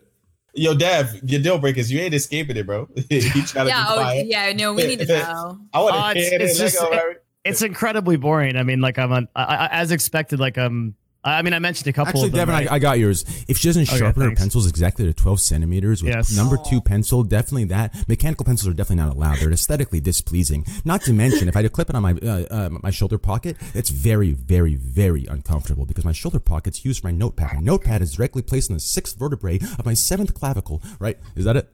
Yo, 0.54 0.74
Dev, 0.74 1.20
your 1.22 1.40
deal 1.40 1.58
breakers, 1.58 1.90
you 1.92 2.00
ain't 2.00 2.14
escaping 2.14 2.56
it, 2.56 2.66
bro. 2.66 2.88
you 3.08 3.20
trying 3.46 3.66
to 3.66 3.70
Yeah, 3.70 3.84
be 3.84 3.88
oh, 3.90 3.94
quiet. 3.94 4.26
yeah, 4.26 4.52
no, 4.52 4.72
we 4.74 4.86
need 4.86 4.98
to 5.00 5.06
know. 5.06 5.58
I 5.72 5.80
want 5.80 5.94
Uh, 5.96 6.14
to 6.14 6.18
it's, 6.20 6.32
it's 6.32 6.58
it. 6.58 6.62
just, 6.62 6.78
it, 6.82 7.24
it's 7.44 7.62
incredibly 7.62 8.16
boring. 8.16 8.56
I 8.56 8.62
mean, 8.64 8.80
like 8.80 8.98
I'm 8.98 9.12
on, 9.12 9.28
I, 9.36 9.44
I, 9.44 9.66
as 9.68 9.92
expected. 9.92 10.40
Like 10.40 10.58
um, 10.58 10.94
I 11.22 11.42
mean, 11.42 11.52
I 11.52 11.58
mentioned 11.58 11.86
a 11.86 11.92
couple. 11.92 12.08
Actually, 12.08 12.26
of 12.28 12.32
them, 12.32 12.48
Devin, 12.48 12.54
right? 12.54 12.70
I, 12.72 12.76
I 12.76 12.78
got 12.78 12.98
yours. 12.98 13.24
If 13.46 13.58
she 13.58 13.68
doesn't 13.68 13.88
Okay, 13.90 13.98
sharpen 13.98 14.22
her 14.22 14.34
pencils 14.34 14.66
exactly 14.66 15.04
to 15.04 15.12
12 15.12 15.38
centimeters 15.40 16.02
with 16.02 16.14
Yes. 16.14 16.34
number 16.34 16.56
two 16.56 16.80
pencil, 16.80 17.22
definitely 17.24 17.64
that. 17.66 18.08
Mechanical 18.08 18.46
pencils 18.46 18.68
are 18.72 18.74
definitely 18.74 19.04
not 19.04 19.14
allowed. 19.14 19.36
They're 19.38 19.52
aesthetically 19.52 20.00
displeasing. 20.00 20.64
Not 20.84 21.02
to 21.02 21.12
mention, 21.12 21.46
if 21.48 21.56
I 21.56 21.58
had 21.58 21.64
to 21.64 21.68
clip 21.68 21.90
it 21.90 21.94
on 21.96 22.02
my 22.02 22.12
uh, 22.14 22.44
uh, 22.50 22.68
my 22.82 22.90
shoulder 22.90 23.18
pocket, 23.18 23.58
it's 23.74 23.90
very, 23.90 24.32
very, 24.32 24.76
very 24.76 25.26
uncomfortable 25.26 25.84
because 25.84 26.06
my 26.06 26.12
shoulder 26.12 26.40
pocket's 26.40 26.86
used 26.86 27.02
for 27.02 27.08
my 27.08 27.12
notepad. 27.12 27.54
My 27.56 27.60
notepad 27.60 28.00
is 28.00 28.14
directly 28.14 28.40
placed 28.40 28.70
in 28.70 28.74
the 28.74 28.80
sixth 28.80 29.18
vertebrae 29.18 29.58
of 29.78 29.84
my 29.84 29.92
seventh 29.94 30.32
clavicle. 30.32 30.82
Right? 30.98 31.18
Is 31.36 31.44
that 31.44 31.54
it? 31.56 31.68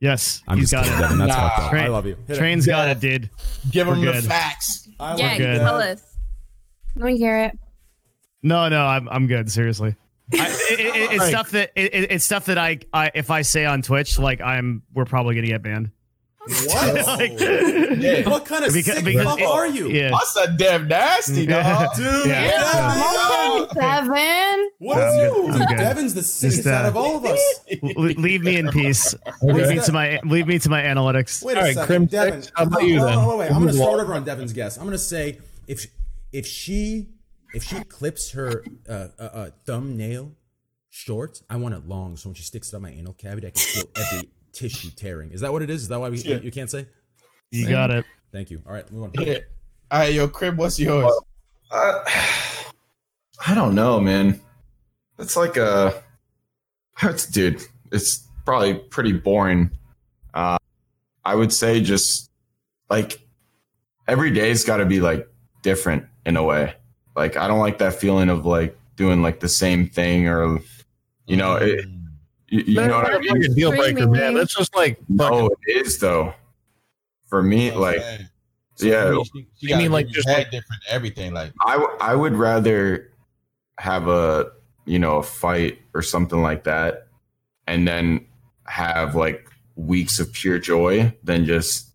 yes, 0.00 0.42
I'm 0.48 0.58
he's 0.58 0.70
just 0.70 0.72
got 0.72 0.84
kidding, 0.86 0.98
it. 0.98 1.02
Devin. 1.02 1.18
That's 1.18 1.36
Nah. 1.36 1.48
fucked 1.50 1.74
up. 1.74 1.80
I 1.80 1.86
love 1.86 2.06
you. 2.06 2.16
Hit 2.26 2.36
it. 2.36 2.38
Train's 2.40 2.66
got 2.66 2.88
it, 2.88 2.98
dude. 2.98 3.30
Give 3.70 3.86
We're 3.86 3.94
him 3.94 4.04
the 4.06 4.12
good. 4.12 4.24
facts. 4.24 4.88
I 4.98 5.16
Yeah, 5.16 5.28
love 5.28 5.38
good. 5.38 5.58
tell 5.60 5.76
us. 5.76 6.02
Let 6.96 7.04
me 7.06 7.18
hear 7.18 7.38
it. 7.44 7.58
No, 8.42 8.68
no, 8.68 8.84
I'm 8.86 9.08
I'm 9.08 9.26
good. 9.26 9.50
Seriously, 9.50 9.96
I, 10.32 10.36
it, 10.70 10.80
it, 10.80 10.86
it's 11.12 11.18
Right. 11.20 11.28
stuff 11.28 11.50
that 11.50 11.72
it, 11.74 11.94
it- 11.94 12.12
it's 12.12 12.24
stuff 12.24 12.46
that 12.46 12.58
I, 12.58 12.78
I 12.92 13.10
if 13.14 13.30
I 13.30 13.42
say 13.42 13.64
on 13.66 13.82
Twitch, 13.82 14.18
like 14.18 14.40
I'm 14.40 14.82
we're 14.94 15.04
probably 15.04 15.34
gonna 15.34 15.46
get 15.48 15.62
banned. 15.62 15.90
What? 16.66 17.06
Like- 17.06 17.38
Yeah. 17.38 18.26
What 18.28 18.46
kind 18.46 18.64
of 18.64 18.72
Because- 18.72 18.94
sick 18.96 19.04
because 19.04 19.24
fuck 19.24 19.40
it- 19.40 19.46
are 19.46 19.66
you? 19.66 19.88
Yeah. 19.90 20.10
That's 20.10 20.36
a 20.36 20.52
damn 20.56 20.88
nasty, 20.88 21.44
dog. 21.46 21.94
Dude, 21.96 22.26
Yeah. 22.26 22.50
Devin, 22.50 23.62
Okay, 23.62 23.80
Devin. 23.80 24.70
What 24.78 24.98
I'm 24.98 25.08
is 25.08 25.14
good. 25.16 25.36
you? 25.46 25.52
Dude, 25.58 25.68
good. 25.68 25.76
Devin's 25.76 26.14
the 26.14 26.22
sickest 26.22 26.66
uh, 26.66 26.70
out 26.70 26.86
of 26.86 26.96
all 26.96 27.16
of 27.18 27.24
us. 27.26 27.60
Le- 27.82 27.92
leave 28.18 28.40
me 28.42 28.56
in 28.56 28.68
peace. 28.70 29.14
Leave 29.42 29.68
me 29.68 29.80
to 29.80 29.92
my 29.92 30.18
leave 30.24 30.46
me 30.46 30.58
to 30.60 30.70
my 30.70 30.80
analytics. 30.82 31.42
Wait 31.44 31.58
All 31.58 31.62
a 31.62 31.66
right, 31.66 31.74
second, 31.74 31.86
Krim 31.86 32.06
Devin. 32.06 32.42
How 32.54 32.62
about 32.64 32.84
you 32.84 33.00
oh, 33.02 33.04
then? 33.04 33.18
oh, 33.18 33.28
wait, 33.28 33.38
wait. 33.40 33.52
I'm 33.52 33.60
gonna 33.60 33.72
start 33.74 34.00
over 34.00 34.14
on 34.14 34.24
Devin's 34.24 34.54
guess. 34.54 34.78
I'm 34.78 34.84
gonna 34.84 34.96
say 34.96 35.38
if 35.68 35.86
if 36.32 36.46
she 36.46 37.08
if 37.54 37.64
she 37.64 37.82
clips 37.84 38.32
her 38.32 38.64
uh, 38.88 39.08
uh, 39.18 39.22
uh, 39.22 39.50
thumbnail 39.66 40.32
short, 40.88 41.42
I 41.48 41.56
want 41.56 41.74
it 41.74 41.86
long, 41.86 42.16
so 42.16 42.28
when 42.28 42.34
she 42.34 42.42
sticks 42.42 42.72
it 42.72 42.76
on 42.76 42.82
my 42.82 42.90
anal 42.90 43.12
cavity, 43.14 43.46
I 43.46 43.50
can 43.50 43.60
feel 43.60 43.84
every 43.96 44.28
tissue 44.52 44.90
tearing. 44.90 45.30
Is 45.32 45.40
that 45.42 45.52
what 45.52 45.62
it 45.62 45.70
is? 45.70 45.82
Is 45.82 45.88
that 45.88 46.00
why 46.00 46.08
we, 46.10 46.18
Yeah. 46.18 46.38
you 46.40 46.50
can't 46.50 46.70
say? 46.70 46.86
You 47.50 47.68
got 47.68 47.90
it. 47.90 48.04
Thank 48.32 48.50
you. 48.50 48.62
All 48.66 48.72
right, 48.72 48.90
move 48.92 49.04
on. 49.04 49.10
Yeah. 49.14 49.38
All 49.90 50.00
right, 50.00 50.12
yo, 50.12 50.28
Krim, 50.28 50.56
what's 50.56 50.78
yours? 50.78 51.12
Uh, 51.70 52.04
I 53.46 53.54
don't 53.54 53.74
know, 53.74 54.00
man. 54.00 54.40
It's 55.18 55.36
like 55.36 55.56
a, 55.56 56.02
it's, 57.02 57.26
dude. 57.26 57.60
It's 57.92 58.26
probably 58.44 58.74
pretty 58.74 59.12
boring. 59.12 59.70
Uh, 60.32 60.58
I 61.24 61.34
would 61.34 61.52
say 61.52 61.80
just 61.80 62.30
like 62.88 63.20
every 64.06 64.30
day's 64.30 64.64
got 64.64 64.78
to 64.78 64.86
be 64.86 65.00
like 65.00 65.28
different 65.62 66.06
in 66.24 66.36
a 66.36 66.42
way. 66.42 66.74
Like 67.20 67.36
I 67.36 67.46
don't 67.46 67.58
like 67.58 67.76
that 67.78 67.92
feeling 67.92 68.30
of 68.30 68.46
like 68.46 68.78
doing 68.96 69.20
like 69.20 69.40
the 69.40 69.48
same 69.48 69.86
thing 69.86 70.26
or, 70.26 70.58
you 71.26 71.36
know, 71.36 71.56
it, 71.56 71.84
mm. 71.86 72.00
you, 72.48 72.60
you 72.60 72.74
know 72.74 72.96
what 72.96 73.08
I 73.08 73.10
That's 73.18 73.26
like 73.26 73.40
mean? 73.40 73.52
a 73.52 73.54
deal 73.54 73.70
breaker, 73.72 74.06
man. 74.06 74.14
Streaming. 74.14 74.34
That's 74.36 74.54
just 74.54 74.74
like 74.74 74.98
No, 75.10 75.28
fucking, 75.28 75.50
it 75.66 75.86
is 75.86 75.98
though. 75.98 76.32
For 77.28 77.42
me, 77.42 77.72
like 77.72 77.98
yeah. 78.78 79.22
She, 79.34 79.46
she 79.58 79.68
You 79.68 79.76
mean 79.76 79.92
like 79.92 80.08
just 80.08 80.26
like- 80.26 80.50
different 80.50 80.82
everything. 80.88 81.34
Like, 81.34 81.52
I 81.60 81.76
I 82.00 82.14
would 82.14 82.32
rather 82.32 83.10
have 83.78 84.08
a 84.08 84.50
you 84.86 84.98
know 84.98 85.18
a 85.18 85.22
fight 85.22 85.78
or 85.92 86.00
something 86.00 86.40
like 86.40 86.64
that 86.64 87.06
and 87.66 87.86
then 87.86 88.24
have 88.66 89.14
like 89.14 89.46
weeks 89.76 90.18
of 90.18 90.32
pure 90.32 90.58
joy 90.58 91.14
than 91.22 91.44
just 91.44 91.90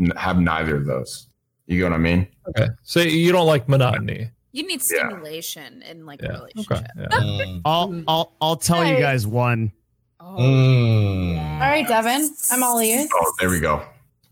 n- 0.00 0.12
have 0.16 0.40
neither 0.40 0.76
of 0.76 0.86
those 0.86 1.28
you 1.66 1.78
get 1.78 1.84
what 1.84 1.92
i 1.94 1.98
mean 1.98 2.26
okay. 2.48 2.68
So 2.82 3.00
you 3.00 3.32
don't 3.32 3.46
like 3.46 3.68
monotony. 3.68 4.30
You 4.54 4.64
need 4.66 4.80
Yeah. 4.88 5.08
stimulation 5.08 5.82
in 5.82 6.06
like 6.06 6.22
a 6.22 6.26
Yeah. 6.26 6.30
Okay. 6.30 6.38
relationship. 6.38 6.86
Yeah. 6.96 7.06
mm, 7.10 7.60
I'll 7.64 8.02
I'll 8.06 8.32
I'll 8.40 8.56
tell 8.56 8.86
you 8.86 8.96
guys 8.98 9.26
one. 9.26 9.72
Oh, 10.20 10.36
mm. 10.38 11.36
All 11.54 11.58
right, 11.58 11.86
Devin. 11.86 12.30
I'm 12.52 12.62
all 12.62 12.80
ears. 12.80 13.08
oh 13.12 13.32
there 13.40 13.50
we 13.50 13.58
go 13.60 13.82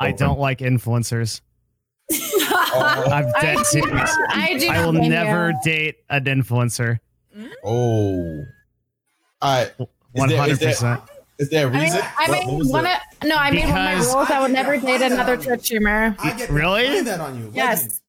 I 0.00 0.12
don't 0.12 0.38
like 0.38 0.58
influencers. 0.60 1.40
I'm 2.12 3.30
dead 3.40 3.56
I, 3.58 3.62
serious. 3.64 4.16
I 4.30 4.56
do. 4.58 4.68
I 4.68 4.84
will 4.84 4.92
never 4.92 5.50
you. 5.50 5.58
date 5.64 5.96
an 6.08 6.24
influencer. 6.24 6.98
Oh. 7.64 8.44
All 9.40 9.56
right. 9.58 9.72
One 10.12 10.30
hundred 10.30 10.60
percent. 10.60 11.00
Is 11.38 11.50
there 11.50 11.66
a 11.66 11.70
reason? 11.70 12.00
I 12.00 12.26
What- 12.28 12.46
what 12.46 12.46
mean, 12.46 12.68
one 12.68 12.86
of, 12.86 12.92
no, 13.24 13.34
I 13.36 13.50
made 13.50 13.60
one 13.62 13.70
of 13.70 13.74
my 13.74 13.94
Because- 13.94 14.14
rules. 14.14 14.30
I 14.30 14.40
would 14.40 14.52
never 14.52 14.76
date 14.76 15.02
another 15.02 15.36
Twitch 15.36 15.62
streamer. 15.64 16.14
I 16.20 16.32
get 16.36 16.50
Really? 16.50 16.82
behind 16.86 17.06
that 17.08 17.20
on 17.20 17.38
you. 17.38 17.50
Yes. 17.54 18.00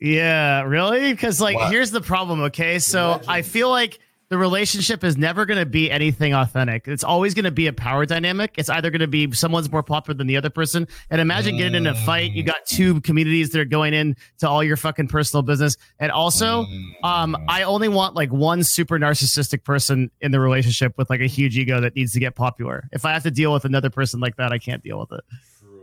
Yeah, 0.00 0.62
really? 0.62 1.12
Because 1.12 1.40
like, 1.40 1.56
What? 1.56 1.70
here's 1.70 1.90
the 1.90 2.00
problem. 2.00 2.42
Okay, 2.42 2.78
so 2.78 3.20
I 3.26 3.42
feel 3.42 3.70
like 3.70 3.98
the 4.28 4.36
relationship 4.36 5.04
is 5.04 5.16
never 5.16 5.46
going 5.46 5.58
to 5.58 5.66
be 5.66 5.88
anything 5.90 6.34
authentic. 6.34 6.88
It's 6.88 7.04
always 7.04 7.32
going 7.32 7.44
to 7.44 7.52
be 7.52 7.68
a 7.68 7.72
power 7.72 8.04
dynamic. 8.04 8.54
It's 8.56 8.68
either 8.68 8.90
going 8.90 9.00
to 9.00 9.06
be 9.06 9.30
someone's 9.32 9.70
more 9.70 9.84
popular 9.84 10.18
than 10.18 10.26
the 10.26 10.36
other 10.36 10.50
person. 10.50 10.88
And 11.10 11.20
imagine 11.20 11.56
getting 11.56 11.76
in 11.76 11.86
a 11.86 11.94
fight. 11.94 12.32
You 12.32 12.42
got 12.42 12.66
two 12.66 13.00
communities 13.02 13.50
that 13.50 13.60
are 13.60 13.64
going 13.64 13.94
in 13.94 14.16
to 14.38 14.48
all 14.48 14.64
your 14.64 14.76
fucking 14.76 15.06
personal 15.08 15.42
business. 15.42 15.76
And 16.00 16.10
also, 16.10 16.66
um, 17.04 17.36
I 17.48 17.62
only 17.62 17.88
want 17.88 18.16
like 18.16 18.32
one 18.32 18.64
super 18.64 18.98
narcissistic 18.98 19.62
person 19.62 20.10
in 20.20 20.32
the 20.32 20.40
relationship 20.40 20.94
with 20.98 21.08
like 21.08 21.20
a 21.20 21.28
huge 21.28 21.56
ego 21.56 21.80
that 21.80 21.94
needs 21.94 22.12
to 22.14 22.20
get 22.20 22.34
popular. 22.34 22.88
If 22.92 23.04
I 23.04 23.12
have 23.12 23.22
to 23.22 23.30
deal 23.30 23.52
with 23.52 23.64
another 23.64 23.90
person 23.90 24.18
like 24.18 24.36
that, 24.36 24.52
I 24.52 24.58
can't 24.58 24.82
deal 24.82 24.98
with 24.98 25.12
it. 25.12 25.24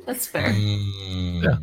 That's 0.05 0.27
fair. 0.27 0.49
Mm. 0.49 1.43
Yeah. 1.43 1.57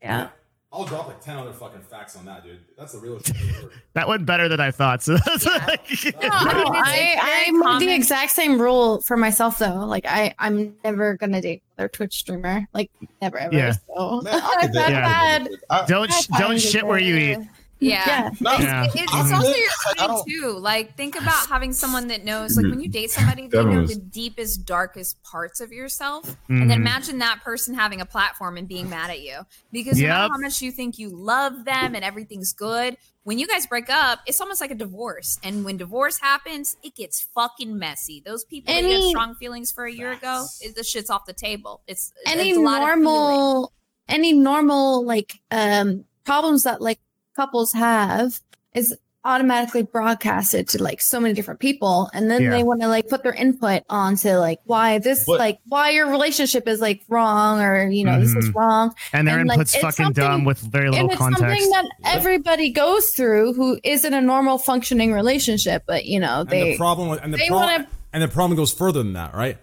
Yeah. 0.00 0.28
I'll 0.74 0.84
drop 0.84 1.06
like 1.06 1.20
ten 1.20 1.36
other 1.36 1.52
fucking 1.52 1.82
facts 1.82 2.16
on 2.16 2.24
that, 2.24 2.42
dude. 2.42 2.58
That's 2.76 2.92
the 2.92 2.98
real 2.98 3.20
shit. 3.20 3.36
That 3.94 4.08
went 4.08 4.26
better 4.26 4.48
than 4.48 4.58
I 4.58 4.72
thought. 4.72 5.04
So 5.04 5.16
that's 5.18 5.46
No, 5.46 5.52
No, 5.52 6.28
I 6.32 6.64
mean, 6.64 6.74
I, 6.74 7.14
it's 7.16 7.64
I 7.64 7.78
made 7.78 7.88
the 7.88 7.94
exact 7.94 8.32
same 8.32 8.60
rule 8.60 9.00
for 9.02 9.16
myself 9.16 9.58
though. 9.60 9.84
Like 9.86 10.04
I, 10.04 10.34
I'm 10.40 10.74
never 10.82 11.14
gonna 11.16 11.40
date 11.40 11.62
another 11.78 11.88
Twitch 11.90 12.16
streamer. 12.16 12.66
Like 12.74 12.90
never 13.22 13.38
ever. 13.38 13.54
Yeah. 13.54 13.72
So 13.96 14.20
Man, 14.22 14.34
I 14.34 14.66
could 14.66 14.76
I've 14.76 15.48
I- 15.70 15.86
don't 15.86 16.10
I've 16.32 16.40
don't 16.40 16.60
shit 16.60 16.84
where 16.84 16.98
you 16.98 17.16
eat. 17.16 17.38
Yeah. 17.84 18.04
Yeah. 18.06 18.30
No, 18.40 18.52
Yeah. 18.58 18.84
It- 18.84 18.90
it's 18.94 19.12
also 19.32 19.48
your 19.48 19.66
Like, 19.88 20.00
I 20.00 20.06
body 20.06 20.08
don't- 20.08 20.28
too. 20.28 20.58
Like 20.58 20.96
think 20.96 21.16
about 21.16 21.46
having 21.48 21.72
someone 21.72 22.08
that 22.08 22.24
knows. 22.24 22.56
Like 22.56 22.66
when 22.66 22.80
you 22.80 22.88
date 22.88 23.10
somebody, 23.10 23.46
they 23.46 23.64
know 23.64 23.86
the 23.86 23.96
deepest, 23.96 24.64
darkest 24.64 25.22
parts 25.22 25.60
of 25.60 25.72
yourself, 25.72 26.36
and 26.48 26.70
then 26.70 26.78
Mhm. 26.78 26.82
imagine 26.82 27.18
that 27.18 27.42
person 27.42 27.74
having 27.74 28.00
a 28.00 28.06
platform 28.06 28.56
and 28.56 28.66
being 28.68 28.88
mad 28.88 29.10
at 29.10 29.20
you 29.20 29.40
because 29.72 29.98
no 30.00 30.08
matter 30.08 30.22
Yep. 30.24 30.30
how 30.32 30.38
much 30.38 30.62
you 30.62 30.70
think 30.72 30.98
you 30.98 31.08
love 31.10 31.64
them 31.64 31.94
and 31.94 32.04
everything's 32.04 32.52
good. 32.52 32.96
When 33.24 33.38
you 33.38 33.46
guys 33.46 33.66
break 33.66 33.88
up, 33.88 34.20
it's 34.26 34.38
almost 34.40 34.60
like 34.60 34.70
a 34.70 34.74
divorce, 34.74 35.38
and 35.42 35.64
when 35.64 35.78
divorce 35.78 36.18
happens, 36.18 36.76
it 36.82 36.94
gets 36.94 37.22
fucking 37.34 37.78
messy. 37.78 38.20
Those 38.24 38.44
people 38.44 38.74
that 38.74 38.84
had 38.84 39.02
strong 39.04 39.34
feelings 39.36 39.72
for 39.72 39.86
a 39.86 39.92
year 39.92 40.12
ago, 40.12 40.46
it, 40.60 40.76
the 40.76 40.84
shit's 40.84 41.08
off 41.08 41.24
the 41.24 41.32
table. 41.32 41.80
It's 41.86 42.12
any 42.26 42.50
it's 42.50 42.58
a 42.58 42.60
lot 42.60 42.82
of 42.82 42.98
normal 42.98 43.72
any 44.08 44.34
normal 44.34 45.02
like 45.06 45.40
um 45.50 46.04
problems 46.24 46.64
that 46.64 46.82
like 46.82 47.00
couples 47.34 47.72
have 47.72 48.40
is 48.74 48.96
automatically 49.26 49.82
broadcasted 49.82 50.68
to 50.68 50.82
like 50.82 51.00
so 51.00 51.18
many 51.18 51.32
different 51.32 51.58
people 51.58 52.10
and 52.12 52.30
then 52.30 52.42
Yeah. 52.42 52.50
they 52.50 52.62
want 52.62 52.82
to 52.82 52.88
like 52.88 53.08
put 53.08 53.22
their 53.22 53.32
input 53.32 53.82
onto 53.88 54.32
like 54.32 54.58
why 54.64 54.98
this 54.98 55.24
But- 55.26 55.38
like 55.38 55.58
why 55.66 55.90
your 55.90 56.10
relationship 56.10 56.68
is 56.68 56.78
like 56.82 57.00
wrong 57.08 57.62
or 57.62 57.88
you 57.88 58.04
know 58.04 58.20
this 58.20 58.34
is 58.36 58.50
Mhm. 58.50 58.54
wrong 58.54 58.94
And 59.14 59.26
their 59.26 59.42
like, 59.46 59.56
input's 59.58 59.74
it's 59.74 59.82
fucking 59.82 60.12
dumb 60.12 60.44
with 60.44 60.58
very 60.58 60.90
little 60.90 61.04
and 61.04 61.10
it's 61.10 61.18
context. 61.18 61.40
something 61.42 61.70
that 61.70 61.86
everybody 62.04 62.68
goes 62.70 63.08
through 63.16 63.54
who 63.54 63.80
is 63.82 64.04
in 64.04 64.12
a 64.12 64.20
normal 64.20 64.58
functioning 64.58 65.10
relationship 65.14 65.84
but 65.86 66.04
you 66.04 66.20
know 66.20 66.40
and 66.40 66.50
they 66.50 66.72
the 66.72 66.76
problem 66.76 67.08
with, 67.08 67.20
and 67.22 67.32
the 67.32 67.38
they 67.38 67.48
problem 67.48 67.70
want 67.80 67.88
to 67.88 67.96
and 68.12 68.22
the 68.22 68.28
problem 68.28 68.56
goes 68.58 68.74
further 68.74 69.02
than 69.02 69.14
that, 69.14 69.34
right? 69.34 69.56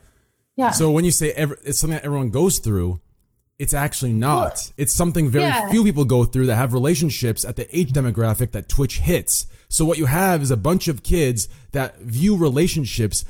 yeah 0.58 0.72
So 0.72 0.90
when 0.90 1.06
you 1.06 1.12
say 1.12 1.34
every, 1.34 1.58
it's 1.64 1.78
something 1.80 1.98
that 1.98 2.04
everyone 2.04 2.32
goes 2.32 2.58
through, 2.58 3.00
it's 3.62 3.74
actually 3.86 4.14
not. 4.14 4.72
It's 4.78 4.94
something 4.94 5.30
very 5.30 5.46
Yeah. 5.46 5.70
few 5.70 5.84
people 5.84 6.04
go 6.06 6.24
through 6.26 6.48
that 6.48 6.56
have 6.56 6.74
relationships 6.74 7.46
at 7.46 7.56
the 7.56 7.66
age 7.78 7.92
demographic 7.94 8.52
that 8.52 8.68
Twitch 8.68 8.96
hits. 9.00 9.46
So 9.70 9.86
what 9.86 9.98
you 9.98 10.08
have 10.08 10.42
is 10.42 10.52
a 10.52 10.58
bunch 10.58 10.88
of 10.88 11.04
kids 11.04 11.48
that 11.72 11.90
view 12.02 12.36
relationships 12.36 13.24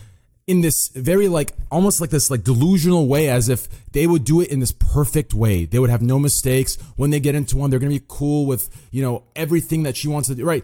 in 0.47 0.61
this 0.61 0.89
very 0.95 1.27
like 1.27 1.51
almost 1.69 2.01
like 2.01 2.09
this 2.09 2.31
like 2.31 2.43
delusional 2.43 3.07
way 3.07 3.29
as 3.29 3.49
if 3.49 3.67
they 3.91 4.07
would 4.07 4.23
do 4.23 4.41
it 4.41 4.49
in 4.49 4.59
this 4.59 4.71
perfect 4.71 5.33
way. 5.33 5.65
They 5.65 5.79
would 5.79 5.89
have 5.89 6.01
no 6.01 6.17
mistakes. 6.17 6.77
When 6.95 7.09
they 7.11 7.19
get 7.19 7.35
into 7.35 7.57
one, 7.57 7.69
they're 7.69 7.79
going 7.85 7.93
to 7.93 7.99
be 7.99 8.05
cool 8.07 8.45
with, 8.45 8.69
you 8.89 9.01
know, 9.03 9.23
everything 9.35 9.83
that 9.83 9.95
she 9.97 10.07
wants 10.07 10.29
to 10.29 10.35
do, 10.35 10.45
right? 10.45 10.63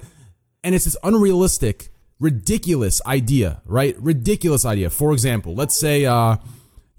And 0.64 0.74
it's 0.76 0.86
this 0.86 0.98
unrealistic, 1.04 1.90
ridiculous 2.20 3.02
idea, 3.06 3.62
right? 3.66 3.96
Ridiculous 4.02 4.66
idea. 4.66 4.90
For 4.90 5.12
example, 5.14 5.54
let's 5.56 5.78
say 5.80 6.06
uh 6.06 6.38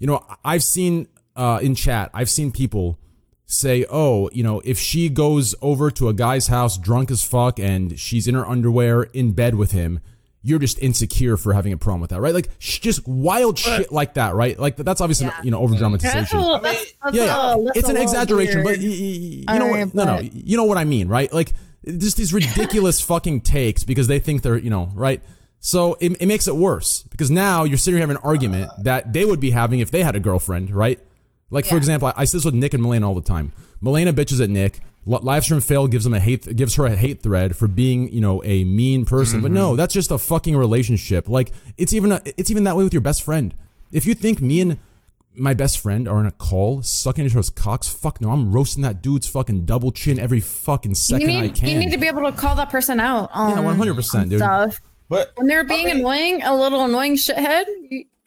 you 0.01 0.07
know, 0.07 0.23
I've 0.45 0.63
seen 0.63 1.07
uh, 1.35 1.59
in 1.61 1.75
chat, 1.75 2.09
I've 2.13 2.29
seen 2.29 2.51
people 2.51 2.97
say, 3.45 3.85
"Oh, 3.89 4.29
you 4.33 4.43
know, 4.43 4.61
if 4.65 4.77
she 4.79 5.09
goes 5.09 5.55
over 5.61 5.89
to 5.91 6.07
a 6.09 6.13
guy's 6.13 6.47
house 6.47 6.77
drunk 6.77 7.09
as 7.11 7.23
fuck 7.23 7.59
and 7.59 7.97
she's 7.99 8.27
in 8.27 8.35
her 8.35 8.47
underwear 8.47 9.03
in 9.03 9.31
bed 9.31 9.55
with 9.55 9.71
him, 9.71 9.99
you're 10.41 10.59
just 10.59 10.79
insecure 10.79 11.35
for 11.35 11.53
having 11.53 11.73
a 11.73 11.77
problem 11.77 12.01
with 12.01 12.11
that, 12.11 12.21
right? 12.21 12.33
Like 12.33 12.49
sh- 12.59 12.79
just 12.79 13.07
wild 13.07 13.57
shit 13.57 13.91
like 13.91 14.13
that, 14.13 14.35
right? 14.35 14.57
Like 14.59 14.75
that's 14.77 15.01
obviously 15.01 15.29
you 15.43 15.51
know 15.51 15.59
over 15.59 15.75
dramatization. 15.75 16.19
That's 16.19 16.33
a 16.33 16.37
little- 16.37 16.59
that's- 16.59 16.93
that's 17.03 17.15
yeah, 17.15 17.23
a 17.23 17.25
yeah. 17.25 17.47
little- 17.47 17.63
that's 17.65 17.77
it's 17.79 17.89
an 17.89 17.95
little 17.95 18.07
exaggeration, 18.09 18.63
but 18.63 18.77
weird. 18.77 18.81
y- 18.81 18.87
y- 18.87 18.93
y- 19.47 19.53
you 19.53 19.59
know 19.59 19.65
Alright, 19.65 19.85
what? 19.87 19.95
No, 19.95 20.05
no, 20.05 20.19
you 20.21 20.57
know 20.57 20.63
what 20.65 20.77
I 20.77 20.83
mean, 20.85 21.07
right? 21.07 21.31
Like 21.33 21.53
just 21.97 22.17
these 22.17 22.33
ridiculous 22.33 23.01
fucking 23.11 23.41
takes 23.41 23.83
because 23.83 24.07
they 24.07 24.19
think 24.19 24.41
they're, 24.43 24.57
you 24.57 24.69
know, 24.69 24.89
right? 24.93 25.21
So 25.61 25.97
it, 25.99 26.13
it 26.21 26.25
makes 26.27 26.47
it 26.47 26.55
worse 26.55 27.03
because 27.09 27.29
now 27.31 27.63
you're 27.65 27.77
sitting 27.77 27.97
here 27.97 28.01
having 28.07 28.15
an 28.15 28.21
argument 28.23 28.69
that 28.83 29.11
they 29.11 29.25
would 29.25 29.39
be 29.41 29.51
having 29.51 29.79
if 29.79 29.91
they 29.91 30.03
had 30.03 30.15
a 30.15 30.19
girlfriend, 30.21 30.71
right? 30.71 30.99
Like 31.51 31.65
for 31.65 31.77
example, 31.77 32.09
I, 32.09 32.13
I 32.17 32.25
see 32.25 32.37
this 32.37 32.45
with 32.45 32.53
Nick 32.53 32.73
and 32.73 32.83
Malena 32.83 33.07
all 33.07 33.15
the 33.15 33.21
time. 33.21 33.53
Malena 33.81 34.13
bitches 34.13 34.41
at 34.41 34.49
Nick. 34.49 34.79
Li- 35.05 35.19
Livestream 35.19 35.63
fail 35.63 35.87
gives 35.87 36.05
him 36.05 36.13
a 36.13 36.19
hate 36.19 36.55
gives 36.55 36.75
her 36.75 36.85
a 36.85 36.95
hate 36.95 37.21
thread 37.21 37.55
for 37.55 37.67
being 37.67 38.11
you 38.11 38.21
know 38.21 38.43
a 38.43 38.63
mean 38.63 39.05
person, 39.05 39.41
but 39.41 39.51
no, 39.51 39.69
mm-hmm. 39.69 39.77
that's 39.77 39.93
just 39.93 40.11
a 40.11 40.17
fucking 40.17 40.55
relationship. 40.55 41.27
Like 41.27 41.51
it's 41.77 41.93
even 41.93 42.11
a, 42.11 42.21
it's 42.37 42.51
even 42.51 42.65
that 42.65 42.75
way 42.75 42.83
with 42.83 42.93
your 42.93 43.01
best 43.01 43.23
friend. 43.23 43.53
If 43.91 44.05
you 44.05 44.13
think 44.13 44.41
me 44.41 44.61
and 44.61 44.77
my 45.35 45.53
best 45.53 45.79
friend 45.79 46.07
are 46.07 46.19
in 46.19 46.25
a 46.25 46.31
call 46.31 46.81
sucking 46.83 47.25
each 47.25 47.31
other's 47.31 47.49
cocks, 47.49 47.87
fuck 47.87 48.21
no, 48.21 48.29
I'm 48.31 48.51
roasting 48.51 48.83
that 48.83 49.01
dude's 49.01 49.27
fucking 49.27 49.65
double 49.65 49.91
chin 49.91 50.19
every 50.19 50.41
fucking 50.41 50.91
you 50.91 50.95
second 50.95 51.29
I 51.29 51.49
can. 51.49 51.69
you 51.69 51.79
need 51.79 51.91
to 51.91 51.97
be 51.97 52.07
able 52.07 52.23
to 52.23 52.31
call 52.31 52.55
that 52.55 52.69
person 52.69 52.99
out 52.99 53.29
on 53.33 53.51
yeah, 53.51 53.59
one 53.61 53.77
hundred 53.77 53.95
percent, 53.95 54.29
dude. 54.29 54.39
stuff. 54.39 54.81
But 55.07 55.31
when 55.35 55.47
they're 55.47 55.63
being 55.63 55.89
annoying, 55.89 56.43
a 56.43 56.55
little 56.55 56.85
annoying 56.85 57.15
shithead, 57.15 57.65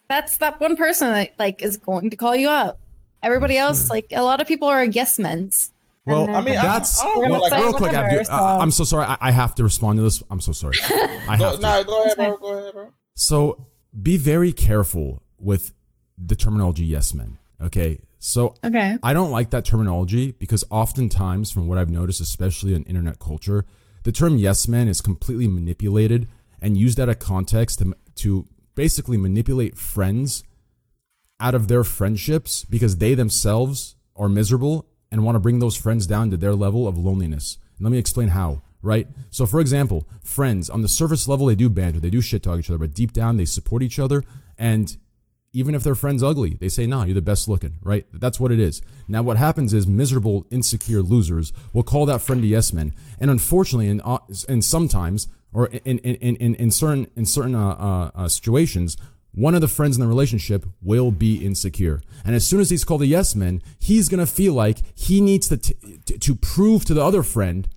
that's 0.09 0.39
that 0.39 0.61
one 0.61 0.77
person 0.77 1.13
that 1.13 1.31
like 1.39 1.63
is 1.63 1.77
going 1.77 2.11
to 2.11 2.17
call 2.17 2.35
you 2.35 2.49
out. 2.49 2.79
Everybody 3.23 3.57
else, 3.57 3.89
like 3.91 4.07
a 4.13 4.23
lot 4.23 4.41
of 4.41 4.47
people 4.47 4.69
are 4.69 4.85
yes 4.85 5.19
men's. 5.19 5.71
Well, 6.05 6.29
I 6.29 6.37
mean, 6.41 6.55
they're- 6.55 6.63
that's 6.63 7.01
they're 7.01 7.15
gonna 7.15 7.31
well, 7.31 7.49
say 7.49 7.61
real 7.61 7.73
quick, 7.75 7.93
whatever, 7.93 8.21
Abdu, 8.21 8.31
uh, 8.33 8.35
I, 8.37 8.59
I'm 8.59 8.73
so 8.73 8.83
sorry. 8.85 9.07
I, 9.07 9.17
I 9.21 9.31
have 9.31 9.55
to 9.57 9.63
respond 9.63 9.99
to 9.99 10.03
this. 10.03 10.21
I'm 10.31 10.41
so 10.41 10.51
sorry. 10.53 10.75
I 11.29 11.37
Go, 11.39 11.45
have 11.45 11.55
to. 11.57 11.61
nah, 11.63 11.83
go 11.85 12.03
ahead, 12.05 12.17
bro. 12.17 12.37
Go 12.39 12.59
ahead, 12.59 12.73
bro. 12.75 12.93
So 13.15 13.67
be 14.03 14.17
very 14.17 14.53
careful 14.53 15.23
with 15.39 15.73
the 16.19 16.35
terminology 16.35 16.85
yes 16.85 17.15
men. 17.15 17.39
Okay. 17.61 18.01
So 18.19 18.55
Okay. 18.65 18.97
I 19.03 19.13
don't 19.13 19.31
like 19.31 19.51
that 19.51 19.65
terminology 19.65 20.33
because 20.33 20.65
oftentimes, 20.71 21.51
from 21.53 21.69
what 21.69 21.79
I've 21.79 21.91
noticed, 21.91 22.21
especially 22.21 22.75
in 22.75 22.83
internet 22.85 23.19
culture, 23.21 23.65
the 24.03 24.13
term 24.13 24.37
yes 24.39 24.67
men 24.67 24.89
is 24.89 25.01
completely 25.01 25.47
manipulated 25.47 26.27
and 26.61 26.77
used 26.77 26.99
out 26.99 27.09
of 27.09 27.19
context 27.21 27.79
to, 27.81 27.95
to 28.17 28.47
basically 28.75 29.17
manipulate 29.17 29.77
friends 29.77 30.43
out 31.43 31.55
of 31.55 31.67
their 31.69 31.85
friendships 31.85 32.65
because 32.65 32.99
they 32.99 33.15
themselves 33.15 33.97
are 34.17 34.29
miserable 34.29 34.87
and 35.11 35.25
want 35.25 35.35
to 35.35 35.41
bring 35.41 35.59
those 35.59 35.77
friends 35.77 36.07
down 36.07 36.31
to 36.31 36.37
their 36.37 36.55
level 36.55 36.87
of 36.87 36.97
loneliness. 36.97 37.59
And 37.77 37.85
let 37.85 37.91
me 37.91 37.99
explain 37.99 38.29
how, 38.29 38.63
right? 38.81 39.09
So, 39.31 39.45
for 39.45 39.61
example, 39.61 40.07
friends 40.23 40.71
on 40.71 40.83
the 40.83 40.89
surface 40.89 41.27
level, 41.27 41.47
they 41.47 41.57
do 41.57 41.69
banter, 41.69 41.99
they 41.99 42.11
do 42.11 42.21
shit 42.21 42.45
talk 42.45 42.61
each 42.61 42.71
other, 42.71 42.79
but 42.79 42.95
deep 42.95 43.13
down, 43.13 43.37
they 43.37 43.45
support 43.45 43.83
each 43.83 43.99
other. 43.99 44.23
And 44.57 44.97
even 45.53 45.75
if 45.75 45.83
their 45.83 45.97
friend's 45.97 46.23
ugly, 46.23 46.57
they 46.61 46.69
say, 46.69 46.87
nah, 46.87 47.05
you're 47.05 47.15
the 47.15 47.21
best 47.21 47.49
looking, 47.49 47.75
right? 47.83 48.07
That's 48.13 48.39
what 48.39 48.53
it 48.53 48.61
is. 48.61 48.81
Now, 49.09 49.23
what 49.23 49.37
happens 49.37 49.75
is 49.75 49.87
miserable, 49.87 50.47
insecure 50.51 51.03
losers 51.03 51.53
will 51.73 51.83
call 51.83 52.07
that 52.07 52.23
friend 52.23 52.43
a 52.45 52.47
yes 52.47 52.73
man. 52.73 52.95
And 53.21 53.31
unfortunately, 53.31 53.89
and, 53.89 54.01
uh, 54.05 54.19
and 54.49 54.65
sometimes, 54.65 55.27
or 55.53 55.67
in, 55.67 55.99
in, 55.99 56.15
in, 56.15 56.37
in, 56.37 56.55
in 56.55 56.71
certain, 56.71 57.09
in 57.17 57.27
certain 57.27 57.55
uh, 57.55 57.71
uh, 57.71 58.11
uh, 58.15 58.29
situations, 58.29 58.97
one 59.35 59.55
of 59.55 59.61
the 59.61 59.69
friends 59.69 59.97
in 59.97 60.03
the 60.03 60.09
relationship 60.09 60.67
will 60.83 61.11
be 61.11 61.45
insecure. 61.45 62.03
And 62.25 62.35
as 62.35 62.47
soon 62.47 62.61
as 62.61 62.71
he's 62.71 62.85
called 62.85 63.03
a 63.03 63.07
yes 63.07 63.35
man, 63.35 63.63
he's 63.79 64.09
going 64.09 64.21
to 64.21 64.27
feel 64.27 64.53
like 64.53 64.79
he 64.95 65.21
needs 65.21 65.49
to, 65.49 65.57
t- 65.57 66.19
to, 66.19 66.35
prove 66.35 66.85
to 66.85 66.95
the 66.95 67.03
other 67.03 67.23
friend 67.23 67.69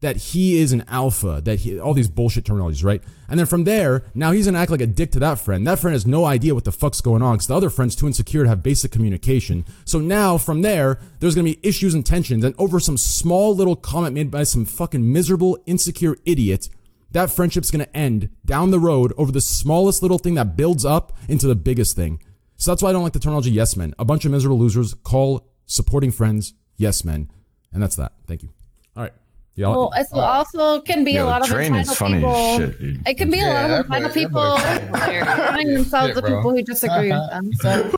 that 0.00 0.16
he 0.16 0.58
is 0.58 0.72
an 0.72 0.84
alpha, 0.88 1.40
that 1.44 1.60
he, 1.60 1.78
all 1.78 1.94
these 1.94 2.08
bullshit 2.08 2.44
terminologies, 2.44 2.84
right? 2.84 3.02
And 3.28 3.38
then 3.38 3.46
from 3.46 3.64
there, 3.64 4.04
now 4.14 4.30
he's 4.30 4.46
gonna 4.46 4.58
act 4.58 4.70
like 4.70 4.80
a 4.80 4.86
dick 4.86 5.10
to 5.12 5.18
that 5.18 5.40
friend. 5.40 5.66
That 5.66 5.80
friend 5.80 5.92
has 5.92 6.06
no 6.06 6.24
idea 6.24 6.54
what 6.54 6.64
the 6.64 6.72
fuck's 6.72 7.00
going 7.00 7.20
on 7.20 7.34
because 7.34 7.48
the 7.48 7.56
other 7.56 7.70
friend's 7.70 7.96
too 7.96 8.06
insecure 8.06 8.44
to 8.44 8.48
have 8.48 8.62
basic 8.62 8.92
communication. 8.92 9.64
So 9.84 9.98
now 9.98 10.38
from 10.38 10.62
there, 10.62 11.00
there's 11.18 11.34
gonna 11.34 11.44
be 11.44 11.58
issues 11.62 11.94
and 11.94 12.06
tensions, 12.06 12.44
and 12.44 12.54
over 12.58 12.78
some 12.78 12.96
small 12.96 13.54
little 13.56 13.76
comment 13.76 14.14
made 14.14 14.30
by 14.30 14.44
some 14.44 14.64
fucking 14.64 15.12
miserable, 15.12 15.58
insecure 15.66 16.16
idiot, 16.24 16.68
that 17.12 17.30
friendship's 17.30 17.70
gonna 17.70 17.88
end 17.94 18.30
down 18.44 18.70
the 18.70 18.78
road 18.80 19.12
over 19.16 19.32
the 19.32 19.40
smallest 19.40 20.02
little 20.02 20.18
thing 20.18 20.34
that 20.34 20.56
builds 20.56 20.84
up 20.84 21.16
into 21.28 21.46
the 21.46 21.54
biggest 21.54 21.96
thing. 21.96 22.20
So 22.56 22.70
that's 22.70 22.82
why 22.82 22.90
I 22.90 22.92
don't 22.92 23.02
like 23.02 23.12
the 23.12 23.18
terminology 23.20 23.50
yes 23.50 23.76
men. 23.76 23.94
A 23.98 24.04
bunch 24.04 24.24
of 24.24 24.30
miserable 24.32 24.58
losers 24.58 24.94
call 24.94 25.46
supporting 25.66 26.10
friends 26.10 26.54
yes 26.76 27.04
men. 27.04 27.30
And 27.72 27.82
that's 27.82 27.96
that. 27.96 28.12
Thank 28.26 28.42
you. 28.42 28.50
All 28.96 29.02
right. 29.04 29.12
Yeah, 29.54 29.68
Well, 29.68 29.92
it's 29.96 30.12
also 30.12 30.80
can 30.82 31.02
be 31.04 31.12
Yo, 31.12 31.24
a 31.24 31.26
lot 31.26 31.42
of 31.42 31.48
Train 31.48 31.74
is 31.74 31.88
entitled 31.90 31.96
funny 31.98 32.18
people. 32.18 32.56
shit, 32.58 32.80
dude. 32.80 33.08
It 33.08 33.14
can 33.14 33.30
be 33.30 33.38
Yeah, 33.38 33.66
a 33.66 33.68
lot 33.68 33.80
of 33.80 33.88
boy- 33.88 33.96
entitled 33.96 34.04
that 34.04 34.14
people 34.14 34.40
boy 35.32 35.42
calling 35.44 35.74
themselves 35.74 36.06
Shit, 36.08 36.14
the 36.14 36.20
bro. 36.22 36.36
people 36.36 36.50
who 36.52 36.62
disagree 36.62 37.12
with 37.12 37.30
them. 37.30 37.52
So 37.54 37.92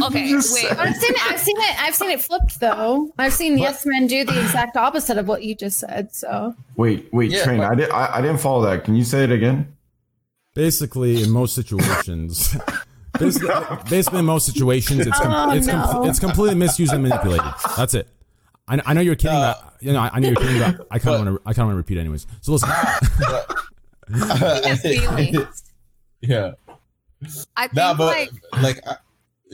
Okay, 0.00 0.32
wait. 0.32 0.34
I've 0.34 0.44
seen 0.44 0.66
it. 0.70 1.26
I've 1.26 1.40
seen 1.40 1.56
it. 1.58 1.82
I've 1.82 1.94
seen 1.94 2.10
it 2.10 2.20
flipped 2.20 2.60
though. 2.60 3.12
I've 3.18 3.32
seen 3.32 3.58
yes 3.58 3.84
men 3.84 4.06
do 4.06 4.24
the 4.24 4.40
exact 4.40 4.76
opposite 4.76 5.18
of 5.18 5.26
what 5.26 5.42
you 5.42 5.54
just 5.54 5.78
said. 5.80 6.14
So 6.14 6.54
Wait, 6.76 7.08
wait, 7.12 7.30
Yeah, 7.32 7.44
train. 7.44 7.58
but- 7.58 7.72
I 7.72 7.74
did. 7.74 7.90
I, 7.90 8.18
I 8.18 8.20
didn't 8.20 8.38
follow 8.38 8.64
that. 8.66 8.84
Can 8.84 8.94
you 8.94 9.04
say 9.04 9.24
it 9.24 9.32
again? 9.32 9.68
basically 10.54 11.20
in 11.20 11.30
most 11.32 11.52
situations 11.52 12.56
basically, 13.18 13.50
basically 13.90 14.20
in 14.20 14.24
most 14.24 14.46
situations 14.46 15.04
it's 15.04 15.18
com- 15.18 15.50
Oh, 15.50 15.52
it's, 15.56 15.66
com- 15.66 16.02
no. 16.04 16.08
it's 16.08 16.20
completely 16.20 16.54
misused 16.54 16.92
and 16.92 17.02
manipulated 17.02 17.44
that's 17.76 17.92
it 17.94 18.06
I, 18.68 18.80
I 18.86 18.92
know 18.94 19.00
you're 19.00 19.16
kidding 19.16 19.36
Uh, 19.36 19.54
but 19.60 19.74
you 19.82 19.92
know 19.92 19.98
I, 19.98 20.10
I 20.12 20.20
know 20.20 20.28
you're 20.28 20.36
kidding 20.36 20.60
but 20.76 20.86
I 20.92 21.00
kind 21.00 21.16
of 21.16 21.26
want 21.26 21.42
to 21.42 21.48
I 21.48 21.52
kind 21.54 21.62
of 21.62 21.66
want 21.66 21.72
to 21.74 21.76
repeat 21.78 21.98
anyways 21.98 22.24
so 22.40 22.52
listen 22.52 22.68
has 24.12 24.80
feelings. 24.82 25.72
yeah. 26.20 26.52
I 27.56 27.62
think 27.66 27.74
Nah, 27.74 27.94
but 27.94 28.06
like 28.06 28.30
like, 28.62 28.80
I, 28.86 28.90
you 28.92 28.96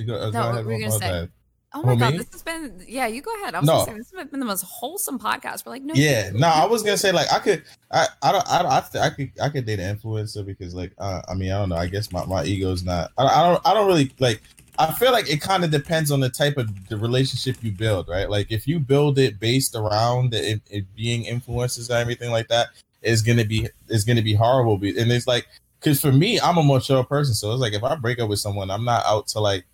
go, 0.05 0.19
go 0.19 0.31
No, 0.31 0.51
ahead, 0.51 0.67
were 0.67 0.73
you 0.73 0.81
gonna 0.81 0.93
say? 0.93 1.11
bad. 1.11 1.31
Oh 1.73 1.83
my 1.83 1.93
Oh, 1.93 1.97
god, 1.97 2.13
me? 2.13 2.19
this 2.19 2.29
has 2.33 2.43
been 2.43 2.85
yeah. 2.89 3.07
You 3.07 3.23
go 3.23 3.33
ahead. 3.37 3.55
I 3.55 3.61
was 3.61 3.67
No. 3.67 3.75
gonna 3.75 3.85
say 3.93 3.99
this 3.99 4.13
has 4.17 4.29
been 4.29 4.41
the 4.41 4.47
most 4.47 4.63
wholesome 4.63 5.19
podcast. 5.21 5.65
We're 5.65 5.73
like, 5.73 5.83
no, 5.83 5.95
Yeah, 5.95 6.31
no, 6.35 6.49
I 6.49 6.65
was 6.67 6.83
gonna 6.83 6.97
say 6.99 7.13
like 7.13 7.33
I 7.33 7.39
could, 7.39 7.63
I, 7.93 8.09
I 8.23 8.33
don't, 8.33 8.49
I, 8.51 8.63
don't, 8.63 8.73
I, 8.73 8.81
th- 8.81 9.05
I 9.05 9.11
could, 9.11 9.31
I 9.41 9.49
could 9.51 9.67
date 9.67 9.79
an 9.79 9.97
influencer 9.97 10.45
because 10.45 10.75
like, 10.75 10.93
uh, 10.99 11.23
I 11.29 11.35
mean, 11.35 11.53
I 11.53 11.59
don't 11.59 11.69
know. 11.69 11.77
I 11.77 11.87
guess 11.87 12.11
my, 12.11 12.25
my 12.27 12.43
ego's 12.45 12.83
not. 12.83 13.13
I, 13.17 13.25
I 13.27 13.49
don't, 13.49 13.67
I 13.67 13.75
don't 13.75 13.87
really 13.87 14.13
like. 14.19 14.43
I 14.79 14.93
feel 14.93 15.13
like 15.13 15.29
it 15.31 15.41
kind 15.43 15.63
of 15.63 15.71
depends 15.71 16.11
on 16.11 16.21
the 16.21 16.31
type 16.31 16.57
of 16.57 16.89
the 16.89 16.97
relationship 16.97 17.57
you 17.63 17.71
build, 17.71 18.09
right? 18.09 18.29
Like 18.31 18.51
if 18.51 18.67
you 18.67 18.81
build 18.81 19.19
it 19.19 19.39
based 19.39 19.77
around 19.77 20.33
it, 20.35 20.63
it 20.71 20.85
being 20.97 21.25
influencers 21.25 21.89
and 21.91 21.99
everything 21.99 22.31
like 22.31 22.49
that, 22.49 22.69
is 23.03 23.23
gonna 23.23 23.45
be 23.45 23.69
is 23.89 24.05
gonna 24.05 24.23
be 24.23 24.35
horrible. 24.35 24.75
And 24.75 25.13
it's 25.13 25.27
like, 25.27 25.47
because 25.79 26.01
for 26.01 26.11
me, 26.13 26.41
I'm 26.41 26.57
a 26.59 26.63
mature 26.63 27.05
person, 27.05 27.35
so 27.35 27.53
it's 27.53 27.61
like 27.61 27.75
if 27.75 27.85
I 27.85 27.95
break 27.95 28.19
up 28.19 28.29
with 28.29 28.41
someone, 28.41 28.71
I'm 28.71 28.85
not 28.85 29.05
out 29.07 29.29
to 29.29 29.41
like 29.41 29.65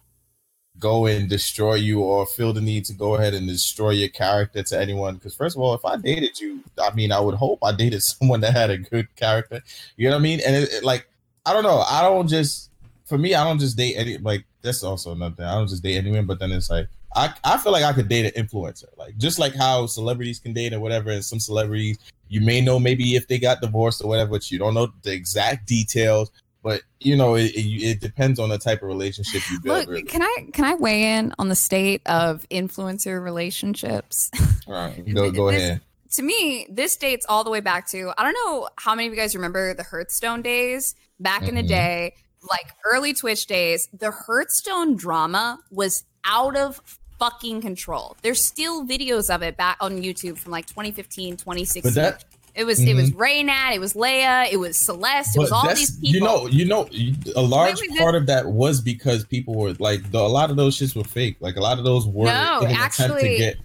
go 0.78 1.06
and 1.06 1.28
destroy 1.28 1.74
you 1.74 2.00
or 2.00 2.26
feel 2.26 2.52
the 2.52 2.60
need 2.60 2.84
to 2.86 2.92
go 2.92 3.14
ahead 3.14 3.34
and 3.34 3.46
destroy 3.46 3.90
your 3.90 4.08
character 4.08 4.62
to 4.62 4.80
anyone. 4.80 5.14
Because 5.14 5.34
first 5.34 5.56
of 5.56 5.62
all, 5.62 5.74
if 5.74 5.84
I 5.84 5.96
dated 5.96 6.38
you, 6.38 6.62
I 6.82 6.94
mean, 6.94 7.12
I 7.12 7.20
would 7.20 7.34
hope 7.34 7.60
I 7.62 7.72
dated 7.72 8.02
someone 8.02 8.40
that 8.40 8.52
had 8.52 8.70
a 8.70 8.78
good 8.78 9.14
character. 9.16 9.62
You 9.96 10.08
know 10.08 10.16
what 10.16 10.20
I 10.20 10.22
mean? 10.22 10.40
And 10.46 10.56
it, 10.56 10.72
it, 10.72 10.84
like, 10.84 11.08
I 11.44 11.52
don't 11.52 11.62
know. 11.62 11.80
I 11.88 12.02
don't 12.02 12.28
just 12.28 12.70
for 13.06 13.16
me, 13.16 13.34
I 13.34 13.44
don't 13.44 13.60
just 13.60 13.76
date 13.76 13.94
any 13.96 14.18
like 14.18 14.44
that's 14.62 14.82
also 14.82 15.12
another 15.12 15.36
thing. 15.36 15.46
I 15.46 15.54
don't 15.54 15.68
just 15.68 15.82
date 15.82 15.96
anyone, 15.96 16.26
but 16.26 16.40
then 16.40 16.52
it's 16.52 16.68
like 16.68 16.88
I, 17.14 17.32
I 17.44 17.56
feel 17.56 17.72
like 17.72 17.84
I 17.84 17.92
could 17.92 18.08
date 18.08 18.34
an 18.34 18.44
influencer. 18.44 18.86
Like 18.98 19.16
just 19.16 19.38
like 19.38 19.54
how 19.54 19.86
celebrities 19.86 20.40
can 20.40 20.52
date 20.52 20.74
or 20.74 20.80
whatever, 20.80 21.10
and 21.10 21.24
some 21.24 21.40
celebrities 21.40 21.98
you 22.28 22.40
may 22.40 22.60
know 22.60 22.80
maybe 22.80 23.14
if 23.14 23.28
they 23.28 23.38
got 23.38 23.60
divorced 23.60 24.02
or 24.02 24.08
whatever, 24.08 24.32
but 24.32 24.50
you 24.50 24.58
don't 24.58 24.74
know 24.74 24.92
the 25.02 25.12
exact 25.12 25.66
details. 25.66 26.30
But 26.66 26.82
you 26.98 27.14
know, 27.14 27.36
it, 27.36 27.52
it, 27.54 27.82
it 27.84 28.00
depends 28.00 28.40
on 28.40 28.48
the 28.48 28.58
type 28.58 28.82
of 28.82 28.88
relationship 28.88 29.40
you 29.52 29.60
build. 29.60 29.78
Look, 29.78 29.88
really. 29.88 30.02
can 30.02 30.20
I 30.22 30.48
can 30.52 30.64
I 30.64 30.74
weigh 30.74 31.16
in 31.16 31.32
on 31.38 31.48
the 31.48 31.54
state 31.54 32.02
of 32.06 32.44
influencer 32.50 33.22
relationships? 33.22 34.28
All 34.66 34.74
right, 34.74 35.14
go 35.14 35.30
go 35.30 35.50
This- 35.52 35.62
ahead. 35.62 35.80
to 36.14 36.22
me, 36.24 36.66
this 36.68 36.96
dates 36.96 37.24
all 37.28 37.44
the 37.44 37.50
way 37.50 37.60
back 37.60 37.88
to 37.90 38.12
I 38.18 38.24
don't 38.24 38.34
know 38.44 38.68
how 38.76 38.96
many 38.96 39.06
of 39.06 39.14
you 39.14 39.18
guys 39.20 39.36
remember 39.36 39.74
the 39.74 39.84
Hearthstone 39.84 40.42
days 40.42 40.96
back 41.20 41.42
in 41.46 41.54
the 41.54 41.62
Mhm. 41.62 41.68
day, 41.68 42.14
like 42.50 42.72
early 42.84 43.14
Twitch 43.14 43.46
days. 43.46 43.88
The 43.96 44.10
Hearthstone 44.10 44.96
drama 44.96 45.60
was 45.70 46.04
out 46.24 46.56
of 46.56 46.80
fucking 47.20 47.60
control. 47.62 48.16
There's 48.22 48.44
still 48.44 48.84
videos 48.84 49.32
of 49.32 49.42
it 49.42 49.56
back 49.56 49.76
on 49.80 50.02
YouTube 50.02 50.36
from 50.36 50.50
like 50.50 50.66
2015, 50.66 51.36
2016. 51.36 51.82
But 51.82 51.94
that 51.94 52.24
it 52.56 52.64
was 52.64 52.82
it 52.82 52.94
was. 52.94 53.10
Mm-hmm. 53.10 53.20
Reynad, 53.20 53.74
it 53.74 53.80
was 53.80 53.94
Leia, 53.94 54.50
it 54.50 54.56
was 54.56 54.76
Celeste, 54.76 55.36
it 55.36 55.40
was 55.40 55.52
all 55.52 55.74
these 55.74 55.98
people. 55.98 56.10
You 56.10 56.20
know, 56.20 56.46
you 56.48 56.64
know, 56.64 56.88
a 57.36 57.42
large 57.42 57.78
part 57.98 58.14
of 58.14 58.26
that 58.26 58.46
was 58.46 58.80
because 58.80 59.24
people 59.24 59.54
were 59.54 59.74
like, 59.74 60.10
the, 60.10 60.18
a 60.18 60.22
lot 60.26 60.50
of 60.50 60.56
those 60.56 60.76
shits 60.76 60.96
were 60.96 61.04
fake. 61.04 61.36
Like 61.40 61.56
a 61.56 61.60
lot 61.60 61.78
of 61.78 61.84
those 61.84 62.06
were 62.06 62.24
No, 62.26 62.60
in 62.60 62.66
an 62.68 62.72
attempt 62.72 62.96
to 62.96 63.02
actually, 63.04 63.38
get. 63.38 63.56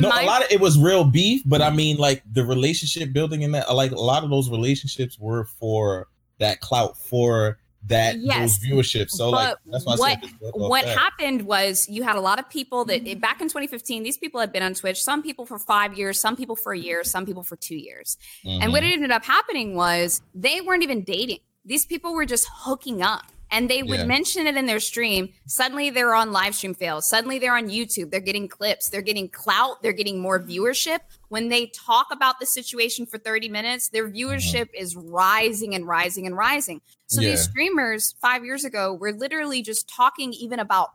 no, 0.00 0.08
my- 0.08 0.22
a 0.22 0.26
lot 0.26 0.42
of 0.44 0.50
it 0.50 0.60
was 0.60 0.78
real 0.78 1.04
beef, 1.04 1.42
but 1.46 1.62
I 1.62 1.70
mean, 1.70 1.96
like 1.96 2.22
the 2.32 2.44
relationship 2.44 3.12
building 3.12 3.42
in 3.42 3.52
that, 3.52 3.72
like 3.74 3.92
a 3.92 4.00
lot 4.00 4.24
of 4.24 4.30
those 4.30 4.50
relationships 4.50 5.18
were 5.18 5.44
for 5.44 6.08
that 6.38 6.60
clout, 6.60 6.96
for 6.98 7.58
that 7.86 8.18
Yes, 8.18 8.58
those 8.58 8.68
viewerships. 8.70 9.10
So 9.10 9.30
like 9.30 9.56
that's 9.66 9.86
why 9.86 9.94
I 9.94 9.96
what 9.96 10.10
said 10.10 10.22
this 10.22 10.32
built 10.34 10.54
off 10.54 10.70
what 10.70 10.84
that. 10.84 10.98
happened 10.98 11.42
was 11.42 11.88
you 11.88 12.02
had 12.02 12.16
a 12.16 12.20
lot 12.20 12.38
of 12.38 12.48
people 12.50 12.84
that 12.84 13.04
back 13.20 13.40
in 13.40 13.48
2015 13.48 14.02
these 14.02 14.18
people 14.18 14.38
had 14.40 14.52
been 14.52 14.62
on 14.62 14.74
twitch 14.74 15.02
some 15.02 15.22
people 15.22 15.46
for 15.46 15.58
five 15.58 15.96
years 15.96 16.20
some 16.20 16.36
people 16.36 16.56
for 16.56 16.72
a 16.72 16.78
year 16.78 17.02
some 17.04 17.24
people 17.24 17.42
for 17.42 17.56
two 17.56 17.76
years 17.76 18.18
and 18.44 18.70
what 18.72 18.82
Mhm. 18.82 18.92
ended 18.92 19.10
up 19.10 19.24
happening 19.24 19.74
was 19.74 20.20
they 20.34 20.60
weren't 20.60 20.82
even 20.82 21.02
dating 21.04 21.38
these 21.64 21.86
people 21.86 22.12
were 22.14 22.26
just 22.26 22.46
hooking 22.52 23.00
up 23.02 23.24
and 23.50 23.68
they 23.68 23.82
would 23.82 24.00
Yeah. 24.00 24.06
mention 24.06 24.46
it 24.46 24.56
in 24.56 24.66
their 24.66 24.80
stream. 24.80 25.32
Suddenly 25.46 25.90
they're 25.90 26.14
on 26.14 26.32
live 26.32 26.54
stream 26.54 26.74
fails. 26.74 27.08
Suddenly 27.08 27.38
they're 27.38 27.56
on 27.56 27.68
youtube. 27.68 28.10
They're 28.10 28.20
getting 28.20 28.48
clips. 28.48 28.88
They're 28.88 29.02
getting 29.02 29.28
clout. 29.28 29.82
They're 29.82 29.92
getting 29.92 30.20
more 30.20 30.38
viewership. 30.40 31.00
When 31.28 31.48
they 31.48 31.66
talk 31.66 32.08
about 32.10 32.40
the 32.40 32.46
situation 32.46 33.06
for 33.06 33.18
30 33.18 33.48
minutes 33.48 33.88
their 33.88 34.06
uh-huh. 34.06 34.14
viewership 34.14 34.68
is 34.74 34.96
rising 34.96 35.74
and 35.74 35.86
rising 35.86 36.26
and 36.26 36.36
rising. 36.36 36.80
So 37.06 37.20
these 37.20 37.42
streamers 37.42 38.14
five 38.20 38.44
years 38.44 38.64
ago 38.64 38.94
were 38.94 39.12
literally 39.12 39.62
just 39.62 39.88
talking 39.88 40.32
even 40.32 40.60
about 40.60 40.90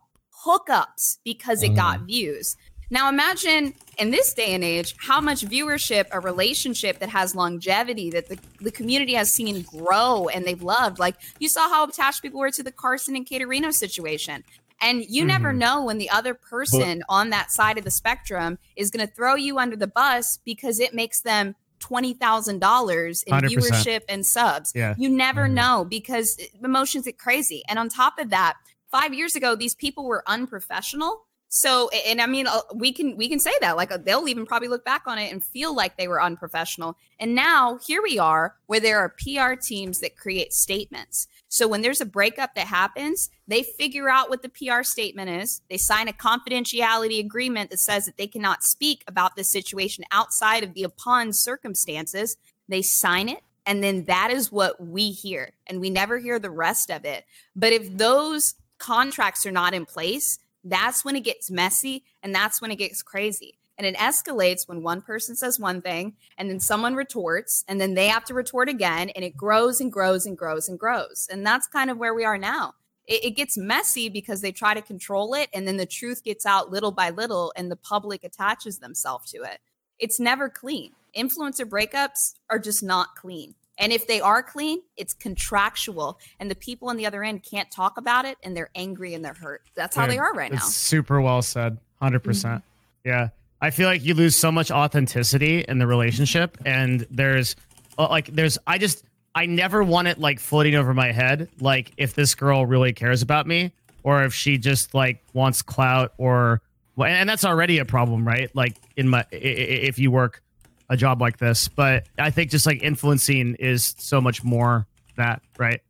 hookups 0.45 1.17
because 1.25 1.61
it 1.61 1.75
got 1.75 1.97
uh-huh. 1.97 2.05
views. 2.05 2.55
Now 2.89 3.09
imagine 3.09 3.73
in 3.97 4.11
this 4.11 4.33
day 4.33 4.53
and 4.53 4.63
age 4.63 4.95
how 4.99 5.19
much 5.21 5.41
viewership 5.45 6.05
a 6.11 6.19
relationship 6.19 6.99
that 6.99 7.09
has 7.09 7.33
longevity 7.35 8.09
that 8.11 8.27
the, 8.29 8.37
the 8.61 8.71
community 8.71 9.13
has 9.13 9.33
seen 9.33 9.61
grow 9.63 10.27
and 10.27 10.45
they've 10.45 10.61
loved. 10.61 10.99
Like 10.99 11.15
you 11.39 11.49
saw 11.49 11.69
how 11.69 11.87
attached 11.87 12.21
people 12.21 12.39
were 12.39 12.51
to 12.51 12.63
the 12.63 12.71
Carson 12.71 13.15
and 13.15 13.25
Caterino 13.25 13.73
situation. 13.73 14.43
And 14.81 15.05
you 15.07 15.23
never 15.25 15.53
Mhm. 15.53 15.57
know 15.57 15.83
when 15.85 15.97
the 15.97 16.09
other 16.09 16.33
person 16.33 17.01
on 17.07 17.29
that 17.29 17.49
side 17.51 17.77
of 17.77 17.85
the 17.85 17.91
spectrum 17.91 18.59
is 18.75 18.91
going 18.91 19.07
to 19.07 19.11
throw 19.13 19.35
you 19.35 19.57
under 19.57 19.77
the 19.77 19.87
bus 19.87 20.39
because 20.43 20.79
it 20.81 20.93
makes 20.93 21.21
them 21.21 21.55
$20,000 21.79 23.23
in 23.23 23.31
100%. 23.33 23.51
viewership 23.51 24.01
and 24.09 24.25
subs. 24.25 24.71
Yeah. 24.75 24.95
You 24.97 25.09
never 25.09 25.47
know 25.47 25.85
because 25.85 26.37
emotions 26.63 27.05
get 27.05 27.17
crazy. 27.17 27.63
And 27.67 27.79
on 27.79 27.89
top 27.89 28.19
of 28.19 28.29
that, 28.31 28.55
five 28.91 29.13
years 29.13 29.35
ago, 29.35 29.55
these 29.55 29.75
people 29.75 30.05
were 30.05 30.23
unprofessional. 30.27 31.24
So, 31.57 31.87
and 32.05 32.19
I 32.19 32.25
mean, 32.25 32.47
uh, 32.47 32.59
we 32.73 32.91
can 32.91 33.15
we 33.15 33.29
can 33.29 33.39
say 33.39 33.53
that 33.61 33.77
like 33.77 33.89
uh, 33.89 33.97
they'll 33.97 34.27
even 34.27 34.45
probably 34.45 34.67
look 34.67 34.83
back 34.83 35.03
on 35.05 35.17
it 35.17 35.31
and 35.31 35.41
feel 35.41 35.73
like 35.73 35.95
they 35.95 36.09
were 36.09 36.21
unprofessional. 36.21 36.97
And 37.17 37.33
now 37.33 37.79
here 37.87 38.03
we 38.03 38.19
are, 38.19 38.57
where 38.65 38.81
there 38.81 38.99
are 38.99 39.15
PR 39.17 39.53
teams 39.53 40.01
that 40.01 40.17
create 40.17 40.51
statements. 40.51 41.27
So 41.47 41.65
when 41.65 41.81
there's 41.81 42.01
a 42.01 42.05
breakup 42.05 42.55
that 42.55 42.67
happens, 42.67 43.29
they 43.47 43.63
figure 43.63 44.09
out 44.09 44.29
what 44.29 44.41
the 44.41 44.49
PR 44.49 44.83
statement 44.83 45.29
is. 45.29 45.61
They 45.69 45.77
sign 45.77 46.09
a 46.09 46.11
confidentiality 46.11 47.21
agreement 47.21 47.69
that 47.69 47.79
says 47.79 48.05
that 48.05 48.17
they 48.17 48.27
cannot 48.27 48.65
speak 48.65 49.05
about 49.07 49.37
this 49.37 49.49
situation 49.49 50.03
outside 50.11 50.61
of 50.61 50.73
the 50.73 50.83
upon 50.83 51.31
circumstances. 51.31 52.35
They 52.67 52.81
sign 52.81 53.29
it, 53.29 53.39
and 53.65 53.81
then 53.81 54.03
that 54.05 54.29
is 54.29 54.51
what 54.51 54.85
we 54.85 55.11
hear, 55.11 55.53
and 55.67 55.79
we 55.79 55.89
never 55.89 56.19
hear 56.19 56.37
the 56.37 56.51
rest 56.51 56.91
of 56.91 57.05
it. 57.05 57.23
But 57.55 57.71
if 57.71 57.95
those 57.95 58.55
contracts 58.77 59.45
are 59.45 59.51
not 59.51 59.73
in 59.73 59.85
place, 59.85 60.37
that's 60.65 61.05
when 61.05 61.15
it 61.15 61.23
gets 61.23 61.51
messy 61.51 62.03
and 62.21 62.33
that's 62.33 62.61
when 62.61 62.71
it 62.71 62.77
gets 62.77 63.01
crazy. 63.01 63.57
And 63.77 63.85
it 63.85 63.95
escalates 63.97 64.67
when 64.67 64.81
one 64.81 65.01
person 65.01 65.35
says 65.35 65.59
one 65.59 65.81
thing 65.81 66.15
and 66.37 66.49
then 66.49 66.59
someone 66.59 66.95
retorts 66.95 67.63
and 67.67 67.79
then 67.79 67.93
they 67.93 68.07
have 68.07 68.25
to 68.25 68.33
retort 68.33 68.69
again 68.69 69.09
and 69.09 69.23
it 69.23 69.37
grows 69.37 69.79
and 69.79 69.91
grows 69.91 70.25
and 70.25 70.37
grows 70.37 70.67
and 70.67 70.79
grows. 70.79 71.27
And 71.31 71.45
that's 71.45 71.67
kind 71.67 71.89
of 71.89 71.97
where 71.97 72.13
we 72.13 72.25
are 72.25 72.37
now. 72.37 72.73
It, 73.05 73.25
it 73.25 73.31
gets 73.31 73.57
messy 73.57 74.09
because 74.09 74.41
they 74.41 74.51
try 74.51 74.73
to 74.73 74.81
control 74.81 75.33
it 75.33 75.49
and 75.53 75.67
then 75.67 75.77
the 75.77 75.85
truth 75.85 76.23
gets 76.23 76.45
out 76.45 76.71
little 76.71 76.91
by 76.91 77.09
little 77.09 77.53
and 77.55 77.69
the 77.69 77.75
public 77.75 78.23
attaches 78.23 78.79
themselves 78.79 79.31
to 79.31 79.43
it. 79.43 79.59
It's 79.99 80.19
never 80.19 80.49
clean. 80.49 80.93
Influencer 81.15 81.65
breakups 81.65 82.35
are 82.49 82.59
just 82.59 82.81
not 82.81 83.15
clean. 83.15 83.55
And 83.77 83.91
if 83.91 84.07
they 84.07 84.21
are 84.21 84.41
clean, 84.41 84.79
it's 84.95 85.13
contractual, 85.13 86.19
and 86.39 86.49
the 86.49 86.55
people 86.55 86.89
on 86.89 86.97
the 86.97 87.05
other 87.05 87.23
end 87.23 87.43
can't 87.43 87.69
talk 87.69 87.97
about 87.97 88.25
it, 88.25 88.37
and 88.43 88.55
they're 88.55 88.69
angry 88.75 89.13
and 89.13 89.23
they're 89.23 89.33
hurt. 89.33 89.63
That's 89.75 89.95
how 89.95 90.07
they 90.07 90.17
are 90.17 90.33
right 90.33 90.51
now. 90.51 90.57
It's 90.57 90.73
super 90.73 91.19
well 91.19 91.41
said. 91.41 91.77
100%. 92.01 92.23
percent 92.23 92.63
Yeah. 93.03 93.29
I 93.61 93.71
feel 93.71 93.87
like 93.87 94.03
you 94.03 94.13
lose 94.13 94.35
so 94.35 94.51
much 94.51 94.69
authenticity 94.69 95.65
in 95.67 95.79
the 95.79 95.87
relationship 95.87 96.57
and 96.65 97.07
there's 97.09 97.55
uh, 97.97 98.07
like 98.09 98.27
there's 98.27 98.57
I 98.67 98.77
just 98.77 99.03
I 99.33 99.45
never 99.45 99.83
want 99.83 100.07
it 100.07 100.19
like 100.19 100.39
floating 100.39 100.75
over 100.75 100.93
my 100.93 101.11
head 101.11 101.49
like 101.59 101.91
if 101.97 102.13
this 102.13 102.35
girl 102.35 102.65
really 102.65 102.93
cares 102.93 103.21
about 103.21 103.47
me 103.47 103.71
or 104.03 104.23
if 104.23 104.33
she 104.33 104.57
just 104.57 104.93
like 104.93 105.23
wants 105.33 105.61
clout 105.61 106.13
or 106.17 106.61
and 106.97 107.27
that's 107.27 107.43
already 107.43 107.79
a 107.79 107.85
problem, 107.85 108.25
right? 108.25 108.53
Like 108.55 108.75
in 108.95 109.09
my 109.09 109.25
if 109.31 109.97
you 109.99 110.11
work 110.11 110.41
a 110.89 110.97
job 110.97 111.21
like 111.21 111.37
this, 111.37 111.67
but 111.67 112.07
I 112.17 112.29
think 112.31 112.51
just 112.51 112.65
like 112.65 112.83
influencing 112.83 113.55
is 113.55 113.95
so 113.97 114.21
much 114.21 114.43
more 114.43 114.85
that, 115.17 115.41
right? 115.57 115.81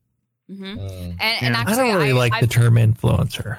Mm-hmm. 0.49 0.63
Mm. 0.63 0.79
And, 0.79 1.21
and 1.21 1.53
Yeah. 1.55 1.59
actually, 1.59 1.73
I 1.73 1.87
don't 1.87 1.97
really 1.97 2.09
I, 2.11 2.13
like 2.13 2.33
I, 2.33 2.41
the 2.41 2.47
term 2.47 2.75
influencer. 2.75 3.57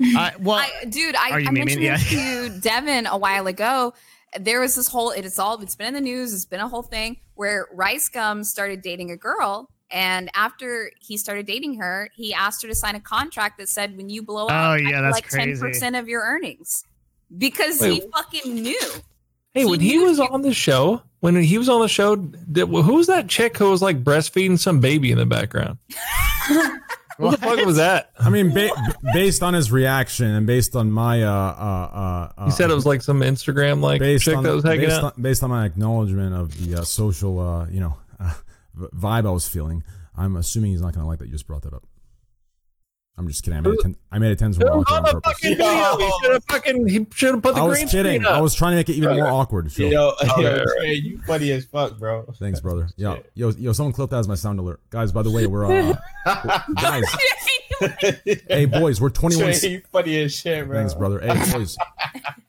I, 0.16 0.32
well, 0.40 0.56
I, 0.56 0.84
dude, 0.86 1.14
I, 1.16 1.38
you 1.38 1.48
I 1.48 1.50
mentioned 1.52 1.82
Yeah. 1.82 1.96
to 1.96 2.48
Devin 2.60 3.06
a 3.06 3.16
while 3.16 3.46
ago. 3.46 3.94
There 4.38 4.60
was 4.60 4.74
this 4.74 4.88
whole 4.88 5.12
it 5.12 5.24
is 5.24 5.38
all 5.38 5.60
it's 5.60 5.76
been 5.76 5.86
in 5.86 5.94
the 5.94 6.00
news. 6.00 6.34
It's 6.34 6.44
been 6.44 6.58
a 6.60 6.66
whole 6.68 6.82
thing 6.82 7.18
where 7.34 7.68
Rice 7.72 8.08
Gum 8.08 8.42
started 8.42 8.82
dating 8.82 9.12
a 9.12 9.16
girl, 9.16 9.70
and 9.92 10.28
after 10.34 10.90
he 11.00 11.16
started 11.16 11.46
dating 11.46 11.74
her, 11.78 12.08
he 12.16 12.34
asked 12.34 12.62
her 12.62 12.68
to 12.68 12.74
sign 12.74 12.96
a 12.96 13.00
contract 13.00 13.58
that 13.58 13.68
said, 13.68 13.96
"When 13.96 14.08
you 14.10 14.22
blow 14.24 14.48
up, 14.48 14.52
Oh, 14.52 14.74
yeah, 14.74 14.90
get 14.90 15.00
that's 15.02 15.12
like 15.14 15.28
ten 15.28 15.56
percent 15.56 15.94
of 15.94 16.08
your 16.08 16.22
earnings," 16.22 16.82
because 17.38 17.80
he 17.80 18.02
fucking 18.12 18.52
knew. 18.54 18.80
Hey, 19.54 19.64
when 19.64 19.78
he 19.78 19.98
was 19.98 20.18
on 20.18 20.42
the 20.42 20.52
show, 20.52 21.02
when 21.20 21.36
he 21.36 21.58
was 21.58 21.68
on 21.68 21.80
the 21.80 21.88
show, 21.88 22.16
did, 22.16 22.68
who 22.68 22.94
was 22.94 23.06
that 23.06 23.28
chick 23.28 23.56
who 23.56 23.70
was 23.70 23.80
like 23.80 24.02
breastfeeding 24.02 24.58
some 24.58 24.80
baby 24.80 25.12
in 25.12 25.18
the 25.18 25.26
background? 25.26 25.78
what 27.18 27.30
the 27.30 27.36
fuck 27.38 27.64
was 27.64 27.76
that? 27.76 28.10
I 28.18 28.30
mean, 28.30 28.52
ba- 28.52 28.70
based 29.12 29.44
on 29.44 29.54
his 29.54 29.70
reaction 29.70 30.26
and 30.26 30.44
based 30.44 30.74
on 30.74 30.90
my 30.90 31.22
uh 31.22 31.30
uh 31.30 32.32
uh, 32.36 32.44
He 32.46 32.50
said 32.50 32.68
it 32.68 32.74
was 32.74 32.84
like 32.84 33.00
some 33.00 33.20
Instagram 33.20 33.80
like 33.80 34.00
based 34.00 34.24
chick 34.24 34.36
on, 34.36 34.42
that 34.42 34.54
was 34.54 34.64
hanging 34.64 34.88
based 34.88 34.96
out. 34.96 35.16
On, 35.16 35.22
based 35.22 35.42
on 35.44 35.50
my 35.50 35.64
acknowledgement 35.64 36.34
of 36.34 36.58
the 36.58 36.80
uh, 36.80 36.84
social, 36.84 37.38
uh, 37.38 37.66
you 37.68 37.78
know, 37.78 37.96
uh, 38.18 38.34
vibe 38.76 39.26
I 39.26 39.30
was 39.30 39.48
feeling, 39.48 39.84
I'm 40.16 40.34
assuming 40.34 40.72
he's 40.72 40.82
not 40.82 40.94
going 40.94 41.04
to 41.04 41.06
like 41.06 41.20
that 41.20 41.26
you 41.26 41.32
just 41.32 41.46
brought 41.46 41.62
that 41.62 41.74
up. 41.74 41.84
I'm 43.16 43.28
just 43.28 43.44
kidding. 43.44 43.58
I 43.58 43.60
made 43.60 43.74
a 43.74 43.82
ten, 43.82 43.96
I 44.10 44.18
made 44.18 44.32
a 44.32 44.36
tens 44.36 44.58
It 44.58 44.66
more 44.66 44.78
was 44.78 44.86
awkward 44.88 44.96
on 44.96 44.98
on 44.98 45.14
the 45.14 45.20
purpose. 45.20 45.32
fucking 45.40 45.56
video. 45.56 45.96
He 45.98 46.12
should 46.20 46.32
have 46.32 46.44
fucking. 46.50 46.88
He 46.88 47.06
should 47.14 47.34
have 47.34 47.42
put 47.44 47.54
the 47.54 47.60
I 47.60 47.64
was 47.64 47.78
green 47.78 47.88
kidding. 47.88 48.24
up. 48.24 48.32
I 48.32 48.40
was 48.40 48.54
trying 48.56 48.72
to 48.72 48.76
make 48.76 48.88
it 48.88 48.94
even 48.94 49.14
more 49.16 49.28
awkward. 49.28 49.70
Sure. 49.70 49.88
Yo, 49.88 50.12
Oh, 50.20 50.40
yo, 50.40 50.56
right, 50.56 50.66
right. 50.80 51.02
You 51.02 51.20
funny 51.24 51.52
as 51.52 51.64
fuck, 51.64 51.96
bro. 51.98 52.24
Thanks, 52.40 52.58
brother. 52.60 52.88
Yo, 52.96 53.22
yo, 53.34 53.50
yo, 53.50 53.72
someone 53.72 53.92
clip 53.92 54.10
that 54.10 54.18
as 54.18 54.26
my 54.26 54.34
sound 54.34 54.58
alert, 54.58 54.80
guys. 54.90 55.12
By 55.12 55.22
the 55.22 55.30
way, 55.30 55.46
we're 55.46 55.64
uh, 55.64 55.94
guys. 56.80 57.04
hey, 58.48 58.66
boys, 58.66 59.00
we're 59.00 59.10
21. 59.10 59.52
Trey, 59.54 59.68
you 59.70 59.82
funny 59.92 60.20
as 60.22 60.34
shit, 60.34 60.66
bro. 60.66 60.76
Thanks, 60.78 60.94
brother. 60.94 61.20
Hey, 61.20 61.52
boys, 61.52 61.76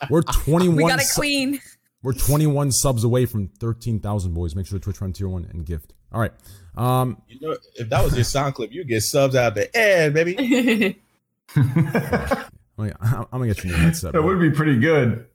we're 0.09 0.21
21. 0.23 0.75
We 0.77 0.87
got 0.87 0.99
it 0.99 1.03
su- 1.05 1.59
We're 2.01 2.13
21 2.13 2.71
subs 2.71 3.03
away 3.03 3.25
from 3.25 3.47
13,000 3.59 4.33
boys. 4.33 4.55
Make 4.55 4.65
sure 4.67 4.79
to 4.79 4.83
Twitch 4.83 5.01
run 5.01 5.13
tier 5.13 5.27
one 5.29 5.45
and 5.45 5.65
gift. 5.65 5.93
All 6.15 6.21
right. 6.21 6.31
Um, 6.77 7.21
You 7.27 7.39
know, 7.41 7.57
if 7.75 7.89
that 7.89 8.03
was 8.03 8.15
your 8.15 8.23
sound 8.23 8.55
clip, 8.55 8.71
you 8.71 8.85
get 8.85 9.01
subs 9.01 9.35
out 9.35 9.53
the 9.53 9.75
air, 9.75 10.09
baby. 10.11 10.35
I'm 11.57 12.49
gonna, 12.77 13.47
get 13.47 13.63
you 13.63 13.69
a 13.69 13.73
new 13.73 13.79
headset. 13.79 14.13
That 14.13 14.21
bro. 14.21 14.27
would 14.27 14.39
be 14.39 14.49
pretty 14.49 14.79
good. 14.79 15.25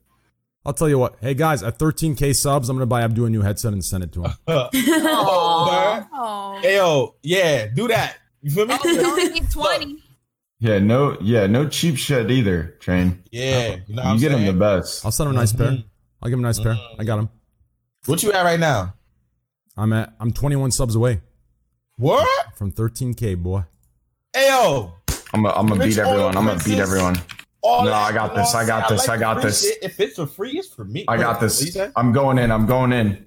I'll 0.65 0.73
tell 0.73 0.89
you 0.89 0.97
what. 0.99 1.15
Hey 1.21 1.33
guys, 1.35 1.63
at 1.63 1.77
13k 1.79 2.35
subs, 2.35 2.67
I'm 2.69 2.75
gonna 2.77 2.85
buy 2.85 3.01
Abdu 3.03 3.25
a 3.25 3.29
new 3.29 3.41
headset 3.41 3.73
and 3.73 3.83
send 3.85 4.03
it 4.03 4.11
to 4.13 4.23
him. 4.23 4.31
Oh, 4.47 4.69
Hey, 6.61 6.75
yo, 6.75 7.15
yeah, 7.23 7.67
do 7.67 7.87
that. 7.87 8.17
You 8.41 8.51
feel 8.51 8.65
me? 8.67 8.75
you 8.83 9.41
twenty. 9.51 10.03
Yeah, 10.59 10.77
no, 10.79 11.17
yeah, 11.21 11.47
no 11.47 11.67
cheap 11.67 11.97
shit 11.97 12.29
either, 12.29 12.75
Train. 12.79 13.23
Yeah, 13.31 13.77
you 13.87 13.95
know 13.95 14.03
you 14.03 14.09
I'm 14.09 14.17
get 14.17 14.31
him 14.31 14.45
the 14.45 14.53
best. 14.53 15.03
I'll 15.05 15.11
send 15.11 15.29
him 15.29 15.35
a 15.35 15.39
nice 15.39 15.53
pair. 15.53 15.71
Mhm. 15.71 15.83
I'll 16.21 16.29
give 16.29 16.37
him 16.37 16.45
a 16.45 16.47
nice 16.47 16.59
pair. 16.59 16.77
I 16.99 17.03
got 17.03 17.17
him. 17.19 17.29
What 18.05 18.21
you 18.23 18.31
at 18.33 18.43
right 18.43 18.59
now? 18.59 18.93
I'm 19.81 19.91
at 19.93 20.13
I'm 20.19 20.31
21 20.31 20.69
subs 20.71 20.95
away 20.95 21.21
What? 21.97 22.55
from 22.55 22.71
13k, 22.71 23.35
boy. 23.41 23.63
Ayo. 24.35 24.93
I'm 25.33 25.41
gonna 25.41 25.55
I'm 25.55 25.65
gonna 25.67 25.83
beat 25.83 25.97
everyone. 25.97 26.37
I'm 26.37 26.45
gonna 26.45 26.63
beat 26.63 26.77
everyone. 26.77 27.17
All 27.63 27.85
No, 27.85 27.93
I 27.93 28.11
got 28.11 28.35
this. 28.35 28.53
I 28.53 28.65
got 28.65 28.87
this. 28.89 29.07
I 29.07 29.13
like 29.13 29.19
got 29.19 29.41
this. 29.41 29.63
shit. 29.63 29.79
If 29.81 29.99
it's 29.99 30.15
for 30.17 30.27
free, 30.27 30.51
it's 30.59 30.67
for 30.69 30.85
me. 30.85 31.05
I 31.07 31.17
got 31.17 31.39
this. 31.39 31.75
I'm 31.95 32.11
going 32.13 32.37
in. 32.37 32.51
I'm 32.51 32.65
going 32.67 32.91
in. 32.93 33.25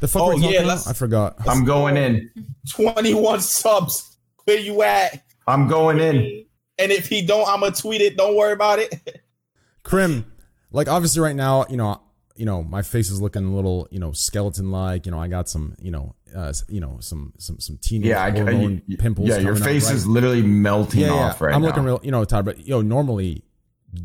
The 0.00 0.06
fuck 0.06 0.22
Oh, 0.22 0.26
were 0.28 0.34
yeah, 0.34 0.40
talking 0.40 0.56
about? 0.58 0.66
let's- 0.68 0.86
I 0.86 0.92
forgot. 0.92 1.36
I'm 1.48 1.64
going 1.64 1.96
in. 1.96 2.30
21 2.70 3.40
subs. 3.40 4.16
Where 4.44 4.58
you 4.58 4.82
at? 4.82 5.22
I'm 5.48 5.66
going 5.66 5.98
in. 5.98 6.44
And 6.78 6.92
if 6.92 7.08
he 7.08 7.22
don't, 7.26 7.48
I'm 7.48 7.60
gonna 7.60 7.74
tweet 7.74 8.00
it. 8.02 8.16
Don't 8.16 8.36
worry 8.36 8.52
about 8.52 8.78
it. 8.78 9.20
Krim, 9.82 10.30
like 10.70 10.86
obviously 10.88 11.20
right 11.22 11.34
now, 11.34 11.66
you 11.68 11.76
know, 11.76 12.00
you 12.38 12.46
know, 12.46 12.62
my 12.62 12.82
face 12.82 13.10
is 13.10 13.20
looking 13.20 13.44
a 13.44 13.54
little, 13.54 13.88
you 13.90 13.98
know, 13.98 14.12
skeleton 14.12 14.70
like. 14.70 15.04
You 15.06 15.12
know, 15.12 15.18
I 15.20 15.28
got 15.28 15.48
some, 15.48 15.74
you 15.80 15.90
know, 15.90 16.14
uh, 16.34 16.52
you 16.68 16.80
know, 16.80 16.98
some 17.00 17.32
some 17.38 17.58
some 17.58 17.78
teenage 17.78 18.08
Yeah, 18.08 18.22
I, 18.22 18.30
hormone 18.30 18.82
you- 18.86 18.96
pimples. 18.96 19.28
Yeah, 19.28 19.38
your 19.38 19.54
coming 19.54 19.62
out, 19.62 19.66
face 19.66 19.86
right? 19.86 19.94
is 19.94 20.06
literally 20.06 20.42
melting 20.42 21.00
yeah, 21.00 21.10
off 21.12 21.38
yeah. 21.40 21.46
right 21.46 21.54
I'm 21.54 21.62
now. 21.62 21.68
looking 21.68 21.82
real, 21.84 22.00
you 22.02 22.10
know, 22.10 22.24
Todd. 22.24 22.44
But 22.44 22.66
yo, 22.66 22.80
normally 22.80 23.42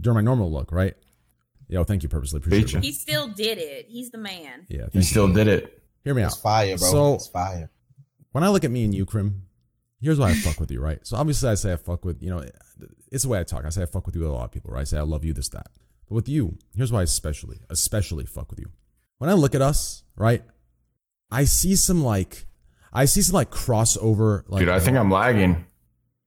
during 0.01 0.15
my 0.15 0.21
normal 0.21 0.51
look, 0.51 0.71
right? 0.71 0.95
Yo, 1.69 1.83
thank 1.83 2.03
you, 2.03 2.09
purposely 2.09 2.37
appreciate 2.37 2.79
it. 2.79 2.83
He 2.85 2.91
still 2.91 3.27
did 3.29 3.57
it. 3.57 3.85
He's 3.89 4.11
the 4.11 4.17
man. 4.17 4.65
Yeah, 4.67 4.83
he 4.85 4.89
thank 4.99 5.05
still 5.05 5.27
did 5.31 5.47
it. 5.47 5.81
Hear 6.03 6.13
me 6.13 6.21
It's 6.23 6.35
out. 6.35 6.41
fire, 6.41 6.77
bro. 6.77 6.91
So 6.91 7.13
it's 7.15 7.27
fire. 7.27 7.71
when 8.31 8.43
I 8.43 8.49
look 8.49 8.63
at 8.63 8.71
me 8.71 8.83
and 8.83 8.93
you, 8.93 9.05
Krim, 9.05 9.43
here's 10.01 10.19
why 10.19 10.29
I 10.31 10.33
fuck 10.33 10.59
with 10.59 10.69
you, 10.71 10.81
right? 10.81 10.99
So 11.07 11.17
obviously 11.17 11.49
I 11.49 11.53
say 11.55 11.71
I 11.73 11.77
fuck 11.77 12.03
with, 12.03 12.21
you 12.21 12.29
know, 12.29 12.43
it's 13.11 13.23
the 13.23 13.29
way 13.29 13.39
I 13.39 13.43
talk. 13.43 13.63
I 13.65 13.69
say 13.69 13.83
I 13.83 13.85
fuck 13.85 14.05
with 14.05 14.15
you 14.15 14.21
with 14.21 14.29
a 14.29 14.33
lot 14.33 14.43
of 14.45 14.51
people, 14.51 14.71
right? 14.71 14.81
I 14.81 14.83
say 14.83 14.97
I 14.97 15.01
love 15.03 15.23
you, 15.23 15.33
this, 15.33 15.49
that. 15.49 15.67
But 16.07 16.15
with 16.15 16.29
you, 16.29 16.57
here's 16.75 16.91
why 16.91 16.99
I 16.99 17.03
especially, 17.03 17.59
especially 17.69 18.25
fuck 18.25 18.49
with 18.49 18.59
you. 18.59 18.69
When 19.17 19.29
I 19.29 19.33
look 19.33 19.55
at 19.55 19.61
us, 19.61 20.03
right, 20.15 20.43
I 21.31 21.45
see 21.45 21.75
some 21.75 22.03
like, 22.03 22.45
I 22.91 23.05
see 23.05 23.21
some 23.21 23.35
like 23.35 23.51
crossover. 23.51 24.43
Like, 24.47 24.59
Dude, 24.61 24.69
I 24.69 24.79
think 24.79 24.97
I'm 24.97 25.09
lagging. 25.09 25.65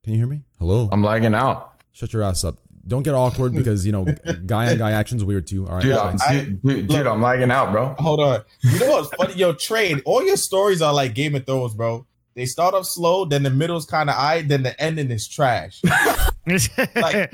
Can 0.03 0.12
you 0.12 0.19
hear 0.19 0.27
me? 0.27 0.43
Hello. 0.59 0.89
I'm 0.90 1.03
lagging 1.03 1.35
out. 1.35 1.74
Shut 1.93 2.12
your 2.12 2.23
ass 2.23 2.44
up. 2.44 2.59
Don't 2.86 3.03
get 3.03 3.15
awkward 3.15 3.53
because 3.53 3.85
you 3.85 3.90
know 3.90 4.05
guy 4.47 4.70
on 4.70 4.78
guy 4.78 4.93
action's 4.93 5.24
weird 5.24 5.47
too. 5.48 5.66
All 5.66 5.74
right, 5.74 5.82
Dude. 5.82 5.93
I'm, 5.97 6.16
dude, 6.16 6.62
dude, 6.62 6.86
dude, 6.89 7.07
I'm 7.07 7.20
lagging 7.20 7.51
out, 7.51 7.73
bro. 7.73 7.97
Hold 7.98 8.20
on. 8.20 8.43
You 8.62 8.78
know 8.78 8.90
what's 8.90 9.09
funny? 9.16 9.35
Yo, 9.35 9.53
trade. 9.55 10.03
All 10.05 10.24
your 10.24 10.36
stories 10.36 10.81
are 10.82 10.94
like 10.94 11.15
Game 11.15 11.35
of 11.35 11.44
Thrones, 11.44 11.74
bro. 11.74 12.07
They 12.36 12.44
start 12.44 12.74
off 12.74 12.84
slow, 12.84 13.24
then 13.24 13.42
the 13.42 13.50
middle's 13.50 13.86
kind 13.86 14.10
of 14.10 14.16
eye, 14.16 14.42
then 14.42 14.62
the 14.62 14.78
ending 14.78 15.10
is 15.10 15.26
trash. 15.26 15.80
like, 15.84 16.70
I, 16.76 17.30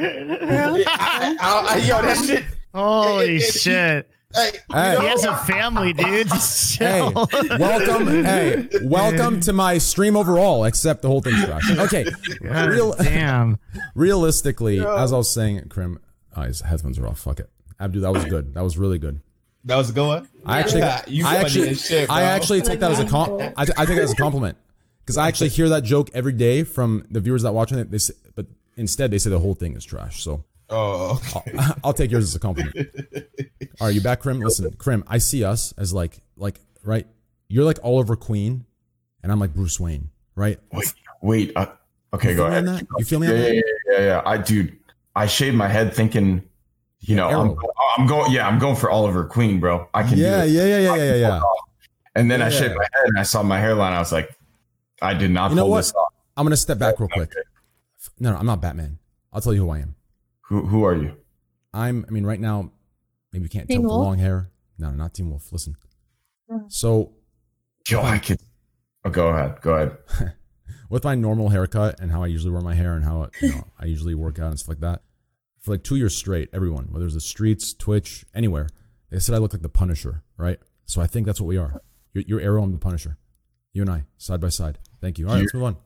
I, 1.41 1.67
I, 1.71 1.77
yo, 1.85 2.01
that 2.03 2.25
shit. 2.25 2.45
Holy 2.73 3.37
it- 3.37 3.43
it- 3.43 3.53
shit. 3.53 4.09
Hey, 4.35 4.51
Hey. 4.73 4.97
He 4.99 5.07
has 5.09 5.25
a 5.25 5.37
family, 5.37 5.93
dude. 5.93 6.29
Hey, 6.79 7.03
welcome. 7.59 8.07
hey, 8.25 8.67
welcome 8.85 9.41
to 9.41 9.53
my 9.53 9.77
stream 9.77 10.17
overall. 10.17 10.65
Except 10.65 11.03
the 11.03 11.09
whole 11.09 11.21
thing's 11.21 11.45
trash. 11.45 11.71
Okay, 11.79 12.07
God 12.43 12.69
real, 12.71 12.95
damn. 12.95 13.59
realistically, 13.95 14.81
as 14.81 15.13
I 15.13 15.17
was 15.19 15.31
saying, 15.35 15.69
Krim, 15.69 15.99
oh, 16.35 16.43
his 16.43 16.61
headphones 16.63 16.99
are 16.99 17.07
off. 17.09 17.19
Fuck 17.19 17.41
it, 17.41 17.51
Abdu, 17.79 18.01
that 18.01 18.13
was 18.13 18.25
good. 18.25 18.55
That 18.55 18.63
was 18.65 18.79
really 18.79 18.99
good. 18.99 19.21
That 19.65 19.77
was 19.77 19.91
a 19.91 19.93
good 19.93 20.07
one. 20.07 20.29
I 20.47 20.61
actually, 20.61 20.81
Yeah, 20.81 21.03
you 21.07 21.27
I 21.27 21.37
actually, 21.37 21.75
shit, 21.75 22.09
I 22.11 22.23
actually 22.23 22.63
take 22.63 22.81
that 22.81 22.91
as 22.93 23.01
a 23.01 23.07
com- 23.07 23.39
I, 23.39 23.53
I 23.59 23.65
take 23.85 23.97
that 23.97 23.99
as 23.99 24.13
a 24.13 24.17
compliment 24.17 24.57
because 25.05 25.17
I 25.19 25.29
actually 25.29 25.51
hear 25.51 25.69
that 25.69 25.85
joke 25.85 26.11
every 26.15 26.33
day 26.33 26.65
from 26.65 27.05
the 27.11 27.21
viewers 27.21 27.43
that 27.43 27.53
watch 27.53 27.73
it. 27.73 27.91
They 27.91 27.99
say, 27.99 28.15
but 28.35 28.47
instead 28.77 29.11
they 29.11 29.19
say 29.19 29.31
the 29.31 29.39
whole 29.39 29.55
thing 29.55 29.75
is 29.77 29.85
trash. 29.85 30.23
So 30.23 30.45
Oh, 30.71 31.21
I'll, 31.35 31.77
I'll 31.85 31.93
take 31.93 32.11
yours 32.11 32.25
as 32.25 32.35
a 32.35 32.39
compliment. 32.39 32.75
All 33.81 33.87
right, 33.89 33.95
you 33.95 34.01
back, 34.01 34.21
Krim? 34.21 34.41
Listen, 34.41 34.73
Krim, 34.75 35.05
I 35.07 35.19
see 35.19 35.45
us 35.45 35.73
as 35.77 35.93
like, 35.93 36.19
like, 36.37 36.61
right? 36.83 37.07
You're 37.49 37.65
like 37.65 37.79
Oliver 37.83 38.17
Queen, 38.17 38.65
and 39.23 39.31
I'm 39.31 39.39
like 39.39 39.53
Bruce 39.53 39.79
Wayne, 39.79 40.09
right? 40.35 40.59
Wait, 40.73 40.95
wait. 41.21 41.53
Uh, 41.55 41.67
okay, 42.15 42.31
You 42.31 42.37
go 42.37 42.47
ahead. 42.47 42.65
that? 42.67 42.87
You 42.99 43.05
feel 43.05 43.19
me 43.21 43.27
Yeah, 43.29 43.35
yeah, 43.35 43.49
yeah, 43.49 43.61
yeah, 43.91 44.01
yeah. 44.01 44.23
I, 44.25 44.39
dude, 44.39 44.79
I 45.15 45.27
shaved 45.27 45.57
my 45.57 45.69
head 45.69 45.93
thinking, 45.93 46.43
you 47.01 47.17
know, 47.17 47.29
I'm, 47.29 47.57
I'm 47.99 48.07
going. 48.07 48.33
Yeah, 48.33 48.49
I'm 48.49 48.59
going 48.59 48.77
for 48.77 48.89
Oliver 48.91 49.25
Queen, 49.25 49.61
bro. 49.61 49.89
I 49.93 50.05
can. 50.05 50.17
Yeah, 50.17 50.45
yeah, 50.45 50.65
yeah, 50.65 50.79
yeah, 50.79 50.95
yeah, 50.95 51.15
yeah. 51.17 51.41
And 52.15 52.31
then 52.31 52.41
I 52.41 52.47
Yeah. 52.47 52.59
shaved 52.59 52.75
my 52.77 52.87
head, 52.95 53.05
and 53.09 53.19
I 53.19 53.25
saw 53.25 53.43
my 53.43 53.59
hairline. 53.61 53.93
I 53.93 53.99
was 53.99 54.13
like, 54.13 54.31
I 55.03 55.15
did 55.15 55.31
not 55.31 55.51
You 55.51 55.57
know 55.57 55.63
pull 55.65 55.73
what? 55.73 55.79
this 55.79 55.95
off. 55.95 56.13
I'm 56.37 56.45
gonna 56.47 56.57
step 56.57 56.79
back 56.79 56.99
real 56.99 57.09
quick. 57.09 57.33
No, 58.19 58.31
no, 58.33 58.39
I'm 58.39 58.47
not 58.47 58.61
Batman. 58.61 58.99
I'll 59.33 59.41
tell 59.41 59.53
you 59.53 59.61
who 59.61 59.71
I 59.71 59.79
am. 59.79 59.97
Who 60.49 60.67
Who 60.67 60.85
are 60.85 60.95
you? 60.97 61.17
I'm. 61.75 62.05
I 62.09 62.11
mean, 62.11 62.25
right 62.25 62.41
now, 62.41 62.71
maybe 63.33 63.45
you 63.45 63.49
can't 63.49 63.69
Teen 63.69 63.79
tell 63.79 63.83
with 63.83 63.91
the 63.91 63.97
long 63.97 64.19
hair. 64.19 64.51
No, 64.79 64.91
no, 64.91 64.97
not 64.97 65.15
Teen 65.15 65.29
Wolf. 65.31 65.53
Listen. 65.53 65.77
Mm. 66.51 66.71
So 66.73 67.13
Yo, 67.89 68.01
I 68.03 68.19
could. 68.19 68.41
Oh, 69.05 69.11
go 69.11 69.29
ahead. 69.29 69.61
Go 69.61 69.75
ahead. 69.75 69.99
with 70.89 71.05
my 71.05 71.15
normal 71.15 71.49
haircut 71.49 71.99
and 72.01 72.13
how 72.13 72.23
I 72.23 72.27
usually 72.27 72.53
wear 72.53 72.61
my 72.63 72.75
hair 72.75 72.95
and 72.95 73.05
how 73.05 73.29
you 73.41 73.49
know, 73.51 73.65
I 73.79 73.87
usually 73.87 74.15
work 74.15 74.39
out 74.39 74.51
and 74.51 74.59
stuff 74.59 74.69
like 74.69 74.81
that, 74.81 75.03
for 75.61 75.73
like 75.73 75.83
two 75.83 75.97
years 75.97 76.15
straight, 76.15 76.49
everyone, 76.53 76.89
whether 76.91 77.07
it's 77.07 77.15
the 77.15 77.21
streets, 77.21 77.73
Twitch, 77.75 78.25
anywhere, 78.35 78.69
they 79.11 79.19
said 79.19 79.35
I 79.35 79.39
look 79.39 79.53
like 79.53 79.63
the 79.63 79.69
Punisher, 79.69 80.23
right? 80.37 80.59
So 80.85 81.01
I 81.01 81.07
think 81.07 81.27
that's 81.27 81.41
what 81.41 81.47
we 81.47 81.57
are. 81.57 81.81
You're, 82.13 82.25
you're 82.27 82.41
Arrow, 82.41 82.63
I'm 82.63 82.73
the 82.73 82.79
Punisher. 82.79 83.17
You 83.73 83.83
and 83.83 83.91
I, 83.91 84.05
side 84.19 84.41
by 84.41 84.51
side. 84.51 84.79
Thank 85.03 85.19
you. 85.19 85.27
All 85.29 85.35
right, 85.35 85.41
let's 85.41 85.53
move 85.53 85.65
on. 85.65 85.77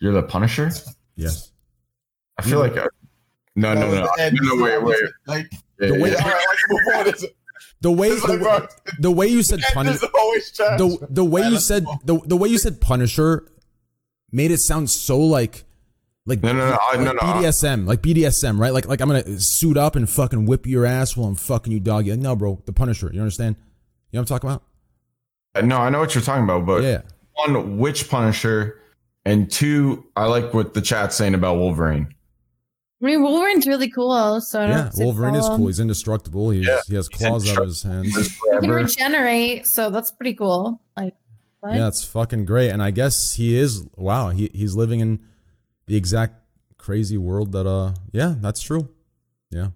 You're 0.00 0.12
the 0.14 0.22
Punisher. 0.24 0.70
Yes. 1.14 1.52
I 2.38 2.42
feel 2.42 2.58
like. 2.58 2.76
I, 2.76 2.86
no, 3.54 3.74
no, 3.74 3.80
no, 3.92 4.08
no, 4.16 4.30
no, 4.56 4.62
wait, 4.64 4.82
wait. 4.82 4.96
Like, 5.26 5.46
Yeah, 5.78 5.88
The 5.88 5.92
way- 6.00 6.10
yeah. 6.12 6.24
all 6.24 6.30
right, 6.30 7.04
let's 7.04 7.22
move 7.22 7.30
The 7.82 7.90
way 7.92 8.08
this 8.08 8.18
is 8.24 8.28
like, 8.28 8.40
the, 8.40 8.92
the 9.00 9.10
way 9.10 9.26
you 9.28 9.42
said 9.42 9.60
Punisher, 9.74 9.96
is 10.06 10.10
always 10.18 10.50
trash. 10.52 10.78
the 10.78 11.06
the 11.10 11.24
way 11.24 11.42
you 11.48 11.58
said 11.58 11.84
the 12.04 12.18
the 12.26 12.36
way 12.36 12.48
you 12.48 12.58
said 12.58 12.80
Punisher 12.80 13.46
made 14.32 14.50
it 14.50 14.58
sound 14.60 14.88
so 14.90 15.18
like 15.18 15.64
like 16.26 16.42
No, 16.42 16.52
no, 16.52 16.70
no, 16.70 16.78
like 16.92 17.00
no, 17.00 17.12
no, 17.12 17.18
I- 17.20 17.42
BDSM, 17.42 17.86
like 17.86 18.00
BDSM, 18.02 18.58
right? 18.58 18.72
Like 18.72 18.86
like 18.88 19.00
I'm 19.02 19.08
gonna 19.08 19.38
suit 19.40 19.76
up 19.76 19.96
and 19.96 20.08
fucking 20.08 20.46
whip 20.46 20.66
your 20.66 20.86
ass 20.86 21.14
while 21.16 21.28
I'm 21.28 21.34
fucking 21.34 21.72
you, 21.72 21.80
doggy 21.80 22.10
Like, 22.12 22.20
no, 22.20 22.34
bro, 22.36 22.62
the 22.64 22.72
Punisher. 22.72 23.10
You 23.12 23.20
understand? 23.20 23.56
You 24.12 24.16
know 24.18 24.22
what 24.22 24.30
I'm 24.30 24.38
talking 24.40 24.50
about? 24.50 25.66
No, 25.66 25.78
I 25.78 25.90
know 25.90 25.98
what 26.00 26.14
you're 26.14 26.22
talking 26.24 26.44
about, 26.44 26.64
but 26.64 26.82
Yeah. 26.82 27.02
One, 27.46 27.78
which 27.78 28.08
Punisher, 28.08 28.80
and 29.24 29.50
two, 29.50 30.04
I 30.16 30.26
like 30.26 30.54
what 30.54 30.74
the 30.74 30.80
chat's 30.80 31.16
saying 31.16 31.34
about 31.34 31.56
Wolverine. 31.56 32.14
I 33.02 33.06
mean, 33.06 33.22
Wolverine's 33.22 33.66
really 33.66 33.90
cool. 33.90 34.40
So 34.40 34.60
I 34.60 34.66
don't 34.66 34.76
Yeah, 34.76 34.90
say 34.90 35.04
Wolverine 35.04 35.34
is 35.34 35.48
cool. 35.48 35.68
He's 35.68 35.80
indestructible. 35.80 36.50
He's, 36.50 36.66
Yeah, 36.66 36.80
he 36.86 36.94
has 36.96 37.08
claws 37.08 37.50
out 37.50 37.58
of 37.58 37.68
his 37.68 37.82
hands. 37.82 38.14
He 38.14 38.58
can 38.60 38.70
regenerate, 38.70 39.66
so 39.66 39.88
that's 39.90 40.10
pretty 40.10 40.34
cool. 40.34 40.82
Like, 40.96 41.14
what? 41.60 41.74
Yeah, 41.74 41.88
it's 41.88 42.04
fucking 42.04 42.44
great. 42.44 42.70
And 42.70 42.82
I 42.82 42.90
guess 42.90 43.34
he 43.34 43.56
is. 43.56 43.86
Wow, 43.96 44.30
he 44.30 44.50
he's 44.52 44.74
living 44.74 45.00
in 45.00 45.20
the 45.86 45.96
exact 45.96 46.34
crazy 46.76 47.16
world 47.16 47.52
that. 47.52 47.66
Uh, 47.66 47.94
yeah, 48.12 48.34
that's 48.38 48.60
true. 48.60 48.90
Yeah. 49.50 49.68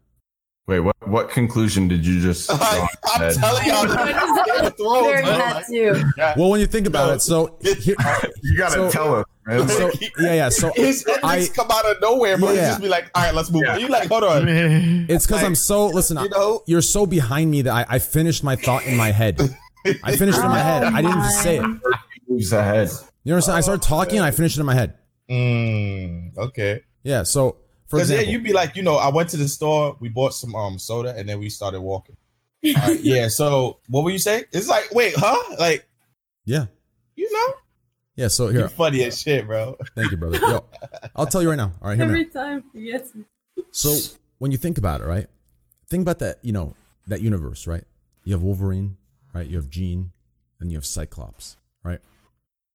Wait, 0.66 0.80
what? 0.80 0.96
What 1.06 1.28
conclusion 1.28 1.88
did 1.88 2.06
you 2.06 2.20
just? 2.20 2.48
draw 2.48 2.56
I'm 2.58 3.20
head? 3.20 3.34
telling 3.34 3.66
y'all, 3.66 3.84
Game 3.84 4.70
Thrones, 4.72 5.06
Very 5.06 5.22
bro. 5.22 5.36
that 5.36 5.64
too. 5.66 6.04
Well, 6.40 6.48
when 6.50 6.60
you 6.60 6.66
think 6.66 6.86
about 6.86 7.14
it, 7.14 7.20
so 7.20 7.58
here, 7.62 7.94
You 8.42 8.56
gotta 8.56 8.72
So- 8.72 8.90
tell 8.90 9.16
him. 9.18 9.24
man. 9.46 9.68
so 9.68 9.90
yeah, 10.20 10.32
yeah. 10.34 10.48
So 10.48 10.72
His 10.76 11.04
I, 11.22 11.34
endings 11.34 11.50
come 11.54 11.68
out 11.70 11.84
of 11.84 12.00
nowhere, 12.00 12.38
bro. 12.38 12.52
Yeah. 12.52 12.68
Just 12.68 12.80
be 12.80 12.88
like, 12.88 13.10
all 13.14 13.24
right, 13.24 13.34
let's 13.34 13.50
move 13.50 13.62
Yeah. 13.66 13.74
on. 13.74 13.80
You 13.80 13.88
like, 13.88 14.08
hold 14.08 14.24
on. 14.24 14.48
it's 14.48 15.26
because 15.26 15.42
I'm 15.44 15.54
so 15.54 15.88
listen. 15.88 16.16
You 16.18 16.30
know? 16.30 16.62
you're 16.66 16.80
so 16.82 17.04
behind 17.04 17.50
me 17.50 17.60
that 17.62 17.72
I, 17.72 17.96
I 17.96 17.98
finished 17.98 18.42
my 18.42 18.56
thought 18.56 18.86
in 18.86 18.96
my 18.96 19.10
head. 19.10 19.38
I 20.02 20.16
finished 20.16 20.38
it 20.38 20.44
in 20.44 20.48
my 20.48 20.58
head. 20.60 20.84
I 20.84 21.02
didn't 21.02 21.18
even 21.18 21.30
say 21.30 21.58
it. 21.58 21.66
Moves 22.26 22.52
ahead. 22.54 22.88
You 23.24 23.34
understand? 23.34 23.58
I 23.58 23.60
started 23.60 23.82
talking 23.82 24.16
and 24.16 24.24
I 24.24 24.30
finished 24.30 24.56
it 24.56 24.60
in 24.60 24.66
my 24.66 24.74
head. 24.74 24.94
Mm, 25.30 26.36
okay. 26.38 26.80
Yeah. 27.02 27.22
So 27.22 27.50
for 27.50 27.63
Because 27.90 28.10
yeah, 28.10 28.20
you'd 28.20 28.42
be 28.42 28.52
like, 28.52 28.76
you 28.76 28.82
know, 28.82 28.96
I 28.96 29.08
went 29.08 29.28
to 29.30 29.36
the 29.36 29.48
store, 29.48 29.96
we 30.00 30.08
bought 30.08 30.34
some 30.34 30.54
um 30.54 30.78
soda, 30.78 31.14
and 31.16 31.28
then 31.28 31.38
we 31.38 31.48
started 31.48 31.80
walking. 31.80 32.16
All 32.66 32.72
right, 32.74 33.00
yeah. 33.00 33.28
So 33.28 33.78
what 33.88 34.04
were 34.04 34.10
you 34.10 34.18
saying? 34.18 34.44
It's 34.52 34.68
like, 34.68 34.92
wait, 34.92 35.14
huh? 35.16 35.56
Like, 35.58 35.86
yeah, 36.44 36.66
you 37.14 37.30
know, 37.32 37.54
yeah. 38.16 38.28
So 38.28 38.44
you're 38.44 38.62
here, 38.62 38.68
funny 38.68 39.04
as 39.04 39.20
shit, 39.20 39.46
bro. 39.46 39.76
thank 39.94 40.10
you, 40.10 40.16
brother. 40.16 40.38
Yo, 40.38 40.64
I'll 41.16 41.26
tell 41.26 41.42
you 41.42 41.50
right 41.50 41.56
now. 41.56 41.72
All 41.82 41.88
right, 41.88 41.96
hear. 41.96 42.06
Every 42.06 42.26
out. 42.26 42.32
time 42.32 42.64
he 42.72 42.90
gets. 42.90 43.12
So 43.70 43.96
when 44.38 44.50
you 44.50 44.58
think 44.58 44.78
about 44.78 45.00
it, 45.00 45.04
right? 45.04 45.26
Think 45.88 46.02
about 46.02 46.20
that, 46.20 46.38
you 46.42 46.52
know, 46.52 46.74
that 47.06 47.20
universe, 47.20 47.66
right? 47.66 47.84
You 48.24 48.32
have 48.32 48.42
Wolverine, 48.42 48.96
right? 49.32 49.46
You 49.46 49.56
have 49.56 49.68
Jean, 49.68 50.12
and 50.60 50.70
you 50.70 50.78
have 50.78 50.86
Cyclops, 50.86 51.56
right? 51.82 52.00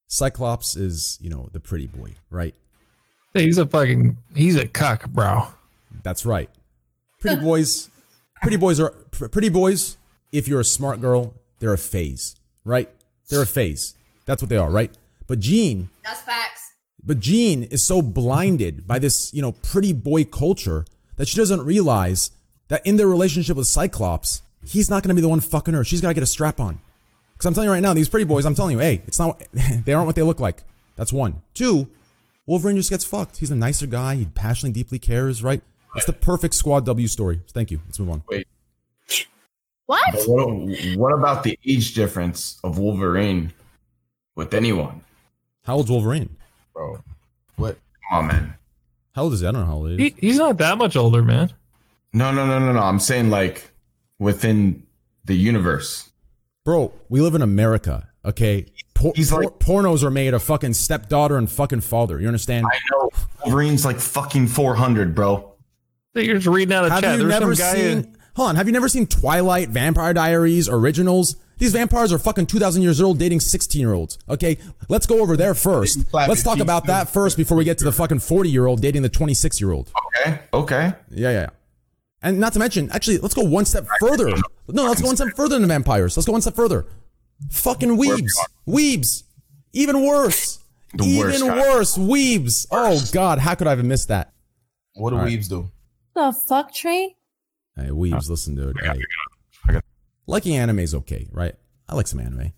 Cyclops 0.07 0.75
is, 0.75 1.17
you 1.21 1.29
know, 1.29 1.49
the 1.51 1.59
pretty 1.59 1.87
boy, 1.87 2.15
right? 2.29 2.55
He's 3.33 3.57
a 3.57 3.65
fucking 3.65 4.17
he's 4.35 4.55
a 4.55 4.67
cuck, 4.67 5.09
bro. 5.09 5.47
That's 6.03 6.25
right. 6.25 6.49
Pretty 7.19 7.41
boys, 7.41 7.89
pretty 8.41 8.57
boys 8.57 8.79
are 8.79 8.89
pretty 9.11 9.49
boys. 9.49 9.97
If 10.31 10.47
you're 10.47 10.59
a 10.59 10.65
smart 10.65 11.01
girl, 11.01 11.33
they're 11.59 11.73
a 11.73 11.77
phase, 11.77 12.35
right? 12.63 12.89
They're 13.29 13.41
a 13.41 13.47
phase. 13.47 13.95
That's 14.25 14.41
what 14.41 14.49
they 14.49 14.57
are, 14.57 14.69
right? 14.69 14.91
But 15.27 15.39
Jean, 15.39 15.89
That's 16.03 16.21
facts. 16.21 16.73
But 17.03 17.19
Jean 17.19 17.63
is 17.63 17.85
so 17.85 18.01
blinded 18.01 18.87
by 18.87 18.99
this, 18.99 19.33
you 19.33 19.41
know, 19.41 19.53
pretty 19.53 19.93
boy 19.93 20.25
culture 20.25 20.85
that 21.15 21.27
she 21.27 21.37
doesn't 21.37 21.61
realize 21.61 22.31
that 22.67 22.85
in 22.85 22.97
their 22.97 23.07
relationship 23.07 23.57
with 23.57 23.67
Cyclops, 23.67 24.41
he's 24.65 24.89
not 24.89 25.03
going 25.03 25.09
to 25.09 25.15
be 25.15 25.21
the 25.21 25.29
one 25.29 25.39
fucking 25.39 25.73
her. 25.73 25.83
She's 25.83 26.01
got 26.01 26.09
to 26.09 26.13
get 26.13 26.23
a 26.23 26.27
strap 26.27 26.59
on. 26.59 26.79
Because 27.33 27.45
I'm 27.45 27.53
telling 27.53 27.67
you 27.67 27.73
right 27.73 27.81
now, 27.81 27.93
these 27.93 28.09
pretty 28.09 28.25
boys, 28.25 28.45
I'm 28.45 28.53
telling 28.55 28.73
you, 28.73 28.79
hey, 28.79 29.01
it's 29.07 29.17
not. 29.19 29.41
They 29.85 29.93
aren't 29.93 30.07
what 30.07 30.15
they 30.15 30.21
look 30.21 30.39
like. 30.39 30.63
That's 30.95 31.13
one. 31.13 31.41
Two, 31.53 31.87
Wolverine 32.49 32.77
just 32.77 32.89
gets 32.89 33.05
fucked. 33.05 33.37
He's 33.37 33.51
a 33.51 33.55
nicer 33.55 33.85
guy. 33.85 34.15
He 34.15 34.25
passionately, 34.25 34.71
deeply 34.71 34.97
cares. 34.97 35.43
Right? 35.43 35.61
It's 35.95 36.07
the 36.07 36.13
perfect 36.13 36.55
Squad 36.55 36.83
W 36.83 37.07
story. 37.07 37.41
Thank 37.51 37.69
you. 37.69 37.79
Let's 37.85 37.99
move 37.99 38.09
on. 38.09 38.23
Wait. 38.27 38.47
What? 39.85 40.01
What, 40.25 40.97
what 40.97 41.13
about 41.13 41.43
the 41.43 41.59
age 41.63 41.93
difference 41.93 42.59
of 42.63 42.79
Wolverine 42.79 43.53
with 44.35 44.55
anyone? 44.55 45.03
How 45.63 45.75
old's 45.75 45.91
Wolverine? 45.91 46.37
Bro. 46.73 47.03
What? 47.57 47.77
Come 48.09 48.17
on, 48.17 48.27
man. 48.27 48.53
How 49.13 49.23
old 49.23 49.33
is 49.33 49.41
he? 49.41 49.47
I 49.47 49.51
don't 49.51 49.61
know 49.61 49.67
how 49.67 49.75
old 49.75 49.89
he 49.89 50.07
is. 50.07 50.13
He, 50.15 50.27
he's 50.27 50.37
not 50.39 50.57
that 50.57 50.79
much 50.79 50.95
older, 50.95 51.21
man. 51.21 51.53
No, 52.13 52.31
no, 52.31 52.47
no, 52.47 52.57
no, 52.57 52.73
no. 52.73 52.79
I'm 52.79 52.99
saying 52.99 53.29
like 53.29 53.69
within 54.17 54.81
the 55.23 55.35
universe. 55.35 56.09
Bro, 56.65 56.93
we 57.09 57.21
live 57.21 57.35
in 57.35 57.43
America, 57.43 58.09
okay? 58.25 58.65
Por- 58.99 59.13
por- 59.13 59.51
pornos 59.83 60.03
are 60.03 60.11
made 60.11 60.33
of 60.33 60.43
fucking 60.43 60.73
stepdaughter 60.73 61.37
and 61.37 61.49
fucking 61.49 61.81
father. 61.81 62.19
You 62.19 62.27
understand? 62.27 62.65
I 62.69 62.77
know. 62.91 63.09
Wolverine's 63.45 63.85
like 63.85 63.99
fucking 63.99 64.47
400, 64.47 65.15
bro. 65.15 65.53
You're 66.15 66.35
just 66.35 66.47
reading 66.47 66.73
out 66.73 66.85
of 66.85 66.91
Have 66.91 67.01
chat. 67.01 67.13
you 67.19 67.27
There's 67.27 67.39
never 67.39 67.55
some 67.55 67.65
guy. 67.65 67.75
seen? 67.75 68.17
Hold 68.35 68.49
on. 68.49 68.55
Have 68.57 68.67
you 68.67 68.73
never 68.73 68.89
seen 68.89 69.07
Twilight, 69.07 69.69
Vampire 69.69 70.13
Diaries, 70.13 70.67
Originals? 70.67 71.37
These 71.59 71.71
vampires 71.73 72.11
are 72.13 72.19
fucking 72.19 72.45
two 72.47 72.59
thousand 72.59 72.83
years 72.83 73.01
old, 73.01 73.19
dating 73.19 73.41
sixteen 73.41 73.81
year 73.81 73.93
olds. 73.93 74.17
Okay, 74.29 74.57
let's 74.87 75.05
go 75.05 75.21
over 75.21 75.35
there 75.35 75.53
first. 75.53 76.05
Let's 76.13 76.41
talk 76.41 76.59
about 76.59 76.85
that 76.87 77.09
first 77.09 77.35
before 77.35 77.57
we 77.57 77.65
get 77.65 77.77
to 77.79 77.83
the 77.85 77.91
fucking 77.91 78.19
forty 78.19 78.49
year 78.49 78.65
old 78.65 78.81
dating 78.81 79.01
the 79.01 79.09
twenty 79.09 79.33
six 79.33 79.59
year 79.59 79.71
old. 79.73 79.91
Okay. 80.21 80.39
Okay. 80.53 80.93
Yeah, 81.11 81.29
yeah, 81.29 81.31
yeah. 81.31 81.49
And 82.21 82.39
not 82.39 82.53
to 82.53 82.59
mention, 82.59 82.89
actually, 82.91 83.17
let's 83.17 83.33
go 83.33 83.43
one 83.43 83.65
step 83.65 83.85
further. 83.99 84.29
No, 84.69 84.83
let's 84.85 85.01
go 85.01 85.07
one 85.07 85.15
step 85.17 85.29
further 85.35 85.55
than 85.55 85.61
the 85.63 85.67
vampires. 85.67 86.15
Let's 86.15 86.25
go 86.25 86.31
one 86.33 86.41
step 86.41 86.55
further. 86.55 86.85
Fucking 87.51 87.97
weebs, 87.97 88.31
weebs, 88.67 89.23
even 89.73 90.05
worse, 90.05 90.59
The 90.93 91.05
even 91.05 91.19
worst 91.27 91.39
kind. 91.45 91.59
worse, 91.59 91.97
weebs. 91.97 92.67
Oh 92.71 93.01
God, 93.11 93.39
how 93.39 93.55
could 93.55 93.67
I 93.67 93.71
have 93.75 93.85
missed 93.85 94.09
that? 94.09 94.33
What 94.95 95.11
do 95.11 95.17
All 95.17 95.23
right. 95.23 95.31
weebs 95.31 95.47
do? 95.49 95.69
The 96.15 96.33
fuck, 96.47 96.73
tree? 96.73 97.15
Hey, 97.75 97.89
weebs, 97.89 98.29
listen, 98.29 98.55
dude. 98.55 98.77
Hey, 98.81 99.01
liking 100.27 100.55
anime 100.57 100.79
is 100.79 100.93
okay, 100.95 101.27
right? 101.31 101.55
I 101.87 101.95
like 101.95 102.07
some 102.07 102.19
anime, 102.19 102.51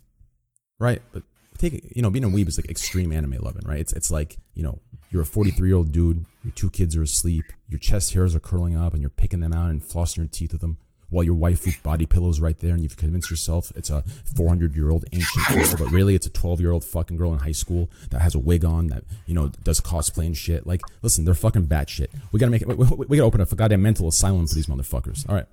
right? 0.80 1.02
But 1.12 1.24
take 1.58 1.74
it, 1.74 1.84
you 1.96 2.02
know, 2.02 2.10
being 2.10 2.26
a 2.26 2.30
weeb 2.30 2.48
is 2.48 2.58
like 2.58 2.70
extreme 2.70 3.12
anime 3.12 3.38
loving, 3.40 3.64
right? 3.66 3.80
It's 3.80 3.94
it's 3.94 4.10
like 4.12 4.38
you 4.56 4.64
know, 4.64 4.80
you're 5.12 5.22
a 5.22 5.26
43 5.26 5.70
year 5.70 5.78
old 5.78 5.92
dude, 5.92 6.26
your 6.44 6.54
two 6.54 6.70
kids 6.70 6.96
are 6.96 7.04
asleep, 7.04 7.46
your 7.68 7.80
chest 7.80 8.14
hairs 8.14 8.34
are 8.36 8.40
curling 8.40 8.76
up, 8.76 8.94
and 8.94 9.02
you're 9.02 9.10
picking 9.12 9.42
them 9.42 9.54
out 9.54 9.70
and 9.70 9.82
flossing 9.84 10.18
your 10.18 10.28
teeth 10.28 10.52
with 10.54 10.62
them. 10.62 10.78
While 11.12 11.24
your 11.24 11.36
waifu 11.36 11.82
body 11.84 12.08
pillow's 12.08 12.40
right 12.40 12.58
there, 12.58 12.74
and 12.74 12.82
you've 12.82 12.98
convinced 12.98 13.30
yourself 13.30 13.72
it's 13.76 13.92
a 13.92 14.04
400 14.36 14.76
year 14.76 14.90
old 14.90 15.06
ancient 15.12 15.48
girl, 15.48 15.76
but 15.78 15.92
really 15.92 16.16
it's 16.16 16.26
a 16.26 16.32
12 16.32 16.60
year 16.60 16.72
old 16.72 16.84
fucking 16.84 17.18
girl 17.18 17.32
in 17.34 17.40
high 17.40 17.52
school 17.52 17.90
that 18.10 18.22
has 18.22 18.34
a 18.34 18.40
wig 18.40 18.66
on 18.66 18.88
that 18.88 19.04
you 19.28 19.36
know 19.36 19.50
does 19.64 19.80
cosplay 19.80 20.26
and 20.26 20.36
shit. 20.38 20.66
Like, 20.66 20.82
listen, 21.04 21.24
they're 21.26 21.36
fucking 21.36 21.68
batshit. 21.68 22.08
We 22.32 22.40
gotta 22.40 22.52
make 22.52 22.64
it. 22.64 22.68
We, 22.68 22.76
we, 22.76 23.06
we 23.06 23.18
gotta 23.18 23.28
open 23.28 23.42
up 23.42 23.52
a 23.52 23.56
goddamn 23.56 23.82
mental 23.82 24.08
asylum 24.08 24.48
for 24.48 24.56
these 24.56 24.68
motherfuckers. 24.68 25.28
All 25.30 25.36
right. 25.36 25.46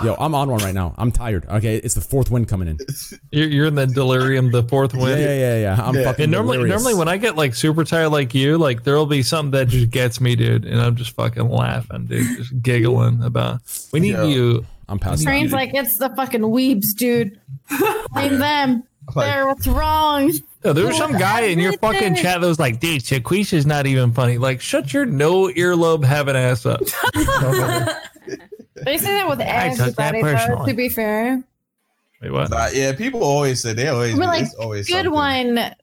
Yo, 0.04 0.14
I'm 0.18 0.34
on 0.34 0.50
one 0.50 0.60
right 0.62 0.74
now. 0.74 0.94
I'm 0.98 1.12
tired. 1.12 1.46
Okay, 1.48 1.76
it's 1.76 1.94
the 1.94 2.00
fourth 2.00 2.30
wind 2.30 2.48
coming 2.48 2.68
in. 2.68 2.78
You're, 3.30 3.48
you're 3.48 3.66
in 3.66 3.74
the 3.74 3.86
delirium, 3.86 4.50
the 4.50 4.62
fourth 4.62 4.94
Yeah, 4.94 5.02
wind. 5.02 5.20
yeah, 5.20 5.34
yeah, 5.34 5.58
yeah. 5.60 5.82
I'm 5.86 5.94
fucking 5.94 6.22
And 6.24 6.32
normally, 6.32 6.56
delirious. 6.58 6.82
normally 6.82 6.98
when 6.98 7.08
I 7.08 7.16
get 7.16 7.36
like 7.36 7.54
super 7.54 7.84
tired 7.84 8.08
like 8.08 8.34
you, 8.34 8.58
like 8.58 8.84
there'll 8.84 9.06
be 9.06 9.22
something 9.22 9.50
that 9.52 9.68
just 9.68 9.90
gets 9.90 10.20
me, 10.20 10.34
dude, 10.36 10.64
and 10.64 10.80
I'm 10.80 10.96
just 10.96 11.10
fucking 11.12 11.48
laughing, 11.48 12.06
dude, 12.06 12.36
just 12.36 12.62
giggling 12.62 13.22
about. 13.22 13.60
We 13.92 14.00
need 14.00 14.12
Yo, 14.14 14.26
you. 14.26 14.66
I'm 14.88 14.98
passing. 14.98 15.24
Train's 15.26 15.52
like, 15.52 15.72
it's 15.74 15.98
the 15.98 16.08
fucking 16.10 16.40
weebs, 16.40 16.94
dude. 16.96 17.38
Blame 18.12 18.38
them. 18.38 18.82
They're 19.14 19.46
what's 19.46 19.66
wrong. 19.66 20.32
Yeah, 20.64 20.72
there 20.72 20.86
was 20.86 20.96
some 20.96 21.12
guy 21.16 21.42
in 21.42 21.58
your 21.58 21.72
fucking 21.74 22.16
chat 22.16 22.40
that 22.40 22.46
was 22.46 22.58
like, 22.60 22.80
dude, 22.80 23.02
Shaquisha's 23.02 23.66
not 23.66 23.86
even 23.86 24.12
funny. 24.12 24.36
Like, 24.38 24.60
shut 24.60 24.92
your 24.92 25.06
no 25.06 25.48
earlobe 25.48 26.04
having 26.04 26.36
ass 26.36 26.66
up. 26.66 26.80
They 28.84 28.98
say 28.98 29.14
that 29.14 29.28
with 29.28 29.40
I 29.40 29.74
took 29.74 29.94
that 29.96 30.14
everybody, 30.14 30.34
though, 30.34 30.38
personally. 30.38 30.70
to 30.72 30.76
be 30.76 30.88
fair. 30.88 31.42
Wait, 32.22 32.30
what? 32.32 32.50
Nah, 32.50 32.68
yeah, 32.72 32.92
people 32.94 33.22
always 33.22 33.60
say 33.62 33.72
they 33.72 33.88
always. 33.88 34.14
We're 34.14 34.26
like, 34.26 34.46
always 34.58 34.86
good 34.86 35.04
something. 35.06 35.12
one. 35.12 35.74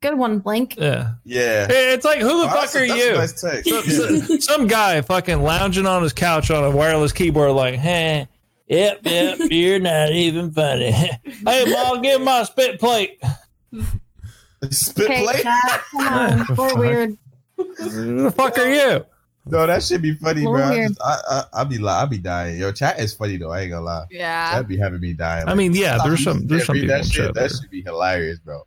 Good 0.00 0.18
one, 0.18 0.38
Blink. 0.40 0.76
Yeah. 0.78 1.12
Yeah. 1.24 1.66
Hey, 1.68 1.92
it's 1.94 2.04
like, 2.04 2.18
who 2.20 2.42
the 2.42 2.48
fuck 2.48 2.60
that's 2.62 2.74
a- 2.74 2.82
are 2.82 2.86
that's 2.88 3.00
a 3.00 3.06
you? 3.06 3.12
nice 3.14 3.40
text. 3.40 3.68
Some, 3.70 3.84
some- 4.26 4.40
some 4.40 4.66
guy 4.66 5.00
fucking 5.02 5.42
lounging 5.42 5.86
on 5.86 6.02
his 6.02 6.12
couch 6.12 6.50
on 6.50 6.64
a 6.64 6.70
wireless 6.70 7.12
keyboard, 7.12 7.52
like, 7.52 7.74
hey, 7.76 8.26
yep, 8.66 8.98
yep, 9.04 9.38
you're 9.50 9.78
not 9.78 10.10
even 10.10 10.50
funny. 10.50 10.90
hey, 11.24 11.64
mom, 11.68 12.02
give 12.02 12.20
my 12.20 12.42
spit 12.42 12.80
plate. 12.80 13.22
Spit 14.70 15.04
Okay, 15.04 15.22
plate? 15.22 15.42
chat, 15.42 15.82
come 15.92 16.08
on. 16.08 16.56
We're 16.56 16.74
weird. 16.78 17.18
Who 17.56 18.22
the 18.24 18.30
fuck 18.32 18.58
are 18.58 18.68
you? 18.72 19.04
No, 19.44 19.66
that 19.66 19.82
should 19.82 20.02
be 20.02 20.14
funny, 20.14 20.42
bro. 20.44 20.62
I, 20.62 20.70
weird. 20.70 20.88
just, 20.90 21.00
I, 21.02 21.18
I, 21.28 21.44
I'll 21.54 21.64
be 21.64 21.78
li- 21.78 21.88
I'll 21.88 22.06
be 22.06 22.18
dying. 22.18 22.58
Yo, 22.60 22.70
chat 22.70 23.00
is 23.00 23.12
funny 23.12 23.36
though. 23.38 23.50
I 23.50 23.62
ain't 23.62 23.72
gonna 23.72 23.84
lie. 23.84 24.04
Yeah. 24.10 24.52
That'd 24.52 24.68
be 24.68 24.76
having 24.76 25.00
me 25.00 25.14
dying. 25.14 25.48
I 25.48 25.54
mean, 25.54 25.74
yeah, 25.74 25.98
there's 26.04 26.22
some- 26.22 26.46
there's 26.46 26.62
that, 26.62 26.66
some 26.66 26.74
people 26.74 26.88
that 26.88 27.04
in 27.04 27.10
shit. 27.10 27.34
That 27.34 27.34
that- 27.34 27.50
should 27.60 27.70
be 27.70 27.82
hilarious, 27.82 28.38
bro. 28.38 28.62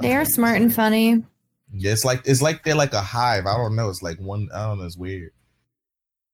They're 0.00 0.24
smart 0.24 0.60
and 0.60 0.72
funny. 0.74 1.24
Yeah, 1.72 1.92
it's 1.92 2.04
like 2.04 2.22
it's 2.24 2.42
like 2.42 2.64
they're 2.64 2.74
like 2.74 2.92
a 2.92 3.00
hive. 3.00 3.46
I 3.46 3.56
don't 3.56 3.74
know. 3.76 3.88
It's 3.88 4.02
like 4.02 4.18
one. 4.18 4.48
I 4.54 4.66
don't 4.66 4.78
know. 4.78 4.84
It's 4.84 4.96
weird. 4.96 5.32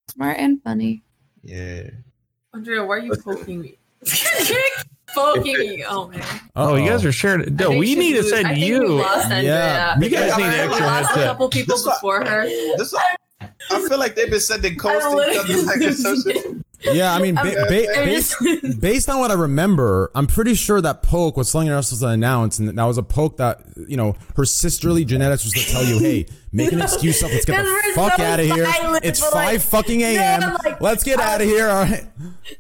Smart 0.09 0.37
and 0.39 0.63
funny. 0.63 1.03
Yeah. 1.43 1.91
Andrea, 2.55 2.85
why 2.85 2.97
are 2.97 2.99
you 2.99 3.15
poking 3.25 3.61
me? 3.61 3.79
poking 5.15 5.59
me. 5.59 5.85
Oh 5.87 6.09
man. 6.09 6.23
Oh, 6.57 6.77
you 6.77 6.89
guys 6.89 7.05
are 7.05 7.13
sharing. 7.13 7.43
I 7.43 7.63
No, 7.65 7.71
we 7.71 7.95
need 7.95 8.15
to 8.15 8.23
send 8.25 8.47
I 8.47 8.55
think 8.55 8.67
you. 8.67 8.81
we 8.83 8.89
lost 8.89 9.31
Andrea. 9.31 9.97
you 10.01 10.09
guys 10.09 10.37
need 10.37 10.45
an 10.45 10.51
We 10.53 10.57
extra 10.59 10.87
lost 10.87 11.11
a 11.17 11.25
couple 11.25 11.49
people 11.49 11.77
before 11.85 12.25
her. 12.25 12.45
This, 12.47 12.95
I 13.71 13.89
feel 13.89 13.99
like 13.99 14.15
they've 14.15 14.31
been 14.31 14.41
sending 14.41 14.77
codes 14.77 15.05
to 15.05 15.31
each 15.31 15.39
other 15.39 15.63
like 15.63 15.77
it's. 15.81 16.65
Yeah, 16.81 17.13
I 17.13 17.21
mean, 17.21 17.35
ba- 17.35 17.43
ba- 17.43 17.67
based, 17.69 18.37
based 18.81 19.09
on 19.09 19.19
what 19.19 19.33
I 19.33 19.35
remember, 19.35 20.13
I'm 20.15 20.29
pretty 20.29 20.55
sure 20.55 20.81
that 20.81 21.03
poke 21.03 21.37
was 21.37 21.51
something 21.51 21.69
else 21.69 21.91
was 21.91 22.05
announced, 22.05 22.61
and 22.61 22.69
that 22.79 22.85
was 22.85 22.99
a 22.99 23.03
poke 23.03 23.37
that 23.39 23.63
you 23.89 23.97
know 23.97 24.15
her 24.37 24.45
sisterly 24.45 25.05
genetics 25.05 25.43
was 25.45 25.55
to 25.55 25.73
tell 25.73 25.83
you, 25.85 25.99
"Hey, 25.99 26.27
make 26.53 26.71
an 26.71 26.81
excuse 26.81 27.21
up. 27.25 27.33
Let's 27.33 27.45
get 27.45 27.65
the 27.65 27.93
fuck 27.97 28.15
so 28.17 28.23
out 28.23 28.39
of 28.39 28.47
here. 28.47 28.65
It's 29.03 29.19
five 29.19 29.33
like, 29.33 29.61
fucking 29.61 30.03
a.m. 30.03 30.41
no, 30.41 30.57
like, 30.65 30.81
Let's 30.81 31.03
get 31.03 31.19
out 31.19 31.41
of 31.41 31.49
here." 31.49 31.69
All 31.69 31.83
right. 31.83 32.07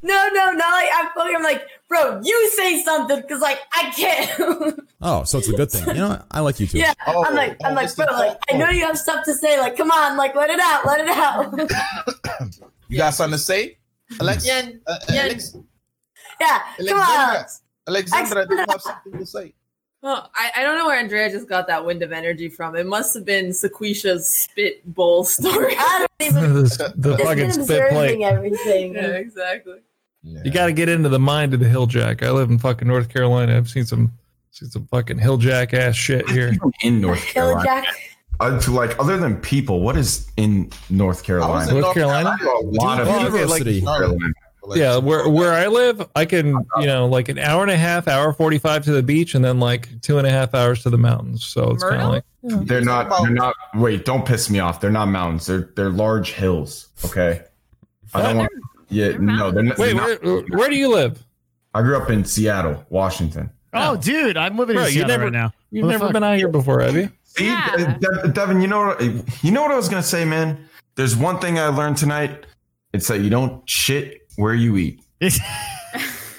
No, 0.02 0.28
no, 0.32 0.50
not 0.50 0.58
like 0.72 0.88
I'm 0.94 1.10
fucking. 1.14 1.36
I'm 1.36 1.42
like, 1.44 1.62
bro, 1.88 2.20
you 2.22 2.50
say 2.50 2.82
something 2.82 3.20
because 3.20 3.40
like 3.40 3.58
I 3.72 3.90
can't. 3.96 4.80
Oh, 5.00 5.22
so 5.22 5.38
it's 5.38 5.48
a 5.48 5.52
good 5.52 5.70
thing. 5.70 5.86
You 5.86 5.94
know. 5.94 6.22
I 6.28 6.40
like 6.40 6.58
you 6.58 6.66
too. 6.66 6.78
yeah, 6.78 6.92
I'm 7.06 7.32
like, 7.36 7.56
I'm 7.64 7.76
like, 7.76 7.94
bro, 7.94 8.06
like 8.06 8.36
I 8.52 8.56
know 8.56 8.68
you 8.68 8.84
have 8.84 8.98
stuff 8.98 9.24
to 9.26 9.32
say. 9.34 9.56
Like, 9.60 9.76
come 9.76 9.92
on, 9.92 10.16
like 10.16 10.34
let 10.34 10.50
it 10.50 10.58
out, 10.60 10.84
let 10.86 11.00
it 11.00 11.08
out. 11.08 12.50
You 12.88 12.96
got 12.96 13.14
something 13.14 13.38
to 13.38 13.44
say, 13.44 13.78
Alex? 14.20 14.46
Yeah, 14.46 14.70
Uh, 14.86 14.98
yeah. 15.10 15.22
Alex? 15.22 15.54
yeah, 16.40 16.62
come 16.88 16.98
on. 16.98 17.44
Alexandra, 17.86 18.46
do 18.48 18.54
you 18.56 18.64
have 18.68 18.80
something 18.80 19.18
to 19.18 19.26
say? 19.26 19.54
Oh, 20.02 20.26
I, 20.34 20.50
I 20.56 20.62
don't 20.62 20.78
know 20.78 20.86
where 20.86 20.98
Andrea 20.98 21.30
just 21.30 21.48
got 21.48 21.66
that 21.66 21.84
wind 21.84 22.02
of 22.02 22.12
energy 22.12 22.48
from. 22.48 22.76
It 22.76 22.86
must 22.86 23.14
have 23.14 23.24
been 23.24 23.46
Shaquisha's 23.50 24.28
spit 24.28 24.82
bowl 24.94 25.24
story. 25.24 25.74
I 25.78 26.06
don't 26.20 26.28
even. 26.28 26.54
the, 26.64 26.94
the 26.96 27.18
fucking 27.18 27.52
spit 27.52 27.90
plate. 27.90 28.22
everything. 28.22 28.94
yeah, 28.94 29.06
exactly. 29.16 29.78
You 30.44 30.50
got 30.50 30.66
to 30.66 30.72
get 30.72 30.88
into 30.88 31.08
the 31.08 31.18
mind 31.18 31.54
of 31.54 31.60
the 31.60 31.66
hilljack. 31.66 32.22
I 32.22 32.30
live 32.30 32.50
in 32.50 32.58
fucking 32.58 32.86
North 32.86 33.08
Carolina. 33.08 33.56
I've 33.56 33.68
seen 33.68 33.84
some, 33.84 34.12
seen 34.50 34.68
some 34.68 34.86
fucking 34.86 35.18
hilljack 35.18 35.74
ass 35.74 35.96
shit 35.96 36.28
here. 36.30 36.54
in 36.82 37.00
North 37.00 37.24
Carolina. 37.26 37.64
Jack. 37.64 37.84
Uh, 38.40 38.60
to 38.60 38.70
like 38.70 38.96
other 39.00 39.16
than 39.16 39.36
people, 39.40 39.80
what 39.80 39.96
is 39.96 40.30
in 40.36 40.70
North 40.90 41.24
Carolina? 41.24 41.72
North 41.72 41.92
Carolina? 41.92 42.36
A 42.40 42.60
lot 42.62 43.00
of 43.00 43.08
like- 43.08 43.22
University. 43.22 43.80
Carolina. 43.80 44.32
Yeah, 44.74 44.98
where 44.98 45.26
where 45.28 45.54
I 45.54 45.66
live, 45.68 46.06
I 46.14 46.26
can 46.26 46.48
you 46.78 46.86
know 46.86 47.06
like 47.06 47.30
an 47.30 47.38
hour 47.38 47.62
and 47.62 47.70
a 47.70 47.76
half, 47.76 48.06
hour 48.06 48.34
forty 48.34 48.58
five 48.58 48.84
to 48.84 48.92
the 48.92 49.02
beach, 49.02 49.34
and 49.34 49.42
then 49.42 49.58
like 49.58 49.88
two 50.02 50.18
and 50.18 50.26
a 50.26 50.30
half 50.30 50.54
hours 50.54 50.82
to 50.82 50.90
the 50.90 50.98
mountains. 50.98 51.46
So 51.46 51.70
it's 51.70 51.82
kind 51.82 52.02
of 52.02 52.08
like 52.10 52.24
They're 52.42 52.82
not. 52.82 53.08
They're 53.22 53.30
not. 53.30 53.54
Wait, 53.74 54.04
don't 54.04 54.26
piss 54.26 54.50
me 54.50 54.58
off. 54.58 54.78
They're 54.80 54.90
not 54.90 55.06
mountains. 55.06 55.46
They're 55.46 55.70
they're 55.74 55.88
large 55.90 56.32
hills. 56.32 56.88
Okay. 57.04 57.42
I 58.12 58.22
don't 58.22 58.36
want. 58.36 58.50
Yeah, 58.90 59.16
no. 59.18 59.50
They're 59.50 59.62
not, 59.62 59.78
wait, 59.78 59.94
they're 59.94 59.94
not- 59.94 60.22
where 60.24 60.42
where 60.58 60.68
do 60.70 60.76
you 60.76 60.88
live? 60.92 61.22
I 61.74 61.82
grew 61.82 61.96
up 61.96 62.10
in 62.10 62.24
Seattle, 62.24 62.84
Washington. 62.88 63.50
Oh, 63.74 63.92
oh. 63.92 63.96
dude, 63.96 64.36
I'm 64.36 64.56
living 64.56 64.76
Bro, 64.76 64.84
in 64.84 64.88
you 64.88 64.92
Seattle 64.94 65.08
never- 65.08 65.24
right 65.24 65.32
now. 65.32 65.52
You've 65.70 65.84
What 65.84 65.90
never 65.90 66.04
fuck? 66.06 66.12
been 66.14 66.24
out 66.24 66.36
here 66.38 66.48
before, 66.48 66.80
have 66.80 66.96
you? 66.96 67.10
See, 67.24 67.44
De- 67.44 68.28
Devin, 68.32 68.62
you 68.62 68.68
know 68.68 68.86
what? 68.86 69.02
You 69.44 69.50
know 69.52 69.60
what 69.62 69.70
I 69.70 69.76
was 69.76 69.88
gonna 69.88 70.02
say, 70.02 70.24
man. 70.24 70.66
There's 70.94 71.14
one 71.14 71.38
thing 71.38 71.58
I 71.58 71.66
learned 71.68 71.98
tonight. 71.98 72.46
It's 72.94 73.06
that 73.08 73.20
you 73.20 73.28
don't 73.30 73.68
shit 73.68 74.22
where 74.36 74.54
you 74.54 74.76
eat. 74.76 75.00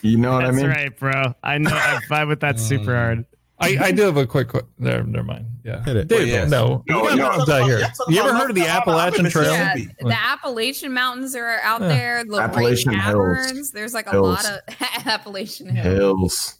You 0.02 0.18
know 0.18 0.32
what 0.32 0.46
That's 0.46 0.54
I 0.58 0.62
mean? 0.62 0.68
That's 0.70 0.78
right, 0.78 0.98
bro. 0.98 1.36
I 1.44 1.58
know. 1.58 1.72
I 1.74 2.00
vibe 2.10 2.30
with 2.30 2.40
that 2.40 2.56
oh, 2.58 2.58
super 2.58 2.96
hard. 2.96 3.26
I, 3.62 3.78
I 3.82 3.92
do 3.92 4.04
have 4.04 4.16
a 4.18 4.26
quick. 4.26 4.48
quick 4.50 4.66
never, 4.78 5.04
never 5.04 5.26
mind. 5.26 5.46
Yeah, 5.66 5.84
Hit 5.84 5.98
it. 5.98 6.08
Dude, 6.08 6.28
yes. 6.28 6.50
no, 6.50 6.84
No, 6.88 7.10
you 7.10 7.18
got 7.18 7.48
no. 7.48 7.54
out 7.54 7.66
here. 7.68 7.82
You 8.08 8.22
ever 8.22 8.34
heard 8.34 8.50
of 8.50 8.56
the 8.56 8.66
Appalachian 8.68 9.30
Trail? 9.30 9.52
Yeah, 9.52 9.76
the 10.00 10.18
Appalachian 10.18 10.94
Mountains 10.94 11.36
are 11.36 11.60
out 11.62 11.82
Yeah. 11.82 11.88
there. 11.90 12.24
The 12.24 12.38
Appalachian 12.38 12.94
Hills. 12.98 13.72
There's 13.72 13.94
like 13.94 14.08
a 14.08 14.12
Hills. 14.12 14.44
lot 14.44 14.46
of 14.46 14.60
Appalachian 15.08 15.76
Hills. 15.76 15.98
Hills. 15.98 16.56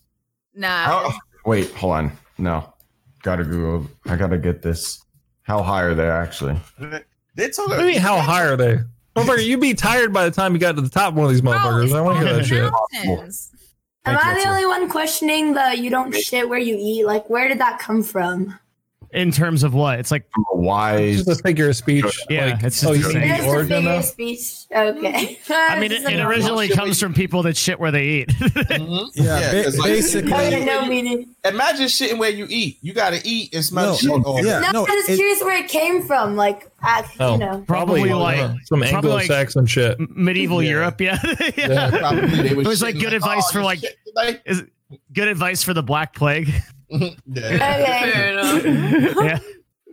Nah. 0.54 0.86
Oh, 0.90 1.18
wait, 1.46 1.72
hold 1.72 1.94
on. 1.94 2.12
No, 2.38 2.74
gotta 3.24 3.44
Google. 3.46 3.90
I 4.06 4.16
gotta 4.18 4.38
get 4.38 4.62
this. 4.62 5.02
How 5.44 5.64
high 5.64 5.84
are 5.84 5.96
they 5.96 6.08
actually? 6.10 6.60
They 7.36 7.50
told 7.50 7.70
What 7.70 7.78
do 7.80 7.86
you 7.86 7.94
mean, 7.94 8.02
how 8.02 8.20
high 8.20 8.46
are 8.46 8.58
they? 8.58 8.80
Motherfucker, 9.16 9.44
you'd 9.46 9.60
be 9.62 9.74
tired 9.74 10.14
by 10.14 10.26
the 10.26 10.32
time 10.32 10.54
you 10.54 10.60
got 10.60 10.76
to 10.76 10.82
the 10.82 10.90
top 10.90 11.14
of 11.14 11.16
one 11.18 11.26
of 11.26 11.32
these 11.32 11.42
oh, 11.42 11.46
motherfuckers. 11.46 11.96
I 11.96 12.02
want 12.02 12.20
to 12.20 12.26
hear 12.26 12.36
that 12.36 12.46
shit. 12.46 12.72
Am 14.10 14.18
I 14.18 14.42
the 14.42 14.50
only 14.50 14.66
one 14.66 14.90
questioning 14.90 15.54
the 15.54 15.78
you 15.78 15.90
don't 15.90 16.16
shit 16.16 16.48
where 16.50 16.60
you 16.60 16.78
eat? 16.80 17.06
Like, 17.06 17.30
where 17.30 17.48
did 17.48 17.60
that 17.60 17.80
come 17.80 18.04
from? 18.04 18.60
In 19.12 19.32
terms 19.32 19.64
of 19.64 19.74
what? 19.74 19.98
It's 19.98 20.12
like 20.12 20.26
wise. 20.54 21.26
Just 21.26 21.40
a 21.40 21.44
figure 21.44 21.68
of 21.70 21.76
speech. 21.76 22.06
Yeah, 22.30 22.46
Like, 22.54 22.64
it's 22.64 22.82
just 22.82 22.86
oh, 22.92 22.94
you 22.94 23.02
the 23.12 23.20
mean 23.20 23.28
same. 23.30 23.42
the 23.42 23.48
origin 23.48 23.68
figure 23.78 23.90
of? 23.92 24.00
of 24.00 24.06
speech. 24.06 24.66
Okay. 24.72 25.40
I 25.50 25.80
mean, 25.80 25.92
it, 25.92 26.04
it 26.04 26.20
originally 26.20 26.70
comes 26.70 27.00
from 27.00 27.16
people 27.16 27.42
that 27.44 27.58
shit 27.58 27.80
where 27.80 27.92
they 27.92 28.06
eat. 28.06 28.34
Yeah, 29.16 29.52
ba- 29.52 29.64
'cause, 29.64 29.78
like, 29.80 29.88
basically. 29.88 30.32
Okay, 30.34 30.64
no 30.64 30.86
meaning. 30.86 31.34
Imagine 31.44 31.88
shitting 31.88 32.20
where 32.20 32.30
you 32.30 32.46
eat. 32.50 32.78
You 32.82 32.94
gotta 32.94 33.20
eat 33.24 33.54
and 33.56 33.66
smell 33.66 33.92
No, 33.94 33.98
shit. 33.98 34.26
all 34.26 34.46
yeah. 34.46 34.60
No, 34.60 34.72
no, 34.72 34.82
I'm 34.82 34.88
just 34.88 35.10
it- 35.10 35.16
curious 35.16 35.42
where 35.42 35.58
it 35.64 35.70
came 35.70 36.04
from. 36.04 36.36
Like, 36.36 36.70
uh, 36.84 37.02
Oh, 37.20 37.32
you 37.34 37.38
know. 37.40 37.64
Probably 37.68 38.02
probably 38.02 38.14
like- 38.14 38.42
like 38.52 38.58
some 38.66 38.84
Anglo-Saxon 38.84 39.66
shit. 39.66 39.98
Medieval 40.00 40.62
Yeah. 40.62 40.70
Europe, 40.70 41.02
yeah. 41.02 41.20
Yeah, 41.58 41.90
Probably 41.98 42.28
they 42.44 42.50
It 42.50 42.58
was 42.68 42.82
like 42.84 43.00
good 43.00 43.14
advice 43.14 43.50
for 43.52 43.64
like 43.64 43.80
shit 43.80 43.98
today? 44.06 44.40
is 44.46 44.64
good 45.14 45.28
advice 45.28 45.64
for 45.64 45.74
the 45.74 45.84
Black 45.84 46.14
Plague. 46.14 46.54
Yeah. 46.90 47.10
Okay. 47.32 47.58
Fair 47.58 48.32
enough. 48.32 48.66
yeah. 49.24 49.40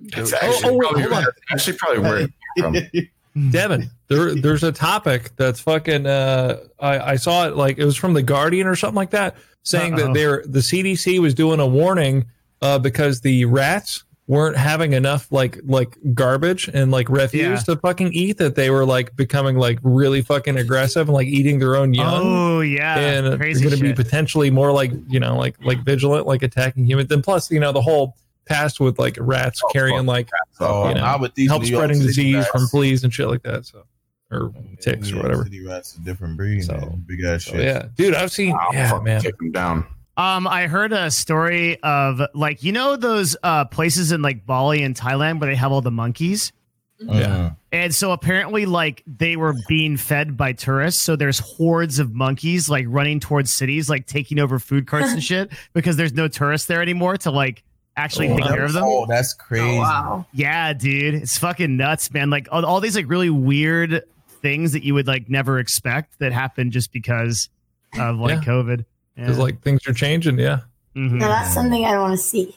It's 0.02 0.32
Oh, 0.32 0.36
actually, 0.40 0.70
oh, 0.70 0.78
probably, 0.78 1.02
hold 1.02 1.24
actually 1.50 1.76
probably 1.76 2.02
where 2.02 2.18
it 2.18 2.30
from. 2.58 2.76
Devin, 3.50 3.90
there, 4.08 4.34
there's 4.34 4.62
a 4.62 4.72
topic 4.72 5.30
that's 5.36 5.60
fucking. 5.60 6.06
Uh, 6.06 6.60
I, 6.80 6.98
I 7.12 7.16
saw 7.16 7.46
it 7.46 7.56
like 7.56 7.78
it 7.78 7.84
was 7.84 7.96
from 7.96 8.14
the 8.14 8.22
Guardian 8.22 8.66
or 8.66 8.76
something 8.76 8.96
like 8.96 9.10
that, 9.10 9.36
saying 9.62 9.94
Uh-oh. 9.94 10.06
that 10.06 10.14
they're 10.14 10.42
the 10.46 10.60
CDC 10.60 11.18
was 11.18 11.34
doing 11.34 11.60
a 11.60 11.66
warning 11.66 12.26
uh, 12.62 12.78
because 12.78 13.20
the 13.20 13.44
rats 13.44 14.04
weren't 14.28 14.56
having 14.56 14.92
enough 14.92 15.30
like 15.30 15.58
like 15.64 15.96
garbage 16.12 16.68
and 16.74 16.90
like 16.90 17.08
refuse 17.08 17.60
Yeah. 17.68 17.74
to 17.74 17.76
fucking 17.76 18.12
eat 18.12 18.38
that 18.38 18.56
they 18.56 18.70
were 18.70 18.84
like 18.84 19.14
becoming 19.14 19.56
like 19.56 19.78
really 19.82 20.20
fucking 20.20 20.56
aggressive 20.56 21.06
and 21.08 21.14
like 21.14 21.28
eating 21.28 21.60
their 21.60 21.76
own 21.76 21.94
young. 21.94 22.22
Oh 22.24 22.60
yeah. 22.60 22.96
and 22.98 23.26
they're 23.26 23.36
Crazy 23.36 23.62
going 23.64 23.76
to 23.76 23.80
be 23.82 23.92
potentially 23.92 24.50
more 24.50 24.72
like 24.72 24.90
you 25.08 25.20
know 25.20 25.36
like 25.36 25.54
like 25.64 25.84
vigilant 25.84 26.26
like 26.26 26.42
attacking 26.42 26.84
humans 26.86 27.10
and 27.12 27.22
plus 27.22 27.50
you 27.52 27.60
know 27.60 27.70
the 27.70 27.80
whole 27.82 28.16
past 28.46 28.80
with 28.80 28.98
like 28.98 29.16
rats 29.20 29.60
oh, 29.64 29.68
carrying 29.72 30.06
like 30.06 30.28
Oh, 30.58 30.88
you 30.88 30.94
know, 30.94 31.00
not 31.02 31.20
with 31.20 31.34
these 31.34 31.48
help 31.50 31.62
New 31.62 31.68
spreading 31.68 31.96
City 31.96 32.06
disease 32.08 32.34
rats. 32.36 32.48
from 32.48 32.66
fleas 32.68 33.04
and 33.04 33.12
shit 33.14 33.28
like 33.28 33.42
that 33.44 33.64
so 33.66 33.84
or 34.32 34.52
oh, 34.56 34.64
ticks 34.80 35.10
New 35.12 35.20
or 35.20 35.22
whatever 35.22 35.44
City 35.44 35.64
rats, 35.64 35.94
a 35.96 36.00
different 36.00 36.36
breed. 36.36 36.62
So- 36.64 36.72
man. 36.74 37.04
big 37.06 37.22
ass 37.22 37.44
so, 37.44 37.52
shit. 37.52 37.60
yeah 37.62 37.86
dude 37.96 38.14
i've 38.14 38.32
seen 38.32 38.56
I'll 38.58 38.74
yeah 38.74 38.98
man 39.04 39.20
Take 39.20 39.38
them 39.38 39.52
down. 39.52 39.86
Um, 40.16 40.46
I 40.46 40.66
heard 40.66 40.92
a 40.92 41.10
story 41.10 41.80
of 41.82 42.20
like 42.34 42.62
you 42.62 42.72
know 42.72 42.96
those 42.96 43.36
uh 43.42 43.66
places 43.66 44.12
in 44.12 44.22
like 44.22 44.46
Bali 44.46 44.82
and 44.82 44.94
Thailand 44.96 45.40
where 45.40 45.50
they 45.50 45.56
have 45.56 45.72
all 45.72 45.82
the 45.82 45.90
monkeys. 45.90 46.52
Yeah. 46.98 47.52
And 47.72 47.94
so 47.94 48.12
apparently, 48.12 48.64
like 48.64 49.02
they 49.06 49.36
were 49.36 49.54
being 49.68 49.98
fed 49.98 50.34
by 50.36 50.52
tourists. 50.54 51.02
So 51.02 51.14
there's 51.14 51.38
hordes 51.38 51.98
of 51.98 52.14
monkeys 52.14 52.70
like 52.70 52.86
running 52.88 53.20
towards 53.20 53.52
cities, 53.52 53.90
like 53.90 54.06
taking 54.06 54.38
over 54.38 54.58
food 54.58 54.86
carts 54.86 55.12
and 55.12 55.22
shit 55.30 55.50
because 55.74 55.96
there's 55.96 56.14
no 56.14 56.26
tourists 56.28 56.66
there 56.68 56.80
anymore 56.80 57.18
to 57.18 57.30
like 57.30 57.62
actually 57.98 58.28
Oh, 58.30 58.36
take 58.38 58.46
care 58.46 58.64
of 58.64 58.72
them. 58.72 58.84
Oh, 58.86 59.04
that's 59.06 59.34
crazy. 59.34 59.76
Oh, 59.76 59.80
wow. 59.80 60.26
Yeah, 60.32 60.72
dude, 60.72 61.14
it's 61.16 61.36
fucking 61.36 61.76
nuts, 61.76 62.10
man. 62.14 62.30
Like 62.30 62.48
all, 62.50 62.64
all 62.64 62.80
these 62.80 62.96
like 62.96 63.10
really 63.10 63.28
weird 63.30 64.02
things 64.40 64.72
that 64.72 64.82
you 64.82 64.94
would 64.94 65.06
like 65.06 65.28
never 65.28 65.58
expect 65.58 66.18
that 66.20 66.32
happen 66.32 66.70
just 66.70 66.92
because 66.92 67.50
of 67.98 68.16
like 68.16 68.38
Yeah. 68.46 68.52
COVID. 68.52 68.84
Because 69.16 69.38
like 69.38 69.60
things 69.62 69.80
are 69.88 69.92
changing 69.92 70.38
yeah 70.38 70.60
Mhm. 70.96 71.12
No, 71.12 71.26
that's 71.28 71.52
something 71.52 71.84
I 71.84 71.90
don't 71.92 72.00
want 72.02 72.12
to 72.18 72.24
see. 72.24 72.56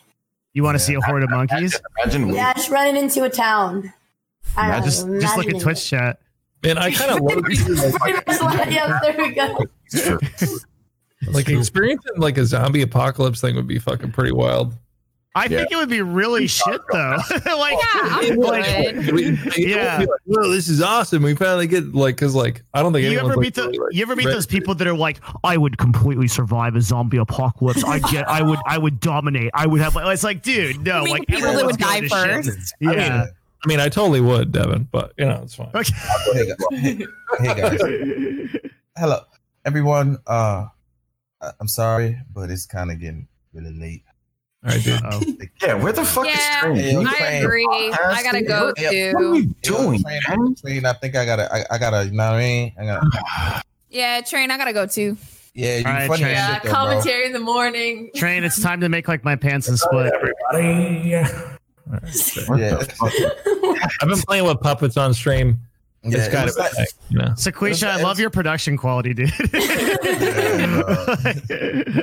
you 0.54 0.64
want 0.64 0.76
to 0.76 0.80
see 0.80 0.94
a 0.94 1.02
horde 1.02 1.24
of 1.24 1.30
monkeys? 1.30 1.80
Imagine 2.04 2.30
Yeah, 2.30 2.54
just 2.54 2.70
running 2.70 2.96
into 2.96 3.24
a 3.24 3.30
town. 3.30 3.92
I 4.56 4.72
don't 4.72 4.84
Just 4.86 5.06
know. 5.08 5.20
just 5.20 5.36
look 5.38 5.46
at 5.48 5.52
imagining 5.52 5.62
Twitch 5.62 5.90
chat. 5.90 6.20
and 6.64 6.80
i 6.80 6.90
kind 6.92 7.12
of 7.12 7.20
love 7.22 7.44
it. 7.48 8.72
yeah, 8.72 9.00
there 9.02 9.16
we 9.18 9.32
go. 9.34 9.66
like 11.32 11.50
experiencing 11.50 12.14
like 12.18 12.38
a 12.38 12.46
zombie 12.46 12.82
apocalypse 12.82 13.42
thing 13.42 13.56
would 13.56 13.68
be 13.68 13.78
fucking 13.80 14.12
pretty 14.12 14.32
wild 14.32 14.74
I 15.36 15.44
Yeah. 15.44 15.60
think 15.60 15.72
it 15.72 15.76
would 15.76 15.90
be 15.90 16.02
really 16.02 16.48
shit 16.48 16.82
though. 16.92 17.18
like, 17.46 17.46
Yeah, 17.46 17.78
I 17.94 18.32
like, 18.36 19.12
would. 19.12 19.58
Yeah. 19.58 20.06
well 20.26 20.50
this 20.50 20.68
is 20.68 20.82
awesome 20.82 21.22
we 21.24 21.36
finally 21.36 21.68
get 21.68 21.94
like 21.94 22.16
because 22.16 22.34
like 22.34 22.64
i 22.74 22.82
don't 22.82 22.94
think 22.94 23.04
you 23.04 23.10
anyone's 23.12 23.30
ever 23.34 23.36
like, 23.38 23.44
meet 23.44 23.54
the 23.56 23.62
really, 23.64 23.78
like, 23.78 23.94
you 23.94 24.02
ever 24.02 24.16
meet 24.16 24.26
ready 24.26 24.36
those 24.36 24.48
people 24.48 24.74
that 24.76 24.88
are 24.88 24.96
like, 24.98 25.20
I 25.44 25.56
would 25.58 25.78
completely 25.78 26.28
survive 26.28 26.76
a 26.76 26.82
zombie 26.82 27.18
apocalypse. 27.18 27.84
I 27.84 28.00
get, 28.00 28.28
I 28.28 28.42
would, 28.42 28.60
I 28.66 28.78
would 28.80 29.00
dominate. 29.00 29.52
I 29.54 29.68
would 29.68 29.82
have. 29.82 29.94
Like, 29.96 30.12
it's 30.14 30.24
like, 30.24 30.42
dude, 30.42 30.84
no, 30.84 31.04
like 31.04 31.28
people 31.28 31.54
that 31.54 31.66
would 31.66 31.78
die 31.78 32.00
going 32.02 32.10
to 32.10 32.44
shit. 32.44 32.56
first? 32.56 32.74
Yeah. 32.80 33.26
I 33.64 33.68
mean, 33.68 33.80
I 33.80 33.90
totally 33.90 34.22
would, 34.22 34.52
Devin, 34.52 34.88
but 34.92 35.14
you 35.18 35.26
know, 35.26 35.42
it's 35.44 35.54
fine. 35.56 35.70
Okay. 35.76 35.94
Hey, 36.34 36.46
guys. 36.48 36.58
Hey, 36.72 37.06
hey, 37.40 37.54
guys. 37.56 38.62
Hello, 38.98 39.20
everyone. 39.66 40.18
Uh, 40.26 40.66
I'm 41.60 41.68
sorry, 41.68 42.18
but 42.34 42.50
it's 42.50 42.66
kind 42.66 42.90
of 42.92 43.00
getting 43.00 43.28
really 43.54 43.74
late. 43.78 44.04
All 44.66 44.72
right, 44.72 44.84
dude. 44.84 45.50
Yeah, 45.62 45.74
where 45.76 45.94
the 45.94 46.04
fuck 46.04 46.28
is 46.28 46.36
Yeah, 46.38 46.62
Train? 46.62 47.08
I 47.08 47.28
agree. 47.42 47.66
I 47.72 48.22
gotta 48.24 48.42
go 48.42 48.74
Yeah, 48.78 49.14
What 49.14 49.22
are 49.24 49.34
too. 49.34 49.38
you 49.38 49.46
doing, 49.62 50.04
Train. 50.04 50.56
Train, 50.56 50.86
I 50.86 50.94
think 50.94 51.16
I 51.16 51.26
gotta. 51.26 51.54
I, 51.54 51.76
I 51.76 51.78
gotta. 51.78 52.06
You 52.06 52.12
know 52.12 52.32
what 52.32 52.36
I 52.36 52.40
mean? 52.40 52.74
I 52.78 52.86
gotta. 52.86 53.64
Yeah, 53.90 54.22
train. 54.22 54.52
I 54.52 54.58
gotta 54.58 54.74
go 54.74 54.86
too. 54.86 55.16
Yeah, 55.54 55.78
you 55.78 55.86
All 55.86 55.94
right, 55.94 56.08
funny 56.08 56.22
Train. 56.24 56.34
Yeah, 56.36 56.54
shit, 56.56 56.64
though, 56.64 56.70
bro. 56.70 56.78
commentary 56.78 57.26
in 57.26 57.34
the 57.34 57.40
morning. 57.40 58.12
Train, 58.16 58.44
it's 58.44 58.62
time 58.62 58.82
to 58.82 58.90
make 58.90 59.08
like 59.08 59.24
my 59.24 59.36
pants 59.38 59.68
and 59.70 59.80
split. 59.80 60.12
Everybody. 60.14 61.08
Yeah, 61.10 61.58
I've 64.02 64.10
been 64.10 64.20
playing 64.28 64.46
with 64.46 64.60
puppets 64.60 64.96
on 64.98 65.14
stream. 65.14 65.58
yeah. 66.04 66.18
It's 66.18 66.28
it 66.28 66.32
kind 66.32 66.46
was 66.46 66.58
of 66.58 66.66
a 66.66 66.86
you 67.10 67.18
know. 67.18 67.26
Sequisha, 67.30 67.88
I 67.88 68.02
love 68.04 68.20
your 68.20 68.30
production 68.30 68.76
quality, 68.78 69.14
dude. 69.14 69.32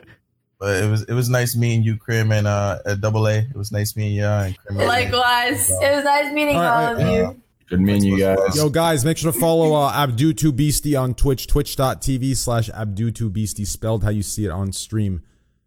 But 0.59 0.83
it 0.83 0.89
was 0.91 1.03
it 1.03 1.13
was 1.13 1.29
nice 1.29 1.55
meeting 1.55 1.83
you, 1.83 1.97
Krim, 1.99 2.33
and 2.33 2.47
uh, 2.47 2.79
at 2.87 3.01
Double 3.01 3.27
A. 3.29 3.39
It 3.39 3.55
was 3.57 3.71
nice 3.73 3.95
meeting 3.97 4.15
you 4.15 4.25
and 4.25 4.57
Krim. 4.59 4.79
Likewise. 4.79 5.69
It 5.71 5.95
was 5.97 6.05
nice 6.05 6.33
meeting 6.33 6.57
All 6.57 6.63
all, 6.63 6.95
right, 6.95 7.01
of 7.03 7.07
all 7.07 7.15
you. 7.35 7.43
Good 7.69 7.81
meeting 7.81 8.05
you 8.05 8.19
guys. 8.21 8.57
Yo, 8.57 8.69
guys, 8.71 9.05
make 9.05 9.19
sure 9.19 9.33
to 9.33 9.39
follow 9.39 9.75
uh, 9.75 9.93
Abdu2Beastie 9.93 10.99
on 11.01 11.15
Twitch, 11.15 11.47
twitch.tv 11.49 12.37
slash 12.37 12.71
Abdu2Beastie, 12.71 13.67
spelled 13.67 14.05
how 14.05 14.11
you 14.11 14.23
see 14.23 14.45
it 14.47 14.51
on 14.51 14.73
stream. 14.73 15.23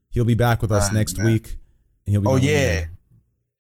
He'll 0.10 0.24
be 0.26 0.34
back 0.34 0.62
with 0.62 0.72
us 0.72 0.88
Ah, 0.90 0.94
next 0.94 1.18
man. 1.18 1.26
week. 1.28 1.58
And 2.08 2.14
he'll 2.14 2.22
be 2.22 2.28
Oh 2.28 2.40
doing- 2.40 2.44
yeah. 2.54 2.86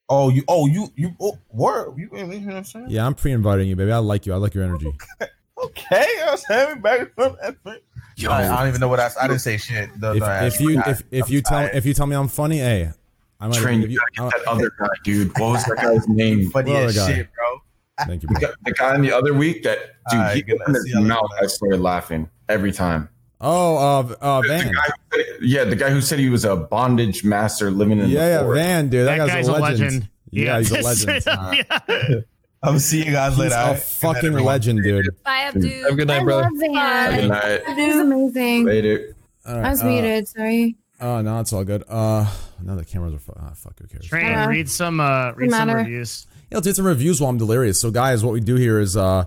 Oh 0.07 0.30
you. 0.30 0.43
Oh 0.47 0.65
you. 0.68 0.88
You. 0.95 1.11
Oh, 1.22 1.38
word. 1.51 1.93
You, 1.97 2.10
you 2.11 2.26
know 2.26 2.38
what 2.47 2.56
I'm 2.56 2.64
saying? 2.64 2.85
Yeah, 2.89 3.06
I'm 3.06 3.14
pre 3.14 3.34
inviting 3.34 3.68
you, 3.68 3.76
baby. 3.76 3.91
I 3.91 3.97
like 3.97 4.26
you. 4.26 4.34
I 4.34 4.38
like 4.38 4.56
your 4.56 4.64
energy. 4.64 4.91
Okay, 5.65 6.06
I 6.26 6.31
was 6.31 6.44
having 6.48 6.81
back 6.81 7.14
from 7.15 7.36
that 7.41 7.56
thing. 7.64 7.80
I, 8.30 8.48
I 8.48 8.60
don't 8.60 8.68
even 8.69 8.81
know 8.81 8.88
what 8.88 8.99
I. 8.99 9.10
I 9.19 9.27
didn't 9.27 9.41
say 9.41 9.57
shit. 9.57 9.90
No, 9.99 10.14
If, 10.14 10.19
no, 10.19 10.26
I- 10.26 10.45
if 10.45 10.60
you 10.60 10.80
I- 10.81 10.90
if, 10.91 11.03
if 11.11 11.30
you 11.30 11.41
tell 11.41 11.69
if 11.73 11.86
you 11.86 11.94
tell 11.94 12.06
me 12.07 12.15
I'm 12.15 12.27
funny, 12.27 12.57
hey, 12.60 12.91
I 13.40 13.48
might 13.48 13.57
Train, 13.57 13.81
give 13.81 13.91
you 13.91 13.99
you. 14.18 14.19
gotta 14.22 14.31
get 14.31 14.45
that 14.45 14.52
other 14.52 14.72
guy, 14.80 14.88
dude. 15.03 15.27
What 15.40 15.52
was 15.52 15.64
that 15.65 15.77
guy's 15.77 16.07
name? 16.07 16.49
funny 16.52 16.72
What 16.72 16.84
as 16.84 16.98
other 16.98 17.07
guy? 17.11 17.15
shit, 17.18 17.27
bro. 17.34 18.06
Thank 18.07 18.23
you, 18.23 18.27
The 18.30 18.34
bro. 18.40 18.49
guy, 18.49 18.53
the 18.65 18.72
guy 18.73 18.95
in 18.95 19.02
the 19.02 19.11
other 19.14 19.34
week 19.34 19.64
that 19.64 19.80
dude, 20.10 20.19
Alright, 20.19 20.36
he 20.38 20.41
good. 20.44 20.61
opened 20.61 20.77
See 20.77 20.91
his 20.91 20.99
mouth. 21.02 21.30
I 21.41 21.48
started 21.48 21.80
laughing 21.81 22.30
every 22.48 22.72
time. 22.72 23.10
Oh, 23.41 23.77
uh, 23.77 24.15
uh, 24.22 24.41
The 24.41 24.48
Van. 24.49 24.73
guy 24.73 25.23
yeah, 25.41 25.64
the 25.64 25.76
guy 25.77 25.90
who 25.90 26.02
said 26.02 26.19
he 26.19 26.30
was 26.30 26.44
a 26.44 26.56
bondage 26.57 27.23
master 27.23 27.72
living 27.72 27.99
in 27.99 28.10
Yeah, 28.10 28.41
the 28.44 28.48
yeah. 28.48 28.53
Van, 28.53 28.90
dude. 28.90 29.07
That, 29.07 29.18
That 29.18 29.27
guy's, 29.30 29.48
a 29.48 29.52
legend. 29.53 30.10
Yeah, 30.31 30.57
he's 30.60 30.72
a 30.72 30.81
legend. 30.81 31.22
Straight 31.22 31.27
up, 31.27 31.53
yeah. 31.88 32.19
I'm 32.61 32.69
gonna 32.72 32.80
see 32.80 33.06
you 33.06 33.11
guys 33.11 33.34
He's 33.34 33.40
later. 33.40 33.56
a 33.56 33.57
alright? 33.60 33.80
fucking 33.81 34.34
legend, 34.34 34.84
dude. 34.84 35.07
Bye, 35.23 35.49
Abdu. 35.53 35.68
Have 35.84 35.94
a 35.94 35.95
good 35.95 36.07
night, 36.07 36.22
I 36.22 36.23
brother. 36.26 36.44
love 36.44 36.52
Van. 36.60 37.15
Good 37.22 37.27
night. 37.30 37.61
It 37.68 37.88
was 37.88 37.98
amazing. 37.98 38.65
Later. 38.65 39.15
All 39.45 39.56
right, 39.56 39.65
I 39.65 39.69
was 39.69 39.81
uh, 39.81 39.86
muted. 39.88 40.27
Sorry. 40.27 40.76
Oh 41.02 41.22
no, 41.22 41.40
it's 41.40 41.53
all 41.53 41.64
good. 41.64 41.84
Uh, 41.88 42.30
now 42.61 42.76
the 42.76 42.84
cameras 42.84 43.14
are. 43.14 43.19
Fu- 43.19 43.34
ah, 43.40 43.52
fuck. 43.56 43.80
Who 43.80 43.88
cares? 43.88 44.06
Train, 44.06 44.26
Yeah. 44.27 44.45
read 44.48 44.69
some, 44.69 44.99
uh, 44.99 45.31
read 45.34 45.52
some 45.52 45.69
reviews. 45.72 46.27
Yeah, 46.52 46.57
let's 46.57 46.68
do 46.68 46.73
some 46.73 46.86
reviews 46.86 47.22
while 47.22 47.30
I'm 47.30 47.38
delirious. 47.38 47.80
So, 47.80 47.91
guys, 47.91 48.23
what 48.26 48.34
we 48.34 48.41
do 48.41 48.56
here 48.56 48.80
is, 48.80 48.98
uh, 48.98 49.23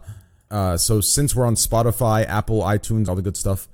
uh, 0.50 0.76
so 0.76 1.00
since 1.00 1.34
we're 1.34 1.46
on 1.46 1.54
Spotify, 1.54 2.26
Apple, 2.26 2.60
iTunes, 2.62 3.08
all 3.08 3.14
the 3.14 3.22
good 3.22 3.38
stuff, 3.38 3.68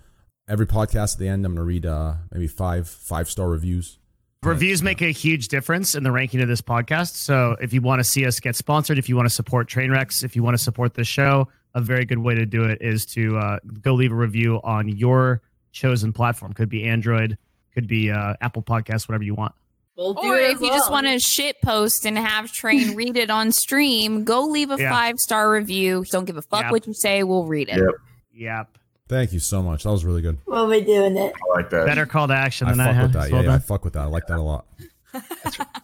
every 0.48 0.66
podcast 0.66 1.14
at 1.14 1.18
the 1.18 1.26
end, 1.26 1.44
I'm 1.44 1.54
gonna 1.56 1.64
read 1.64 1.84
uh 1.84 2.14
maybe 2.32 2.46
five 2.46 2.86
five 2.88 3.28
star 3.28 3.48
reviews. 3.48 3.98
Reviews 4.44 4.82
make 4.84 5.02
a 5.02 5.10
huge 5.10 5.48
difference 5.48 5.96
in 5.96 6.04
the 6.04 6.12
ranking 6.12 6.40
of 6.40 6.46
this 6.48 6.60
podcast. 6.60 7.14
So 7.16 7.56
if 7.60 7.72
you 7.72 7.80
want 7.82 7.98
to 7.98 8.04
see 8.04 8.24
us 8.24 8.38
get 8.38 8.54
sponsored, 8.54 8.96
if 8.96 9.08
you 9.08 9.16
want 9.16 9.26
to 9.26 9.34
support 9.34 9.68
Trainwrecks, 9.68 10.22
if 10.22 10.36
you 10.36 10.44
want 10.44 10.56
to 10.56 10.62
support 10.62 10.94
the 10.94 11.02
show, 11.02 11.48
a 11.74 11.80
very 11.80 12.04
good 12.04 12.18
way 12.18 12.36
to 12.36 12.46
do 12.46 12.62
it 12.64 12.78
is 12.80 13.04
to 13.06 13.36
uh, 13.36 13.58
go 13.82 13.94
leave 13.94 14.12
a 14.12 14.14
review 14.14 14.60
on 14.62 14.88
your 14.88 15.42
chosen 15.72 16.12
platform. 16.12 16.52
Could 16.52 16.68
be 16.68 16.84
Android, 16.84 17.36
could 17.74 17.88
be 17.88 18.12
uh, 18.12 18.34
Apple 18.40 18.62
Podcasts, 18.62 19.08
whatever 19.08 19.24
you 19.24 19.34
want. 19.34 19.54
We'll 19.96 20.14
do 20.14 20.20
Or 20.28 20.36
it 20.38 20.50
if 20.52 20.56
as 20.56 20.62
you 20.62 20.68
just 20.68 20.90
want 20.92 21.08
to 21.08 21.18
shit 21.18 21.60
post 21.60 22.06
and 22.06 22.16
have 22.16 22.52
Train 22.52 22.94
read 22.94 23.16
it 23.16 23.30
on 23.30 23.50
stream, 23.50 24.22
go 24.22 24.44
leave 24.46 24.70
a 24.70 24.76
Yeah. 24.78 24.90
five 24.92 25.18
star 25.18 25.50
review. 25.50 26.04
Don't 26.12 26.24
give 26.26 26.36
a 26.36 26.42
fuck 26.42 26.62
Yep. 26.62 26.70
what 26.70 26.86
you 26.86 26.94
say. 26.94 27.24
We'll 27.24 27.46
read 27.46 27.68
it. 27.68 27.78
Yep. 27.78 27.94
Yep. 28.32 28.78
Thank 29.08 29.32
you 29.32 29.38
so 29.38 29.62
much. 29.62 29.84
That 29.84 29.90
was 29.90 30.04
really 30.04 30.20
good. 30.20 30.38
We'll 30.46 30.70
be 30.70 30.82
doing 30.82 31.16
it. 31.16 31.32
I 31.34 31.56
like 31.56 31.70
that. 31.70 31.86
Better 31.86 32.06
call 32.06 32.28
to 32.28 32.34
action 32.34 32.68
I 32.68 32.72
than 32.72 32.80
I, 32.80 32.84
fuck 32.86 32.94
have. 32.94 33.02
with 33.02 33.12
that. 33.14 33.32
Well 33.32 33.42
Yeah, 33.42 33.48
yeah, 33.48 33.54
I 33.54 33.58
fuck 33.58 33.84
with 33.84 33.94
that. 33.94 34.02
I 34.02 34.06
like 34.06 34.26
that 34.26 34.38
a 34.38 34.42
lot. 34.42 34.66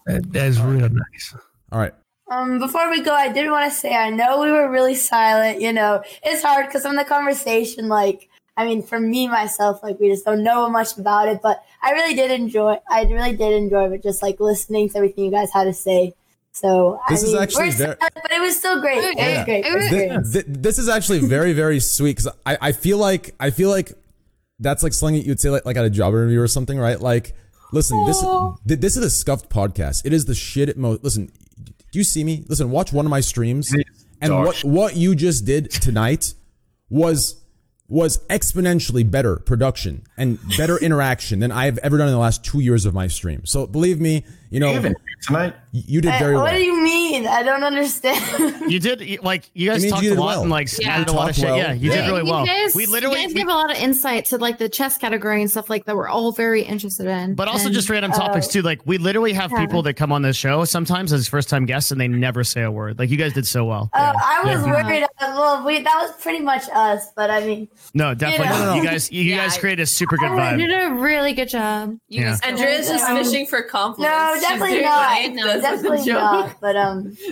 That's 0.07 0.59
real 0.59 0.89
nice. 0.89 1.35
All 1.73 1.79
right. 1.79 1.95
Um, 2.31 2.59
before 2.59 2.91
we 2.91 3.03
go, 3.03 3.13
I 3.13 3.33
did 3.33 3.51
want 3.51 3.71
to 3.71 3.77
say 3.77 3.95
I 3.95 4.11
know 4.11 4.43
we 4.43 4.51
were 4.51 4.71
really 4.71 4.95
silent. 4.95 5.61
You 5.61 5.73
know, 5.73 6.03
it's 6.23 6.43
hard 6.43 6.67
because 6.67 6.83
from 6.83 6.97
the 6.97 7.05
conversation, 7.05 7.89
like, 7.89 8.29
I 8.57 8.67
mean, 8.67 8.83
for 8.83 9.01
me 9.01 9.27
myself, 9.29 9.83
like, 9.83 9.99
we 9.99 10.09
just 10.09 10.25
don't 10.25 10.45
know 10.45 10.69
much 10.69 10.97
about 10.97 11.29
it. 11.29 11.41
But 11.43 11.63
I 11.83 11.93
really 11.93 12.15
did 12.15 12.31
enjoy. 12.31 12.77
I 12.91 13.05
really 13.05 13.37
did 13.37 13.53
enjoy 13.55 13.91
it, 13.91 14.03
just 14.03 14.23
like 14.23 14.41
listening 14.41 14.91
to 14.91 14.99
everything 14.99 15.25
you 15.25 15.31
guys 15.31 15.53
had 15.53 15.65
to 15.65 15.73
say. 15.73 16.15
So 16.55 17.01
This 17.09 17.23
I 17.23 17.27
is 17.27 17.33
mean, 17.33 17.43
actually 17.43 17.65
we're 17.67 17.73
very- 17.73 17.97
silent, 17.99 18.15
but 18.15 18.31
it 18.33 18.41
was 18.41 18.57
still 18.57 18.81
great. 18.81 18.99
It 18.99 19.17
Yeah. 19.19 19.37
was 19.39 19.45
great. 19.45 19.65
It 19.67 19.75
was- 19.75 19.85
experience. 19.87 20.33
Thi- 20.33 20.41
thi- 20.43 20.53
this 20.61 20.79
is 20.79 20.89
actually 20.89 21.19
very, 21.21 21.53
very 21.53 21.81
sweet 21.81 22.17
because 22.17 22.33
I, 22.47 22.57
I 22.61 22.73
feel 22.73 22.97
like 22.99 23.35
I 23.41 23.51
feel 23.51 23.71
like 23.71 23.93
that's 24.61 24.83
like 24.85 24.93
something 24.93 25.17
that 25.17 25.27
you'd 25.27 25.41
say 25.41 25.51
like, 25.51 25.65
like 25.67 25.77
at 25.77 25.85
a 25.85 25.91
job 25.91 26.15
interview 26.15 26.41
or 26.41 26.47
something, 26.47 26.79
right? 26.79 27.01
Like, 27.01 27.35
listen, 27.73 28.05
this 28.07 28.21
th- 28.69 28.79
this 28.81 28.97
is 28.97 29.05
a 29.05 29.11
scuffed 29.11 29.51
podcast. 29.51 30.03
It 30.05 30.13
is 30.13 30.27
the 30.27 30.35
shit 30.35 30.69
at 30.69 30.77
most. 30.77 31.03
Listen, 31.03 31.27
do 31.65 31.99
you 31.99 32.05
see 32.05 32.23
me? 32.23 32.45
Listen, 32.49 32.71
watch 32.71 32.93
one 32.93 33.05
of 33.05 33.11
my 33.11 33.21
streams, 33.21 33.73
and 34.21 34.33
what 34.33 34.63
what 34.63 34.97
you 34.97 35.17
just 35.17 35.45
did 35.45 35.71
tonight 35.73 36.35
was 36.89 37.44
was 37.95 38.19
exponentially 38.27 39.09
better 39.09 39.37
production 39.37 40.03
and 40.17 40.37
better 40.57 40.77
interaction 40.83 41.39
than 41.39 41.53
I 41.53 41.67
have 41.67 41.79
ever 41.79 41.97
done 41.97 42.09
in 42.09 42.13
the 42.13 42.19
last 42.19 42.45
two 42.45 42.59
years 42.59 42.85
of 42.87 42.93
my 42.93 43.07
stream. 43.07 43.47
So 43.47 43.69
believe 43.69 44.01
me, 44.01 44.25
you 44.51 44.59
know, 44.59 44.73
tonight 45.23 45.55
you 45.73 46.01
did 46.01 46.13
Uh, 46.13 46.19
very 46.19 46.35
what 46.35 46.45
well. 46.45 46.55
do 46.55 46.61
you 46.61 46.81
mean? 46.83 47.27
I 47.27 47.43
don't 47.45 47.63
understand. 47.65 48.63
You 48.71 48.81
did 48.81 49.23
like 49.23 49.49
you 49.53 49.69
guys 49.69 49.79
It 49.79 49.87
means 49.87 49.93
talked 49.93 50.05
you 50.05 50.15
a 50.15 50.17
lot 50.17 50.27
well. 50.27 50.43
and 50.43 50.51
like 50.51 50.69
Yeah. 50.79 50.91
added 50.97 51.09
a 51.09 51.13
lot 51.13 51.31
of 51.31 51.37
You 51.37 51.43
shit. 51.43 51.49
talked 51.51 51.59
Yeah, 51.59 51.67
well. 51.69 51.77
you 51.77 51.91
did 51.91 52.07
really 52.09 52.25
You 52.27 52.31
well. 52.33 52.47
guys, 52.47 52.75
we 52.75 52.87
literally 52.87 53.17
you 53.21 53.27
guys 53.29 53.35
we- 53.35 53.41
gave 53.41 53.49
a 53.49 53.53
lot 53.53 53.71
of 53.71 53.77
insight 53.77 54.25
to 54.27 54.39
like 54.39 54.59
the 54.59 54.69
chess 54.69 54.97
category 54.99 55.41
and 55.43 55.51
stuff 55.51 55.69
like 55.71 55.85
that. 55.87 55.95
We're 55.97 56.09
all 56.09 56.33
very 56.33 56.63
interested 56.63 57.07
in, 57.07 57.35
but 57.35 57.47
also 57.47 57.67
And- 57.67 57.75
just 57.75 57.89
random 57.91 58.11
topics 58.13 58.49
too. 58.49 58.63
Like 58.63 58.81
we 58.87 58.99
literally 58.99 59.33
have 59.35 59.51
Yeah. 59.53 59.61
people 59.61 59.83
that 59.83 59.95
come 59.95 60.11
on 60.13 60.23
this 60.23 60.37
show 60.37 60.65
sometimes 60.65 61.13
as 61.13 61.29
first 61.29 61.49
time 61.49 61.67
guests 61.67 61.91
and 61.93 62.01
they 62.01 62.09
never 62.09 62.43
say 62.43 62.63
a 62.63 62.71
word. 62.71 62.99
Like 62.99 63.11
you 63.11 63.17
guys 63.17 63.33
did 63.35 63.47
so 63.47 63.65
well. 63.65 63.91
Uh, 63.93 64.13
I 64.17 64.43
was 64.45 64.65
Yeah. 64.67 64.73
worried. 64.85 65.03
Uh, 65.05 65.07
well, 65.37 65.65
we, 65.65 65.81
that 65.83 65.99
was 66.03 66.13
pretty 66.23 66.41
much 66.41 66.63
us, 66.75 67.11
but 67.17 67.31
I 67.31 67.41
mean, 67.45 67.69
No, 67.93 68.15
definitely. 68.15 68.47
You 68.57 68.65
know. 68.65 68.75
You 68.77 68.83
guys, 68.85 69.13
you 69.13 69.37
guys 69.37 69.59
created 69.59 69.83
a 69.83 69.87
super 69.87 70.17
good 70.17 70.31
vibe. 70.31 70.59
you 70.61 70.67
did 70.67 70.91
a 70.91 70.95
really 70.95 71.33
good 71.33 71.49
job. 71.49 71.97
You 72.09 72.23
Yeah. 72.23 72.39
Andrea's 72.43 72.89
just 72.89 73.05
Um, 73.05 73.23
fishing 73.23 73.47
for 73.47 73.63
compliments. 73.63 74.17
No, 74.17 74.41
definitely 74.41 74.81
not. 74.83 75.07
right. 75.07 75.33
No, 75.33 75.61
definitely 75.61 76.13
not. 76.13 76.61
But 76.61 76.77
um, 76.77 77.17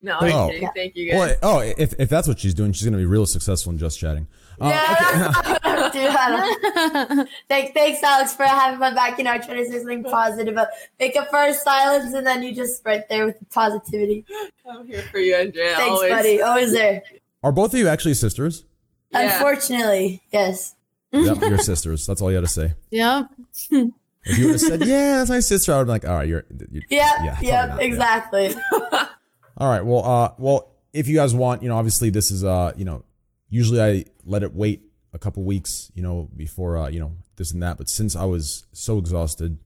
No, 0.00 0.18
Oh. 0.20 0.48
Kidding. 0.48 0.68
Thank 0.76 0.94
you 0.94 1.10
guys. 1.10 1.18
Well, 1.18 1.36
oh, 1.42 1.58
if, 1.76 1.92
if 1.98 2.08
that's 2.08 2.28
what 2.28 2.38
she's 2.38 2.54
doing, 2.54 2.72
she's 2.72 2.84
going 2.84 2.92
to 2.92 2.98
be 2.98 3.04
real 3.04 3.26
successful 3.26 3.72
in 3.72 3.78
just 3.78 3.98
chatting. 3.98 4.28
Uh, 4.60 4.68
yeah, 4.68 5.88
dude, 5.92 6.06
I 6.06 7.06
don't- 7.08 7.28
Thank, 7.48 7.74
thanks, 7.74 8.00
Alex, 8.02 8.32
for 8.34 8.44
having 8.44 8.78
my 8.78 8.94
back. 8.94 9.18
You 9.18 9.24
know, 9.24 9.32
I 9.32 9.38
try 9.38 9.56
to 9.56 9.64
say 9.66 9.78
something 9.78 10.04
positive, 10.04 10.54
but 10.54 10.70
make 11.00 11.16
a 11.16 11.24
first 11.26 11.64
silence, 11.64 12.14
and 12.14 12.24
then 12.24 12.44
you 12.44 12.54
just 12.54 12.84
right 12.84 13.08
there 13.08 13.26
with 13.26 13.40
the 13.40 13.44
positivity. 13.46 14.24
I'm 14.70 14.86
here 14.86 15.02
for 15.02 15.18
you, 15.18 15.34
Andrea. 15.34 15.74
Thanks, 15.74 15.90
always. 15.90 16.10
buddy. 16.12 16.42
Always 16.42 16.72
there. 16.72 17.02
Are 17.42 17.50
both 17.52 17.72
of 17.74 17.78
you 17.80 17.88
actually 17.88 18.14
sisters? 18.14 18.64
Unfortunately, 19.12 20.22
yes. 20.32 20.74
Yep, 21.12 21.40
you're 21.40 21.58
sisters. 21.58 22.06
That's 22.06 22.20
all 22.20 22.30
you 22.30 22.36
had 22.36 22.44
to 22.44 22.50
say. 22.50 22.74
Yeah. 22.90 23.24
If 23.70 24.36
you 24.36 24.46
would 24.46 24.52
have 24.52 24.60
said, 24.60 24.84
"Yeah, 24.84 25.18
that's 25.18 25.30
my 25.30 25.40
sister," 25.40 25.72
I 25.72 25.78
would 25.78 25.86
be 25.86 25.90
like, 25.90 26.06
"All 26.06 26.14
right, 26.14 26.28
you're." 26.28 26.44
you 26.70 26.82
Yep. 26.88 26.88
yeah, 26.90 27.40
yep. 27.40 27.40
probably 27.40 27.50
not, 27.50 27.80
yeah. 27.80 27.86
exactly. 27.86 28.54
All 29.56 29.68
right. 29.68 29.84
Well, 29.84 30.04
uh, 30.04 30.32
well, 30.38 30.72
if 30.92 31.08
you 31.08 31.16
guys 31.16 31.34
want, 31.34 31.62
you 31.62 31.68
know, 31.68 31.76
obviously 31.76 32.10
this 32.10 32.30
is, 32.30 32.44
uh, 32.44 32.72
you 32.76 32.84
know, 32.84 33.04
usually 33.48 33.80
I 33.80 34.04
let 34.24 34.42
it 34.42 34.54
wait 34.54 34.82
a 35.12 35.18
couple 35.18 35.42
weeks, 35.44 35.90
you 35.94 36.02
know, 36.02 36.28
before, 36.36 36.76
uh, 36.76 36.88
you 36.88 37.00
know, 37.00 37.12
this 37.36 37.52
and 37.52 37.62
that. 37.62 37.78
But 37.78 37.88
since 37.88 38.14
I 38.14 38.24
was 38.24 38.66
so 38.72 38.98
exhausted, 38.98 39.58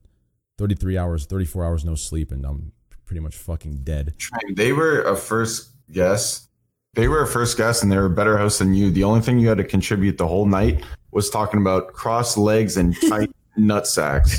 33 0.57 0.97
hours, 0.97 1.25
34 1.25 1.65
hours 1.65 1.85
no 1.85 1.95
sleep, 1.95 2.31
and 2.31 2.45
I'm 2.45 2.71
pretty 3.05 3.19
much 3.19 3.35
fucking 3.35 3.83
dead. 3.83 4.15
They 4.55 4.71
were 4.71 5.01
a 5.01 5.15
first 5.15 5.69
guest. 5.91 6.47
They 6.95 7.07
were 7.07 7.23
a 7.23 7.27
first 7.27 7.57
guest, 7.57 7.81
and 7.83 7.91
they 7.91 7.97
were 7.97 8.05
a 8.05 8.09
better 8.09 8.37
host 8.37 8.59
than 8.59 8.73
you. 8.73 8.91
The 8.91 9.03
only 9.03 9.21
thing 9.21 9.39
you 9.39 9.47
had 9.49 9.57
to 9.57 9.63
contribute 9.63 10.17
the 10.17 10.27
whole 10.27 10.45
night 10.45 10.83
was 11.11 11.29
talking 11.29 11.59
about 11.59 11.93
cross 11.93 12.37
legs 12.37 12.77
and 12.77 12.95
tight 13.09 13.31
nut 13.57 13.87
sacks. 13.87 14.37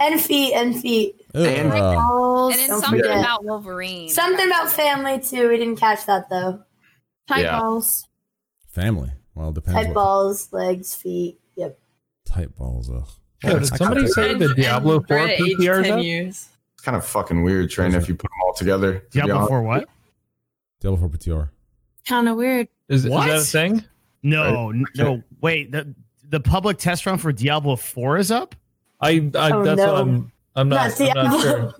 And 0.00 0.20
feet, 0.20 0.54
and 0.54 0.80
feet. 0.80 1.16
And- 1.34 1.72
uh, 1.72 2.46
And 2.48 2.54
then 2.58 2.68
something 2.68 3.00
forget. 3.00 3.18
about 3.18 3.44
Wolverine. 3.44 4.08
Something 4.08 4.46
about 4.46 4.70
family 4.70 5.20
too. 5.20 5.48
We 5.48 5.58
didn't 5.58 5.76
catch 5.76 6.06
that 6.06 6.30
though. 6.30 6.62
Tight 7.26 7.42
Yeah. 7.42 7.58
balls. 7.60 8.06
family. 8.68 9.10
Well, 9.34 9.48
it 9.50 9.54
depends. 9.56 9.76
Head 9.76 9.86
what 9.88 9.94
balls, 9.94 10.52
legs, 10.52 10.94
feet. 10.94 11.38
Yep. 11.56 11.78
tight 12.24 12.56
balls. 12.56 12.90
Ugh. 12.90 13.04
Yo, 13.44 13.58
did 13.58 13.66
somebody 13.76 14.06
say 14.08 14.34
the 14.34 14.54
Diablo 14.54 14.98
4 15.00 15.06
Brett 15.06 15.38
PTR 15.38 15.80
is 15.80 15.86
10 15.86 15.98
up? 15.98 16.04
years. 16.04 16.48
It's 16.74 16.82
kind 16.84 16.96
of 16.96 17.04
fucking 17.04 17.42
weird, 17.42 17.70
Train, 17.70 17.94
if 17.94 18.08
you 18.08 18.14
put 18.14 18.30
them 18.30 18.38
all 18.46 18.52
together. 18.54 19.00
to 19.00 19.04
be 19.10 19.20
Diablo 19.26 19.46
4 19.48 19.62
what? 19.62 19.88
Diablo 20.80 20.98
4 20.98 21.08
PTR. 21.08 21.50
Kind 22.08 22.28
of 22.28 22.36
weird. 22.36 22.68
Is, 22.88 23.04
is 23.04 23.10
What? 23.10 23.26
that 23.28 23.36
a 23.36 23.40
thing? 23.40 23.84
No, 24.22 24.70
n- 24.70 24.84
no. 24.96 25.22
Wait, 25.40 25.70
the 25.70 25.94
the 26.28 26.40
public 26.40 26.78
test 26.78 27.06
run 27.06 27.18
for 27.18 27.32
Diablo 27.32 27.76
4 27.76 28.16
is 28.18 28.30
up? 28.30 28.54
I, 29.00 29.30
I 29.34 29.50
Oh, 29.52 29.62
that's 29.64 29.78
no. 29.78 29.92
what 29.92 30.00
I'm 30.00 30.32
I'm 30.56 30.68
not, 30.68 30.98
Not 30.98 31.16
I'm 31.16 31.24
not 31.30 31.40
sure. 31.42 31.74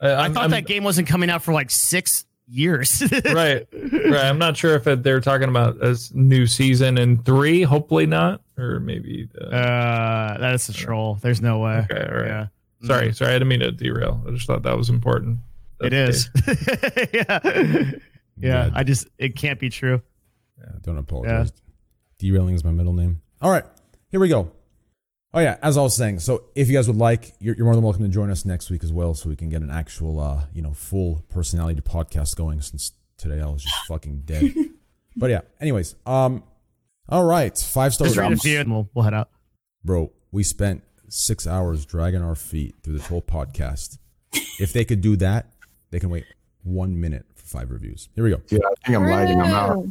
I, 0.00 0.08
I 0.08 0.24
I'm, 0.24 0.34
thought 0.34 0.40
I'm- 0.42 0.50
that 0.50 0.66
game 0.66 0.82
wasn't 0.84 1.06
coming 1.08 1.30
out 1.30 1.42
for 1.42 1.52
like 1.52 1.70
six 1.70 2.24
years. 2.48 3.02
right, 3.24 3.66
right. 3.72 4.24
I'm 4.24 4.38
not 4.38 4.56
sure 4.56 4.74
if 4.74 4.86
it, 4.86 5.02
they're 5.02 5.20
talking 5.20 5.48
about 5.48 5.76
a 5.82 5.96
new 6.12 6.46
season 6.46 6.98
in 6.98 7.22
three. 7.22 7.62
Hopefully 7.62 8.06
not, 8.06 8.42
or 8.58 8.80
maybe. 8.80 9.28
The, 9.32 9.46
Uh, 9.46 10.38
that 10.38 10.54
is 10.54 10.68
a 10.68 10.72
troll. 10.74 11.18
There's 11.22 11.40
no 11.40 11.60
way. 11.60 11.86
okay, 11.90 12.06
all 12.10 12.18
right. 12.18 12.26
Yeah. 12.26 12.46
Sorry, 12.86 13.12
sorry. 13.14 13.30
I 13.30 13.34
didn't 13.34 13.48
mean 13.48 13.60
to 13.60 13.70
derail. 13.72 14.22
I 14.26 14.30
just 14.32 14.46
thought 14.46 14.62
that 14.64 14.76
was 14.76 14.90
important. 14.90 15.38
It 15.80 15.90
That's 15.90 16.28
is. 16.46 17.08
yeah. 17.14 17.90
Yeah. 18.36 18.70
I 18.74 18.82
just, 18.82 19.08
it 19.18 19.36
can't 19.36 19.58
be 19.58 19.70
true. 19.70 20.02
Yeah, 20.58 20.72
don't 20.82 20.98
apologize. 20.98 21.52
Derailing 22.18 22.54
is 22.54 22.64
my 22.64 22.70
middle 22.70 22.92
name. 22.92 23.20
All 23.40 23.50
right, 23.50 23.64
here 24.10 24.20
we 24.20 24.28
go. 24.28 24.50
Oh 25.32 25.40
yeah, 25.40 25.56
as 25.62 25.76
I 25.76 25.82
was 25.82 25.96
saying, 25.96 26.20
so 26.20 26.44
if 26.54 26.68
you 26.68 26.74
guys 26.74 26.86
would 26.86 26.96
like, 26.96 27.34
you're, 27.40 27.56
you're 27.56 27.64
more 27.64 27.74
than 27.74 27.82
welcome 27.82 28.04
to 28.04 28.08
join 28.08 28.30
us 28.30 28.44
next 28.44 28.70
week 28.70 28.84
as 28.84 28.92
well, 28.92 29.14
so 29.14 29.28
we 29.28 29.34
can 29.34 29.48
get 29.48 29.62
an 29.62 29.70
actual, 29.70 30.20
uh, 30.20 30.44
you 30.52 30.62
know, 30.62 30.72
full 30.72 31.24
personality 31.28 31.80
podcast 31.80 32.36
going. 32.36 32.60
Since 32.60 32.92
today 33.18 33.40
I 33.40 33.46
was 33.46 33.62
just 33.64 33.74
fucking 33.88 34.22
dead. 34.24 34.54
but 35.16 35.30
yeah, 35.30 35.40
anyways, 35.60 35.96
um, 36.06 36.44
all 37.08 37.24
right, 37.24 37.56
five 37.58 37.92
star 37.92 38.06
Just 38.06 38.16
a 38.18 38.36
few 38.36 38.60
and 38.60 38.70
we'll, 38.70 38.88
we'll 38.94 39.02
head 39.02 39.14
out. 39.14 39.28
Bro, 39.84 40.12
we 40.30 40.44
spent 40.44 40.84
six 41.08 41.46
hours 41.46 41.84
dragging 41.84 42.22
our 42.22 42.36
feet 42.36 42.76
through 42.82 42.94
this 42.94 43.08
whole 43.08 43.22
podcast. 43.22 43.98
If 44.60 44.72
they 44.72 44.84
could 44.84 45.00
do 45.00 45.16
that, 45.16 45.52
they 45.90 45.98
can 45.98 46.10
wait 46.10 46.24
one 46.62 47.00
minute 47.00 47.26
five 47.44 47.70
reviews. 47.70 48.08
Here 48.14 48.24
we 48.24 48.30
go. 48.30 48.40
Yeah, 48.48 48.58
I 48.64 48.74
think 48.86 48.96
I'm 48.98 49.06
lagging. 49.06 49.40
I'm 49.40 49.52
out. 49.54 49.86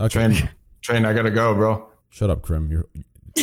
Okay. 0.00 0.08
Train, 0.08 0.50
train, 0.82 1.04
I 1.04 1.12
gotta 1.14 1.30
go, 1.30 1.54
bro. 1.54 1.88
Shut 2.10 2.30
up, 2.30 2.42
Krim. 2.42 2.70
You're, 2.70 2.86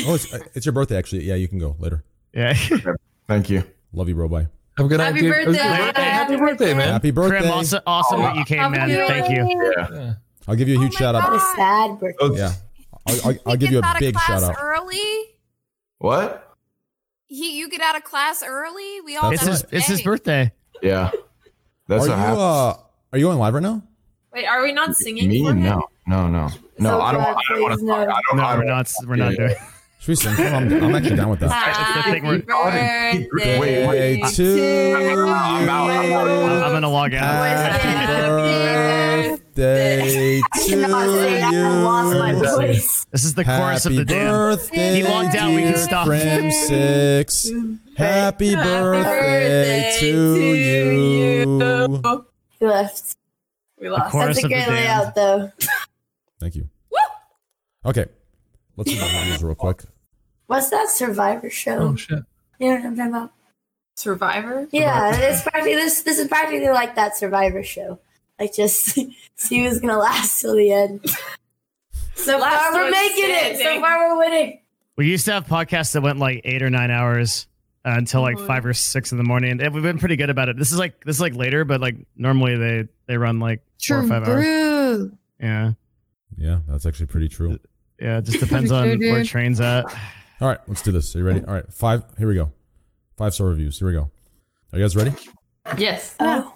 oh, 0.08 0.16
it's, 0.16 0.32
it's 0.54 0.66
your 0.66 0.74
birthday, 0.74 0.98
actually. 0.98 1.24
Yeah, 1.26 1.36
you 1.36 1.48
can 1.48 1.60
go 1.60 1.76
later. 1.80 2.04
Yeah. 2.34 2.54
Thank 3.28 3.50
you. 3.50 3.64
Love 3.94 4.10
you, 4.10 4.16
bro. 4.16 4.28
Bye. 4.28 4.48
Have 4.78 4.86
a 4.88 4.90
good 4.90 5.00
Happy 5.00 5.22
night, 5.22 5.22
dude. 5.22 5.32
birthday. 5.46 5.58
Happy, 5.64 6.02
happy 6.02 6.36
birthday, 6.36 6.74
man. 6.74 6.90
Happy 6.92 7.12
birthday. 7.12 7.40
Krim, 7.40 7.52
awesome, 7.52 7.82
awesome 7.88 8.22
that 8.22 8.36
you 8.36 8.44
came, 8.46 8.60
Happy 8.74 8.94
man. 8.94 9.08
Thank 9.08 9.30
you. 9.30 9.74
Yeah. 9.78 10.14
I'll 10.48 10.56
give 10.56 10.68
you 10.68 10.78
a 10.78 10.82
huge 10.82 10.94
shout 10.94 11.16
What 11.16 11.24
out. 11.24 11.36
a 11.36 11.40
sad 11.40 12.00
birthday. 12.00 12.38
Yeah. 12.38 12.52
I'll, 13.08 13.22
I'll, 13.30 13.36
I'll 13.46 13.56
give 13.58 13.72
you 13.72 13.78
a 13.80 13.82
Get 13.82 13.90
out 13.90 13.96
of 13.96 14.00
big 14.02 14.20
shout 14.20 14.44
out. 14.44 14.56
early. 14.62 15.00
What? 16.00 16.56
He, 17.28 17.58
you 17.58 17.70
get 17.70 17.82
out 17.82 17.96
of 17.96 18.04
class 18.04 18.44
early. 18.46 19.02
We 19.02 19.16
all. 19.16 19.30
That's 19.32 19.42
It's 19.42 19.46
know 19.48 19.52
his, 19.52 19.66
it's 19.72 19.88
his 19.88 20.02
birthday. 20.02 20.52
Yeah. 20.82 21.12
That's 21.88 22.06
Are 22.06 22.10
what 22.10 22.16
you, 22.16 22.22
happened. 22.22 22.40
uh, 22.42 22.76
are 23.16 23.18
you 23.18 23.26
going 23.28 23.40
live 23.40 23.54
right 23.54 23.64
now? 23.64 23.82
Wait, 24.34 24.46
are 24.46 24.62
we 24.62 24.74
not 24.74 24.94
singing 24.94 25.30
Me? 25.30 25.42
No, 25.42 25.54
no, 25.54 25.88
no, 26.06 26.28
no. 26.28 26.50
So 26.50 26.60
I 27.02 27.14
don't. 27.14 27.22
glad, 27.22 27.36
I 27.38 27.42
don't 27.48 27.62
want 27.62 27.80
to. 27.80 27.86
no. 27.86 27.94
I 27.94 28.06
don't. 28.06 28.36
No, 28.36 28.44
I 28.44 28.58
we're 28.58 28.66
don't, 28.66 28.88
we're 29.08 29.16
not 29.16 29.36
doing 29.38 29.56
Should 30.00 30.08
we 30.10 30.16
sing? 30.16 30.36
I'm, 30.46 30.84
I'm 30.84 30.94
actually 30.96 31.16
down 31.16 31.30
with 31.30 31.40
that. 31.40 31.48
That's 31.50 32.06
the 32.06 32.12
thing 32.12 32.26
we're- 32.26 32.44
Happy 32.46 33.28
birthday 33.32 33.58
Wait, 33.60 33.88
wait. 33.88 34.20
Hey, 34.26 34.32
to 34.34 34.94
I'm 34.98 35.70
out. 35.70 35.90
I'm 35.90 36.12
out. 36.12 36.28
I'm 36.66 36.72
going 36.72 36.82
to 36.82 36.90
log 36.90 37.14
out. 37.14 37.24
Happy 37.24 37.88
birthday 39.32 40.42
I 40.54 40.58
cannot 40.68 41.06
say 41.06 41.40
that. 41.40 41.54
I 41.54 41.84
lost 41.84 42.18
my 42.20 42.32
to 42.34 42.68
you. 42.68 42.74
This 42.74 43.24
is 43.24 43.34
the 43.36 43.46
chorus 43.46 43.86
of 43.86 43.94
Happy 43.94 44.04
the 44.04 44.06
dance. 44.06 44.32
birthday, 44.68 44.96
He 44.96 45.04
logged 45.04 45.36
out, 45.38 45.50
we 45.56 45.62
can 45.62 45.72
dear 45.72 45.78
stop. 45.78 46.08
Prim 46.08 46.52
Six. 46.52 47.50
Happy 47.96 48.54
birthday 48.56 49.04
birthday 49.04 49.98
to 50.02 51.46
to 51.46 52.26
you. 52.60 52.68
He 52.68 52.74
left. 52.74 53.16
We 53.80 53.90
lost. 53.90 54.14
That's 54.14 54.44
a 54.44 54.46
of 54.46 54.52
great 54.52 54.68
layout, 54.68 55.16
though. 55.16 55.52
Thank 56.40 56.56
you. 56.56 56.70
Okay, 57.86 58.06
let's 58.78 58.90
do 58.90 58.98
the 58.98 59.06
reviews 59.06 59.44
real 59.44 59.54
quick. 59.54 59.84
What's 60.48 60.70
that 60.72 60.90
Survivor 60.90 61.50
show? 61.50 61.78
Oh 61.78 61.96
shit. 61.96 62.24
You 62.60 62.70
know 62.70 62.76
what 62.76 62.86
I'm 62.86 62.96
talking 62.96 63.14
about? 63.14 63.32
Survivor? 63.96 64.68
Yeah, 64.72 65.16
it's 65.16 65.44
practically 65.44 65.76
this. 65.76 66.02
This 66.02 66.18
is 66.18 66.28
practically 66.28 66.70
like 66.70 66.96
that 66.96 67.16
Survivor 67.16 67.64
show. 67.64 68.00
Like 68.40 68.56
just 68.56 68.86
see 69.36 69.64
who's 69.64 69.80
gonna 69.80 69.98
last 69.98 70.42
till 70.42 70.56
the 70.56 70.72
end. 70.72 71.02
So 72.16 72.38
Last 72.38 72.56
far, 72.56 72.74
we're 72.74 72.84
one 72.84 72.92
making 72.92 73.26
it. 73.28 73.58
So 73.58 73.80
far, 73.80 74.00
we're 74.00 74.20
winning. 74.20 74.62
We 74.96 75.08
used 75.08 75.26
to 75.26 75.34
have 75.34 75.46
podcasts 75.46 75.94
that 75.94 76.02
went 76.02 76.18
like 76.18 76.42
eight 76.44 76.64
or 76.64 76.70
nine 76.70 76.90
hours 76.90 77.48
Uh, 77.86 77.94
until 77.98 78.22
like 78.22 78.36
mm-hmm. 78.36 78.48
five 78.48 78.66
or 78.66 78.74
six 78.74 79.12
in 79.12 79.20
the 79.20 79.24
morning, 79.24 79.62
and 79.62 79.74
we've 79.74 79.84
been 79.84 80.00
pretty 80.00 80.16
good 80.16 80.32
about 80.32 80.50
it. 80.50 80.58
This 80.58 80.72
is 80.72 80.80
like 80.80 81.04
this 81.06 81.18
is 81.18 81.22
like 81.22 81.36
later, 81.36 81.66
but 81.66 81.82
like 81.82 81.96
normally 82.16 82.58
they 82.58 82.88
they 83.06 83.16
run 83.16 83.40
like 83.40 83.62
four 83.86 83.98
or 83.98 84.00
True 84.02 84.10
five 84.10 84.28
hours. 84.28 84.44
brew. 84.44 85.18
Yeah, 85.40 85.74
Yeah, 86.36 86.60
that's 86.68 86.88
actually 86.88 87.06
pretty 87.08 87.30
true. 87.30 87.54
Uh, 87.54 87.58
yeah. 88.00 88.18
It 88.18 88.24
just 88.24 88.40
depends 88.46 88.72
on 88.72 88.98
True, 88.98 89.12
where 89.12 89.24
trains 89.24 89.62
at. 89.62 89.86
All 90.42 90.48
right, 90.48 90.58
let's 90.68 90.82
do 90.82 90.92
this. 90.92 91.16
Are 91.16 91.20
you 91.20 91.26
ready? 91.26 91.42
All 91.46 91.54
right, 91.54 91.72
five. 91.72 92.04
Here 92.18 92.28
we 92.28 92.34
go. 92.34 92.52
Five 93.18 93.36
star 93.36 93.48
reviews. 93.48 93.78
Here 93.78 93.88
we 93.88 93.94
go. 93.94 94.10
Are 94.74 94.80
you 94.80 94.84
guys 94.84 94.96
ready? 94.96 95.14
Yes. 95.78 96.16
Oh, 96.20 96.54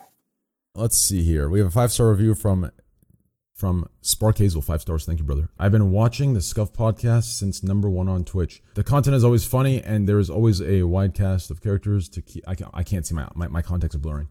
Let's 0.76 0.97
see 0.97 1.23
here. 1.23 1.47
We 1.49 1.60
have 1.60 1.68
a 1.68 1.72
five 1.72 1.91
star 1.91 2.10
review 2.10 2.34
from 2.34 2.72
from 3.60 3.90
Spark 4.02 4.38
Hazel. 4.38 4.61
Five 4.61 4.81
stars. 4.81 5.06
Thank 5.06 5.19
you, 5.19 5.26
brother. 5.26 5.49
I've 5.60 5.73
been 5.73 5.91
watching 5.91 6.34
the 6.34 6.41
Scuff 6.41 6.72
podcast 6.72 7.38
since 7.38 7.61
number 7.61 7.90
one 7.90 8.07
on 8.07 8.23
Twitch. 8.23 8.64
The 8.76 8.86
content 8.86 9.18
is 9.18 9.23
always 9.26 9.45
funny, 9.45 9.84
and 9.84 10.07
there 10.07 10.18
is 10.18 10.30
always 10.30 10.61
a 10.61 10.84
wide 10.84 11.14
cast 11.14 11.52
of 11.52 11.61
characters 11.61 12.07
to 12.10 12.22
keep. 12.22 12.48
I 12.48 12.56
can't, 12.56 12.72
I 12.73 12.84
can't 12.84 13.06
see 13.06 13.14
my 13.14 13.27
my, 13.36 13.49
my 13.49 13.61
contacts 13.61 13.95
are 13.95 13.99
blurring. 13.99 14.30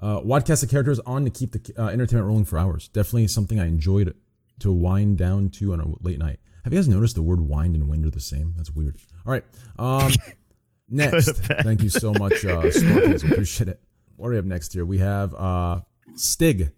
Uh, 0.00 0.20
wide 0.24 0.46
cast 0.46 0.62
of 0.62 0.70
characters 0.70 0.98
on 1.00 1.24
to 1.24 1.30
keep 1.30 1.52
the 1.52 1.74
uh, 1.78 1.88
entertainment 1.88 2.26
rolling 2.26 2.46
for 2.46 2.58
hours. 2.58 2.88
Definitely 2.88 3.28
something 3.28 3.60
I 3.60 3.66
enjoyed 3.66 4.14
to 4.60 4.72
wind 4.72 5.18
down 5.18 5.50
to 5.50 5.74
on 5.74 5.80
a 5.80 5.86
late 6.00 6.18
night. 6.18 6.40
Have 6.64 6.72
you 6.72 6.78
guys 6.78 6.88
noticed 6.88 7.16
the 7.16 7.22
word 7.22 7.42
wind 7.42 7.74
and 7.74 7.88
wind 7.88 8.06
are 8.06 8.10
the 8.10 8.20
same? 8.20 8.54
That's 8.56 8.70
weird. 8.70 8.96
All 9.26 9.32
right. 9.32 9.44
Um, 9.78 10.10
next, 10.88 11.32
thank 11.62 11.82
you 11.82 11.90
so 11.90 12.14
much, 12.14 12.44
uh, 12.44 12.70
Spark 12.70 13.04
Hazel. 13.04 13.32
Appreciate 13.32 13.68
it. 13.68 13.80
What 14.16 14.28
do 14.28 14.30
we 14.30 14.36
have 14.36 14.46
next 14.46 14.72
here? 14.72 14.86
We 14.86 14.98
have 14.98 15.34
uh, 15.34 15.80
Stig, 16.14 16.72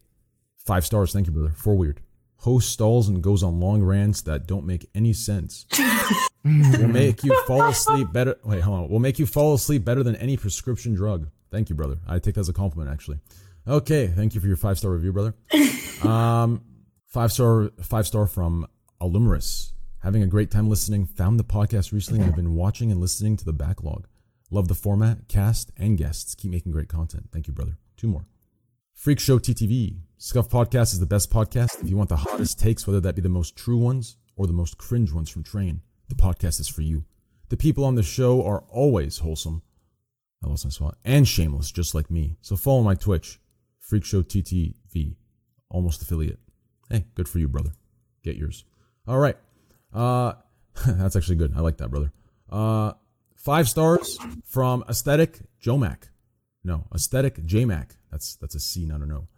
five 0.66 0.84
stars. 0.84 1.12
Thank 1.12 1.26
you, 1.26 1.32
brother. 1.32 1.54
Four 1.54 1.76
weird. 1.76 2.00
Host 2.38 2.70
stalls 2.70 3.08
and 3.08 3.22
goes 3.22 3.42
on 3.42 3.60
long 3.60 3.82
rants 3.82 4.20
that 4.22 4.46
don't 4.46 4.66
make 4.66 4.88
any 4.94 5.12
sense. 5.12 5.64
will 6.44 6.88
make 6.88 7.24
you 7.24 7.34
fall 7.46 7.62
asleep 7.62 8.12
better. 8.12 8.36
Wait, 8.44 8.60
hold 8.60 8.78
on. 8.80 8.88
Will 8.90 8.98
make 8.98 9.18
you 9.18 9.26
fall 9.26 9.54
asleep 9.54 9.84
better 9.84 10.02
than 10.02 10.16
any 10.16 10.36
prescription 10.36 10.94
drug. 10.94 11.28
Thank 11.50 11.70
you, 11.70 11.74
brother. 11.74 11.98
I 12.06 12.18
take 12.18 12.34
that 12.34 12.40
as 12.40 12.48
a 12.48 12.52
compliment, 12.52 12.90
actually. 12.92 13.20
Okay, 13.66 14.08
thank 14.08 14.34
you 14.34 14.40
for 14.40 14.46
your 14.46 14.56
five 14.56 14.78
star 14.78 14.90
review, 14.90 15.12
brother. 15.12 15.34
Um, 16.04 16.60
five 17.06 17.32
star, 17.32 17.70
five 17.82 18.06
star 18.06 18.26
from 18.26 18.66
Alumerous. 19.00 19.72
Having 20.02 20.22
a 20.24 20.26
great 20.26 20.50
time 20.50 20.68
listening. 20.68 21.06
Found 21.06 21.40
the 21.40 21.44
podcast 21.44 21.90
recently 21.90 22.20
and 22.20 22.26
have 22.26 22.36
been 22.36 22.54
watching 22.54 22.92
and 22.92 23.00
listening 23.00 23.38
to 23.38 23.44
the 23.46 23.54
backlog. 23.54 24.06
Love 24.50 24.68
the 24.68 24.74
format, 24.74 25.26
cast, 25.26 25.72
and 25.78 25.96
guests. 25.96 26.34
Keep 26.34 26.50
making 26.50 26.72
great 26.72 26.88
content. 26.88 27.30
Thank 27.32 27.46
you, 27.46 27.54
brother. 27.54 27.78
Two 27.96 28.08
more. 28.08 28.26
Freak 28.94 29.18
Show 29.18 29.38
TTV. 29.38 29.96
Scuff 30.18 30.48
Podcast 30.48 30.94
is 30.94 30.98
the 30.98 31.04
best 31.04 31.30
podcast. 31.30 31.82
If 31.82 31.90
you 31.90 31.96
want 31.98 32.08
the 32.08 32.16
hottest 32.16 32.58
takes, 32.58 32.86
whether 32.86 33.00
that 33.00 33.14
be 33.14 33.20
the 33.20 33.28
most 33.28 33.54
true 33.54 33.76
ones 33.76 34.16
or 34.34 34.46
the 34.46 34.52
most 34.54 34.78
cringe 34.78 35.12
ones 35.12 35.28
from 35.28 35.42
Train, 35.42 35.82
the 36.08 36.14
podcast 36.14 36.58
is 36.58 36.68
for 36.68 36.80
you. 36.80 37.04
The 37.50 37.56
people 37.58 37.84
on 37.84 37.96
the 37.96 38.02
show 38.02 38.42
are 38.42 38.64
always 38.70 39.18
wholesome. 39.18 39.60
I 40.42 40.48
lost 40.48 40.64
my 40.64 40.70
spot. 40.70 40.96
And 41.04 41.28
shameless, 41.28 41.70
just 41.70 41.94
like 41.94 42.10
me. 42.10 42.38
So 42.40 42.56
follow 42.56 42.82
my 42.82 42.94
Twitch, 42.94 43.38
Freak 43.78 44.06
Show 44.06 44.22
TTV, 44.22 45.16
almost 45.68 46.00
affiliate. 46.00 46.38
Hey, 46.88 47.04
good 47.14 47.28
for 47.28 47.38
you, 47.38 47.46
brother. 47.46 47.72
Get 48.24 48.36
yours. 48.36 48.64
All 49.06 49.18
right. 49.18 49.36
Uh, 49.92 50.32
that's 50.86 51.16
actually 51.16 51.36
good. 51.36 51.52
I 51.54 51.60
like 51.60 51.76
that, 51.76 51.90
brother. 51.90 52.10
Uh, 52.48 52.92
five 53.34 53.68
stars 53.68 54.18
from 54.46 54.82
Aesthetic 54.88 55.40
Jomac. 55.62 56.04
No, 56.64 56.86
Aesthetic 56.94 57.36
JMac. 57.42 57.90
That's 58.10 58.36
that's 58.36 58.54
a 58.54 58.60
C, 58.60 58.86
not 58.86 59.02
a 59.02 59.06
no. 59.06 59.28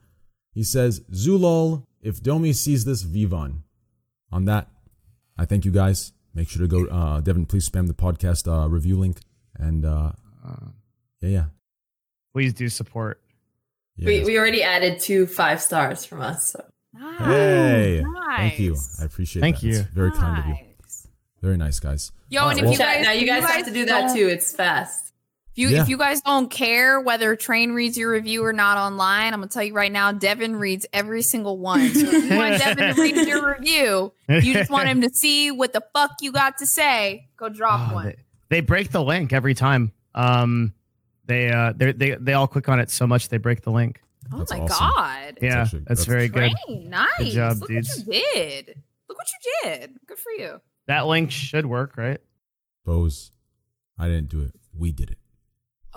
He 0.58 0.64
says, 0.64 0.98
Zulol, 1.12 1.84
if 2.02 2.20
Domi 2.20 2.52
sees 2.52 2.84
this, 2.84 3.02
Vivan. 3.02 3.62
On 4.32 4.44
that, 4.46 4.66
I 5.36 5.44
thank 5.44 5.64
you 5.64 5.70
guys. 5.70 6.12
Make 6.34 6.48
sure 6.48 6.60
to 6.62 6.66
go, 6.66 6.86
uh, 6.86 7.20
Devin, 7.20 7.46
please 7.46 7.70
spam 7.70 7.86
the 7.86 7.94
podcast 7.94 8.48
uh, 8.52 8.68
review 8.68 8.98
link. 8.98 9.18
And 9.56 9.84
uh, 9.84 10.10
yeah, 11.20 11.28
yeah. 11.28 11.44
Please 12.32 12.52
do 12.54 12.68
support. 12.68 13.20
yeah 13.94 14.06
we, 14.06 14.24
we 14.24 14.36
already 14.36 14.64
added 14.64 14.98
two 14.98 15.28
five 15.28 15.62
stars 15.62 16.04
from 16.04 16.22
us. 16.22 16.50
So. 16.50 16.64
Hey, 17.18 18.02
thank 18.36 18.58
you. 18.58 18.76
I 19.00 19.04
appreciate 19.04 19.42
Thank 19.42 19.60
that. 19.60 19.68
It's 19.68 19.78
you. 19.78 19.84
very 19.94 20.10
kind 20.10 20.40
of 20.40 20.46
you. 20.48 20.56
Very 21.40 21.56
nice, 21.56 21.78
guys. 21.78 22.10
Yo, 22.30 22.42
All 22.42 22.48
and 22.48 22.56
right, 22.56 22.64
if 22.64 22.64
well- 22.64 22.72
you 22.72 22.78
guys, 22.78 23.04
now 23.04 23.12
you 23.12 23.20
if 23.20 23.28
guys 23.28 23.44
have 23.48 23.64
to 23.66 23.72
do 23.72 23.84
that 23.84 24.12
too. 24.12 24.26
It's 24.26 24.52
fast. 24.52 25.07
If 25.58 25.62
you 25.62 25.68
Yeah. 25.70 25.82
if 25.82 25.88
you 25.88 25.98
guys 25.98 26.20
don't 26.20 26.48
care 26.52 27.00
whether 27.00 27.34
Train 27.34 27.72
reads 27.72 27.98
your 27.98 28.12
review 28.12 28.44
or 28.44 28.52
not 28.52 28.78
online, 28.78 29.34
I'm 29.34 29.40
gonna 29.40 29.48
tell 29.48 29.64
you 29.64 29.74
right 29.74 29.90
now, 29.90 30.12
Devin 30.12 30.54
reads 30.54 30.86
every 30.92 31.20
single 31.22 31.58
one. 31.58 31.92
So 31.94 32.06
if 32.06 32.30
you 32.30 32.36
want 32.36 32.58
Devin 32.58 32.94
to 32.94 33.02
read 33.02 33.26
your 33.26 33.54
review, 33.58 34.12
you 34.28 34.52
just 34.54 34.70
want 34.70 34.88
him 34.88 35.00
to 35.00 35.10
see 35.12 35.50
what 35.50 35.72
the 35.72 35.82
fuck 35.92 36.12
you 36.20 36.30
got 36.30 36.58
to 36.58 36.66
say. 36.66 37.26
Go 37.36 37.48
drop 37.48 37.90
Oh, 37.90 37.94
one. 37.96 38.04
they, 38.06 38.16
they 38.50 38.60
break 38.60 38.90
the 38.92 39.02
link 39.02 39.32
every 39.32 39.54
time. 39.54 39.90
Um, 40.14 40.74
they 41.26 41.50
uh, 41.50 41.72
they 41.76 41.90
they 41.90 42.14
they 42.14 42.34
all 42.34 42.46
click 42.46 42.68
on 42.68 42.78
it 42.78 42.88
so 42.88 43.08
much 43.08 43.28
they 43.28 43.38
break 43.38 43.62
the 43.62 43.72
link. 43.72 44.00
Oh 44.32 44.38
That's 44.38 44.52
my 44.52 44.60
awesome. 44.60 44.76
god. 44.78 45.38
Yeah, 45.42 45.62
actually- 45.62 45.78
that's, 45.80 45.88
that's- 45.88 46.04
very 46.04 46.28
good. 46.28 46.52
Train, 46.68 46.88
nice. 46.88 47.08
Good 47.18 47.30
job, 47.32 47.56
Look 47.58 47.68
dudes. 47.70 48.04
what 48.06 48.14
you 48.16 48.22
did. 48.32 48.82
Look 49.08 49.18
what 49.18 49.26
you 49.32 49.70
did. 49.70 49.90
Good 50.06 50.18
for 50.20 50.30
you. 50.30 50.60
That 50.86 51.06
link 51.08 51.32
should 51.32 51.66
work, 51.66 51.96
right? 51.96 52.20
Bose, 52.84 53.32
I 53.98 54.06
didn't 54.06 54.28
do 54.28 54.40
it. 54.42 54.52
We 54.72 54.92
did 54.92 55.10
it. 55.10 55.18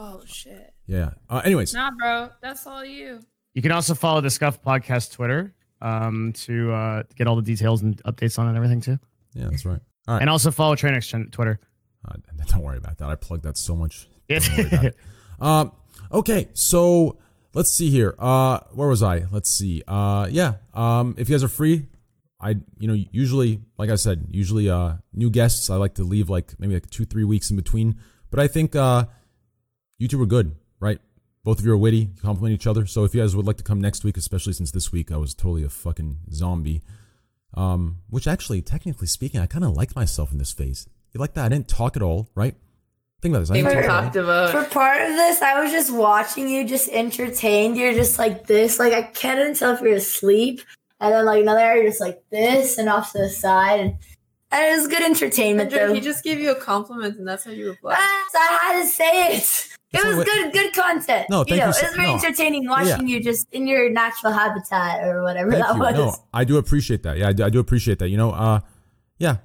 Oh 0.04 0.24
shit. 0.26 0.74
Yeah. 0.88 1.12
Uh, 1.30 1.42
anyways, 1.46 1.74
Nah, 1.76 1.92
bro. 1.92 2.30
That's 2.42 2.66
all 2.66 2.84
you. 2.84 3.20
You 3.54 3.62
can 3.62 3.72
also 3.72 3.94
follow 3.94 4.20
the 4.20 4.32
Scuff 4.32 4.64
Podcast 4.64 5.12
Twitter 5.14 5.54
um, 5.80 6.34
to 6.34 6.72
uh, 6.72 7.04
get 7.16 7.28
all 7.28 7.36
the 7.36 7.42
details 7.44 7.84
and 7.84 8.02
updates 8.04 8.40
on 8.40 8.48
it 8.48 8.50
and 8.50 8.58
everything 8.58 8.82
too. 8.82 8.98
yeah, 9.34 9.48
that's 9.50 9.64
right. 9.66 9.80
All 10.08 10.16
right. 10.16 10.22
And 10.22 10.30
also 10.30 10.50
follow 10.50 10.76
Trainx 10.76 11.32
Twitter. 11.32 11.60
Uh, 12.08 12.16
don't 12.48 12.64
worry 12.64 12.78
about 12.78 12.98
that. 12.98 13.10
I 13.10 13.16
plugged 13.16 13.44
that 13.44 13.58
so 13.58 13.76
much. 13.76 14.08
Don't 14.28 14.58
worry 14.58 14.68
about 14.68 14.86
it. 14.86 14.98
Um, 15.40 15.72
okay, 16.12 16.48
so 16.54 17.18
let's 17.54 17.70
see 17.72 17.90
here. 17.92 18.16
Uh, 18.18 18.60
where 18.74 18.88
was 18.88 19.04
I? 19.04 19.26
Let's 19.32 19.52
see. 19.52 19.84
Uh, 19.88 20.28
yeah. 20.32 20.54
Um, 20.74 21.14
if 21.18 21.30
you 21.30 21.36
guys 21.36 21.44
are 21.44 21.48
free, 21.50 21.86
I, 22.40 22.56
you 22.80 22.88
know, 22.88 22.96
usually, 23.12 23.60
like 23.78 23.92
I 23.92 23.96
said, 23.96 24.26
usually, 24.32 24.68
uh, 24.70 24.94
new 25.14 25.30
guests, 25.30 25.70
I 25.70 25.76
like 25.76 25.96
to 25.96 26.04
leave 26.04 26.30
like 26.30 26.58
maybe 26.60 26.74
like 26.74 26.90
two, 26.90 27.06
three 27.06 27.24
weeks 27.26 27.52
in 27.52 27.56
between. 27.56 28.00
But 28.32 28.40
I 28.40 28.48
think, 28.48 28.76
uh, 28.76 29.06
you 30.02 30.08
two 30.08 30.18
were 30.18 30.26
good, 30.26 30.56
right? 30.80 31.00
Both 31.44 31.60
of 31.60 31.66
you 31.66 31.72
are 31.74 31.78
witty, 31.78 31.98
you 31.98 32.22
compliment 32.22 32.56
each 32.56 32.66
other. 32.66 32.88
So 32.88 33.04
if 33.04 33.14
you 33.14 33.22
guys 33.22 33.36
would 33.36 33.46
like 33.46 33.58
to 33.58 33.64
come 33.64 33.80
next 33.80 34.04
week, 34.04 34.18
especially 34.18 34.54
since 34.54 34.72
this 34.72 34.92
week 34.92 35.12
I 35.12 35.18
was 35.18 35.36
totally 35.36 35.64
a 35.64 35.70
fucking 35.70 36.18
zombie, 36.34 36.82
um, 37.54 37.98
which 38.10 38.28
actually, 38.28 38.64
technically 38.64 39.06
speaking, 39.06 39.40
I 39.40 39.46
kind 39.46 39.64
of 39.64 39.72
liked 39.72 39.96
myself 39.96 40.32
in 40.32 40.40
this 40.40 40.52
phase. 40.52 40.88
You 41.14 41.20
like 41.20 41.36
that? 41.36 41.46
I 41.46 41.50
didn't 41.50 41.68
talk 41.68 41.96
at 41.96 42.02
all, 42.02 42.30
right? 42.34 42.56
Think 43.22 43.34
about 43.34 43.42
this. 43.42 43.52
I 43.52 43.54
We 43.54 43.62
didn't 43.62 43.84
talk 43.84 44.04
talked 44.06 44.16
about 44.16 44.50
For 44.50 44.64
part 44.64 45.02
of 45.04 45.10
this, 45.10 45.42
I 45.44 45.62
was 45.62 45.72
just 45.72 45.94
watching 45.94 46.50
you, 46.50 46.68
just 46.68 46.90
entertained. 46.90 47.78
You're 47.78 47.94
just 47.94 48.18
like 48.18 48.48
this. 48.48 48.80
Like 48.80 48.94
I 48.94 49.04
can't 49.04 49.56
tell 49.56 49.76
if 49.76 49.82
you're 49.82 49.94
asleep, 49.94 50.62
and 51.00 51.14
then 51.14 51.26
like 51.26 51.44
another 51.44 51.60
area, 51.60 51.88
just 51.88 52.02
like 52.02 52.24
this, 52.32 52.80
and 52.80 52.90
off 52.90 53.12
to 53.12 53.20
the 53.20 53.30
side, 53.30 53.80
and, 53.80 53.98
and 54.52 54.74
it 54.74 54.78
was 54.78 54.88
good 54.88 55.04
entertainment 55.04 55.72
Andrew, 55.72 55.90
though. 55.90 55.94
he 55.94 56.02
just 56.02 56.24
gave 56.24 56.40
you 56.40 56.52
a 56.52 56.56
compliment, 56.56 57.20
and 57.20 57.28
that's 57.28 57.44
how 57.44 57.52
you 57.52 57.70
reply. 57.70 57.96
Ah, 57.96 58.26
so 58.32 58.40
I 58.40 58.60
had 58.62 58.82
to 58.82 58.88
say 58.88 59.38
it. 59.38 59.78
It 59.94 60.16
was 60.16 60.24
good, 60.26 60.54
good 60.54 60.74
content. 60.74 61.28
No, 61.30 61.40
you 61.40 61.46
thank 61.46 61.60
know, 61.62 61.68
you 61.68 61.74
so- 61.74 61.80
it 61.80 61.88
was 61.90 61.96
very 61.96 62.08
no. 62.08 62.14
entertaining 62.16 62.68
watching 62.68 63.08
you 63.08 63.22
just 63.22 63.46
in 63.52 63.68
your 63.68 63.90
natural 63.90 64.32
habitat 64.32 65.04
or 65.06 65.22
whatever 65.24 65.52
Thank 65.52 65.66
that 65.66 65.74
you. 65.76 65.80
was. 65.82 65.96
No, 65.96 66.16
I 66.34 66.44
do 66.46 66.58
appreciate 66.58 67.04
that. 67.04 67.18
Yeah, 67.18 67.28
I 67.30 67.34
do, 67.34 67.44
I 67.44 67.50
do 67.50 67.60
appreciate 67.60 68.00
that. 68.00 68.08
You 68.10 68.18
know, 68.18 68.32
uh, 68.32 68.62
yeah, 69.18 69.38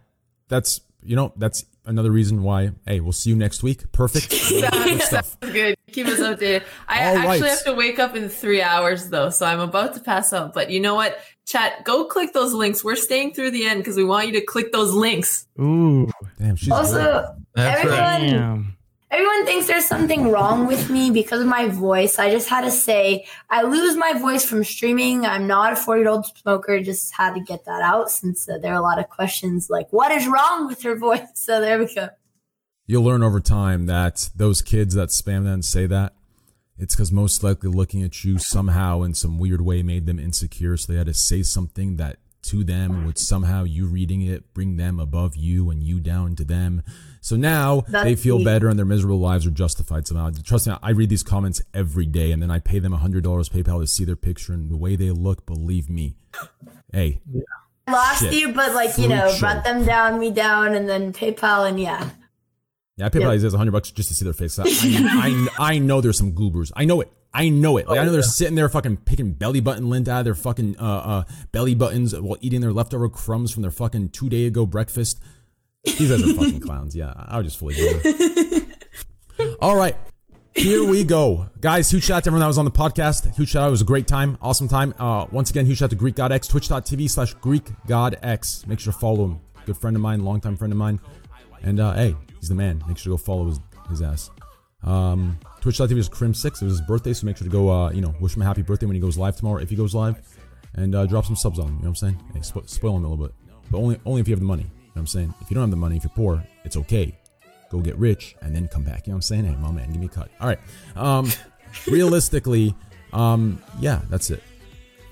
that's 0.48 0.80
you 1.02 1.16
know 1.16 1.32
that's 1.36 1.64
another 1.84 2.10
reason 2.12 2.42
why. 2.44 2.70
Hey, 2.86 3.00
we'll 3.00 3.12
see 3.12 3.30
you 3.30 3.36
next 3.36 3.62
week. 3.64 3.90
Perfect. 3.92 4.30
Good 4.48 5.02
stuff. 5.02 5.36
good. 5.40 5.76
Keep 5.92 6.06
us 6.08 6.20
updated. 6.20 6.62
I 6.88 7.08
All 7.10 7.16
actually 7.18 7.40
right. 7.42 7.50
have 7.50 7.64
to 7.64 7.74
wake 7.74 7.98
up 7.98 8.14
in 8.14 8.28
three 8.28 8.62
hours 8.62 9.08
though, 9.08 9.30
so 9.30 9.46
I'm 9.46 9.60
about 9.60 9.94
to 9.94 10.00
pass 10.00 10.32
out. 10.32 10.52
But 10.54 10.70
you 10.70 10.78
know 10.80 10.94
what? 10.94 11.18
Chat, 11.46 11.84
go 11.84 12.04
click 12.06 12.32
those 12.32 12.52
links. 12.52 12.82
We're 12.84 12.96
staying 12.96 13.34
through 13.34 13.52
the 13.52 13.66
end 13.66 13.80
because 13.80 13.96
we 13.96 14.04
want 14.04 14.26
you 14.26 14.32
to 14.34 14.40
click 14.40 14.72
those 14.72 14.92
links. 14.92 15.46
Ooh. 15.60 16.10
Damn, 16.40 16.56
she's 16.56 16.72
Also, 16.72 17.36
That's 17.54 17.78
everyone, 17.80 17.98
right. 18.00 18.64
Everyone 19.08 19.46
thinks 19.46 19.68
there's 19.68 19.84
something 19.84 20.32
wrong 20.32 20.66
with 20.66 20.90
me 20.90 21.12
because 21.12 21.40
of 21.40 21.46
my 21.46 21.68
voice. 21.68 22.18
I 22.18 22.30
just 22.30 22.48
had 22.48 22.62
to 22.62 22.72
say 22.72 23.26
I 23.48 23.62
lose 23.62 23.96
my 23.96 24.14
voice 24.14 24.44
from 24.44 24.64
streaming. 24.64 25.24
I'm 25.24 25.46
not 25.46 25.74
a 25.74 25.76
40 25.76 26.00
year 26.00 26.10
old 26.10 26.26
smoker. 26.26 26.80
Just 26.80 27.14
had 27.14 27.34
to 27.34 27.40
get 27.40 27.64
that 27.66 27.82
out 27.82 28.10
since 28.10 28.48
uh, 28.48 28.58
there 28.58 28.72
are 28.72 28.78
a 28.78 28.82
lot 28.82 28.98
of 28.98 29.08
questions 29.08 29.70
like, 29.70 29.92
"What 29.92 30.10
is 30.10 30.26
wrong 30.26 30.66
with 30.66 30.82
her 30.82 30.96
voice?" 30.96 31.20
So 31.34 31.60
there 31.60 31.78
we 31.78 31.94
go. 31.94 32.08
You'll 32.86 33.04
learn 33.04 33.22
over 33.22 33.40
time 33.40 33.86
that 33.86 34.28
those 34.34 34.60
kids 34.60 34.94
that 34.94 35.10
spam 35.10 35.44
that 35.44 35.52
and 35.52 35.64
say 35.64 35.86
that, 35.86 36.14
it's 36.76 36.94
because 36.94 37.12
most 37.12 37.44
likely 37.44 37.70
looking 37.70 38.02
at 38.02 38.24
you 38.24 38.38
somehow 38.38 39.02
in 39.02 39.14
some 39.14 39.38
weird 39.38 39.60
way 39.60 39.82
made 39.82 40.06
them 40.06 40.18
insecure. 40.18 40.76
So 40.76 40.92
they 40.92 40.98
had 40.98 41.06
to 41.06 41.14
say 41.14 41.42
something 41.42 41.96
that 41.96 42.18
to 42.42 42.62
them 42.62 43.04
would 43.06 43.18
somehow 43.18 43.64
you 43.64 43.86
reading 43.86 44.22
it 44.22 44.54
bring 44.54 44.76
them 44.76 45.00
above 45.00 45.34
you 45.36 45.70
and 45.70 45.82
you 45.82 46.00
down 46.00 46.36
to 46.36 46.44
them. 46.44 46.82
So 47.26 47.34
now 47.34 47.80
That's 47.88 48.04
they 48.04 48.14
feel 48.14 48.44
better 48.44 48.68
and 48.68 48.78
their 48.78 48.86
miserable 48.86 49.18
lives 49.18 49.48
are 49.48 49.50
justified 49.50 50.06
somehow. 50.06 50.30
Trust 50.44 50.68
me, 50.68 50.76
I 50.80 50.90
read 50.90 51.08
these 51.08 51.24
comments 51.24 51.60
every 51.74 52.06
day 52.06 52.30
and 52.30 52.40
then 52.40 52.52
I 52.52 52.60
pay 52.60 52.78
them 52.78 52.92
$100 52.92 53.20
PayPal 53.20 53.80
to 53.80 53.86
see 53.88 54.04
their 54.04 54.14
picture 54.14 54.52
and 54.52 54.70
the 54.70 54.76
way 54.76 54.94
they 54.94 55.10
look, 55.10 55.44
believe 55.44 55.90
me. 55.90 56.14
Hey, 56.92 57.20
lost 57.90 58.22
Shit. 58.22 58.32
you, 58.32 58.52
but 58.52 58.74
like 58.74 58.96
you 58.96 59.08
know, 59.08 59.28
show. 59.32 59.40
brought 59.40 59.64
them 59.64 59.84
down, 59.84 60.20
me 60.20 60.30
down, 60.30 60.74
and 60.74 60.88
then 60.88 61.12
PayPal, 61.12 61.68
and 61.68 61.80
yeah. 61.80 62.10
Yeah, 62.96 63.08
PayPal 63.08 63.12
pay 63.12 63.20
probably 63.22 63.46
a 63.48 63.56
hundred 63.56 63.72
bucks 63.72 63.90
just 63.90 64.08
to 64.10 64.14
see 64.14 64.24
their 64.24 64.32
face. 64.32 64.60
I, 64.60 64.64
I, 64.68 65.48
I 65.58 65.78
know 65.78 66.00
there's 66.00 66.18
some 66.18 66.32
goobers. 66.32 66.70
I 66.76 66.84
know 66.84 67.00
it. 67.00 67.12
I 67.34 67.48
know 67.48 67.76
it. 67.76 67.88
Like 67.88 67.98
I 67.98 68.04
know 68.04 68.12
they're 68.12 68.22
sitting 68.22 68.54
there 68.54 68.68
fucking 68.68 68.98
picking 68.98 69.32
belly 69.32 69.60
button 69.60 69.90
lint 69.90 70.06
out 70.06 70.20
of 70.20 70.24
their 70.26 70.36
fucking 70.36 70.78
uh, 70.78 70.82
uh, 70.82 71.24
belly 71.50 71.74
buttons 71.74 72.14
while 72.14 72.38
eating 72.40 72.60
their 72.60 72.72
leftover 72.72 73.08
crumbs 73.08 73.50
from 73.50 73.62
their 73.62 73.72
fucking 73.72 74.10
two 74.10 74.28
day 74.28 74.46
ago 74.46 74.64
breakfast. 74.64 75.20
These 75.86 76.10
guys 76.10 76.22
are 76.22 76.34
fucking 76.34 76.60
clowns. 76.60 76.94
Yeah, 76.94 77.12
I 77.16 77.36
would 77.36 77.44
just 77.44 77.58
fully 77.58 77.74
believe. 78.02 78.76
All 79.60 79.76
right. 79.76 79.96
Here 80.54 80.82
we 80.84 81.04
go. 81.04 81.48
Guys, 81.60 81.90
huge 81.90 82.04
shout 82.04 82.18
out 82.18 82.24
to 82.24 82.28
everyone 82.28 82.40
that 82.40 82.46
was 82.46 82.56
on 82.58 82.64
the 82.64 82.70
podcast. 82.70 83.34
Huge 83.34 83.50
shout 83.50 83.64
out. 83.64 83.68
It 83.68 83.72
was 83.72 83.82
a 83.82 83.84
great 83.86 84.06
time. 84.06 84.38
Awesome 84.40 84.68
time. 84.68 84.94
Uh, 84.98 85.26
once 85.30 85.50
again, 85.50 85.66
huge 85.66 85.78
shout 85.78 85.88
out 85.88 85.90
to 85.90 85.96
Greek 85.96 86.14
God 86.16 86.32
X, 86.32 86.48
twitch.tv 86.48 87.10
slash 87.10 87.34
Greek 87.34 87.68
God 87.86 88.16
X. 88.22 88.66
Make 88.66 88.80
sure 88.80 88.92
to 88.92 88.98
follow 88.98 89.24
him. 89.26 89.40
Good 89.66 89.76
friend 89.76 89.94
of 89.96 90.02
mine, 90.02 90.24
longtime 90.24 90.56
friend 90.56 90.72
of 90.72 90.78
mine. 90.78 90.98
And 91.62 91.78
uh, 91.78 91.92
hey, 91.92 92.16
he's 92.40 92.48
the 92.48 92.54
man. 92.54 92.82
Make 92.88 92.96
sure 92.96 93.12
to 93.16 93.18
go 93.20 93.24
follow 93.24 93.46
his, 93.46 93.60
his 93.90 94.00
ass. 94.02 94.30
Um, 94.82 95.38
Twitch.tv 95.60 95.96
is 95.98 96.08
Krim6. 96.08 96.46
It 96.46 96.62
was 96.62 96.78
his 96.78 96.80
birthday, 96.80 97.12
so 97.12 97.26
make 97.26 97.36
sure 97.36 97.44
to 97.46 97.50
go, 97.52 97.68
uh, 97.70 97.90
you 97.90 98.00
know, 98.00 98.14
wish 98.20 98.34
him 98.34 98.42
a 98.42 98.44
happy 98.46 98.62
birthday 98.62 98.86
when 98.86 98.94
he 98.94 99.00
goes 99.00 99.18
live 99.18 99.36
tomorrow, 99.36 99.58
if 99.60 99.68
he 99.68 99.76
goes 99.76 99.94
live. 99.94 100.16
And 100.74 100.94
uh, 100.94 101.04
drop 101.06 101.24
some 101.26 101.36
subs 101.36 101.58
on 101.58 101.66
him, 101.66 101.74
you 101.76 101.82
know 101.82 101.90
what 101.90 102.02
I'm 102.02 102.16
saying? 102.16 102.22
Hey, 102.32 102.40
spo- 102.40 102.68
spoil 102.68 102.96
him 102.96 103.04
a 103.04 103.08
little 103.08 103.26
bit. 103.26 103.34
But 103.70 103.78
only 103.78 103.98
only 104.06 104.20
if 104.20 104.28
you 104.28 104.32
have 104.32 104.40
the 104.40 104.46
money, 104.46 104.66
know 104.96 105.00
what 105.00 105.02
I'm 105.02 105.06
saying? 105.08 105.34
If 105.40 105.50
you 105.50 105.54
don't 105.54 105.62
have 105.62 105.70
the 105.70 105.76
money, 105.76 105.96
if 105.96 106.04
you're 106.04 106.10
poor, 106.14 106.42
it's 106.64 106.76
okay. 106.76 107.16
Go 107.70 107.80
get 107.80 107.96
rich 107.96 108.36
and 108.42 108.54
then 108.54 108.68
come 108.68 108.82
back. 108.82 109.06
You 109.06 109.10
know 109.12 109.16
what 109.16 109.18
I'm 109.18 109.22
saying? 109.22 109.44
Hey, 109.44 109.56
my 109.56 109.70
man, 109.70 109.90
give 109.92 110.00
me 110.00 110.06
a 110.06 110.08
cut. 110.08 110.30
All 110.40 110.46
right. 110.48 110.58
Um, 110.94 111.28
realistically, 111.86 112.74
um, 113.12 113.60
yeah, 113.80 114.00
that's 114.10 114.30
it. 114.30 114.42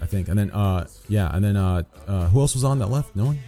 I 0.01 0.06
think. 0.06 0.28
And 0.28 0.39
then, 0.39 0.51
uh, 0.51 0.86
yeah, 1.09 1.35
and 1.35 1.44
then, 1.44 1.56
uh, 1.56 1.82
uh, 2.06 2.28
who 2.28 2.40
else 2.40 2.55
was 2.55 2.65
on 2.65 2.78
that 2.81 2.89
left? 2.89 3.15
No 3.16 3.27
one? 3.27 3.39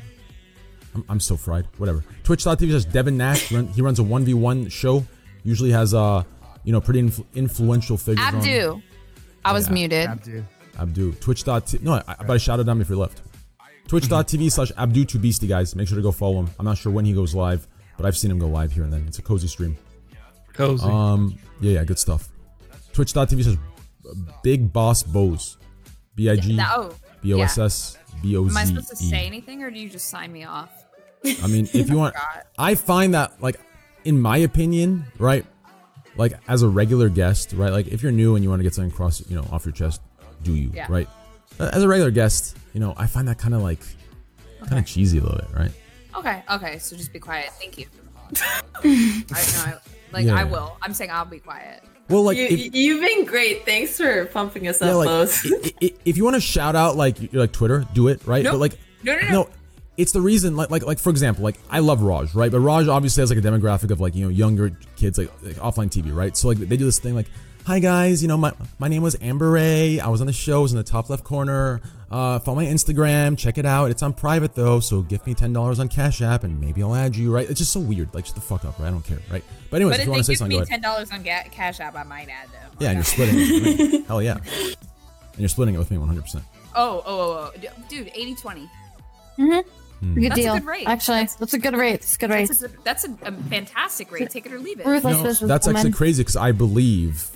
I'm, 0.94 1.04
I'm 1.08 1.20
so 1.20 1.36
fried. 1.36 1.66
Whatever. 1.78 2.04
Twitch.tv 2.24 2.70
says 2.70 2.84
Devin 2.84 3.16
Nash. 3.16 3.52
Run, 3.52 3.68
he 3.68 3.82
runs 3.82 3.98
a 4.00 4.02
1v1 4.02 4.70
show. 4.72 5.04
Usually 5.44 5.70
has, 5.70 5.92
uh, 5.94 6.22
you 6.64 6.72
know, 6.72 6.80
pretty 6.80 7.02
influ- 7.02 7.26
influential 7.34 7.96
figures 7.96 8.26
on. 8.26 8.36
Abdu. 8.36 8.80
I 9.44 9.52
was 9.52 9.68
Yeah. 9.68 9.74
muted. 9.74 10.06
Abdu. 10.08 10.44
Abdu. 10.78 11.12
Twitch.tv. 11.14 11.82
No, 11.82 11.94
I, 11.94 12.02
I, 12.08 12.14
but 12.26 12.30
I 12.30 12.36
shouted 12.38 12.66
him 12.66 12.80
if 12.80 12.88
you 12.90 12.96
left. 12.96 13.22
Twitch.tv 13.88 14.50
slash 14.50 14.72
Abdu2Beastie, 14.72 15.48
guys. 15.48 15.74
Make 15.76 15.88
sure 15.88 15.96
to 15.96 16.02
go 16.02 16.12
follow 16.12 16.40
him. 16.40 16.50
I'm 16.58 16.64
not 16.64 16.76
sure 16.78 16.90
when 16.92 17.04
he 17.04 17.12
goes 17.12 17.34
live, 17.34 17.66
but 17.96 18.04
I've 18.06 18.16
seen 18.16 18.30
him 18.30 18.38
go 18.38 18.48
live 18.48 18.72
here 18.72 18.82
and 18.84 18.92
then. 18.92 19.04
It's 19.06 19.18
a 19.18 19.22
cozy 19.22 19.48
stream. 19.48 19.76
Cozy. 20.52 20.84
Um, 20.86 21.38
yeah, 21.60 21.72
yeah, 21.74 21.84
good 21.84 21.98
stuff. 21.98 22.28
Twitch.tv 22.92 23.44
says 23.44 23.56
Big 24.42 24.72
Boss 24.72 25.02
Bose. 25.02 25.56
B 26.14 26.30
I 26.30 26.36
G 26.36 26.54
Yeah, 26.54 26.72
oh, 26.74 26.94
B 27.20 27.34
O 27.34 27.40
S 27.40 27.58
S 27.58 27.98
B 28.22 28.36
O 28.36 28.44
Am 28.46 28.56
I 28.56 28.64
supposed 28.64 28.88
to 28.88 28.96
say 28.96 29.26
anything, 29.26 29.62
or 29.62 29.70
do 29.70 29.78
you 29.78 29.90
just 29.90 30.08
sign 30.08 30.32
me 30.32 30.44
off? 30.44 30.70
I 31.42 31.46
mean, 31.46 31.68
if 31.74 31.90
you 31.90 31.96
want. 31.98 32.14
I 32.58 32.74
find 32.74 33.12
that 33.14 33.40
like, 33.42 33.56
in 34.04 34.18
my 34.20 34.38
opinion, 34.38 35.04
right, 35.18 35.44
like 36.16 36.32
as 36.48 36.62
a 36.62 36.68
regular 36.68 37.10
guest, 37.10 37.52
right, 37.52 37.70
like 37.70 37.88
if 37.88 38.02
you're 38.02 38.12
new 38.12 38.34
and 38.34 38.42
you 38.42 38.48
want 38.48 38.60
to 38.60 38.64
get 38.64 38.74
something 38.74 38.90
across, 38.92 39.28
you 39.28 39.36
know, 39.36 39.46
off 39.52 39.66
your 39.66 39.72
chest, 39.74 40.00
do 40.42 40.54
you, 40.54 40.70
Yeah. 40.74 40.86
right? 40.88 41.08
Uh, 41.60 41.70
As 41.72 41.82
a 41.82 41.88
regular 41.88 42.10
guest, 42.10 42.56
you 42.76 42.80
know, 42.80 42.92
I 42.98 43.06
find 43.06 43.26
that 43.28 43.38
kind 43.38 43.54
of 43.54 43.62
like, 43.62 43.80
kind 44.66 44.78
of 44.78 44.84
cheesy 44.84 45.16
a 45.16 45.22
little 45.22 45.38
bit, 45.38 45.48
right? 45.58 45.70
Okay, 46.14 46.42
okay, 46.52 46.76
so 46.78 46.94
just 46.94 47.10
be 47.10 47.18
quiet. 47.18 47.48
Thank 47.58 47.78
you. 47.78 47.86
I 48.84 48.84
know, 48.84 49.32
I, 49.32 49.74
like 50.12 50.26
Yeah. 50.26 50.34
I 50.38 50.44
will. 50.44 50.76
I'm 50.82 50.92
saying 50.92 51.10
I'll 51.10 51.24
be 51.24 51.38
quiet. 51.38 51.82
Well, 52.10 52.22
like, 52.22 52.36
you, 52.36 52.44
if- 52.48 52.74
you've 52.74 53.00
been 53.00 53.24
great. 53.24 53.64
Thanks 53.64 53.96
for 53.96 54.26
pumping 54.26 54.68
us 54.68 54.82
yeah, 54.82 54.88
up, 54.88 54.96
like 54.96 55.06
Bose. 55.06 55.40
i- 55.46 55.72
i- 55.86 55.94
if 56.04 56.18
you 56.18 56.24
want 56.24 56.34
to 56.34 56.40
shout 56.40 56.76
out 56.76 56.96
like 56.96 57.32
like 57.32 57.52
Twitter, 57.52 57.86
do 57.94 58.08
it, 58.08 58.26
right? 58.26 58.44
Nope. 58.44 58.52
But 58.52 58.58
like, 58.58 58.78
No, 59.02 59.14
no, 59.14 59.22
no. 59.22 59.28
no 59.30 59.48
it's 59.96 60.12
the 60.12 60.20
reason. 60.20 60.54
Like, 60.54 60.70
like, 60.70 60.84
like 60.84 60.98
for 60.98 61.08
example, 61.08 61.44
like 61.44 61.58
I 61.70 61.78
love 61.78 62.02
Raj, 62.02 62.34
right? 62.34 62.52
But 62.52 62.60
Raj 62.60 62.88
obviously 62.88 63.22
has 63.22 63.30
like 63.30 63.38
a 63.38 63.42
demographic 63.42 63.90
of 63.90 64.00
like 64.00 64.14
you 64.14 64.24
know 64.24 64.28
younger 64.28 64.76
kids, 64.96 65.16
like, 65.16 65.30
like 65.42 65.54
offline 65.56 65.88
TV, 65.88 66.14
right? 66.14 66.36
So 66.36 66.48
like 66.48 66.58
they 66.58 66.76
do 66.76 66.84
this 66.84 66.98
thing 66.98 67.14
like, 67.14 67.28
hi 67.64 67.78
guys, 67.78 68.20
you 68.20 68.28
know 68.28 68.36
my 68.36 68.52
my 68.78 68.88
name 68.88 69.02
was 69.02 69.16
Amber 69.22 69.50
Ray. 69.50 69.98
I 69.98 70.08
was 70.08 70.20
on 70.20 70.26
the 70.26 70.32
show, 70.34 70.60
it 70.60 70.62
was 70.64 70.72
in 70.72 70.78
the 70.78 70.84
top 70.84 71.08
left 71.08 71.24
corner. 71.24 71.80
Uh, 72.08 72.38
follow 72.38 72.56
my 72.56 72.64
Instagram, 72.66 73.36
check 73.36 73.58
it 73.58 73.66
out. 73.66 73.90
It's 73.90 74.02
on 74.02 74.12
private 74.12 74.54
though, 74.54 74.78
so 74.78 75.02
give 75.02 75.26
me 75.26 75.34
ten 75.34 75.52
dollars 75.52 75.80
on 75.80 75.88
Cash 75.88 76.22
App 76.22 76.44
and 76.44 76.60
maybe 76.60 76.82
I'll 76.82 76.94
add 76.94 77.16
you, 77.16 77.34
right? 77.34 77.48
It's 77.50 77.58
just 77.58 77.72
so 77.72 77.80
weird. 77.80 78.14
Like, 78.14 78.26
shut 78.26 78.36
the 78.36 78.40
fuck 78.40 78.64
up, 78.64 78.78
right? 78.78 78.86
I 78.88 78.90
don't 78.90 79.04
care, 79.04 79.18
right? 79.30 79.42
But 79.70 79.76
anyways, 79.82 79.94
but 79.94 79.96
if 79.96 80.00
if 80.02 80.06
you 80.06 80.10
want 80.12 80.20
to 80.20 80.24
say 80.24 80.32
give 80.34 80.38
something, 80.38 80.60
me 80.60 80.66
ten 80.66 80.80
dollars 80.80 81.10
on 81.10 81.22
ga- 81.22 81.48
Cash 81.50 81.80
App, 81.80 81.96
I 81.96 82.04
might 82.04 82.28
add 82.28 82.48
them. 82.52 82.70
Yeah, 82.78 82.90
and 82.90 82.98
you're 82.98 83.04
splitting 83.04 83.34
it. 83.38 83.78
with 83.80 83.92
me. 83.92 84.02
Hell 84.02 84.22
yeah. 84.22 84.36
And 84.36 85.42
you're 85.42 85.48
splitting 85.48 85.74
it 85.74 85.78
with 85.78 85.90
me 85.90 85.98
100%. 85.98 86.40
Oh, 86.74 87.02
oh, 87.04 87.04
oh, 87.06 87.52
oh. 87.54 87.82
Dude, 87.88 88.10
80 88.14 88.34
20. 88.36 88.60
Mm-hmm. 88.62 89.68
Hmm. 89.98 90.14
Good 90.14 90.30
That's 90.30 90.40
deal. 90.40 90.54
a 90.54 90.60
good 90.60 90.66
rate. 90.66 90.86
Actually, 90.86 91.28
that's, 91.38 91.54
a 91.54 91.58
good 91.58 91.76
rate. 91.76 91.94
It's 91.94 92.16
a 92.16 92.18
good 92.18 92.30
rate. 92.30 92.48
That's, 92.48 92.62
a, 92.62 92.68
that's 92.84 93.04
a, 93.04 93.10
a 93.22 93.32
fantastic 93.32 94.12
rate. 94.12 94.30
Take 94.30 94.46
it 94.46 94.52
or 94.52 94.58
leave 94.58 94.80
it. 94.80 94.86
Ruthless 94.86 95.40
No, 95.40 95.46
that's 95.46 95.66
actually 95.66 95.92
crazy 95.92 96.22
because 96.22 96.36
I 96.36 96.52
believe 96.52 97.30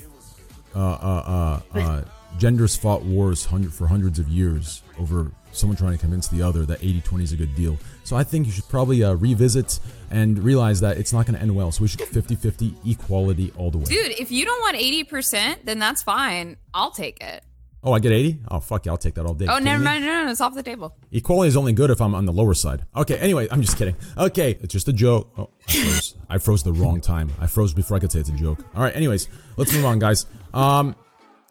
uh, 0.75 0.79
uh, 0.79 1.61
uh, 1.75 1.79
uh, 1.79 2.03
genders 2.39 2.77
fought 2.77 3.02
wars 3.02 3.44
hundred, 3.44 3.73
for 3.73 3.86
hundreds 3.86 4.19
of 4.19 4.28
years 4.28 4.82
over 4.98 5.32
someone 5.52 5.77
trying 5.77 5.93
to 5.93 5.98
convince 5.98 6.28
the 6.28 6.43
other 6.43 6.65
that 6.66 6.81
80-20 6.81 7.23
is 7.23 7.32
a 7.32 7.36
good 7.36 7.55
deal. 7.55 7.77
So 8.05 8.16
I 8.16 8.24
think 8.24 8.47
you 8.47 8.52
should 8.52 8.69
probably 8.69 9.02
uh, 9.02 9.15
revisit 9.15 9.81
and 10.11 10.39
realize 10.39 10.81
that 10.81 10.97
it's 10.97 11.12
not 11.12 11.27
going 11.27 11.35
to 11.36 11.43
end 11.43 11.55
well. 11.55 11.73
So 11.73 11.82
we 11.82 11.89
should 11.89 11.98
go 11.98 12.07
50-50 12.07 12.93
equality 12.93 13.52
all 13.57 13.70
the 13.70 13.78
way. 13.78 13.85
Dude, 13.85 14.12
if 14.12 14.31
you 14.31 14.44
don't 14.44 14.61
want 14.61 14.77
80%, 14.77 15.65
then 15.65 15.78
that's 15.78 16.02
fine. 16.02 16.57
I'll 16.73 16.90
take 16.93 17.20
it. 17.20 17.43
Oh, 17.82 17.93
I 17.94 17.98
get 17.98 18.12
80? 18.12 18.40
Oh, 18.51 18.61
fuck 18.61 18.85
yeah, 18.85 18.93
I'll 18.93 18.98
take 18.98 19.15
that 19.15 19.24
all 19.24 19.32
day. 19.32 19.47
oh, 19.48 19.59
never 19.59 19.82
mind. 19.82 20.05
No, 20.05 20.12
no, 20.12 20.24
no, 20.27 20.31
it's 20.31 20.40
off 20.43 20.55
the 20.55 20.62
table. 20.62 20.94
Equality 21.12 21.48
is 21.48 21.57
only 21.57 21.73
good 21.73 21.90
if 21.90 22.02
I'm 22.02 22.15
on 22.15 22.27
the 22.27 22.32
lower 22.32 22.52
side. 22.52 22.85
Okay, 22.94 23.16
anyway, 23.16 23.48
I'm 23.51 23.62
just 23.62 23.78
kidding. 23.78 23.97
Okay, 24.19 24.59
it's 24.61 24.73
just 24.73 24.86
a 24.89 24.93
joke. 24.93 25.32
Oh, 25.39 25.48
I 25.66 25.73
froze. 25.73 26.15
I 26.28 26.39
froze 26.39 26.62
the 26.62 26.74
wrong 26.74 27.01
time. 27.01 27.31
I 27.40 27.47
froze 27.47 27.73
before 27.73 27.97
I 27.97 28.01
could 28.01 28.12
say 28.12 28.20
it's 28.20 28.28
a 28.28 28.32
joke. 28.32 28.59
All 28.74 28.82
right, 28.82 28.94
anyways, 28.94 29.28
let's 29.57 29.73
move 29.73 29.86
on, 29.86 29.98
guys. 29.98 30.27
Um, 30.52 30.94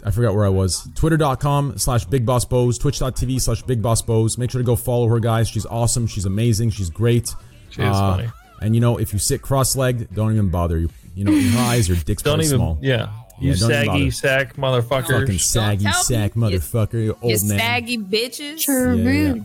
I 0.03 0.11
forgot 0.11 0.33
where 0.33 0.45
I 0.45 0.49
was. 0.49 0.87
Twitter.com 0.95 1.77
slash 1.77 2.05
Big 2.05 2.25
Boss 2.25 2.45
Bose. 2.45 2.77
Twitch.tv 2.77 3.41
slash 3.41 3.61
Big 3.63 3.81
Boss 3.81 4.01
Bose. 4.01 4.37
Make 4.37 4.51
sure 4.51 4.61
to 4.61 4.65
go 4.65 4.75
follow 4.75 5.07
her, 5.07 5.19
guys. 5.19 5.49
She's 5.49 5.65
awesome. 5.65 6.07
She's 6.07 6.25
amazing. 6.25 6.69
She's 6.69 6.89
great. 6.89 7.33
She 7.69 7.81
is 7.81 7.97
funny. 7.97 8.29
And 8.61 8.75
you 8.75 8.81
know, 8.81 8.97
if 8.97 9.13
you 9.13 9.19
sit 9.19 9.41
cross-legged, 9.41 10.13
don't 10.13 10.33
even 10.33 10.49
bother. 10.49 10.79
You, 10.79 10.89
you 11.15 11.23
know, 11.23 11.31
your 11.31 11.59
eyes, 11.61 11.87
your 11.87 11.97
dick's 11.97 12.23
Don't 12.23 12.41
even. 12.41 12.57
small. 12.57 12.77
Yeah. 12.81 13.11
You 13.39 13.55
don't 13.55 13.69
saggy 13.69 14.11
sack 14.11 14.55
motherfucker. 14.57 15.21
Fucking 15.21 15.37
saggy 15.37 15.83
tell 15.85 15.97
me. 15.97 16.03
sack 16.03 16.33
motherfucker. 16.33 16.93
You 17.05 17.17
old 17.21 17.41
you 17.41 17.47
man. 17.47 17.59
saggy 17.59 17.97
bitches. 17.97 18.61
True. 18.61 18.95
Yeah, 18.95 19.33
yeah. 19.35 19.43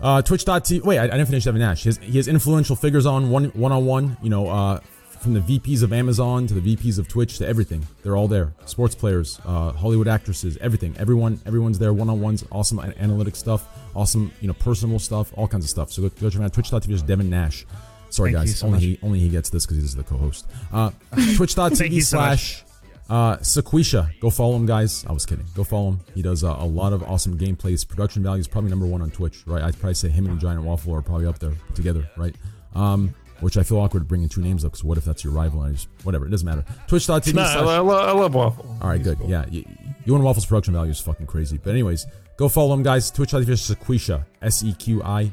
Uh, 0.00 0.22
Twitch.tv. 0.22 0.82
Wait, 0.82 0.98
I, 0.98 1.04
I 1.04 1.08
didn't 1.08 1.26
finish 1.26 1.44
Devin 1.44 1.60
Nash. 1.60 1.82
He 1.82 1.88
has, 1.88 1.98
he 1.98 2.16
has 2.18 2.28
influential 2.28 2.76
figures 2.76 3.06
on 3.06 3.30
one 3.30 3.46
one 3.46 3.72
on 3.72 3.84
one. 3.84 4.16
You 4.22 4.30
know, 4.30 4.46
uh, 4.48 4.80
from 5.20 5.34
the 5.34 5.40
VPs 5.40 5.82
of 5.82 5.92
Amazon 5.92 6.46
to 6.46 6.54
the 6.54 6.76
VPs 6.76 6.98
of 6.98 7.06
Twitch 7.08 7.38
to 7.38 7.46
everything. 7.46 7.86
They're 8.02 8.16
all 8.16 8.28
there. 8.28 8.52
Sports 8.64 8.94
players, 8.94 9.38
uh, 9.44 9.72
Hollywood 9.72 10.08
actresses, 10.08 10.56
everything. 10.58 10.94
Everyone, 10.98 11.40
everyone's 11.46 11.78
there. 11.78 11.92
One 11.92 12.08
on 12.08 12.20
ones, 12.20 12.44
awesome 12.50 12.78
an- 12.78 12.94
analytic 12.98 13.36
stuff, 13.36 13.66
awesome 13.94 14.32
you 14.40 14.48
know 14.48 14.54
personal 14.54 14.98
stuff, 14.98 15.32
all 15.36 15.46
kinds 15.46 15.64
of 15.64 15.70
stuff. 15.70 15.90
So 15.92 16.02
go, 16.02 16.08
go 16.08 16.30
check 16.30 16.38
him 16.38 16.44
out. 16.44 16.52
Twitch.tv 16.52 16.90
is 16.90 17.02
Devin 17.02 17.28
Nash. 17.30 17.66
Sorry 18.08 18.32
Thank 18.32 18.46
guys, 18.46 18.58
so 18.58 18.66
only 18.66 18.76
much. 18.76 18.82
he 18.84 18.98
only 19.02 19.18
he 19.20 19.28
gets 19.28 19.50
this 19.50 19.66
because 19.66 19.78
he's 19.78 19.94
the 19.94 20.02
co-host. 20.02 20.46
Uh, 20.72 20.90
Twitch.tv 21.36 22.02
slash. 22.02 22.64
uh, 23.08 23.36
Sequisha, 23.36 24.18
go 24.20 24.30
follow 24.30 24.56
him, 24.56 24.66
guys. 24.66 25.04
I 25.06 25.12
was 25.12 25.26
kidding. 25.26 25.44
Go 25.54 25.62
follow 25.64 25.90
him. 25.92 26.00
He 26.14 26.22
does 26.22 26.42
uh, 26.42 26.56
a 26.58 26.64
lot 26.66 26.92
of 26.92 27.02
awesome 27.04 27.38
gameplays. 27.38 27.86
Production 27.86 28.22
value 28.22 28.40
is 28.40 28.48
probably 28.48 28.70
number 28.70 28.86
one 28.86 29.00
on 29.02 29.10
Twitch, 29.10 29.42
right? 29.46 29.62
I'd 29.62 29.78
probably 29.78 29.94
say 29.94 30.08
him 30.08 30.26
and 30.26 30.40
Giant 30.40 30.62
Waffle 30.64 30.94
are 30.94 31.02
probably 31.02 31.26
up 31.26 31.38
there 31.38 31.52
together, 31.74 32.08
right? 32.16 32.34
Um, 32.74 33.14
which 33.40 33.56
I 33.56 33.62
feel 33.62 33.78
awkward 33.78 34.06
bringing 34.08 34.28
two 34.28 34.40
names 34.42 34.64
up 34.64 34.72
because 34.72 34.84
what 34.84 34.98
if 34.98 35.04
that's 35.04 35.24
your 35.24 35.32
rival? 35.32 35.62
And 35.62 35.70
I 35.70 35.72
just 35.74 35.88
whatever, 36.02 36.26
it 36.26 36.30
doesn't 36.30 36.46
matter. 36.46 36.64
Twitch.tv. 36.88 37.34
No, 37.34 37.42
I, 37.42 37.52
slash- 37.52 37.56
I, 37.56 37.78
lo- 37.78 38.06
I 38.06 38.12
love 38.12 38.34
waffle. 38.34 38.78
all 38.80 38.88
right, 38.88 39.02
good. 39.02 39.18
Yeah, 39.26 39.44
you, 39.50 39.64
you 40.04 40.14
and 40.14 40.24
Waffle's 40.24 40.46
production 40.46 40.74
value 40.74 40.90
is 40.90 41.00
fucking 41.00 41.26
crazy. 41.26 41.58
But 41.58 41.70
anyways, 41.70 42.06
go 42.36 42.48
follow 42.48 42.74
him, 42.74 42.82
guys. 42.82 43.10
Twitch.tv 43.10 43.48
is 43.48 43.60
Sequisha. 43.60 44.24
S 44.42 44.62
E 44.62 44.72
Q 44.74 45.02
I 45.02 45.30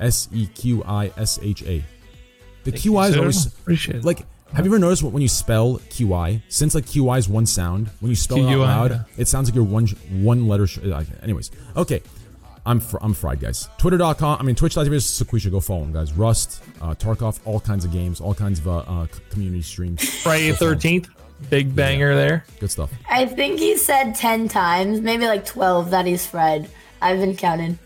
S 0.00 0.28
E 0.32 0.46
Q 0.46 0.82
I 0.86 1.10
S 1.16 1.38
H 1.42 1.62
A. 1.62 1.84
The 2.64 2.70
Thank 2.70 2.82
QI 2.82 3.10
is 3.10 3.16
always 3.18 3.46
Appreciate 3.46 3.96
it. 3.96 4.04
like. 4.04 4.24
Have 4.54 4.64
you 4.64 4.70
ever 4.70 4.78
noticed 4.78 5.02
when 5.02 5.20
you 5.20 5.28
spell 5.28 5.78
QI? 5.90 6.40
Since 6.48 6.76
like 6.76 6.84
QI 6.86 7.18
is 7.18 7.28
one 7.28 7.44
sound, 7.44 7.88
when 7.98 8.10
you 8.10 8.14
spell 8.14 8.38
it 8.38 8.52
out 8.52 8.58
loud, 8.60 8.90
yeah. 8.92 9.02
it 9.16 9.26
sounds 9.26 9.48
like 9.48 9.54
you're 9.56 9.64
one 9.64 9.86
one 10.22 10.46
letter. 10.46 10.66
Sh- 10.68 10.78
anyways, 11.22 11.50
okay. 11.76 12.02
I'm 12.66 12.80
fr- 12.80 12.96
I'm 13.00 13.12
fried, 13.14 13.40
guys. 13.40 13.68
Twitter.com. 13.78 14.38
I 14.40 14.42
mean, 14.42 14.54
Twitch.tv 14.54 14.92
is 14.92 15.04
Sequisha. 15.04 15.50
Go 15.50 15.60
follow 15.60 15.82
him, 15.82 15.92
guys. 15.92 16.12
Rust, 16.14 16.62
uh, 16.80 16.94
Tarkov, 16.94 17.38
all 17.44 17.60
kinds 17.60 17.84
of 17.84 17.92
games, 17.92 18.20
all 18.20 18.34
kinds 18.34 18.58
of 18.58 18.68
uh, 18.68 18.78
uh, 18.78 19.06
community 19.30 19.62
streams. 19.62 20.22
Friday 20.22 20.50
Go. 20.50 20.56
Thirteenth, 20.56 21.08
big 21.50 21.74
banger 21.74 22.14
there. 22.14 22.44
Good 22.60 22.70
stuff. 22.70 22.90
I 23.08 23.26
think 23.26 23.58
he 23.58 23.76
said 23.76 24.14
10 24.14 24.48
times, 24.48 25.00
maybe 25.00 25.26
like 25.26 25.44
12 25.44 25.90
that 25.90 26.06
he's 26.06 26.26
fried. 26.26 26.68
I've 27.02 27.20
been 27.20 27.36
counting. 27.36 27.78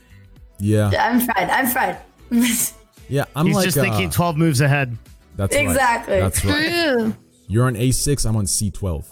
Yeah, 0.60 0.90
I'm 0.98 1.20
fried. 1.20 1.50
I'm 1.50 1.66
fried. 1.66 1.98
yeah. 3.08 3.24
I'm 3.34 3.46
He's 3.46 3.56
like 3.56 3.64
just 3.64 3.78
uh, 3.78 3.82
thinking 3.82 4.10
12 4.10 4.36
moves 4.36 4.60
ahead. 4.60 4.96
That's 5.36 5.54
right. 5.54 5.64
Exactly. 5.64 6.20
That's 6.20 6.44
right. 6.44 6.94
True. 6.96 7.16
You're 7.46 7.66
on 7.66 7.74
A6. 7.74 8.26
I'm 8.26 8.36
on 8.36 8.44
C12. 8.44 9.04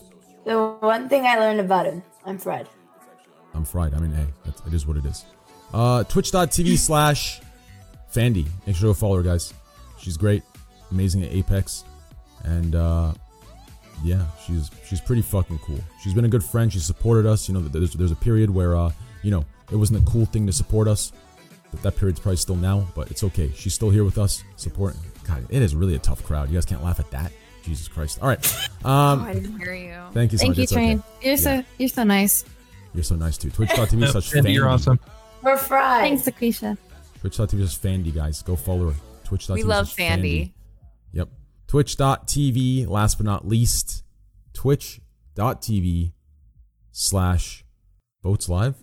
the 0.44 0.76
one 0.80 1.08
thing 1.08 1.24
I 1.24 1.38
learned 1.38 1.60
about 1.60 1.86
him, 1.86 2.02
I'm 2.24 2.38
fried. 2.38 2.68
I'm 3.54 3.64
fried. 3.64 3.94
I 3.94 3.98
mean, 3.98 4.12
hey, 4.12 4.26
that's, 4.44 4.60
it 4.66 4.74
is 4.74 4.86
what 4.86 4.96
it 4.96 5.06
is. 5.06 5.24
Uh, 5.72 6.04
Twitch.tv 6.04 6.78
slash 6.78 7.40
Fandy. 8.12 8.46
Make 8.66 8.76
sure 8.76 8.92
to 8.92 8.98
follow 8.98 9.16
her, 9.16 9.22
guys. 9.22 9.52
She's 9.98 10.16
great, 10.16 10.42
amazing 10.90 11.22
at 11.24 11.32
Apex, 11.32 11.84
and 12.44 12.74
uh, 12.74 13.12
yeah, 14.04 14.24
she's 14.46 14.70
she's 14.86 15.00
pretty 15.00 15.22
fucking 15.22 15.58
cool. 15.60 15.80
She's 16.02 16.14
been 16.14 16.24
a 16.24 16.28
good 16.28 16.44
friend. 16.44 16.72
She 16.72 16.78
supported 16.78 17.26
us. 17.28 17.48
You 17.48 17.54
know, 17.54 17.60
there's 17.60 17.92
there's 17.94 18.12
a 18.12 18.16
period 18.16 18.50
where 18.50 18.76
uh, 18.76 18.90
you 19.22 19.30
know, 19.30 19.44
it 19.70 19.76
wasn't 19.76 20.02
a 20.06 20.10
cool 20.10 20.26
thing 20.26 20.46
to 20.46 20.52
support 20.52 20.88
us. 20.88 21.12
But 21.72 21.82
that 21.82 21.96
period's 21.96 22.20
probably 22.20 22.36
still 22.36 22.54
now, 22.54 22.86
but 22.94 23.10
it's 23.10 23.24
okay. 23.24 23.50
She's 23.56 23.74
still 23.74 23.90
here 23.90 24.04
with 24.04 24.18
us, 24.18 24.44
supporting. 24.54 25.00
God, 25.26 25.44
it 25.50 25.60
is 25.62 25.74
really 25.74 25.96
a 25.96 25.98
tough 25.98 26.22
crowd. 26.22 26.48
You 26.48 26.54
guys 26.54 26.64
can't 26.64 26.82
laugh 26.84 27.00
at 27.00 27.10
that. 27.10 27.32
Jesus 27.64 27.88
Christ. 27.88 28.20
All 28.22 28.28
right. 28.28 28.58
Um, 28.84 29.20
oh, 29.20 29.24
I 29.24 29.34
didn't 29.34 29.58
hear 29.58 29.74
you. 29.74 29.96
Thank 30.14 30.30
you 30.30 30.38
so 30.38 30.42
Thank 30.42 30.50
much. 30.50 30.58
you, 30.58 30.62
It's 30.62 30.72
okay. 30.72 30.84
Train. 30.86 31.02
You're 31.22 31.32
Yeah. 31.32 31.36
so 31.36 31.64
you're 31.78 31.88
so 31.88 32.04
nice. 32.04 32.44
You're 32.94 33.02
so 33.02 33.16
nice 33.16 33.36
too. 33.36 33.50
Twitch.tv 33.50 34.08
slash 34.12 34.30
Fandy, 34.30 34.54
you're 34.54 34.68
awesome. 34.68 35.00
We're 35.46 35.56
fried. 35.56 36.00
Thanks, 36.18 36.22
Akeisha. 36.24 36.76
Twitch.tv 37.20 37.68
slash 37.68 37.78
Fandy, 37.78 38.12
guys. 38.12 38.42
Go 38.42 38.56
follow 38.56 38.90
her. 38.90 38.96
Twitch.tv 39.24 39.54
We 39.54 39.62
love 39.62 39.88
slash 39.88 39.96
Fandy. 39.96 40.20
Fandy. 40.20 40.52
Yep. 41.12 41.28
Twitch.tv, 41.68 42.88
last 42.88 43.16
but 43.18 43.26
not 43.26 43.46
least, 43.46 44.02
twitch.tv 44.54 46.12
slash 46.90 47.64
Boats 48.22 48.48
Live. 48.48 48.74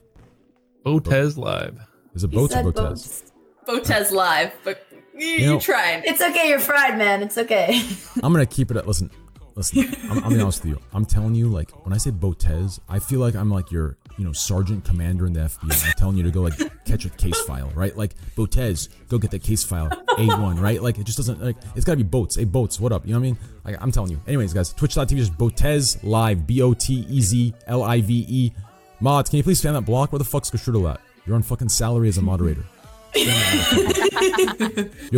Botez 0.86 1.36
Live. 1.38 1.80
Is 2.16 2.24
it 2.24 2.32
He 2.32 2.38
Boats 2.38 2.54
or 2.56 2.64
said 2.64 2.66
Botez? 2.66 3.32
Botez 3.68 4.12
live, 4.12 4.54
but 4.64 4.86
you, 5.18 5.28
You 5.28 5.46
know- 5.48 5.54
you 5.56 5.60
tried. 5.60 6.04
It's 6.06 6.22
okay. 6.22 6.48
You're 6.50 6.60
fried, 6.60 6.98
man. 6.98 7.24
It's 7.24 7.38
okay. 7.38 7.82
I'm 8.22 8.34
going 8.34 8.46
to 8.46 8.56
keep 8.56 8.72
it 8.72 8.78
at, 8.78 8.88
listen, 8.88 9.10
listen, 9.56 9.94
I'm, 10.10 10.24
I'm 10.24 10.42
honest 10.42 10.64
with 10.64 10.74
you. 10.74 10.80
I'm 10.94 11.06
telling 11.06 11.36
you, 11.36 11.48
like, 11.48 11.72
when 11.86 11.94
I 11.94 11.98
say 11.98 12.12
Botez, 12.12 12.80
I 12.90 13.00
feel 13.00 13.20
like 13.20 13.36
I'm 13.36 13.50
like 13.50 13.72
your, 13.72 13.98
you 14.18 14.26
know, 14.26 14.34
sergeant 14.34 14.86
commander 14.86 15.26
in 15.26 15.34
the 15.34 15.42
FBI. 15.42 15.88
I'm 15.88 15.94
telling 15.94 16.18
you 16.18 16.24
to 16.24 16.32
go, 16.32 16.42
like, 16.42 16.58
catch 16.86 17.06
a 17.06 17.10
case 17.10 17.40
file, 17.42 17.72
right? 17.76 17.96
Like, 17.96 18.14
Botez, 18.36 18.90
go 19.10 19.18
get 19.18 19.32
that 19.32 19.44
case 19.44 19.64
file, 19.64 19.90
A1, 19.90 20.60
right? 20.60 20.82
Like, 20.82 20.98
it 20.98 21.06
just 21.06 21.18
doesn't, 21.18 21.42
like, 21.42 21.58
it's 21.76 21.86
got 21.86 21.94
to 21.94 21.98
be 21.98 22.04
Boats. 22.04 22.36
Hey, 22.36 22.46
Boats, 22.46 22.80
what 22.80 22.92
up? 22.92 23.06
You 23.06 23.14
know 23.14 23.20
what 23.20 23.26
I 23.26 23.32
mean? 23.32 23.38
Like, 23.64 23.82
I'm 23.82 23.92
telling 23.92 24.12
you. 24.12 24.20
Anyways, 24.28 24.54
guys, 24.54 24.74
twitch.tv 24.74 25.18
is 25.18 25.30
Botez 25.30 26.00
Live, 26.04 26.46
B 26.48 26.62
O 26.62 26.74
T 26.74 27.06
E 27.10 27.22
Z 27.22 27.54
L 27.68 27.84
I 27.84 28.02
V 28.02 28.26
E. 28.28 28.52
Mods, 29.00 29.30
can 29.30 29.38
you 29.38 29.44
please 29.44 29.62
fan 29.62 29.74
that 29.74 29.82
block? 29.82 30.12
Where 30.12 30.20
the 30.20 30.26
fuck's 30.26 30.50
Kashrudel 30.50 30.92
at? 30.92 31.02
You're 31.26 31.36
on 31.36 31.44
fucking 31.44 31.70
salary 31.70 32.10
as 32.10 32.18
a 32.18 32.22
moderator. 32.22 32.64
You're 33.16 33.28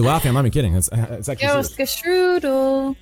laughing. 0.03 0.29
I'm 0.29 0.35
not 0.35 0.41
even 0.41 0.51
kidding. 0.51 0.75
It's, 0.75 0.89
it's 0.91 1.29
actually 1.29 1.47
Yo. 1.47 1.59
Skastrudel. 1.61 2.95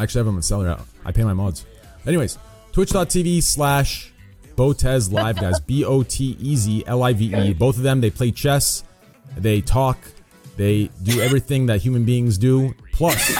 I 0.00 0.04
actually 0.04 0.20
have 0.20 0.26
them 0.26 0.36
on 0.36 0.42
salary. 0.42 0.74
I 1.04 1.12
pay 1.12 1.24
my 1.24 1.34
mods. 1.34 1.66
Anyways, 2.06 2.38
twitch.tv 2.72 3.42
slash 3.42 4.10
Botez 4.56 5.12
Live, 5.12 5.36
guys. 5.38 5.60
B 5.66 5.84
O 5.84 6.02
T 6.02 6.36
E 6.40 6.56
Z 6.56 6.84
L 6.86 7.02
I 7.02 7.12
V 7.12 7.34
E. 7.36 7.52
Both 7.52 7.76
of 7.76 7.82
them, 7.82 8.00
they 8.00 8.08
play 8.10 8.30
chess, 8.30 8.82
they 9.36 9.60
talk, 9.60 9.98
they 10.56 10.90
do 11.02 11.20
everything 11.20 11.66
that 11.66 11.82
human 11.82 12.04
beings 12.04 12.38
do, 12.38 12.74
plus 12.92 13.30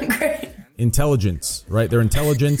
intelligence, 0.78 1.64
right? 1.68 1.88
They're 1.88 2.00
intelligent. 2.00 2.60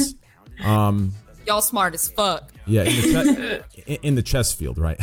Um, 0.64 1.12
Y'all 1.46 1.60
smart 1.62 1.94
as 1.94 2.08
fuck. 2.10 2.52
yeah, 2.66 2.82
in 2.84 2.94
the, 3.12 3.64
che- 3.74 3.82
in- 3.86 3.98
in 4.02 4.14
the 4.14 4.22
chess 4.22 4.52
field, 4.52 4.78
right? 4.78 5.00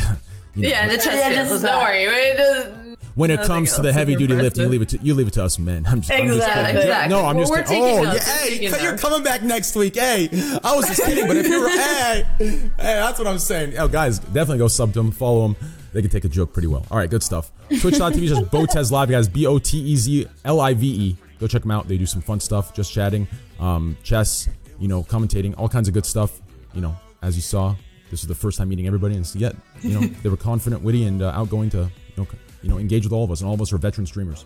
You 0.54 0.62
know, 0.62 0.68
Yeah, 0.70 0.88
the 0.88 0.94
chest 0.96 1.08
Yeah, 1.16 1.28
feels. 1.34 1.48
just 1.50 1.64
Don't 1.64 1.82
worry. 1.82 2.04
It 2.04 2.36
doesn't- 2.38 2.87
when 3.18 3.30
it 3.30 3.40
comes 3.42 3.74
to 3.74 3.82
the 3.82 3.92
heavy 3.92 4.14
duty 4.14 4.34
lifting, 4.34 4.62
you 4.64 4.68
leave 4.68 4.82
it 4.82 4.88
to 4.90 4.98
you 4.98 5.14
leave 5.14 5.26
it 5.26 5.32
to 5.34 5.44
us 5.44 5.58
men. 5.58 5.84
I'm 5.86 6.00
just, 6.00 6.12
I'm 6.12 6.26
just 6.26 6.36
Exactly. 6.38 6.64
kidding. 6.66 6.80
Exactly. 6.82 7.08
No, 7.14 7.24
I'm 7.26 7.36
Well, 7.36 7.46
just 7.46 7.68
kidding. 7.68 7.82
Oh, 7.82 8.02
yeah, 8.02 8.18
hey, 8.20 8.82
you're 8.82 8.96
coming 8.98 9.22
back 9.24 9.42
next 9.42 9.74
week. 9.74 9.96
Hey, 9.96 10.28
I 10.62 10.74
was 10.76 10.86
just 10.86 11.02
kidding, 11.04 11.26
but 11.26 11.36
if 11.36 11.46
you're 11.48 11.68
hey, 11.78 12.24
hey, 12.38 12.70
that's 12.76 13.18
what 13.18 13.26
I'm 13.28 13.38
saying. 13.38 13.76
Oh, 13.76 13.88
guys, 13.88 14.18
definitely 14.20 14.58
go 14.58 14.68
sub 14.68 14.92
to 14.92 15.00
them, 15.00 15.10
follow 15.10 15.48
them. 15.48 15.56
They 15.92 16.00
can 16.02 16.10
take 16.10 16.24
a 16.24 16.28
joke 16.28 16.52
pretty 16.52 16.68
well. 16.68 16.84
All 16.90 16.98
right, 16.98 17.10
good 17.10 17.22
stuff. 17.22 17.50
Twitch.tv 17.80 18.28
just 18.28 18.42
Botez 18.52 18.90
Live, 18.92 19.08
guys. 19.10 19.26
B 19.28 19.46
O 19.46 19.58
T 19.58 19.78
E 19.78 19.96
Z 19.96 20.26
L 20.44 20.60
I 20.60 20.74
V 20.74 20.86
E. 20.86 21.16
Go 21.40 21.46
check 21.46 21.62
them 21.62 21.70
out. 21.70 21.88
They 21.88 21.98
do 21.98 22.06
some 22.06 22.20
fun 22.22 22.40
stuff, 22.40 22.74
just 22.74 22.92
chatting, 22.92 23.26
um, 23.58 23.96
chess, 24.02 24.48
you 24.78 24.86
know, 24.88 25.02
commentating, 25.02 25.54
all 25.58 25.68
kinds 25.68 25.88
of 25.88 25.94
good 25.94 26.06
stuff. 26.06 26.40
You 26.74 26.80
know, 26.82 26.96
as 27.22 27.36
you 27.36 27.42
saw, 27.42 27.74
this 28.10 28.20
is 28.22 28.26
the 28.28 28.34
first 28.34 28.58
time 28.58 28.68
meeting 28.68 28.86
everybody, 28.86 29.16
and 29.16 29.34
yet, 29.34 29.56
you 29.82 29.98
know, 29.98 30.06
they 30.22 30.28
were 30.28 30.36
confident, 30.50 30.82
witty, 30.82 31.04
and 31.04 31.22
uh, 31.22 31.30
outgoing 31.30 31.70
to, 31.70 31.78
you 31.78 31.90
know, 32.16 32.26
you 32.62 32.68
know, 32.68 32.78
engage 32.78 33.04
with 33.04 33.12
all 33.12 33.24
of 33.24 33.30
us, 33.30 33.40
and 33.40 33.48
all 33.48 33.54
of 33.54 33.60
us 33.62 33.72
are 33.72 33.78
veteran 33.78 34.06
streamers. 34.06 34.44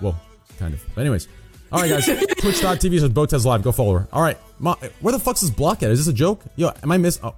Well, 0.00 0.18
kind 0.58 0.74
of. 0.74 0.84
But 0.94 1.02
anyways, 1.02 1.28
all 1.72 1.80
right, 1.80 1.90
guys. 1.90 2.06
Twitch.tv 2.38 3.00
says 3.00 3.10
Botez 3.10 3.44
Live. 3.44 3.62
Go 3.62 3.72
follow 3.72 3.98
her. 3.98 4.08
All 4.12 4.22
right, 4.22 4.38
Ma, 4.58 4.74
where 5.00 5.12
the 5.12 5.18
fuck's 5.18 5.40
this 5.40 5.50
block 5.50 5.82
at? 5.82 5.90
Is 5.90 6.04
this 6.04 6.12
a 6.12 6.16
joke? 6.16 6.42
Yo, 6.56 6.72
am 6.82 6.92
I 6.92 6.96
miss? 6.98 7.18
Oh, 7.22 7.34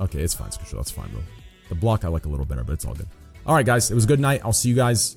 okay, 0.00 0.20
it's 0.20 0.34
fine, 0.34 0.50
Skisha. 0.50 0.72
That's 0.76 0.90
fine, 0.90 1.10
bro. 1.10 1.20
The 1.68 1.74
block 1.74 2.04
I 2.04 2.08
like 2.08 2.24
a 2.24 2.28
little 2.28 2.46
better, 2.46 2.64
but 2.64 2.72
it's 2.72 2.84
all 2.84 2.94
good. 2.94 3.08
All 3.46 3.54
right, 3.54 3.66
guys. 3.66 3.90
It 3.90 3.94
was 3.94 4.04
a 4.04 4.08
good 4.08 4.20
night. 4.20 4.40
I'll 4.44 4.52
see 4.52 4.68
you 4.68 4.74
guys 4.74 5.16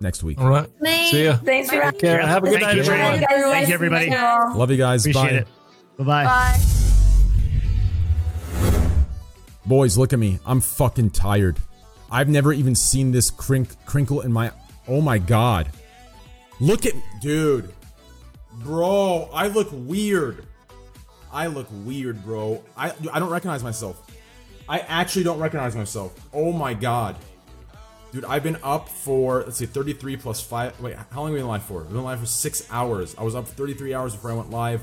next 0.00 0.22
week. 0.22 0.40
All 0.40 0.48
right. 0.48 0.68
Thanks. 0.82 1.10
See 1.10 1.24
ya. 1.24 1.36
Thanks 1.36 1.70
for 1.70 1.80
Take 1.80 1.98
care. 1.98 2.26
Have 2.26 2.44
a 2.44 2.48
good 2.48 2.60
Thank 2.60 2.62
night, 2.62 2.76
you. 2.76 2.82
everyone. 2.92 3.52
Thank 3.52 3.68
you, 3.68 3.74
everybody. 3.74 4.10
Love 4.10 4.70
you 4.70 4.76
guys. 4.76 5.04
Appreciate 5.04 5.30
Bye. 5.30 5.36
it. 5.36 5.48
Bye-bye. 5.98 6.24
Bye. 6.24 6.58
Boys, 9.66 9.98
look 9.98 10.12
at 10.12 10.18
me. 10.18 10.38
I'm 10.46 10.60
fucking 10.60 11.10
tired. 11.10 11.58
I've 12.10 12.28
never 12.28 12.52
even 12.52 12.74
seen 12.74 13.12
this 13.12 13.30
crink 13.30 13.84
crinkle 13.84 14.20
in 14.20 14.32
my. 14.32 14.50
Oh 14.86 15.00
my 15.00 15.18
god. 15.18 15.68
Look 16.60 16.86
at 16.86 16.94
dude. 17.20 17.72
Bro, 18.54 19.30
I 19.32 19.48
look 19.48 19.68
weird. 19.72 20.46
I 21.32 21.46
look 21.46 21.68
weird, 21.84 22.24
bro. 22.24 22.62
I 22.76 22.92
I 23.12 23.18
don't 23.18 23.30
recognize 23.30 23.62
myself. 23.62 24.04
I 24.68 24.80
actually 24.80 25.24
don't 25.24 25.38
recognize 25.38 25.76
myself. 25.76 26.18
Oh 26.32 26.52
my 26.52 26.74
god. 26.74 27.16
Dude, 28.10 28.24
I've 28.24 28.42
been 28.42 28.56
up 28.62 28.88
for 28.88 29.42
let's 29.42 29.58
see, 29.58 29.66
33 29.66 30.16
plus 30.16 30.40
five. 30.40 30.78
Wait, 30.80 30.96
how 30.96 31.20
long 31.20 31.26
have 31.26 31.34
we 31.34 31.40
been 31.40 31.48
live 31.48 31.62
for? 31.62 31.82
We've 31.82 31.92
been 31.92 32.04
live 32.04 32.20
for 32.20 32.26
six 32.26 32.66
hours. 32.70 33.14
I 33.18 33.22
was 33.22 33.34
up 33.34 33.46
33 33.46 33.92
hours 33.92 34.14
before 34.14 34.30
I 34.30 34.34
went 34.34 34.50
live, 34.50 34.82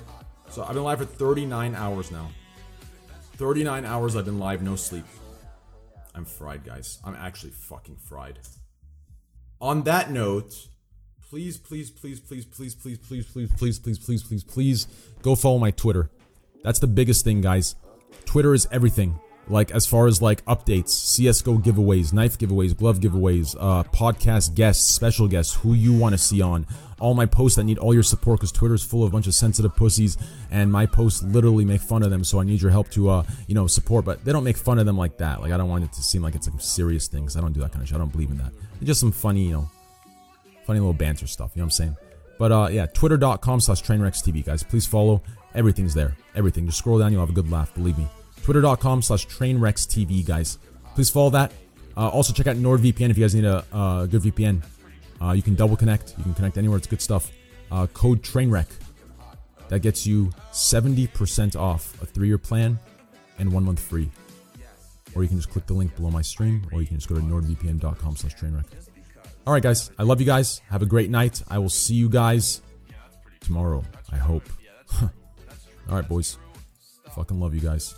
so 0.50 0.64
I've 0.64 0.76
been 0.76 0.84
live 0.84 1.00
for 1.00 1.06
39 1.06 1.74
hours 1.74 2.12
now. 2.12 2.30
39 3.38 3.84
hours 3.84 4.16
I've 4.16 4.26
been 4.26 4.40
live, 4.40 4.62
no 4.62 4.76
sleep. 4.76 5.06
I'm 6.16 6.26
fried, 6.26 6.64
guys. 6.64 7.00
I'm 7.04 7.16
actually 7.16 7.52
fucking 7.52 7.98
fried. 7.98 8.40
On 9.60 9.84
that 9.84 10.12
note, 10.12 10.54
please, 11.30 11.58
please, 11.58 11.92
please, 11.92 12.20
please, 12.20 12.46
please, 12.46 12.74
please, 12.74 12.98
please, 12.98 13.26
please, 13.26 13.26
please, 13.26 13.50
please, 13.52 13.80
please, 13.80 14.00
please, 14.00 14.24
please 14.24 14.44
please 14.44 14.88
go 15.22 15.36
follow 15.36 15.58
my 15.60 15.72
Twitter. 15.72 16.10
That's 16.64 16.80
the 16.80 16.88
biggest 16.88 17.24
thing, 17.24 17.42
guys. 17.42 17.76
Twitter 18.26 18.54
is 18.54 18.68
everything. 18.72 19.20
Like 19.48 19.72
as 19.72 19.86
far 19.86 20.08
as 20.08 20.22
like 20.22 20.44
updates, 20.46 20.90
CS:GO 20.90 21.60
giveaways, 21.60 22.14
knife 22.14 22.38
giveaways, 22.38 22.76
glove 22.76 23.00
giveaways, 23.00 23.56
uh, 23.60 23.84
podcast 23.84 24.56
guests, 24.56 24.94
special 24.94 25.28
guests, 25.28 25.54
who 25.56 25.74
you 25.74 25.94
want 25.94 26.14
to 26.14 26.18
see 26.18 26.42
on. 26.42 26.66
All 27.00 27.14
my 27.14 27.26
posts, 27.26 27.58
I 27.58 27.64
need 27.64 27.78
all 27.78 27.94
your 27.94 28.04
support 28.04 28.40
because 28.40 28.52
Twitter's 28.54 28.84
full 28.84 29.04
of 29.04 29.10
a 29.10 29.12
bunch 29.12 29.28
of 29.28 29.36
sensitive 29.36 29.76
pussies, 29.76 30.18
and 30.50 30.72
my 30.72 30.86
posts 30.86 31.22
literally 31.24 31.66
make 31.66 31.82
fun 31.82 32.04
of 32.04 32.10
them. 32.10 32.24
So 32.24 32.40
I 32.40 32.46
need 32.46 32.62
your 32.62 32.72
help 32.72 32.90
to, 32.92 33.10
uh, 33.10 33.24
you 33.48 33.56
know, 33.56 33.68
support. 33.68 34.06
But 34.06 34.24
they 34.24 34.32
don't 34.32 34.46
make 34.46 34.56
fun 34.58 34.80
of 34.80 34.86
them 34.86 34.98
like 34.98 35.18
that. 35.18 35.42
Like 35.42 35.52
I 35.52 35.58
don't 35.58 35.70
want 35.70 35.84
it 35.84 35.92
to 35.94 36.02
seem 36.02 36.22
like 36.22 36.36
it's 36.36 36.48
like 36.48 36.62
serious 36.62 37.08
things. 37.08 37.36
I 37.36 37.42
don't 37.42 37.52
do 37.52 37.60
that 37.62 37.72
kind 37.72 37.82
of 37.82 37.90
shit. 37.90 37.96
I 37.96 38.00
don't 38.00 38.12
believe 38.12 38.32
in 38.32 38.38
that. 38.38 38.52
It's 38.76 38.86
just 38.86 39.02
some 39.02 39.12
funny, 39.12 39.48
you 39.48 39.54
know, 39.54 39.70
funny 40.66 40.80
little 40.80 40.94
banter 40.94 41.28
stuff. 41.28 41.52
You 41.54 41.60
know 41.60 41.66
what 41.66 41.68
I'm 41.68 41.72
saying? 41.72 41.98
But 42.38 42.52
uh, 42.52 42.68
yeah, 42.72 42.86
twitter.com 42.86 43.62
slash 43.62 43.84
trainwreckstv, 43.84 44.46
guys. 44.46 44.64
Please 44.64 44.86
follow. 44.86 45.22
Everything's 45.54 45.94
there. 45.94 46.16
Everything. 46.36 46.66
Just 46.66 46.78
scroll 46.78 47.00
down. 47.00 47.12
You'll 47.12 47.22
have 47.22 47.30
a 47.30 47.34
good 47.34 47.52
laugh. 47.52 47.74
Believe 47.74 47.98
me. 47.98 48.08
Twitter.com 48.44 49.02
slash 49.02 49.28
trainwreckstv, 49.28 50.26
guys. 50.26 50.60
Please 50.94 51.10
follow 51.10 51.30
that. 51.32 51.52
Uh, 51.98 52.10
also, 52.10 52.34
check 52.34 52.48
out 52.48 52.58
NordVPN 52.58 53.10
if 53.10 53.18
you 53.18 53.24
guys 53.24 53.34
need 53.36 53.46
a 53.46 53.66
uh, 53.72 54.06
good 54.06 54.22
VPN. 54.22 54.62
Uh, 55.22 55.32
you 55.32 55.42
can 55.42 55.56
double 55.56 55.76
connect. 55.76 56.14
You 56.18 56.24
can 56.24 56.34
connect 56.34 56.58
anywhere. 56.58 56.78
It's 56.78 56.88
good 56.88 57.02
stuff. 57.02 57.32
Uh, 57.72 57.88
code 57.88 58.22
trainwreck. 58.22 58.68
That 59.70 59.80
gets 59.80 60.06
you 60.06 60.32
70% 60.52 61.56
off 61.56 62.00
a 62.02 62.06
three 62.06 62.28
year 62.28 62.38
plan 62.38 62.80
and 63.40 63.52
one 63.52 63.64
month 63.64 63.80
free. 63.80 64.10
Or 65.16 65.24
you 65.24 65.30
can 65.30 65.38
just 65.38 65.50
click 65.50 65.66
the 65.66 65.74
link 65.74 65.96
below 65.96 66.12
my 66.12 66.22
stream, 66.22 66.68
or 66.72 66.82
you 66.82 66.88
can 66.88 66.98
just 66.98 67.08
go 67.08 67.16
to 67.16 67.22
nordvpn.com 67.22 68.16
slash 68.18 68.36
trainwreck. 68.36 68.66
All 69.48 69.54
right, 69.54 69.64
guys. 69.64 69.92
I 69.98 70.04
love 70.04 70.20
you 70.20 70.26
guys. 70.26 70.62
Have 70.70 70.82
a 70.82 70.86
great 70.86 71.10
night. 71.10 71.42
I 71.48 71.58
will 71.58 71.70
see 71.70 71.94
you 71.94 72.10
guys 72.10 72.62
tomorrow. 73.40 73.84
I 74.12 74.18
hope. 74.18 74.44
All 75.02 75.10
right, 75.90 76.08
boys. 76.08 76.38
Fucking 77.16 77.40
love 77.40 77.54
you 77.54 77.62
guys. 77.62 77.96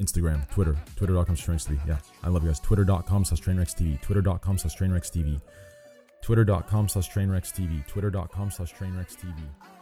Instagram, 0.00 0.50
Twitter, 0.50 0.76
twitter.com 0.96 1.36
slash. 1.36 1.66
Yeah, 1.86 1.98
I 2.24 2.28
love 2.28 2.42
you 2.42 2.48
guys. 2.48 2.58
Twitter.com 2.60 3.24
slash 3.24 3.40
trainwreckstv. 3.40 4.02
Twitter.com 4.02 4.58
slash 4.58 4.76
trainwreckstv. 4.76 5.40
Twitter.com 6.24 6.88
slash 6.88 7.10
trainwreckstv. 7.10 7.86
Twitter.com 7.86 8.50
slash 8.50 8.74
trainwreckstv. 8.74 9.73